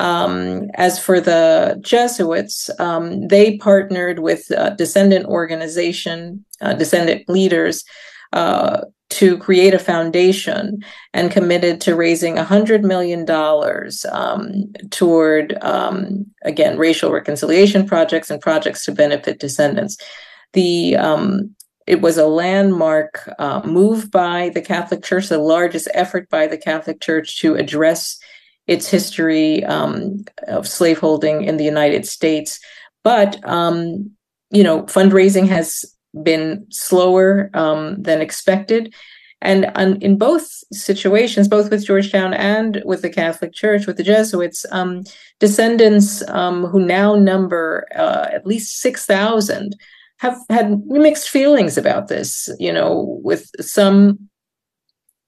Um, 0.00 0.70
as 0.74 0.98
for 0.98 1.20
the 1.20 1.78
Jesuits, 1.80 2.70
um, 2.78 3.28
they 3.28 3.58
partnered 3.58 4.20
with 4.20 4.50
descendant 4.76 5.26
organization, 5.26 6.44
uh, 6.60 6.74
descendant 6.74 7.28
leaders, 7.28 7.84
uh, 8.32 8.82
to 9.10 9.38
create 9.38 9.72
a 9.72 9.78
foundation 9.78 10.84
and 11.14 11.30
committed 11.30 11.80
to 11.80 11.96
raising 11.96 12.36
$100 12.36 12.82
million 12.82 13.28
um, 14.12 14.72
toward, 14.90 15.56
um, 15.62 16.26
again, 16.42 16.76
racial 16.76 17.10
reconciliation 17.10 17.86
projects 17.86 18.30
and 18.30 18.40
projects 18.40 18.84
to 18.84 18.92
benefit 18.92 19.40
descendants. 19.40 19.96
The 20.52 20.96
um, 20.96 21.54
it 21.86 22.02
was 22.02 22.18
a 22.18 22.26
landmark 22.26 23.34
uh, 23.38 23.62
move 23.64 24.10
by 24.10 24.50
the 24.50 24.60
Catholic 24.60 25.02
Church, 25.02 25.28
the 25.28 25.38
largest 25.38 25.88
effort 25.94 26.28
by 26.28 26.46
the 26.46 26.58
Catholic 26.58 27.00
Church 27.00 27.40
to 27.40 27.54
address 27.54 28.18
its 28.66 28.90
history 28.90 29.64
um, 29.64 30.26
of 30.46 30.68
slaveholding 30.68 31.44
in 31.44 31.56
the 31.56 31.64
United 31.64 32.06
States. 32.06 32.60
But 33.02 33.42
um, 33.48 34.10
you 34.50 34.62
know, 34.62 34.82
fundraising 34.82 35.48
has 35.48 35.86
been 36.22 36.66
slower 36.70 37.50
um, 37.54 38.02
than 38.02 38.20
expected. 38.20 38.94
And 39.40 39.66
in 40.02 40.18
both 40.18 40.48
situations, 40.72 41.46
both 41.46 41.70
with 41.70 41.86
Georgetown 41.86 42.34
and 42.34 42.82
with 42.84 43.02
the 43.02 43.10
Catholic 43.10 43.52
Church, 43.52 43.86
with 43.86 43.96
the 43.96 44.02
Jesuits, 44.02 44.66
um, 44.72 45.04
descendants 45.38 46.28
um, 46.28 46.66
who 46.66 46.84
now 46.84 47.14
number 47.14 47.86
uh, 47.94 48.26
at 48.32 48.46
least 48.46 48.80
6,000 48.80 49.76
have 50.18 50.36
had 50.50 50.84
mixed 50.86 51.28
feelings 51.28 51.78
about 51.78 52.08
this, 52.08 52.48
you 52.58 52.72
know, 52.72 53.20
with 53.22 53.50
some 53.60 54.28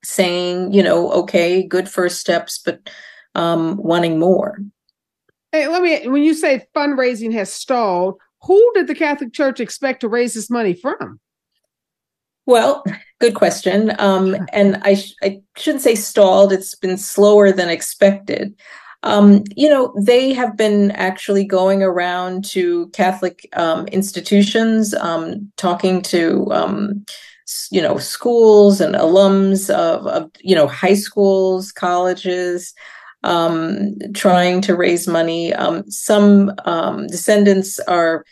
saying, 0.02 0.72
you 0.72 0.82
know, 0.82 1.12
okay, 1.12 1.62
good 1.62 1.88
first 1.88 2.18
steps, 2.18 2.58
but 2.58 2.90
um, 3.36 3.76
wanting 3.76 4.18
more. 4.18 4.58
Hey, 5.52 5.68
let 5.68 5.82
me, 5.82 6.08
when 6.08 6.22
you 6.22 6.34
say 6.34 6.66
fundraising 6.74 7.32
has 7.34 7.52
stalled, 7.52 8.18
who 8.42 8.72
did 8.74 8.86
the 8.86 8.94
Catholic 8.94 9.32
Church 9.32 9.60
expect 9.60 10.00
to 10.00 10.08
raise 10.08 10.34
this 10.34 10.50
money 10.50 10.74
from? 10.74 11.20
Well, 12.46 12.82
good 13.20 13.34
question. 13.34 13.92
Um, 13.98 14.36
and 14.52 14.76
I, 14.82 14.94
sh- 14.94 15.14
I 15.22 15.40
shouldn't 15.56 15.82
say 15.82 15.94
stalled, 15.94 16.52
it's 16.52 16.74
been 16.74 16.96
slower 16.96 17.52
than 17.52 17.68
expected. 17.68 18.54
Um, 19.02 19.44
you 19.56 19.68
know, 19.68 19.94
they 19.98 20.32
have 20.32 20.56
been 20.56 20.90
actually 20.92 21.44
going 21.44 21.82
around 21.82 22.44
to 22.46 22.88
Catholic 22.88 23.48
um, 23.54 23.86
institutions, 23.88 24.94
um, 24.94 25.50
talking 25.56 26.02
to, 26.02 26.46
um, 26.50 27.04
you 27.70 27.80
know, 27.80 27.98
schools 27.98 28.80
and 28.80 28.94
alums 28.94 29.70
of, 29.70 30.06
of, 30.06 30.30
you 30.40 30.54
know, 30.54 30.66
high 30.66 30.94
schools, 30.94 31.72
colleges, 31.72 32.74
um, 33.22 33.94
trying 34.14 34.60
to 34.62 34.76
raise 34.76 35.06
money. 35.06 35.52
Um, 35.52 35.88
some 35.90 36.52
um, 36.64 37.06
descendants 37.06 37.78
are 37.80 38.24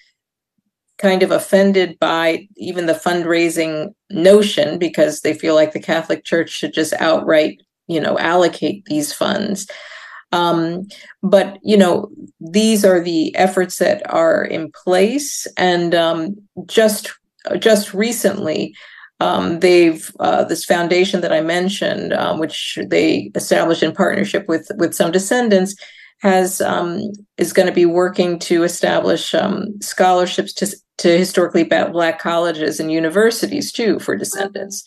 kind 0.98 1.22
of 1.22 1.30
offended 1.30 1.98
by 1.98 2.48
even 2.56 2.86
the 2.86 2.92
fundraising 2.92 3.94
notion 4.10 4.78
because 4.78 5.20
they 5.20 5.32
feel 5.32 5.54
like 5.54 5.72
the 5.72 5.80
Catholic 5.80 6.24
Church 6.24 6.50
should 6.50 6.74
just 6.74 6.92
outright, 6.94 7.60
you 7.86 8.00
know, 8.00 8.18
allocate 8.18 8.84
these 8.86 9.12
funds. 9.12 9.68
Um, 10.32 10.86
but 11.22 11.58
you 11.62 11.76
know, 11.76 12.10
these 12.40 12.84
are 12.84 13.00
the 13.00 13.34
efforts 13.36 13.78
that 13.78 14.02
are 14.12 14.44
in 14.44 14.70
place, 14.72 15.46
and 15.56 15.94
um, 15.94 16.36
just 16.66 17.10
just 17.58 17.94
recently, 17.94 18.74
um, 19.20 19.60
they've 19.60 20.10
uh, 20.20 20.44
this 20.44 20.64
foundation 20.64 21.20
that 21.20 21.32
I 21.32 21.40
mentioned, 21.40 22.12
um, 22.12 22.38
which 22.38 22.78
they 22.86 23.30
established 23.34 23.82
in 23.82 23.92
partnership 23.92 24.46
with 24.48 24.70
with 24.76 24.94
some 24.94 25.10
descendants, 25.10 25.74
has 26.20 26.60
um, 26.60 27.02
is 27.36 27.52
going 27.52 27.66
to 27.66 27.74
be 27.74 27.86
working 27.86 28.38
to 28.40 28.62
establish 28.62 29.34
um, 29.34 29.80
scholarships 29.80 30.52
to 30.54 30.66
to 30.98 31.18
historically 31.18 31.64
black 31.64 32.18
colleges 32.18 32.80
and 32.80 32.92
universities 32.92 33.72
too 33.72 33.98
for 33.98 34.16
descendants. 34.16 34.84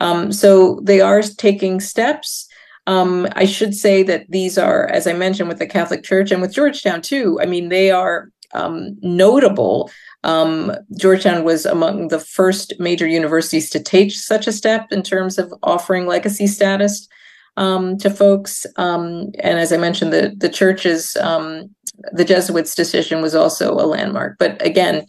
Um, 0.00 0.32
so 0.32 0.80
they 0.82 1.00
are 1.00 1.22
taking 1.22 1.80
steps. 1.80 2.46
Um, 2.86 3.28
I 3.32 3.44
should 3.44 3.74
say 3.74 4.02
that 4.04 4.24
these 4.30 4.56
are, 4.56 4.88
as 4.88 5.06
I 5.06 5.12
mentioned, 5.12 5.50
with 5.50 5.58
the 5.58 5.66
Catholic 5.66 6.02
Church 6.02 6.30
and 6.32 6.40
with 6.40 6.54
Georgetown 6.54 7.02
too. 7.02 7.38
I 7.40 7.46
mean, 7.46 7.68
they 7.68 7.90
are 7.90 8.30
notable 8.54 9.90
um, 10.22 10.72
Georgetown 10.98 11.44
was 11.44 11.64
among 11.64 12.08
the 12.08 12.18
first 12.18 12.74
major 12.78 13.06
universities 13.06 13.70
to 13.70 13.80
take 13.80 14.12
such 14.12 14.46
a 14.46 14.52
step 14.52 14.92
in 14.92 15.02
terms 15.02 15.38
of 15.38 15.52
offering 15.62 16.06
legacy 16.06 16.46
status 16.46 17.08
um, 17.56 17.96
to 17.98 18.10
folks. 18.10 18.66
Um, 18.76 19.30
and 19.38 19.58
as 19.58 19.72
I 19.72 19.76
mentioned, 19.78 20.12
the 20.12 20.34
the 20.36 20.48
church's 20.48 21.16
um, 21.16 21.74
the 22.12 22.24
Jesuits' 22.24 22.74
decision 22.74 23.22
was 23.22 23.34
also 23.34 23.72
a 23.72 23.86
landmark. 23.86 24.36
But 24.38 24.64
again, 24.64 25.06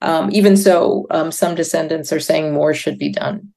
um, 0.00 0.30
even 0.32 0.56
so, 0.56 1.06
um, 1.10 1.30
some 1.30 1.54
descendants 1.54 2.12
are 2.12 2.20
saying 2.20 2.52
more 2.52 2.74
should 2.74 2.98
be 2.98 3.10
done. 3.10 3.52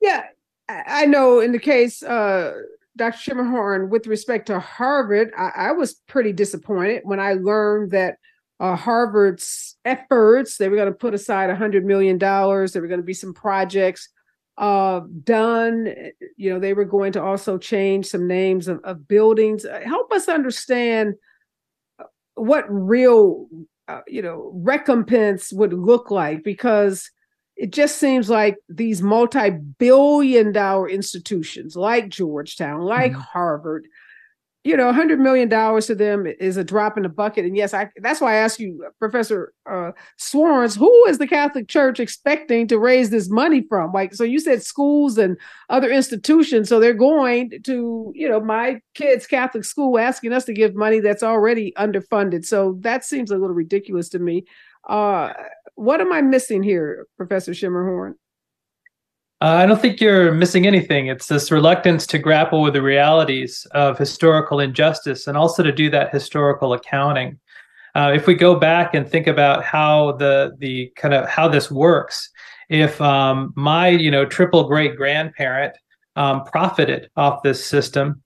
Yeah, 0.00 0.24
I 0.68 1.06
know. 1.06 1.40
In 1.40 1.52
the 1.52 1.60
case. 1.60 2.02
Uh... 2.02 2.54
Dr. 2.96 3.34
Schermerhorn, 3.34 3.88
with 3.88 4.06
respect 4.06 4.46
to 4.46 4.60
Harvard, 4.60 5.32
I, 5.36 5.50
I 5.56 5.72
was 5.72 5.94
pretty 6.06 6.32
disappointed 6.32 7.02
when 7.02 7.18
I 7.18 7.32
learned 7.32 7.90
that 7.90 8.18
uh, 8.60 8.76
Harvard's 8.76 9.76
efforts. 9.84 10.56
They 10.56 10.68
were 10.68 10.76
going 10.76 10.92
to 10.92 10.98
put 10.98 11.14
aside 11.14 11.50
$100 11.50 11.84
million. 11.84 12.18
There 12.18 12.82
were 12.82 12.88
going 12.88 13.00
to 13.00 13.02
be 13.02 13.14
some 13.14 13.34
projects 13.34 14.08
uh, 14.56 15.00
done. 15.24 15.92
You 16.36 16.54
know, 16.54 16.60
they 16.60 16.74
were 16.74 16.84
going 16.84 17.12
to 17.12 17.22
also 17.22 17.58
change 17.58 18.06
some 18.06 18.26
names 18.26 18.68
of, 18.68 18.80
of 18.84 19.08
buildings. 19.08 19.64
Uh, 19.64 19.80
help 19.84 20.12
us 20.12 20.28
understand 20.28 21.14
uh, 21.98 22.04
what 22.34 22.64
real, 22.68 23.48
uh, 23.88 24.00
you 24.06 24.22
know, 24.22 24.52
recompense 24.54 25.52
would 25.52 25.72
look 25.72 26.10
like 26.10 26.44
because 26.44 27.10
it 27.56 27.72
just 27.72 27.98
seems 27.98 28.28
like 28.28 28.56
these 28.68 29.00
multi-billion 29.00 30.52
dollar 30.52 30.88
institutions 30.88 31.76
like 31.76 32.08
Georgetown, 32.08 32.80
like 32.80 33.12
mm-hmm. 33.12 33.20
Harvard, 33.20 33.86
you 34.64 34.78
know, 34.78 34.90
$100 34.90 35.18
million 35.18 35.50
to 35.50 35.94
them 35.94 36.26
is 36.26 36.56
a 36.56 36.64
drop 36.64 36.96
in 36.96 37.02
the 37.02 37.08
bucket. 37.10 37.44
And 37.44 37.54
yes, 37.54 37.74
I, 37.74 37.90
that's 37.98 38.22
why 38.22 38.32
I 38.32 38.36
ask 38.36 38.58
you, 38.58 38.86
Professor 38.98 39.52
uh, 39.70 39.92
Swarns, 40.18 40.74
who 40.76 41.06
is 41.06 41.18
the 41.18 41.26
Catholic 41.26 41.68
Church 41.68 42.00
expecting 42.00 42.66
to 42.68 42.78
raise 42.78 43.10
this 43.10 43.28
money 43.28 43.66
from? 43.68 43.92
Like, 43.92 44.14
so 44.14 44.24
you 44.24 44.40
said 44.40 44.62
schools 44.62 45.18
and 45.18 45.36
other 45.68 45.90
institutions. 45.90 46.70
So 46.70 46.80
they're 46.80 46.94
going 46.94 47.50
to, 47.64 48.10
you 48.14 48.26
know, 48.26 48.40
my 48.40 48.80
kid's 48.94 49.26
Catholic 49.26 49.66
school 49.66 49.98
asking 49.98 50.32
us 50.32 50.46
to 50.46 50.54
give 50.54 50.74
money 50.74 51.00
that's 51.00 51.22
already 51.22 51.74
underfunded. 51.76 52.46
So 52.46 52.78
that 52.80 53.04
seems 53.04 53.30
a 53.30 53.36
little 53.36 53.54
ridiculous 53.54 54.08
to 54.10 54.18
me. 54.18 54.46
Uh, 54.88 55.34
what 55.74 56.00
am 56.00 56.10
I 56.10 56.22
missing 56.22 56.62
here, 56.62 57.06
Professor 57.18 57.52
Schermerhorn? 57.52 58.14
Uh, 59.40 59.58
I 59.58 59.66
don't 59.66 59.80
think 59.80 60.00
you're 60.00 60.32
missing 60.32 60.66
anything. 60.66 61.08
It's 61.08 61.26
this 61.26 61.50
reluctance 61.50 62.06
to 62.08 62.18
grapple 62.18 62.62
with 62.62 62.74
the 62.74 62.82
realities 62.82 63.66
of 63.72 63.98
historical 63.98 64.60
injustice 64.60 65.26
and 65.26 65.36
also 65.36 65.62
to 65.62 65.72
do 65.72 65.90
that 65.90 66.12
historical 66.12 66.72
accounting. 66.72 67.38
Uh, 67.94 68.12
if 68.14 68.26
we 68.26 68.34
go 68.34 68.54
back 68.58 68.94
and 68.94 69.08
think 69.08 69.26
about 69.26 69.64
how 69.64 70.12
the 70.12 70.54
the 70.58 70.90
kind 70.96 71.14
of 71.14 71.28
how 71.28 71.48
this 71.48 71.70
works, 71.70 72.30
if 72.68 73.00
um, 73.00 73.52
my 73.56 73.88
you 73.88 74.10
know 74.10 74.24
triple 74.24 74.64
great 74.64 74.96
grandparent 74.96 75.76
um, 76.16 76.44
profited 76.44 77.10
off 77.16 77.42
this 77.42 77.64
system, 77.64 78.22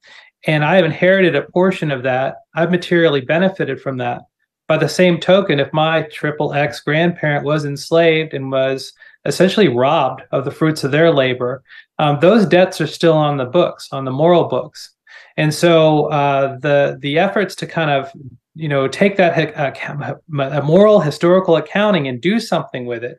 and 0.47 0.65
I 0.65 0.77
have 0.77 0.85
inherited 0.85 1.35
a 1.35 1.43
portion 1.43 1.91
of 1.91 2.03
that, 2.05 2.37
I've 2.55 2.71
materially 2.71 3.23
benefited 3.23 3.81
from 3.81 3.97
that. 3.99 4.23
By 4.69 4.77
the 4.77 4.89
same 4.89 5.19
token, 5.19 5.61
if 5.61 5.73
my 5.73 6.03
triple 6.13 6.53
X 6.53 6.81
grandparent 6.81 7.45
was 7.45 7.65
enslaved 7.65 8.35
and 8.35 8.53
was 8.53 8.93
essentially 9.24 9.69
robbed 9.69 10.23
of 10.32 10.45
the 10.45 10.51
fruits 10.51 10.85
of 10.85 10.90
their 10.90 11.12
labor, 11.12 11.62
um, 11.99 12.19
those 12.20 12.47
debts 12.47 12.81
are 12.81 12.86
still 12.86 13.16
on 13.16 13.36
the 13.36 13.45
books, 13.45 13.89
on 13.93 14.05
the 14.05 14.11
moral 14.11 14.45
books. 14.45 14.90
And 15.36 15.55
so 15.55 16.07
uh, 16.07 16.59
the 16.59 16.99
the 17.01 17.19
efforts 17.19 17.55
to 17.57 17.66
kind 17.66 17.90
of 17.90 18.11
you 18.55 18.69
know 18.69 18.89
take 18.89 19.16
that 19.16 19.57
uh, 19.57 20.61
moral 20.65 21.01
historical 21.01 21.57
accounting 21.57 22.09
and 22.09 22.20
do 22.20 22.40
something 22.40 22.86
with 22.86 23.05
it 23.05 23.19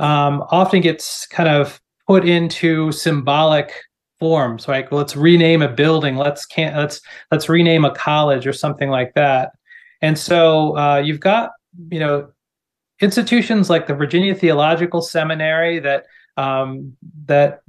um, 0.00 0.42
often 0.50 0.80
gets 0.80 1.26
kind 1.28 1.48
of 1.48 1.80
put 2.06 2.28
into 2.28 2.90
symbolic 2.90 3.72
forms 4.18 4.68
like 4.68 4.90
let's 4.92 5.16
rename 5.16 5.62
a 5.62 5.68
building 5.68 6.16
let's 6.16 6.44
can't 6.44 6.76
let's 6.76 7.00
let's 7.30 7.48
rename 7.48 7.84
a 7.84 7.94
college 7.94 8.46
or 8.46 8.52
something 8.52 8.90
like 8.90 9.14
that 9.14 9.52
and 10.02 10.18
so 10.18 10.76
uh, 10.76 10.98
you've 10.98 11.20
got 11.20 11.52
you 11.90 12.00
know 12.00 12.28
institutions 13.00 13.70
like 13.70 13.86
the 13.86 13.94
Virginia 13.94 14.34
Theological 14.34 15.02
Seminary 15.02 15.78
that 15.80 16.06
um, 16.36 16.96
that 17.26 17.62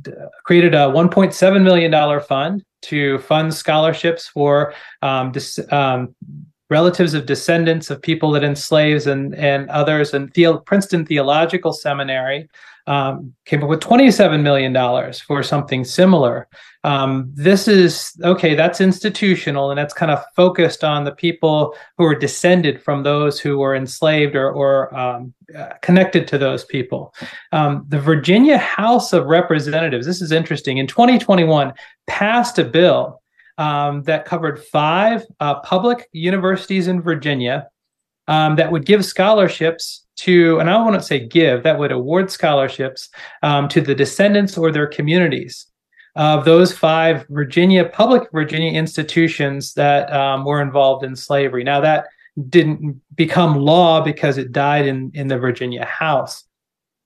created 0.43 0.73
a 0.73 0.87
1.7 0.87 1.63
million 1.63 1.91
dollar 1.91 2.19
fund 2.19 2.63
to 2.83 3.19
fund 3.19 3.53
scholarships 3.53 4.27
for 4.27 4.73
um, 5.01 5.31
dis- 5.31 5.59
um, 5.71 6.15
relatives 6.69 7.13
of 7.13 7.25
descendants 7.25 7.89
of 7.89 8.01
people 8.01 8.31
that 8.31 8.43
enslaved 8.43 9.07
and 9.07 9.35
and 9.35 9.69
others, 9.69 10.13
and 10.13 10.31
the- 10.33 10.61
Princeton 10.65 11.05
Theological 11.05 11.73
Seminary 11.73 12.49
um, 12.87 13.33
came 13.45 13.63
up 13.63 13.69
with 13.69 13.79
$27 13.79 14.41
million 14.41 14.73
for 15.27 15.43
something 15.43 15.83
similar. 15.83 16.47
Um, 16.83 17.31
this 17.33 17.67
is 17.67 18.13
okay, 18.23 18.55
that's 18.55 18.81
institutional 18.81 19.69
and 19.69 19.77
that's 19.77 19.93
kind 19.93 20.11
of 20.11 20.23
focused 20.35 20.83
on 20.83 21.03
the 21.03 21.11
people 21.11 21.75
who 21.97 22.05
are 22.05 22.15
descended 22.15 22.81
from 22.81 23.03
those 23.03 23.39
who 23.39 23.59
were 23.59 23.75
enslaved 23.75 24.35
or, 24.35 24.51
or 24.51 24.95
um, 24.97 25.33
uh, 25.55 25.69
connected 25.81 26.27
to 26.29 26.37
those 26.37 26.65
people. 26.65 27.13
Um, 27.51 27.85
the 27.87 27.99
Virginia 27.99 28.57
House 28.57 29.13
of 29.13 29.27
Representatives, 29.27 30.07
this 30.07 30.21
is 30.21 30.31
interesting, 30.31 30.77
in 30.77 30.87
2021 30.87 31.73
passed 32.07 32.57
a 32.57 32.63
bill 32.63 33.21
um, 33.57 34.03
that 34.03 34.25
covered 34.25 34.63
five 34.63 35.23
uh, 35.39 35.59
public 35.59 36.09
universities 36.13 36.87
in 36.87 37.01
Virginia 37.01 37.67
um, 38.27 38.55
that 38.55 38.71
would 38.71 38.85
give 38.85 39.05
scholarships 39.05 40.05
to, 40.21 40.59
and 40.59 40.69
I 40.69 40.77
want 40.77 40.95
to 40.95 41.01
say 41.01 41.25
give, 41.27 41.63
that 41.63 41.77
would 41.79 41.91
award 41.91 42.31
scholarships 42.31 43.09
um, 43.43 43.67
to 43.69 43.81
the 43.81 43.95
descendants 43.95 44.57
or 44.57 44.71
their 44.71 44.87
communities 44.87 45.67
of 46.15 46.43
those 46.45 46.77
five 46.77 47.25
Virginia 47.29 47.85
public 47.85 48.29
Virginia 48.31 48.71
institutions 48.71 49.73
that 49.75 50.11
um, 50.11 50.43
were 50.45 50.61
involved 50.61 51.05
in 51.05 51.15
slavery. 51.15 51.63
Now 51.63 51.81
that 51.81 52.05
didn't 52.49 53.01
become 53.15 53.57
law 53.57 54.01
because 54.01 54.37
it 54.37 54.51
died 54.51 54.85
in 54.85 55.11
in 55.13 55.27
the 55.27 55.37
Virginia 55.37 55.85
House. 55.85 56.43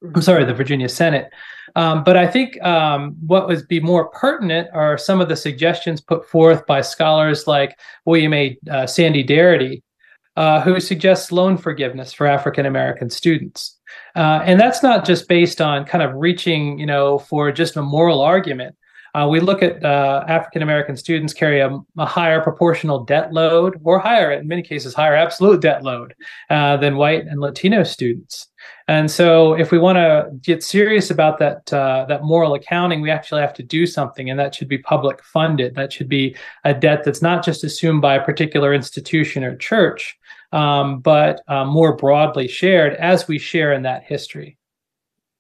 I'm 0.04 0.22
sorry, 0.22 0.46
the 0.46 0.54
Virginia 0.54 0.90
Senate. 0.90 1.30
Um, 1.76 2.04
but 2.04 2.16
I 2.16 2.28
think 2.28 2.62
um, 2.64 3.16
what 3.26 3.48
would 3.48 3.68
be 3.68 3.80
more 3.80 4.10
pertinent 4.10 4.70
are 4.74 4.98
some 4.98 5.20
of 5.20 5.30
the 5.30 5.36
suggestions 5.36 6.00
put 6.00 6.28
forth 6.30 6.66
by 6.66 6.82
scholars 6.82 7.48
like 7.48 7.78
William 8.06 8.34
A. 8.34 8.58
Uh, 8.70 8.88
Sandy 8.88 9.24
Darity, 9.24 9.82
uh, 10.36 10.62
who 10.62 10.80
suggests 10.80 11.32
loan 11.32 11.58
forgiveness 11.58 12.14
for 12.14 12.28
African 12.28 12.66
American 12.66 13.10
students. 13.10 13.78
Uh, 14.16 14.42
and 14.46 14.60
that's 14.60 14.84
not 14.84 15.06
just 15.06 15.28
based 15.28 15.62
on 15.62 15.86
kind 15.86 16.04
of 16.04 16.14
reaching, 16.16 16.80
you 16.80 16.86
know, 16.86 17.20
for 17.20 17.52
just 17.52 17.76
a 17.76 17.82
moral 17.82 18.22
argument. 18.22 18.76
Uh, 19.14 19.28
we 19.30 19.40
look 19.40 19.64
at 19.64 19.84
uh, 19.86 20.26
African 20.28 20.62
American 20.62 20.98
students 20.98 21.34
carry 21.34 21.62
a, 21.62 21.80
a, 21.98 22.06
higher 22.06 22.42
proportional 22.42 23.06
debt 23.06 23.32
load, 23.32 23.80
or 23.86 23.98
higher, 23.98 24.34
in 24.34 24.46
many 24.46 24.62
cases, 24.62 24.94
higher 24.94 25.16
absolute 25.16 25.62
debt 25.62 25.84
load 25.84 26.14
uh, 26.50 26.76
than 26.76 26.98
white 26.98 27.26
and 27.26 27.40
Latino 27.40 27.84
students. 27.84 28.50
And 28.88 29.10
so, 29.10 29.54
if 29.54 29.72
we 29.72 29.80
want 29.80 29.96
to 29.96 30.30
get 30.44 30.64
serious 30.64 31.10
about 31.10 31.40
that 31.40 31.74
uh, 31.74 32.06
that 32.08 32.24
moral 32.24 32.54
accounting, 32.54 33.02
we 33.02 33.10
actually 33.10 33.42
have 33.42 33.54
to 33.56 33.64
do 33.64 33.88
something, 33.88 34.30
and 34.30 34.40
that 34.40 34.54
should 34.54 34.68
be 34.68 34.78
public 34.78 35.24
funded. 35.24 35.74
That 35.74 35.92
should 35.92 36.08
be 36.08 36.36
a 36.64 36.74
debt 36.74 37.04
that's 37.04 37.22
not 37.22 37.44
just 37.44 37.64
assumed 37.64 38.04
by 38.04 38.16
a 38.16 38.24
particular 38.24 38.76
institution 38.76 39.44
or 39.44 39.56
church, 39.56 40.16
um, 40.52 41.00
but 41.00 41.42
uh, 41.48 41.66
more 41.66 41.96
broadly 41.96 42.48
shared 42.48 42.94
as 42.96 43.28
we 43.28 43.40
share 43.40 43.74
in 43.74 43.82
that 43.84 44.04
history. 44.04 44.56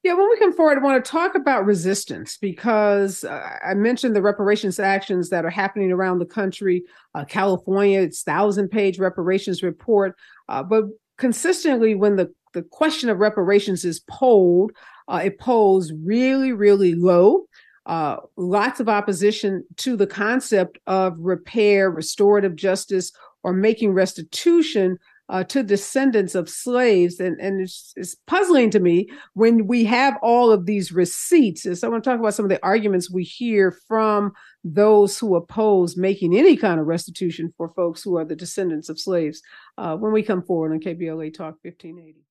Yeah, 0.06 0.14
when 0.14 0.30
we 0.30 0.38
come 0.38 0.54
forward, 0.54 0.78
I 0.78 0.82
want 0.82 1.04
to 1.04 1.12
talk 1.12 1.34
about 1.34 1.66
resistance 1.66 2.38
because 2.38 3.24
uh, 3.24 3.58
I 3.66 3.74
mentioned 3.74 4.16
the 4.16 4.22
reparations 4.22 4.80
actions 4.80 5.32
that 5.32 5.46
are 5.46 5.50
happening 5.50 5.92
around 5.92 6.20
the 6.20 6.28
country. 6.28 6.84
Uh, 7.16 7.26
California, 7.26 8.02
its 8.02 8.22
thousand 8.22 8.70
page 8.70 9.00
reparations 9.00 9.64
report. 9.64 10.16
Uh, 10.48 10.62
but 10.62 10.86
consistently, 11.18 11.96
when 11.96 12.18
the, 12.18 12.32
the 12.56 12.64
question 12.64 13.10
of 13.10 13.19
reparations 13.19 13.86
is 13.86 13.99
polled, 14.10 14.72
uh, 15.07 15.22
it 15.23 15.38
polls 15.40 15.94
really, 16.03 16.53
really 16.53 16.95
low. 16.95 17.45
Uh, 17.86 18.18
lots 18.36 18.80
of 18.80 18.90
opposition 18.90 19.64
to 19.77 19.95
the 19.95 20.07
concept 20.07 20.80
of 20.88 21.14
repair, 21.19 21.91
restorative 21.91 22.56
justice, 22.56 23.11
or 23.44 23.53
making 23.53 23.94
restitution 23.94 24.98
uh, 25.30 25.44
to 25.44 25.64
descendants 25.64 26.36
of 26.36 26.49
slaves. 26.49 27.19
And, 27.19 27.40
and 27.40 27.61
it's, 27.61 27.94
it's, 27.95 28.15
puzzling 28.27 28.69
to 28.72 28.80
me 28.80 29.07
when 29.34 29.68
we 29.68 29.84
have 29.86 30.15
all 30.22 30.52
of 30.52 30.65
these 30.65 30.91
receipts. 30.91 31.65
And 31.65 31.77
so 31.77 31.88
I 31.88 31.91
want 31.91 32.03
to 32.03 32.10
talk 32.10 32.19
about 32.19 32.34
some 32.34 32.45
of 32.45 32.49
the 32.49 32.64
arguments 32.64 33.11
we 33.11 33.23
hear 33.23 33.76
from 33.88 34.34
those 34.64 35.18
who 35.18 35.36
oppose 35.36 35.98
making 35.98 36.36
any 36.36 36.57
kind 36.57 36.80
of 36.80 36.88
restitution 36.88 37.53
for 37.57 37.69
folks 37.69 38.03
who 38.03 38.18
are 38.18 38.26
the 38.26 38.36
descendants 38.36 38.90
of 38.90 38.99
slaves 38.99 39.41
uh, 39.77 39.95
when 39.95 40.11
we 40.11 40.23
come 40.23 40.44
forward 40.44 40.72
on 40.72 40.80
KBLA 40.80 41.34
Talk 41.34 41.57
1580. 41.64 42.26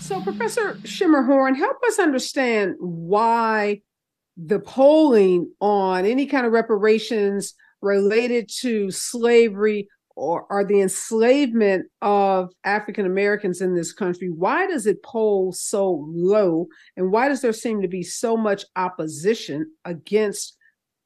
So, 0.00 0.20
Professor 0.20 0.74
Schermerhorn, 0.82 1.56
help 1.56 1.78
us 1.86 1.98
understand 1.98 2.74
why 2.78 3.80
the 4.36 4.58
polling 4.58 5.50
on 5.60 6.04
any 6.04 6.26
kind 6.26 6.44
of 6.44 6.52
reparations 6.52 7.54
related 7.80 8.50
to 8.60 8.90
slavery 8.90 9.88
or, 10.16 10.46
or 10.50 10.64
the 10.64 10.80
enslavement 10.80 11.86
of 12.02 12.50
African 12.64 13.06
Americans 13.06 13.60
in 13.60 13.74
this 13.74 13.92
country, 13.92 14.28
why 14.28 14.66
does 14.66 14.86
it 14.86 15.02
poll 15.02 15.52
so 15.52 16.06
low? 16.08 16.66
And 16.96 17.10
why 17.10 17.28
does 17.28 17.40
there 17.40 17.52
seem 17.52 17.82
to 17.82 17.88
be 17.88 18.02
so 18.02 18.36
much 18.36 18.64
opposition 18.76 19.72
against 19.84 20.56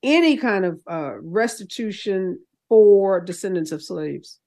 any 0.02 0.36
kind 0.36 0.64
of 0.64 0.80
uh, 0.90 1.20
restitution 1.20 2.38
for 2.68 3.20
descendants 3.20 3.72
of 3.72 3.82
slaves? 3.82 4.38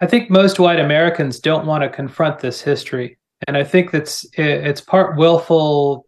I 0.00 0.06
think 0.06 0.30
most 0.30 0.58
white 0.58 0.80
Americans 0.80 1.40
don't 1.40 1.66
want 1.66 1.82
to 1.82 1.88
confront 1.88 2.38
this 2.40 2.60
history. 2.60 3.18
And 3.46 3.56
I 3.56 3.64
think 3.64 3.90
that's 3.90 4.26
it's 4.34 4.80
part 4.80 5.16
willful 5.16 6.06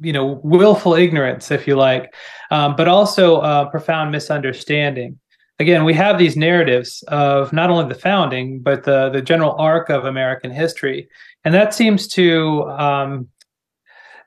you 0.00 0.12
know 0.12 0.40
willful 0.44 0.94
ignorance 0.94 1.50
if 1.50 1.66
you 1.66 1.74
like 1.74 2.14
um, 2.52 2.76
but 2.76 2.86
also 2.86 3.68
profound 3.70 4.12
misunderstanding 4.12 5.18
again, 5.58 5.84
we 5.84 5.94
have 5.94 6.18
these 6.18 6.36
narratives 6.36 7.02
of 7.08 7.52
not 7.52 7.70
only 7.70 7.88
the 7.92 8.00
founding, 8.00 8.60
but 8.60 8.84
the, 8.84 9.10
the 9.10 9.22
general 9.22 9.54
arc 9.58 9.90
of 9.90 10.04
American 10.04 10.50
history. 10.50 11.08
And 11.44 11.54
that 11.54 11.74
seems 11.74 12.06
to 12.08 12.64
um, 12.70 13.28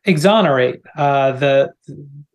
exonerate 0.05 0.81
uh, 0.97 1.33
the, 1.33 1.71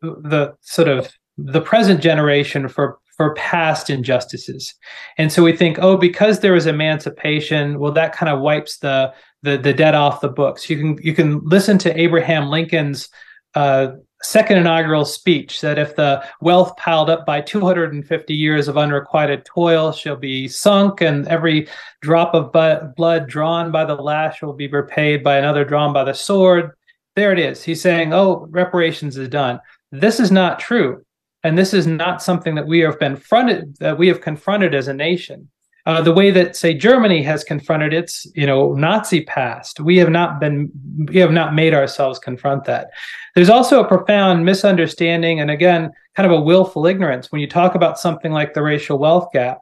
the 0.02 0.54
sort 0.62 0.88
of 0.88 1.12
the 1.36 1.60
present 1.60 2.00
generation 2.00 2.68
for 2.68 2.98
for 3.16 3.34
past 3.34 3.90
injustices. 3.90 4.74
And 5.18 5.32
so 5.32 5.42
we 5.42 5.56
think, 5.56 5.78
oh, 5.80 5.96
because 5.96 6.40
there 6.40 6.52
was 6.52 6.66
emancipation, 6.66 7.78
well, 7.78 7.92
that 7.92 8.14
kind 8.14 8.30
of 8.30 8.40
wipes 8.40 8.78
the 8.78 9.12
the, 9.42 9.56
the 9.56 9.72
debt 9.72 9.94
off 9.94 10.20
the 10.20 10.28
books. 10.28 10.68
You 10.68 10.76
can 10.76 10.98
you 11.02 11.14
can 11.14 11.40
listen 11.44 11.78
to 11.78 12.00
Abraham 12.00 12.48
Lincoln's 12.48 13.08
uh, 13.54 13.92
second 14.22 14.58
inaugural 14.58 15.04
speech 15.04 15.60
that 15.60 15.78
if 15.78 15.94
the 15.94 16.24
wealth 16.40 16.76
piled 16.76 17.08
up 17.08 17.24
by 17.24 17.40
250 17.40 18.34
years 18.34 18.66
of 18.66 18.76
unrequited 18.76 19.44
toil 19.44 19.92
shall 19.92 20.16
be 20.16 20.48
sunk, 20.48 21.00
and 21.00 21.28
every 21.28 21.68
drop 22.00 22.34
of 22.34 22.52
blood 22.96 23.28
drawn 23.28 23.70
by 23.70 23.84
the 23.84 23.94
lash 23.94 24.42
will 24.42 24.52
be 24.52 24.68
repaid 24.68 25.22
by 25.22 25.36
another 25.36 25.64
drawn 25.64 25.92
by 25.92 26.04
the 26.04 26.14
sword. 26.14 26.72
There 27.14 27.32
it 27.32 27.38
is. 27.38 27.62
He's 27.62 27.80
saying, 27.80 28.12
oh, 28.12 28.46
reparations 28.50 29.16
is 29.16 29.28
done. 29.28 29.60
This 29.92 30.20
is 30.20 30.30
not 30.30 30.58
true. 30.58 31.05
And 31.46 31.56
this 31.56 31.72
is 31.72 31.86
not 31.86 32.22
something 32.22 32.56
that 32.56 32.66
we 32.66 32.80
have 32.80 32.98
been 32.98 33.16
fronted, 33.16 33.76
that 33.78 33.98
we 33.98 34.08
have 34.08 34.20
confronted 34.20 34.74
as 34.74 34.88
a 34.88 34.94
nation. 34.94 35.48
Uh, 35.86 36.02
the 36.02 36.12
way 36.12 36.32
that 36.32 36.56
say 36.56 36.74
Germany 36.74 37.22
has 37.22 37.44
confronted 37.44 37.94
its 37.94 38.26
you 38.34 38.44
know 38.44 38.74
Nazi 38.74 39.24
past. 39.24 39.78
We 39.78 39.96
have 39.98 40.10
not 40.10 40.40
been 40.40 40.68
we 41.06 41.18
have 41.18 41.30
not 41.30 41.54
made 41.54 41.74
ourselves 41.74 42.18
confront 42.18 42.64
that. 42.64 42.88
There's 43.36 43.48
also 43.48 43.80
a 43.80 43.86
profound 43.86 44.44
misunderstanding 44.44 45.38
and 45.38 45.48
again 45.48 45.92
kind 46.16 46.30
of 46.30 46.36
a 46.36 46.42
willful 46.42 46.86
ignorance 46.86 47.30
when 47.30 47.40
you 47.40 47.46
talk 47.46 47.76
about 47.76 48.00
something 48.00 48.32
like 48.32 48.54
the 48.54 48.62
racial 48.62 48.98
wealth 48.98 49.28
gap. 49.32 49.58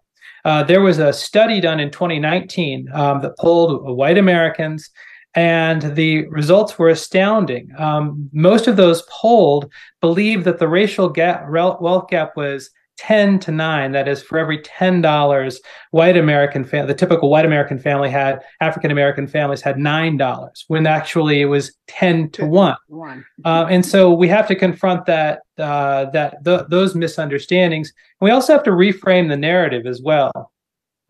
Uh, 0.46 0.62
there 0.62 0.80
was 0.80 0.98
a 0.98 1.12
study 1.12 1.60
done 1.60 1.80
in 1.80 1.90
2019 1.90 2.88
um, 2.94 3.20
that 3.20 3.36
polled 3.38 3.84
white 3.96 4.16
Americans, 4.16 4.90
and 5.34 5.82
the 5.96 6.26
results 6.28 6.78
were 6.78 6.88
astounding. 6.88 7.70
Um, 7.78 8.30
most 8.32 8.66
of 8.66 8.76
those 8.76 9.02
polled 9.10 9.70
believed 10.00 10.44
that 10.44 10.58
the 10.58 10.68
racial 10.68 11.08
gap, 11.08 11.48
wealth 11.48 12.08
gap 12.08 12.36
was 12.36 12.70
10 12.96 13.40
to 13.40 13.50
9 13.50 13.92
that 13.92 14.06
is 14.06 14.22
for 14.22 14.38
every 14.38 14.58
$10 14.58 15.56
white 15.90 16.16
american 16.16 16.64
family 16.64 16.86
the 16.86 16.94
typical 16.94 17.28
white 17.28 17.44
american 17.44 17.78
family 17.78 18.08
had 18.08 18.40
african 18.60 18.90
american 18.90 19.26
families 19.26 19.60
had 19.60 19.76
$9 19.76 20.64
when 20.68 20.86
actually 20.86 21.40
it 21.40 21.46
was 21.46 21.76
10 21.88 22.30
to 22.30 22.46
1 22.46 22.76
one. 22.86 23.24
Uh, 23.44 23.66
and 23.68 23.84
so 23.84 24.12
we 24.14 24.28
have 24.28 24.46
to 24.46 24.54
confront 24.54 25.06
that 25.06 25.40
uh, 25.58 26.04
that 26.10 26.42
the, 26.44 26.66
those 26.68 26.94
misunderstandings 26.94 27.92
we 28.20 28.30
also 28.30 28.52
have 28.52 28.62
to 28.62 28.70
reframe 28.70 29.28
the 29.28 29.36
narrative 29.36 29.86
as 29.86 30.00
well 30.00 30.52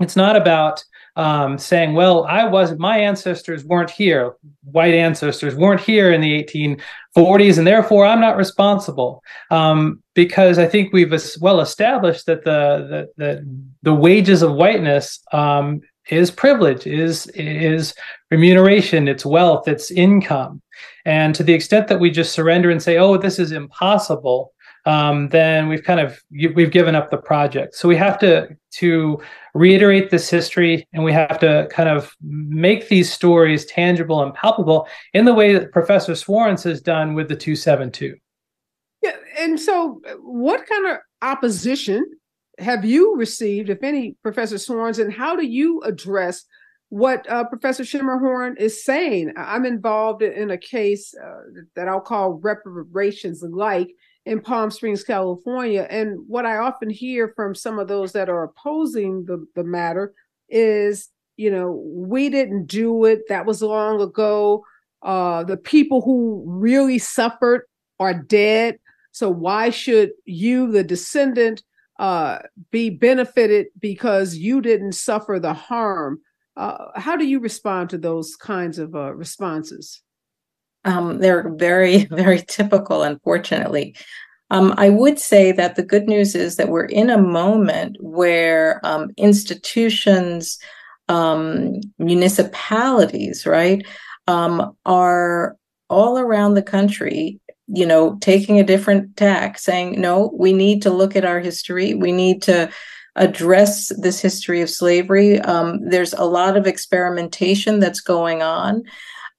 it's 0.01 0.16
not 0.16 0.36
about 0.36 0.82
um, 1.16 1.59
saying, 1.59 1.95
well, 1.95 2.24
I 2.24 2.45
was 2.45 2.77
my 2.78 2.99
ancestors 2.99 3.65
weren't 3.65 3.91
here, 3.91 4.35
white 4.65 4.95
ancestors 4.95 5.55
weren't 5.55 5.81
here 5.81 6.12
in 6.12 6.20
the 6.20 6.43
1840s, 6.43 7.59
and 7.59 7.66
therefore 7.66 8.05
I'm 8.05 8.20
not 8.20 8.36
responsible. 8.36 9.23
Um, 9.51 10.03
because 10.15 10.59
I 10.59 10.66
think 10.66 10.93
we've 10.93 11.12
well 11.41 11.61
established 11.61 12.27
that 12.27 12.45
the 12.45 13.09
the 13.16 13.24
the, 13.24 13.61
the 13.82 13.95
wages 13.95 14.43
of 14.43 14.55
whiteness 14.55 15.20
um, 15.32 15.81
is 16.11 16.31
privilege, 16.31 16.86
is 16.86 17.27
is 17.28 17.95
remuneration, 18.31 19.09
it's 19.09 19.24
wealth, 19.24 19.69
it's 19.69 19.91
income. 19.91 20.62
And 21.05 21.35
to 21.35 21.45
the 21.45 21.55
extent 21.55 21.89
that 21.89 22.01
we 22.01 22.11
just 22.11 22.32
surrender 22.32 22.70
and 22.70 22.82
say, 22.82 22.99
"Oh, 22.99 23.16
this 23.16 23.39
is 23.39 23.53
impossible," 23.53 24.53
um, 24.86 25.28
then 25.28 25.69
we've 25.69 25.85
kind 25.85 26.01
of 26.01 26.20
we've 26.31 26.70
given 26.70 26.95
up 26.95 27.11
the 27.11 27.19
project. 27.19 27.74
So 27.77 27.89
we 27.89 27.97
have 27.97 28.19
to 28.19 28.49
to 28.78 29.20
reiterate 29.55 30.10
this 30.10 30.28
history, 30.28 30.86
and 30.93 31.05
we 31.05 31.12
have 31.12 31.39
to 31.39 31.68
kind 31.70 31.89
of 31.89 32.14
make 32.20 32.89
these 32.89 33.12
stories 33.12 33.64
tangible 33.66 34.22
and 34.22 34.35
palpable 34.35 34.89
in 35.12 35.24
the 35.24 35.35
way 35.35 35.52
that 35.52 35.72
Professor 35.72 36.12
Swarns 36.12 36.64
has 36.64 36.81
done 36.81 37.14
with 37.14 37.28
the 37.28 37.36
272. 37.36 38.16
Yeah, 39.02 39.12
and 39.39 39.59
so 39.59 40.01
what 40.20 40.66
kind 40.66 40.86
of 40.86 40.98
opposition 41.22 42.05
have 42.59 42.85
you 42.85 43.16
received, 43.16 43.70
if 43.70 43.82
any, 43.82 44.16
Professor 44.22 44.56
Swarns, 44.56 44.98
and 44.98 45.12
how 45.12 45.36
do 45.36 45.47
you 45.47 45.81
address 45.82 46.44
what 46.89 47.28
uh, 47.28 47.44
Professor 47.44 47.85
Schermerhorn 47.85 48.59
is 48.59 48.85
saying? 48.85 49.32
I'm 49.36 49.64
involved 49.64 50.22
in 50.22 50.51
a 50.51 50.59
case 50.59 51.14
uh, 51.14 51.62
that 51.76 51.89
I'll 51.89 52.01
call 52.01 52.35
reparations 52.35 53.43
like 53.43 53.90
in 54.26 54.40
Palm 54.40 54.70
Springs, 54.70 55.05
California. 55.05 55.86
And 55.90 56.18
what 56.26 56.46
I 56.46 56.56
often 56.59 56.90
hear 56.90 57.32
from 57.36 57.55
some 57.55 57.78
of 57.78 57.88
those 57.88 58.12
that 58.12 58.28
are 58.28 58.44
opposing 58.44 59.24
the, 59.26 59.46
the 59.55 59.64
matter 59.64 60.14
is, 60.48 61.10
you 61.36 61.51
know, 61.51 61.82
we 61.84 62.30
didn't 62.30 62.66
do 62.66 63.05
it. 63.05 63.28
That 63.28 63.46
was 63.46 63.62
long 63.62 64.01
ago. 64.01 64.64
Uh, 65.02 65.44
the 65.44 65.56
people 65.56 66.01
who 66.01 66.42
really 66.46 66.98
suffered 66.98 67.62
are 68.01 68.14
dead. 68.14 68.78
So 69.12 69.30
why 69.30 69.70
should 69.70 70.12
you, 70.24 70.72
the 70.72 70.82
descendant, 70.82 71.62
uh, 71.98 72.38
be 72.70 72.90
benefited 72.90 73.66
because 73.78 74.36
you 74.36 74.60
didn't 74.60 74.92
suffer 74.92 75.38
the 75.38 75.55
harm? 75.55 76.20
Uh, 76.56 76.86
how 76.96 77.16
do 77.16 77.26
you 77.26 77.40
respond 77.40 77.90
to 77.90 77.98
those 77.98 78.36
kinds 78.36 78.78
of 78.78 78.94
uh, 78.94 79.14
responses? 79.14 80.02
Um, 80.85 81.19
they're 81.19 81.51
very, 81.51 82.05
very 82.11 82.43
typical, 82.47 83.02
unfortunately. 83.02 83.97
Um, 84.51 84.74
I 84.77 84.90
would 84.90 85.19
say 85.19 85.52
that 85.52 85.77
the 85.77 85.82
good 85.82 86.06
news 86.06 86.35
is 86.35 86.56
that 86.56 86.69
we're 86.69 86.85
in 86.85 87.11
a 87.11 87.19
moment 87.19 87.97
where 88.01 88.81
um, 88.85 89.11
institutions, 89.16 90.59
um, 91.09 91.81
municipalities, 91.98 93.47
right, 93.47 93.85
um, 94.27 94.77
are 94.85 95.56
all 95.89 96.19
around 96.19 96.55
the 96.55 96.62
country, 96.62 97.40
you 97.66 97.86
know, 97.86 98.19
taking 98.20 98.61
a 98.61 98.65
different 98.65 99.16
tack, 99.16 99.59
saying, 99.59 100.01
no, 100.01 100.31
we 100.39 100.52
need 100.52 100.82
to 100.82 100.90
look 100.90 101.16
at 101.16 101.24
our 101.24 101.40
history. 101.40 101.94
We 101.94 102.12
need 102.12 102.43
to 102.43 102.70
address 103.16 103.93
this 103.98 104.20
history 104.20 104.61
of 104.61 104.69
slavery. 104.69 105.40
Um, 105.40 105.89
there's 105.89 106.12
a 106.15 106.24
lot 106.24 106.56
of 106.56 106.66
experimentation 106.66 107.81
that's 107.81 108.01
going 108.01 108.43
on. 108.43 108.82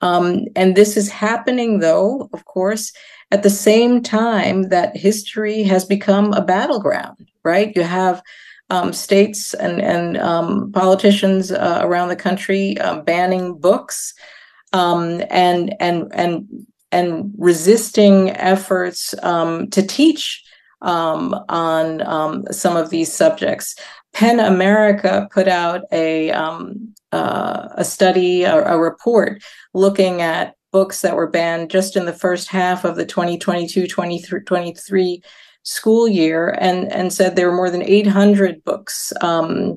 Um, 0.02 0.46
and 0.56 0.76
this 0.76 0.98
is 0.98 1.10
happening, 1.10 1.80
though, 1.80 2.30
of 2.34 2.46
course, 2.46 2.92
at 3.32 3.44
the 3.44 3.50
same 3.50 4.02
time 4.04 4.70
that 4.70 4.96
history 4.96 5.64
has 5.64 5.86
become 5.86 6.34
a 6.34 6.42
battleground, 6.42 7.30
right? 7.44 7.76
You 7.76 7.84
have 7.84 8.22
um, 8.70 8.94
states 8.94 9.54
and, 9.54 9.82
and 9.82 10.18
um, 10.18 10.72
politicians 10.72 11.52
uh, 11.52 11.80
around 11.84 12.10
the 12.10 12.16
country 12.16 12.78
uh, 12.80 13.02
banning 13.02 13.58
books 13.58 14.14
um, 14.74 15.22
and, 15.30 15.76
and, 15.80 16.12
and, 16.14 16.68
and 16.92 17.32
resisting 17.38 18.32
efforts 18.32 19.14
um, 19.24 19.70
to 19.70 19.86
teach 19.86 20.44
um, 20.82 21.34
on 21.50 22.02
um, 22.02 22.44
some 22.52 22.76
of 22.76 22.90
these 22.90 23.12
subjects. 23.12 23.76
PEN 24.16 24.40
America 24.40 25.28
put 25.32 25.48
out 25.50 25.82
a 25.92 26.32
um, 26.32 26.96
uh, 27.12 27.68
a 27.74 27.84
study, 27.84 28.44
a, 28.44 28.64
a, 28.64 28.80
report 28.80 29.44
looking 29.74 30.22
at 30.22 30.56
books 30.72 31.02
that 31.02 31.18
were 31.18 31.30
banned 31.30 31.70
just 31.70 31.98
in 31.98 32.06
the 32.06 32.14
first 32.14 32.48
half 32.48 32.86
of 32.86 32.96
the 32.96 33.06
2022-2023 33.06 35.22
school 35.64 36.08
year, 36.08 36.56
and 36.60 36.90
and 36.94 37.12
said 37.12 37.36
there 37.36 37.50
were 37.50 37.58
more 37.58 37.70
than 37.70 37.84
800 37.84 38.64
books. 38.64 39.12
Um, 39.22 39.76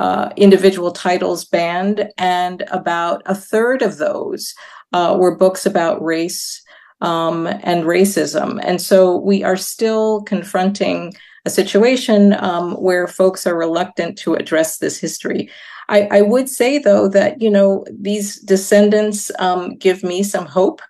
uh, 0.00 0.30
individual 0.36 0.90
titles 0.90 1.44
banned, 1.44 2.08
and 2.18 2.64
about 2.72 3.22
a 3.26 3.34
third 3.34 3.82
of 3.82 3.98
those 3.98 4.54
uh, 4.92 5.16
were 5.18 5.36
books 5.36 5.66
about 5.66 6.02
race 6.02 6.60
um, 7.00 7.46
and 7.46 7.84
racism. 7.84 8.58
And 8.64 8.80
so 8.80 9.18
we 9.18 9.44
are 9.44 9.56
still 9.56 10.22
confronting 10.22 11.14
a 11.44 11.50
situation 11.50 12.34
um, 12.34 12.72
where 12.72 13.06
folks 13.06 13.46
are 13.46 13.56
reluctant 13.56 14.18
to 14.18 14.34
address 14.34 14.78
this 14.78 14.98
history. 14.98 15.50
I, 15.88 16.08
I, 16.10 16.22
would 16.22 16.48
say, 16.48 16.78
though, 16.78 17.08
that 17.08 17.42
you 17.42 17.50
know 17.50 17.84
these 17.90 18.40
descendants 18.40 19.30
um, 19.38 19.76
give 19.76 20.02
me 20.02 20.22
some 20.22 20.46
hope 20.46 20.80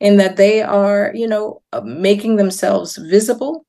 in 0.00 0.16
that 0.18 0.36
they 0.36 0.62
are, 0.62 1.10
you 1.14 1.26
know, 1.26 1.62
uh, 1.72 1.80
making 1.80 2.36
themselves 2.36 2.96
visible. 2.96 3.66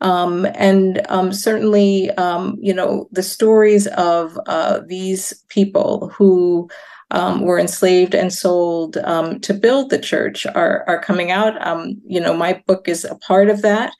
Um, 0.00 0.46
and 0.54 1.04
um, 1.08 1.32
certainly, 1.32 2.10
um, 2.12 2.56
you 2.60 2.72
know, 2.72 3.08
the 3.10 3.22
stories 3.22 3.88
of 3.88 4.38
uh, 4.46 4.80
these 4.86 5.44
people 5.48 6.08
who 6.14 6.68
um, 7.10 7.40
were 7.40 7.58
enslaved 7.58 8.14
and 8.14 8.32
sold 8.32 8.98
um, 8.98 9.40
to 9.40 9.54
build 9.54 9.90
the 9.90 9.98
church 9.98 10.46
are 10.46 10.84
are 10.86 11.00
coming 11.00 11.30
out. 11.30 11.60
Um, 11.66 12.00
you 12.06 12.20
know, 12.20 12.34
my 12.34 12.62
book 12.66 12.88
is 12.88 13.04
a 13.04 13.16
part 13.16 13.48
of 13.48 13.62
that, 13.62 13.92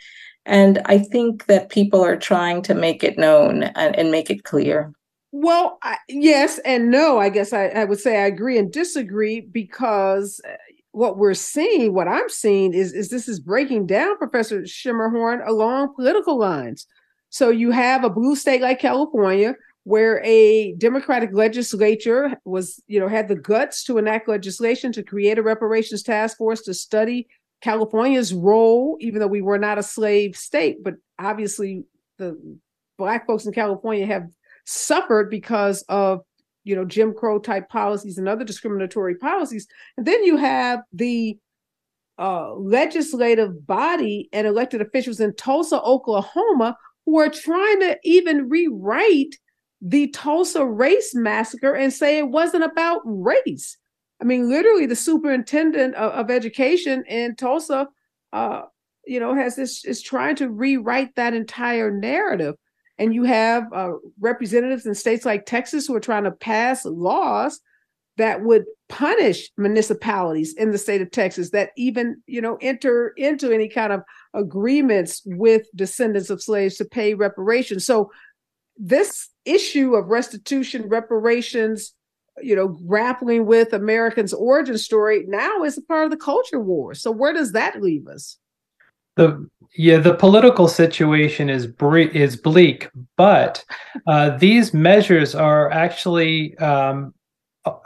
and 0.49 0.81
I 0.87 0.99
think 0.99 1.47
that 1.47 1.69
people 1.69 2.03
are 2.03 2.16
trying 2.16 2.62
to 2.62 2.75
make 2.75 3.05
it 3.05 3.19
known 3.19 3.65
and, 3.65 3.95
and 3.95 4.11
make 4.11 4.31
it 4.31 4.45
clear. 4.45 4.93
Well, 5.31 5.79
I, 5.83 5.99
yes 6.09 6.59
and 6.65 6.91
no. 6.91 7.19
I 7.19 7.29
guess 7.29 7.53
I, 7.53 7.66
I 7.66 7.85
would 7.85 8.01
say 8.01 8.23
I 8.23 8.27
agree 8.27 8.59
and 8.59 8.73
disagree 8.73 9.43
because 9.43 10.41
uh, 10.49 10.57
what 10.93 11.19
we're 11.19 11.35
seeing, 11.35 11.93
what 11.93 12.09
I'm 12.09 12.31
seeing, 12.31 12.73
is 12.73 12.95
is 12.95 13.11
this 13.11 13.29
is 13.29 13.39
breaking 13.39 13.87
down 13.87 14.16
Professor 14.16 14.62
Schermerhorn 14.62 15.47
along 15.47 15.95
political 15.95 16.39
lines. 16.39 16.87
So 17.29 17.51
you 17.51 17.70
have 17.70 18.05
a 18.05 18.11
blue 18.11 18.35
state 18.35 18.62
like 18.62 18.81
California 18.81 19.55
where 19.85 20.23
a 20.25 20.75
Democratic 20.77 21.31
legislature 21.33 22.39
was, 22.45 22.83
you 22.89 22.99
know, 22.99 23.09
had 23.09 23.29
the 23.29 23.37
guts 23.37 23.85
to 23.85 23.99
enact 23.99 24.29
legislation 24.29 24.93
to 24.93 25.03
create 25.03 25.39
a 25.39 25.43
reparations 25.43 26.03
task 26.03 26.39
force 26.39 26.62
to 26.62 26.73
study 26.73 27.29
California's 27.60 28.32
role, 28.32 28.97
even 29.01 29.20
though 29.20 29.26
we 29.26 29.43
were 29.43 29.59
not 29.59 29.78
a 29.78 29.82
slave 29.82 30.36
state. 30.36 30.82
But 30.82 30.94
obviously, 31.18 31.85
the 32.18 32.39
Black 32.98 33.26
folks 33.26 33.47
in 33.47 33.52
California 33.52 34.06
have 34.06 34.28
suffered 34.64 35.30
because 35.30 35.82
of, 35.89 36.20
you 36.64 36.76
know, 36.76 36.85
Jim 36.85 37.14
Crow 37.14 37.39
type 37.39 37.68
policies 37.68 38.18
and 38.18 38.28
other 38.28 38.44
discriminatory 38.44 39.16
policies. 39.16 39.66
And 39.97 40.06
then 40.06 40.22
you 40.24 40.36
have 40.36 40.80
the 40.93 41.39
uh, 42.18 42.55
legislative 42.55 43.66
body 43.66 44.28
and 44.32 44.47
elected 44.47 44.80
officials 44.80 45.20
in 45.20 45.35
Tulsa, 45.35 45.80
Oklahoma, 45.82 46.76
who 47.06 47.18
are 47.18 47.30
trying 47.30 47.80
to 47.80 47.97
even 48.05 48.48
rewrite 48.48 49.36
the 49.80 50.09
Tulsa 50.09 50.66
race 50.66 51.14
massacre 51.14 51.74
and 51.74 51.93
say 51.93 52.18
it 52.18 52.28
wasn't 52.28 52.64
about 52.64 53.01
race. 53.05 53.78
I 54.20 54.24
mean, 54.24 54.49
literally, 54.49 54.86
the 54.86 54.97
superintendent 54.97 55.95
of, 55.95 56.12
of 56.12 56.31
education 56.31 57.05
in 57.07 57.36
Tulsa, 57.36 57.89
uh, 58.32 58.62
you 59.07 59.20
know, 59.20 59.35
has 59.35 59.57
this 59.57 59.85
is 59.85 60.03
trying 60.03 60.36
to 60.36 60.49
rewrite 60.49 61.15
that 61.15 61.35
entire 61.35 61.90
narrative. 61.90 62.57
And 62.99 63.15
you 63.15 63.23
have 63.24 63.73
uh, 63.73 63.93
representatives 64.19 64.85
in 64.85 64.95
states 64.95 65.24
like 65.24 65.47
Texas 65.47 65.86
who 65.86 65.95
are 65.95 66.01
trying 66.01 66.24
to 66.24 66.32
pass 66.32 66.85
laws 66.85 67.61
that 68.16 68.43
would 68.43 68.65
punish 68.89 69.49
municipalities 69.57 70.55
in 70.55 70.73
the 70.73 70.78
state 70.78 71.01
of 71.01 71.11
Texas 71.12 71.51
that 71.51 71.70
even, 71.77 72.20
you 72.27 72.40
know, 72.40 72.59
enter 72.61 73.11
into 73.16 73.53
any 73.53 73.69
kind 73.69 73.93
of 73.93 74.03
agreements 74.35 75.23
with 75.24 75.69
descendants 75.77 76.28
of 76.28 76.43
slaves 76.43 76.77
to 76.77 76.85
pay 76.85 77.15
reparations. 77.15 77.86
So 77.86 78.11
this 78.77 79.28
issue 79.45 79.95
of 79.95 80.09
restitution, 80.09 80.89
reparations, 80.89 81.95
you 82.43 82.56
know, 82.56 82.69
grappling 82.69 83.47
with 83.47 83.73
Americans' 83.73 84.32
origin 84.32 84.78
story 84.78 85.24
now 85.28 85.62
is 85.62 85.78
a 85.78 85.82
part 85.82 86.05
of 86.05 86.10
the 86.10 86.16
culture 86.16 86.60
war. 86.60 86.94
So 86.94 87.10
where 87.10 87.32
does 87.32 87.52
that 87.52 87.82
leave 87.82 88.06
us? 88.06 88.39
The 89.16 89.48
yeah, 89.77 89.98
the 89.98 90.15
political 90.15 90.69
situation 90.69 91.51
is 91.51 91.66
bre- 91.66 91.98
is 91.98 92.36
bleak, 92.36 92.89
but 93.16 93.65
uh, 94.06 94.36
these 94.39 94.73
measures 94.73 95.35
are 95.35 95.70
actually 95.70 96.56
um, 96.59 97.12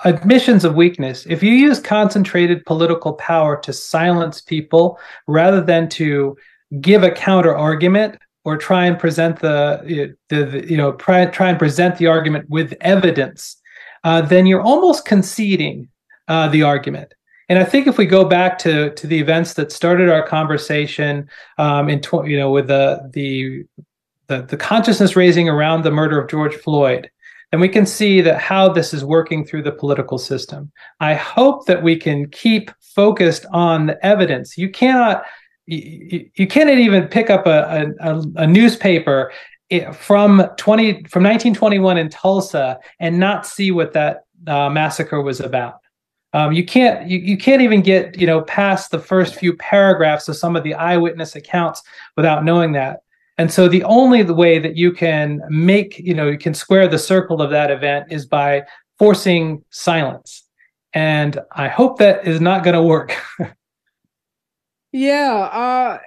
admissions 0.04 0.64
of 0.64 0.74
weakness. 0.74 1.26
If 1.26 1.42
you 1.42 1.52
use 1.52 1.80
concentrated 1.80 2.66
political 2.66 3.14
power 3.14 3.56
to 3.62 3.72
silence 3.72 4.40
people 4.40 4.98
rather 5.26 5.60
than 5.60 5.88
to 5.90 6.36
give 6.80 7.02
a 7.02 7.10
counter 7.10 7.56
argument, 7.56 8.18
or 8.44 8.56
try 8.56 8.86
and 8.86 8.98
present 8.98 9.38
the, 9.38 10.14
the, 10.28 10.44
the 10.50 10.68
you 10.68 10.76
know 10.76 10.92
try, 10.92 11.24
try 11.26 11.48
and 11.48 11.58
present 11.58 11.96
the 11.96 12.08
argument 12.08 12.48
with 12.48 12.74
evidence, 12.80 13.56
uh, 14.04 14.22
then 14.22 14.46
you're 14.46 14.62
almost 14.62 15.04
conceding 15.04 15.88
uh, 16.28 16.48
the 16.48 16.62
argument. 16.62 17.14
And 17.48 17.58
I 17.58 17.64
think 17.64 17.86
if 17.86 17.98
we 17.98 18.06
go 18.06 18.24
back 18.24 18.58
to 18.58 18.94
to 18.94 19.06
the 19.06 19.18
events 19.18 19.54
that 19.54 19.72
started 19.72 20.08
our 20.08 20.26
conversation 20.26 21.28
um, 21.58 21.88
in 21.88 22.00
tw- 22.00 22.26
you 22.26 22.38
know 22.38 22.50
with 22.50 22.68
the 22.68 23.10
the 23.12 23.64
the, 24.28 24.42
the 24.42 24.56
consciousness 24.56 25.16
raising 25.16 25.48
around 25.48 25.82
the 25.82 25.90
murder 25.90 26.18
of 26.18 26.30
George 26.30 26.54
Floyd, 26.54 27.10
And 27.52 27.60
we 27.60 27.68
can 27.68 27.84
see 27.84 28.22
that 28.22 28.40
how 28.40 28.70
this 28.70 28.94
is 28.94 29.04
working 29.04 29.44
through 29.44 29.62
the 29.62 29.72
political 29.72 30.16
system. 30.16 30.72
I 31.00 31.14
hope 31.14 31.66
that 31.66 31.82
we 31.82 31.96
can 31.96 32.30
keep 32.30 32.70
focused 32.80 33.44
on 33.52 33.86
the 33.86 34.06
evidence. 34.06 34.56
You 34.56 34.70
cannot 34.70 35.24
you, 35.66 36.28
you 36.34 36.46
cannot 36.46 36.78
even 36.78 37.06
pick 37.06 37.30
up 37.30 37.46
a, 37.46 37.92
a, 38.00 38.22
a 38.36 38.46
newspaper 38.46 39.32
from 39.92 40.42
20 40.56 41.04
from 41.04 41.22
1921 41.22 41.98
in 41.98 42.08
Tulsa 42.08 42.78
and 43.00 43.18
not 43.18 43.46
see 43.46 43.70
what 43.70 43.92
that 43.92 44.24
uh, 44.46 44.68
massacre 44.68 45.22
was 45.22 45.40
about. 45.40 45.78
Um, 46.34 46.52
you 46.52 46.64
can't 46.64 47.08
you, 47.08 47.18
you 47.18 47.36
can't 47.36 47.62
even 47.62 47.82
get 47.82 48.18
you 48.18 48.26
know 48.26 48.42
past 48.42 48.90
the 48.90 48.98
first 48.98 49.34
few 49.34 49.56
paragraphs 49.56 50.28
of 50.28 50.36
some 50.36 50.56
of 50.56 50.64
the 50.64 50.74
eyewitness 50.74 51.36
accounts 51.36 51.82
without 52.16 52.44
knowing 52.44 52.72
that. 52.72 53.00
And 53.38 53.52
so 53.52 53.68
the 53.68 53.84
only 53.84 54.22
way 54.22 54.58
that 54.58 54.76
you 54.76 54.92
can 54.92 55.40
make 55.48 55.98
you 55.98 56.14
know 56.14 56.28
you 56.28 56.38
can 56.38 56.54
square 56.54 56.88
the 56.88 56.98
circle 56.98 57.42
of 57.42 57.50
that 57.50 57.70
event 57.70 58.06
is 58.10 58.26
by 58.26 58.62
forcing 58.98 59.64
silence. 59.70 60.44
And 60.94 61.38
I 61.52 61.68
hope 61.68 61.98
that 61.98 62.26
is 62.26 62.40
not 62.40 62.64
going 62.64 62.74
to 62.74 62.82
work. 62.82 63.16
yeah, 64.92 65.34
uh, 65.34 65.98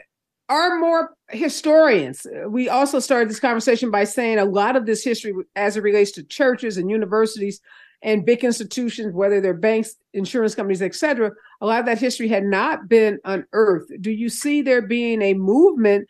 are 0.49 0.79
more 0.79 1.14
historians. 1.29 2.27
We 2.47 2.69
also 2.69 2.99
started 2.99 3.29
this 3.29 3.39
conversation 3.39 3.91
by 3.91 4.03
saying 4.03 4.37
a 4.37 4.45
lot 4.45 4.75
of 4.75 4.85
this 4.85 5.03
history, 5.03 5.33
as 5.55 5.77
it 5.77 5.83
relates 5.83 6.11
to 6.13 6.23
churches 6.23 6.77
and 6.77 6.89
universities 6.89 7.61
and 8.01 8.25
big 8.25 8.43
institutions, 8.43 9.13
whether 9.13 9.41
they're 9.41 9.53
banks, 9.53 9.95
insurance 10.13 10.53
companies, 10.53 10.81
etc., 10.81 11.31
a 11.61 11.65
lot 11.65 11.79
of 11.79 11.85
that 11.87 11.99
history 11.99 12.27
had 12.27 12.43
not 12.43 12.87
been 12.87 13.19
unearthed. 13.25 13.91
Do 14.01 14.11
you 14.11 14.29
see 14.29 14.61
there 14.61 14.81
being 14.81 15.21
a 15.21 15.33
movement 15.33 16.07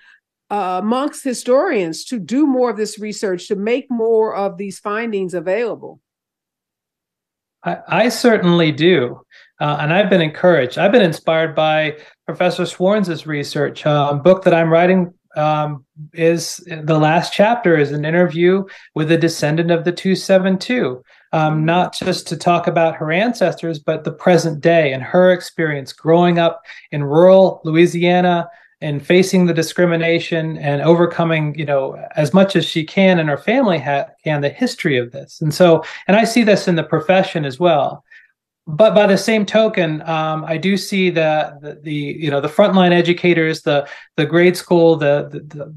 uh, 0.50 0.80
amongst 0.84 1.24
historians 1.24 2.04
to 2.06 2.20
do 2.20 2.46
more 2.46 2.70
of 2.70 2.78
this 2.78 3.00
research, 3.00 3.48
to 3.48 3.56
make 3.56 3.90
more 3.90 4.36
of 4.36 4.58
these 4.58 4.80
findings 4.80 5.34
available? 5.34 6.02
I, 7.66 7.78
I 7.88 8.10
certainly 8.10 8.72
do. 8.72 9.22
Uh, 9.60 9.78
and 9.80 9.94
I've 9.94 10.10
been 10.10 10.22
encouraged. 10.22 10.78
I've 10.78 10.92
been 10.92 11.02
inspired 11.02 11.56
by 11.56 11.98
Professor 12.26 12.64
Swarns' 12.64 13.26
research. 13.26 13.86
A 13.86 14.20
book 14.22 14.44
that 14.44 14.54
I'm 14.54 14.72
writing 14.72 15.14
um, 15.38 15.86
is 16.14 16.58
the 16.68 16.98
last 16.98 17.34
chapter 17.34 17.78
is 17.78 17.92
an 17.92 18.06
interview 18.06 18.64
with 18.96 19.12
a 19.12 19.18
descendant 19.18 19.72
of 19.72 19.84
the 19.86 19.92
272, 19.92 21.04
um, 21.32 21.66
not 21.66 21.94
just 21.94 22.28
to 22.28 22.38
talk 22.38 22.68
about 22.68 22.96
her 22.96 23.12
ancestors, 23.12 23.80
but 23.80 24.04
the 24.04 24.12
present 24.12 24.62
day 24.62 24.94
and 24.94 25.04
her 25.04 25.32
experience 25.32 25.94
growing 25.94 26.38
up 26.38 26.62
in 26.92 27.04
rural 27.04 27.62
Louisiana 27.64 28.48
and 28.82 29.06
facing 29.06 29.46
the 29.46 29.54
discrimination 29.54 30.58
and 30.58 30.82
overcoming, 30.82 31.58
you 31.58 31.66
know, 31.66 31.98
as 32.16 32.34
much 32.34 32.56
as 32.56 32.66
she 32.66 32.84
can 32.84 33.20
and 33.20 33.30
her 33.30 33.38
family 33.38 33.80
ha- 33.80 34.08
can 34.24 34.42
the 34.42 34.50
history 34.50 34.98
of 34.98 35.12
this. 35.12 35.42
And 35.42 35.54
so, 35.54 35.84
and 36.08 36.18
I 36.18 36.24
see 36.24 36.44
this 36.44 36.68
in 36.68 36.76
the 36.76 36.84
profession 36.84 37.46
as 37.46 37.60
well 37.60 38.04
but 38.68 38.96
by 38.96 39.06
the 39.06 39.18
same 39.18 39.46
token, 39.46 40.02
um, 40.04 40.44
I 40.44 40.58
do 40.58 40.76
see 40.76 41.10
the, 41.10 41.58
the, 41.62 41.80
the 41.82 41.94
you 41.94 42.32
know 42.32 42.42
the 42.42 42.48
frontline 42.48 42.92
educators, 42.92 43.62
the 43.62 43.88
the 44.18 44.26
grade 44.26 44.58
school, 44.58 44.96
the, 44.96 45.30
the, 45.32 45.40
the 45.56 45.76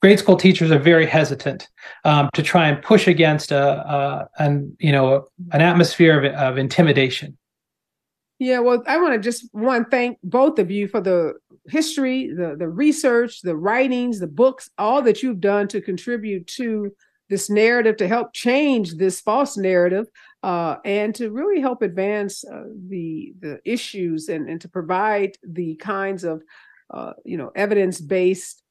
grade 0.00 0.18
school 0.18 0.36
teachers 0.36 0.70
are 0.70 0.78
very 0.78 1.06
hesitant 1.06 1.68
um, 2.04 2.30
to 2.34 2.42
try 2.42 2.68
and 2.68 2.80
push 2.82 3.08
against 3.08 3.50
a, 3.50 3.58
a 3.58 4.28
an 4.38 4.76
you 4.78 4.92
know 4.92 5.26
an 5.52 5.60
atmosphere 5.60 6.24
of, 6.24 6.32
of 6.34 6.58
intimidation. 6.58 7.36
Yeah, 8.38 8.60
well, 8.60 8.84
I 8.86 8.98
want 8.98 9.14
to 9.14 9.18
just 9.18 9.48
one 9.50 9.86
thank 9.86 10.18
both 10.22 10.60
of 10.60 10.70
you 10.70 10.86
for 10.86 11.00
the 11.00 11.34
history, 11.70 12.32
the 12.34 12.56
the 12.58 12.68
research, 12.68 13.42
the 13.42 13.56
writings, 13.56 14.18
the 14.18 14.26
books, 14.26 14.70
all 14.78 15.02
that 15.02 15.22
you've 15.22 15.40
done 15.40 15.68
to 15.68 15.80
contribute 15.80 16.46
to 16.46 16.92
this 17.28 17.50
narrative 17.50 17.96
to 17.98 18.08
help 18.08 18.32
change 18.32 18.94
this 18.94 19.20
false 19.20 19.56
narrative 19.56 20.06
uh, 20.42 20.76
and 20.84 21.14
to 21.14 21.30
really 21.30 21.60
help 21.60 21.82
advance 21.82 22.44
uh, 22.44 22.64
the 22.88 23.34
the 23.40 23.60
issues 23.64 24.28
and, 24.28 24.48
and 24.48 24.60
to 24.60 24.68
provide 24.68 25.36
the 25.42 25.74
kinds 25.76 26.24
of 26.24 26.42
uh, 26.90 27.12
you 27.24 27.36
know 27.36 27.50
evidence 27.54 28.00
based 28.00 28.62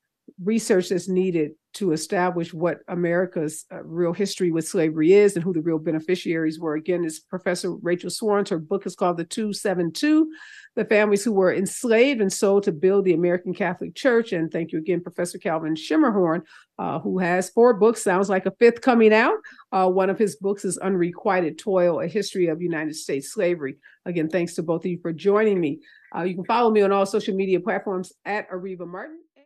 research 0.43 0.89
that's 0.89 1.07
needed 1.07 1.51
to 1.73 1.91
establish 1.91 2.53
what 2.53 2.79
America's 2.87 3.65
uh, 3.71 3.83
real 3.83 4.11
history 4.11 4.51
with 4.51 4.67
slavery 4.67 5.13
is 5.13 5.35
and 5.35 5.43
who 5.43 5.53
the 5.53 5.61
real 5.61 5.77
beneficiaries 5.77 6.59
were. 6.59 6.75
Again, 6.75 7.05
is 7.05 7.19
Professor 7.19 7.75
Rachel 7.75 8.09
Swarns. 8.09 8.49
Her 8.49 8.57
book 8.57 8.85
is 8.85 8.95
called 8.95 9.17
The 9.17 9.23
272 9.23 10.29
The 10.77 10.85
Families 10.85 11.23
Who 11.23 11.33
Were 11.33 11.51
Enslaved 11.51 12.21
and 12.21 12.31
Sold 12.31 12.61
to 12.63 12.71
Build 12.71 13.03
the 13.03 13.13
American 13.13 13.51
Catholic 13.51 13.95
Church. 13.95 14.31
And 14.31 14.51
thank 14.51 14.71
you 14.71 14.77
again, 14.77 15.01
Professor 15.01 15.39
Calvin 15.39 15.73
Schermerhorn, 15.73 16.43
uh, 16.77 16.99
who 16.99 17.17
has 17.17 17.49
four 17.49 17.73
books, 17.73 18.03
sounds 18.03 18.29
like 18.29 18.45
a 18.45 18.53
fifth 18.59 18.81
coming 18.81 19.11
out. 19.11 19.37
Uh, 19.71 19.89
one 19.89 20.11
of 20.11 20.19
his 20.19 20.35
books 20.35 20.63
is 20.63 20.77
Unrequited 20.77 21.57
Toil, 21.57 21.99
A 21.99 22.07
History 22.07 22.45
of 22.47 22.61
United 22.61 22.95
States 22.95 23.33
Slavery. 23.33 23.77
Again, 24.05 24.29
thanks 24.29 24.53
to 24.53 24.61
both 24.61 24.85
of 24.85 24.91
you 24.91 24.99
for 25.01 25.11
joining 25.11 25.59
me. 25.59 25.79
Uh, 26.15 26.21
you 26.21 26.35
can 26.35 26.45
follow 26.45 26.69
me 26.69 26.83
on 26.83 26.91
all 26.91 27.07
social 27.07 27.35
media 27.35 27.59
platforms 27.59 28.13
at 28.23 28.47
Areva 28.51 28.87
Martin. 28.87 29.17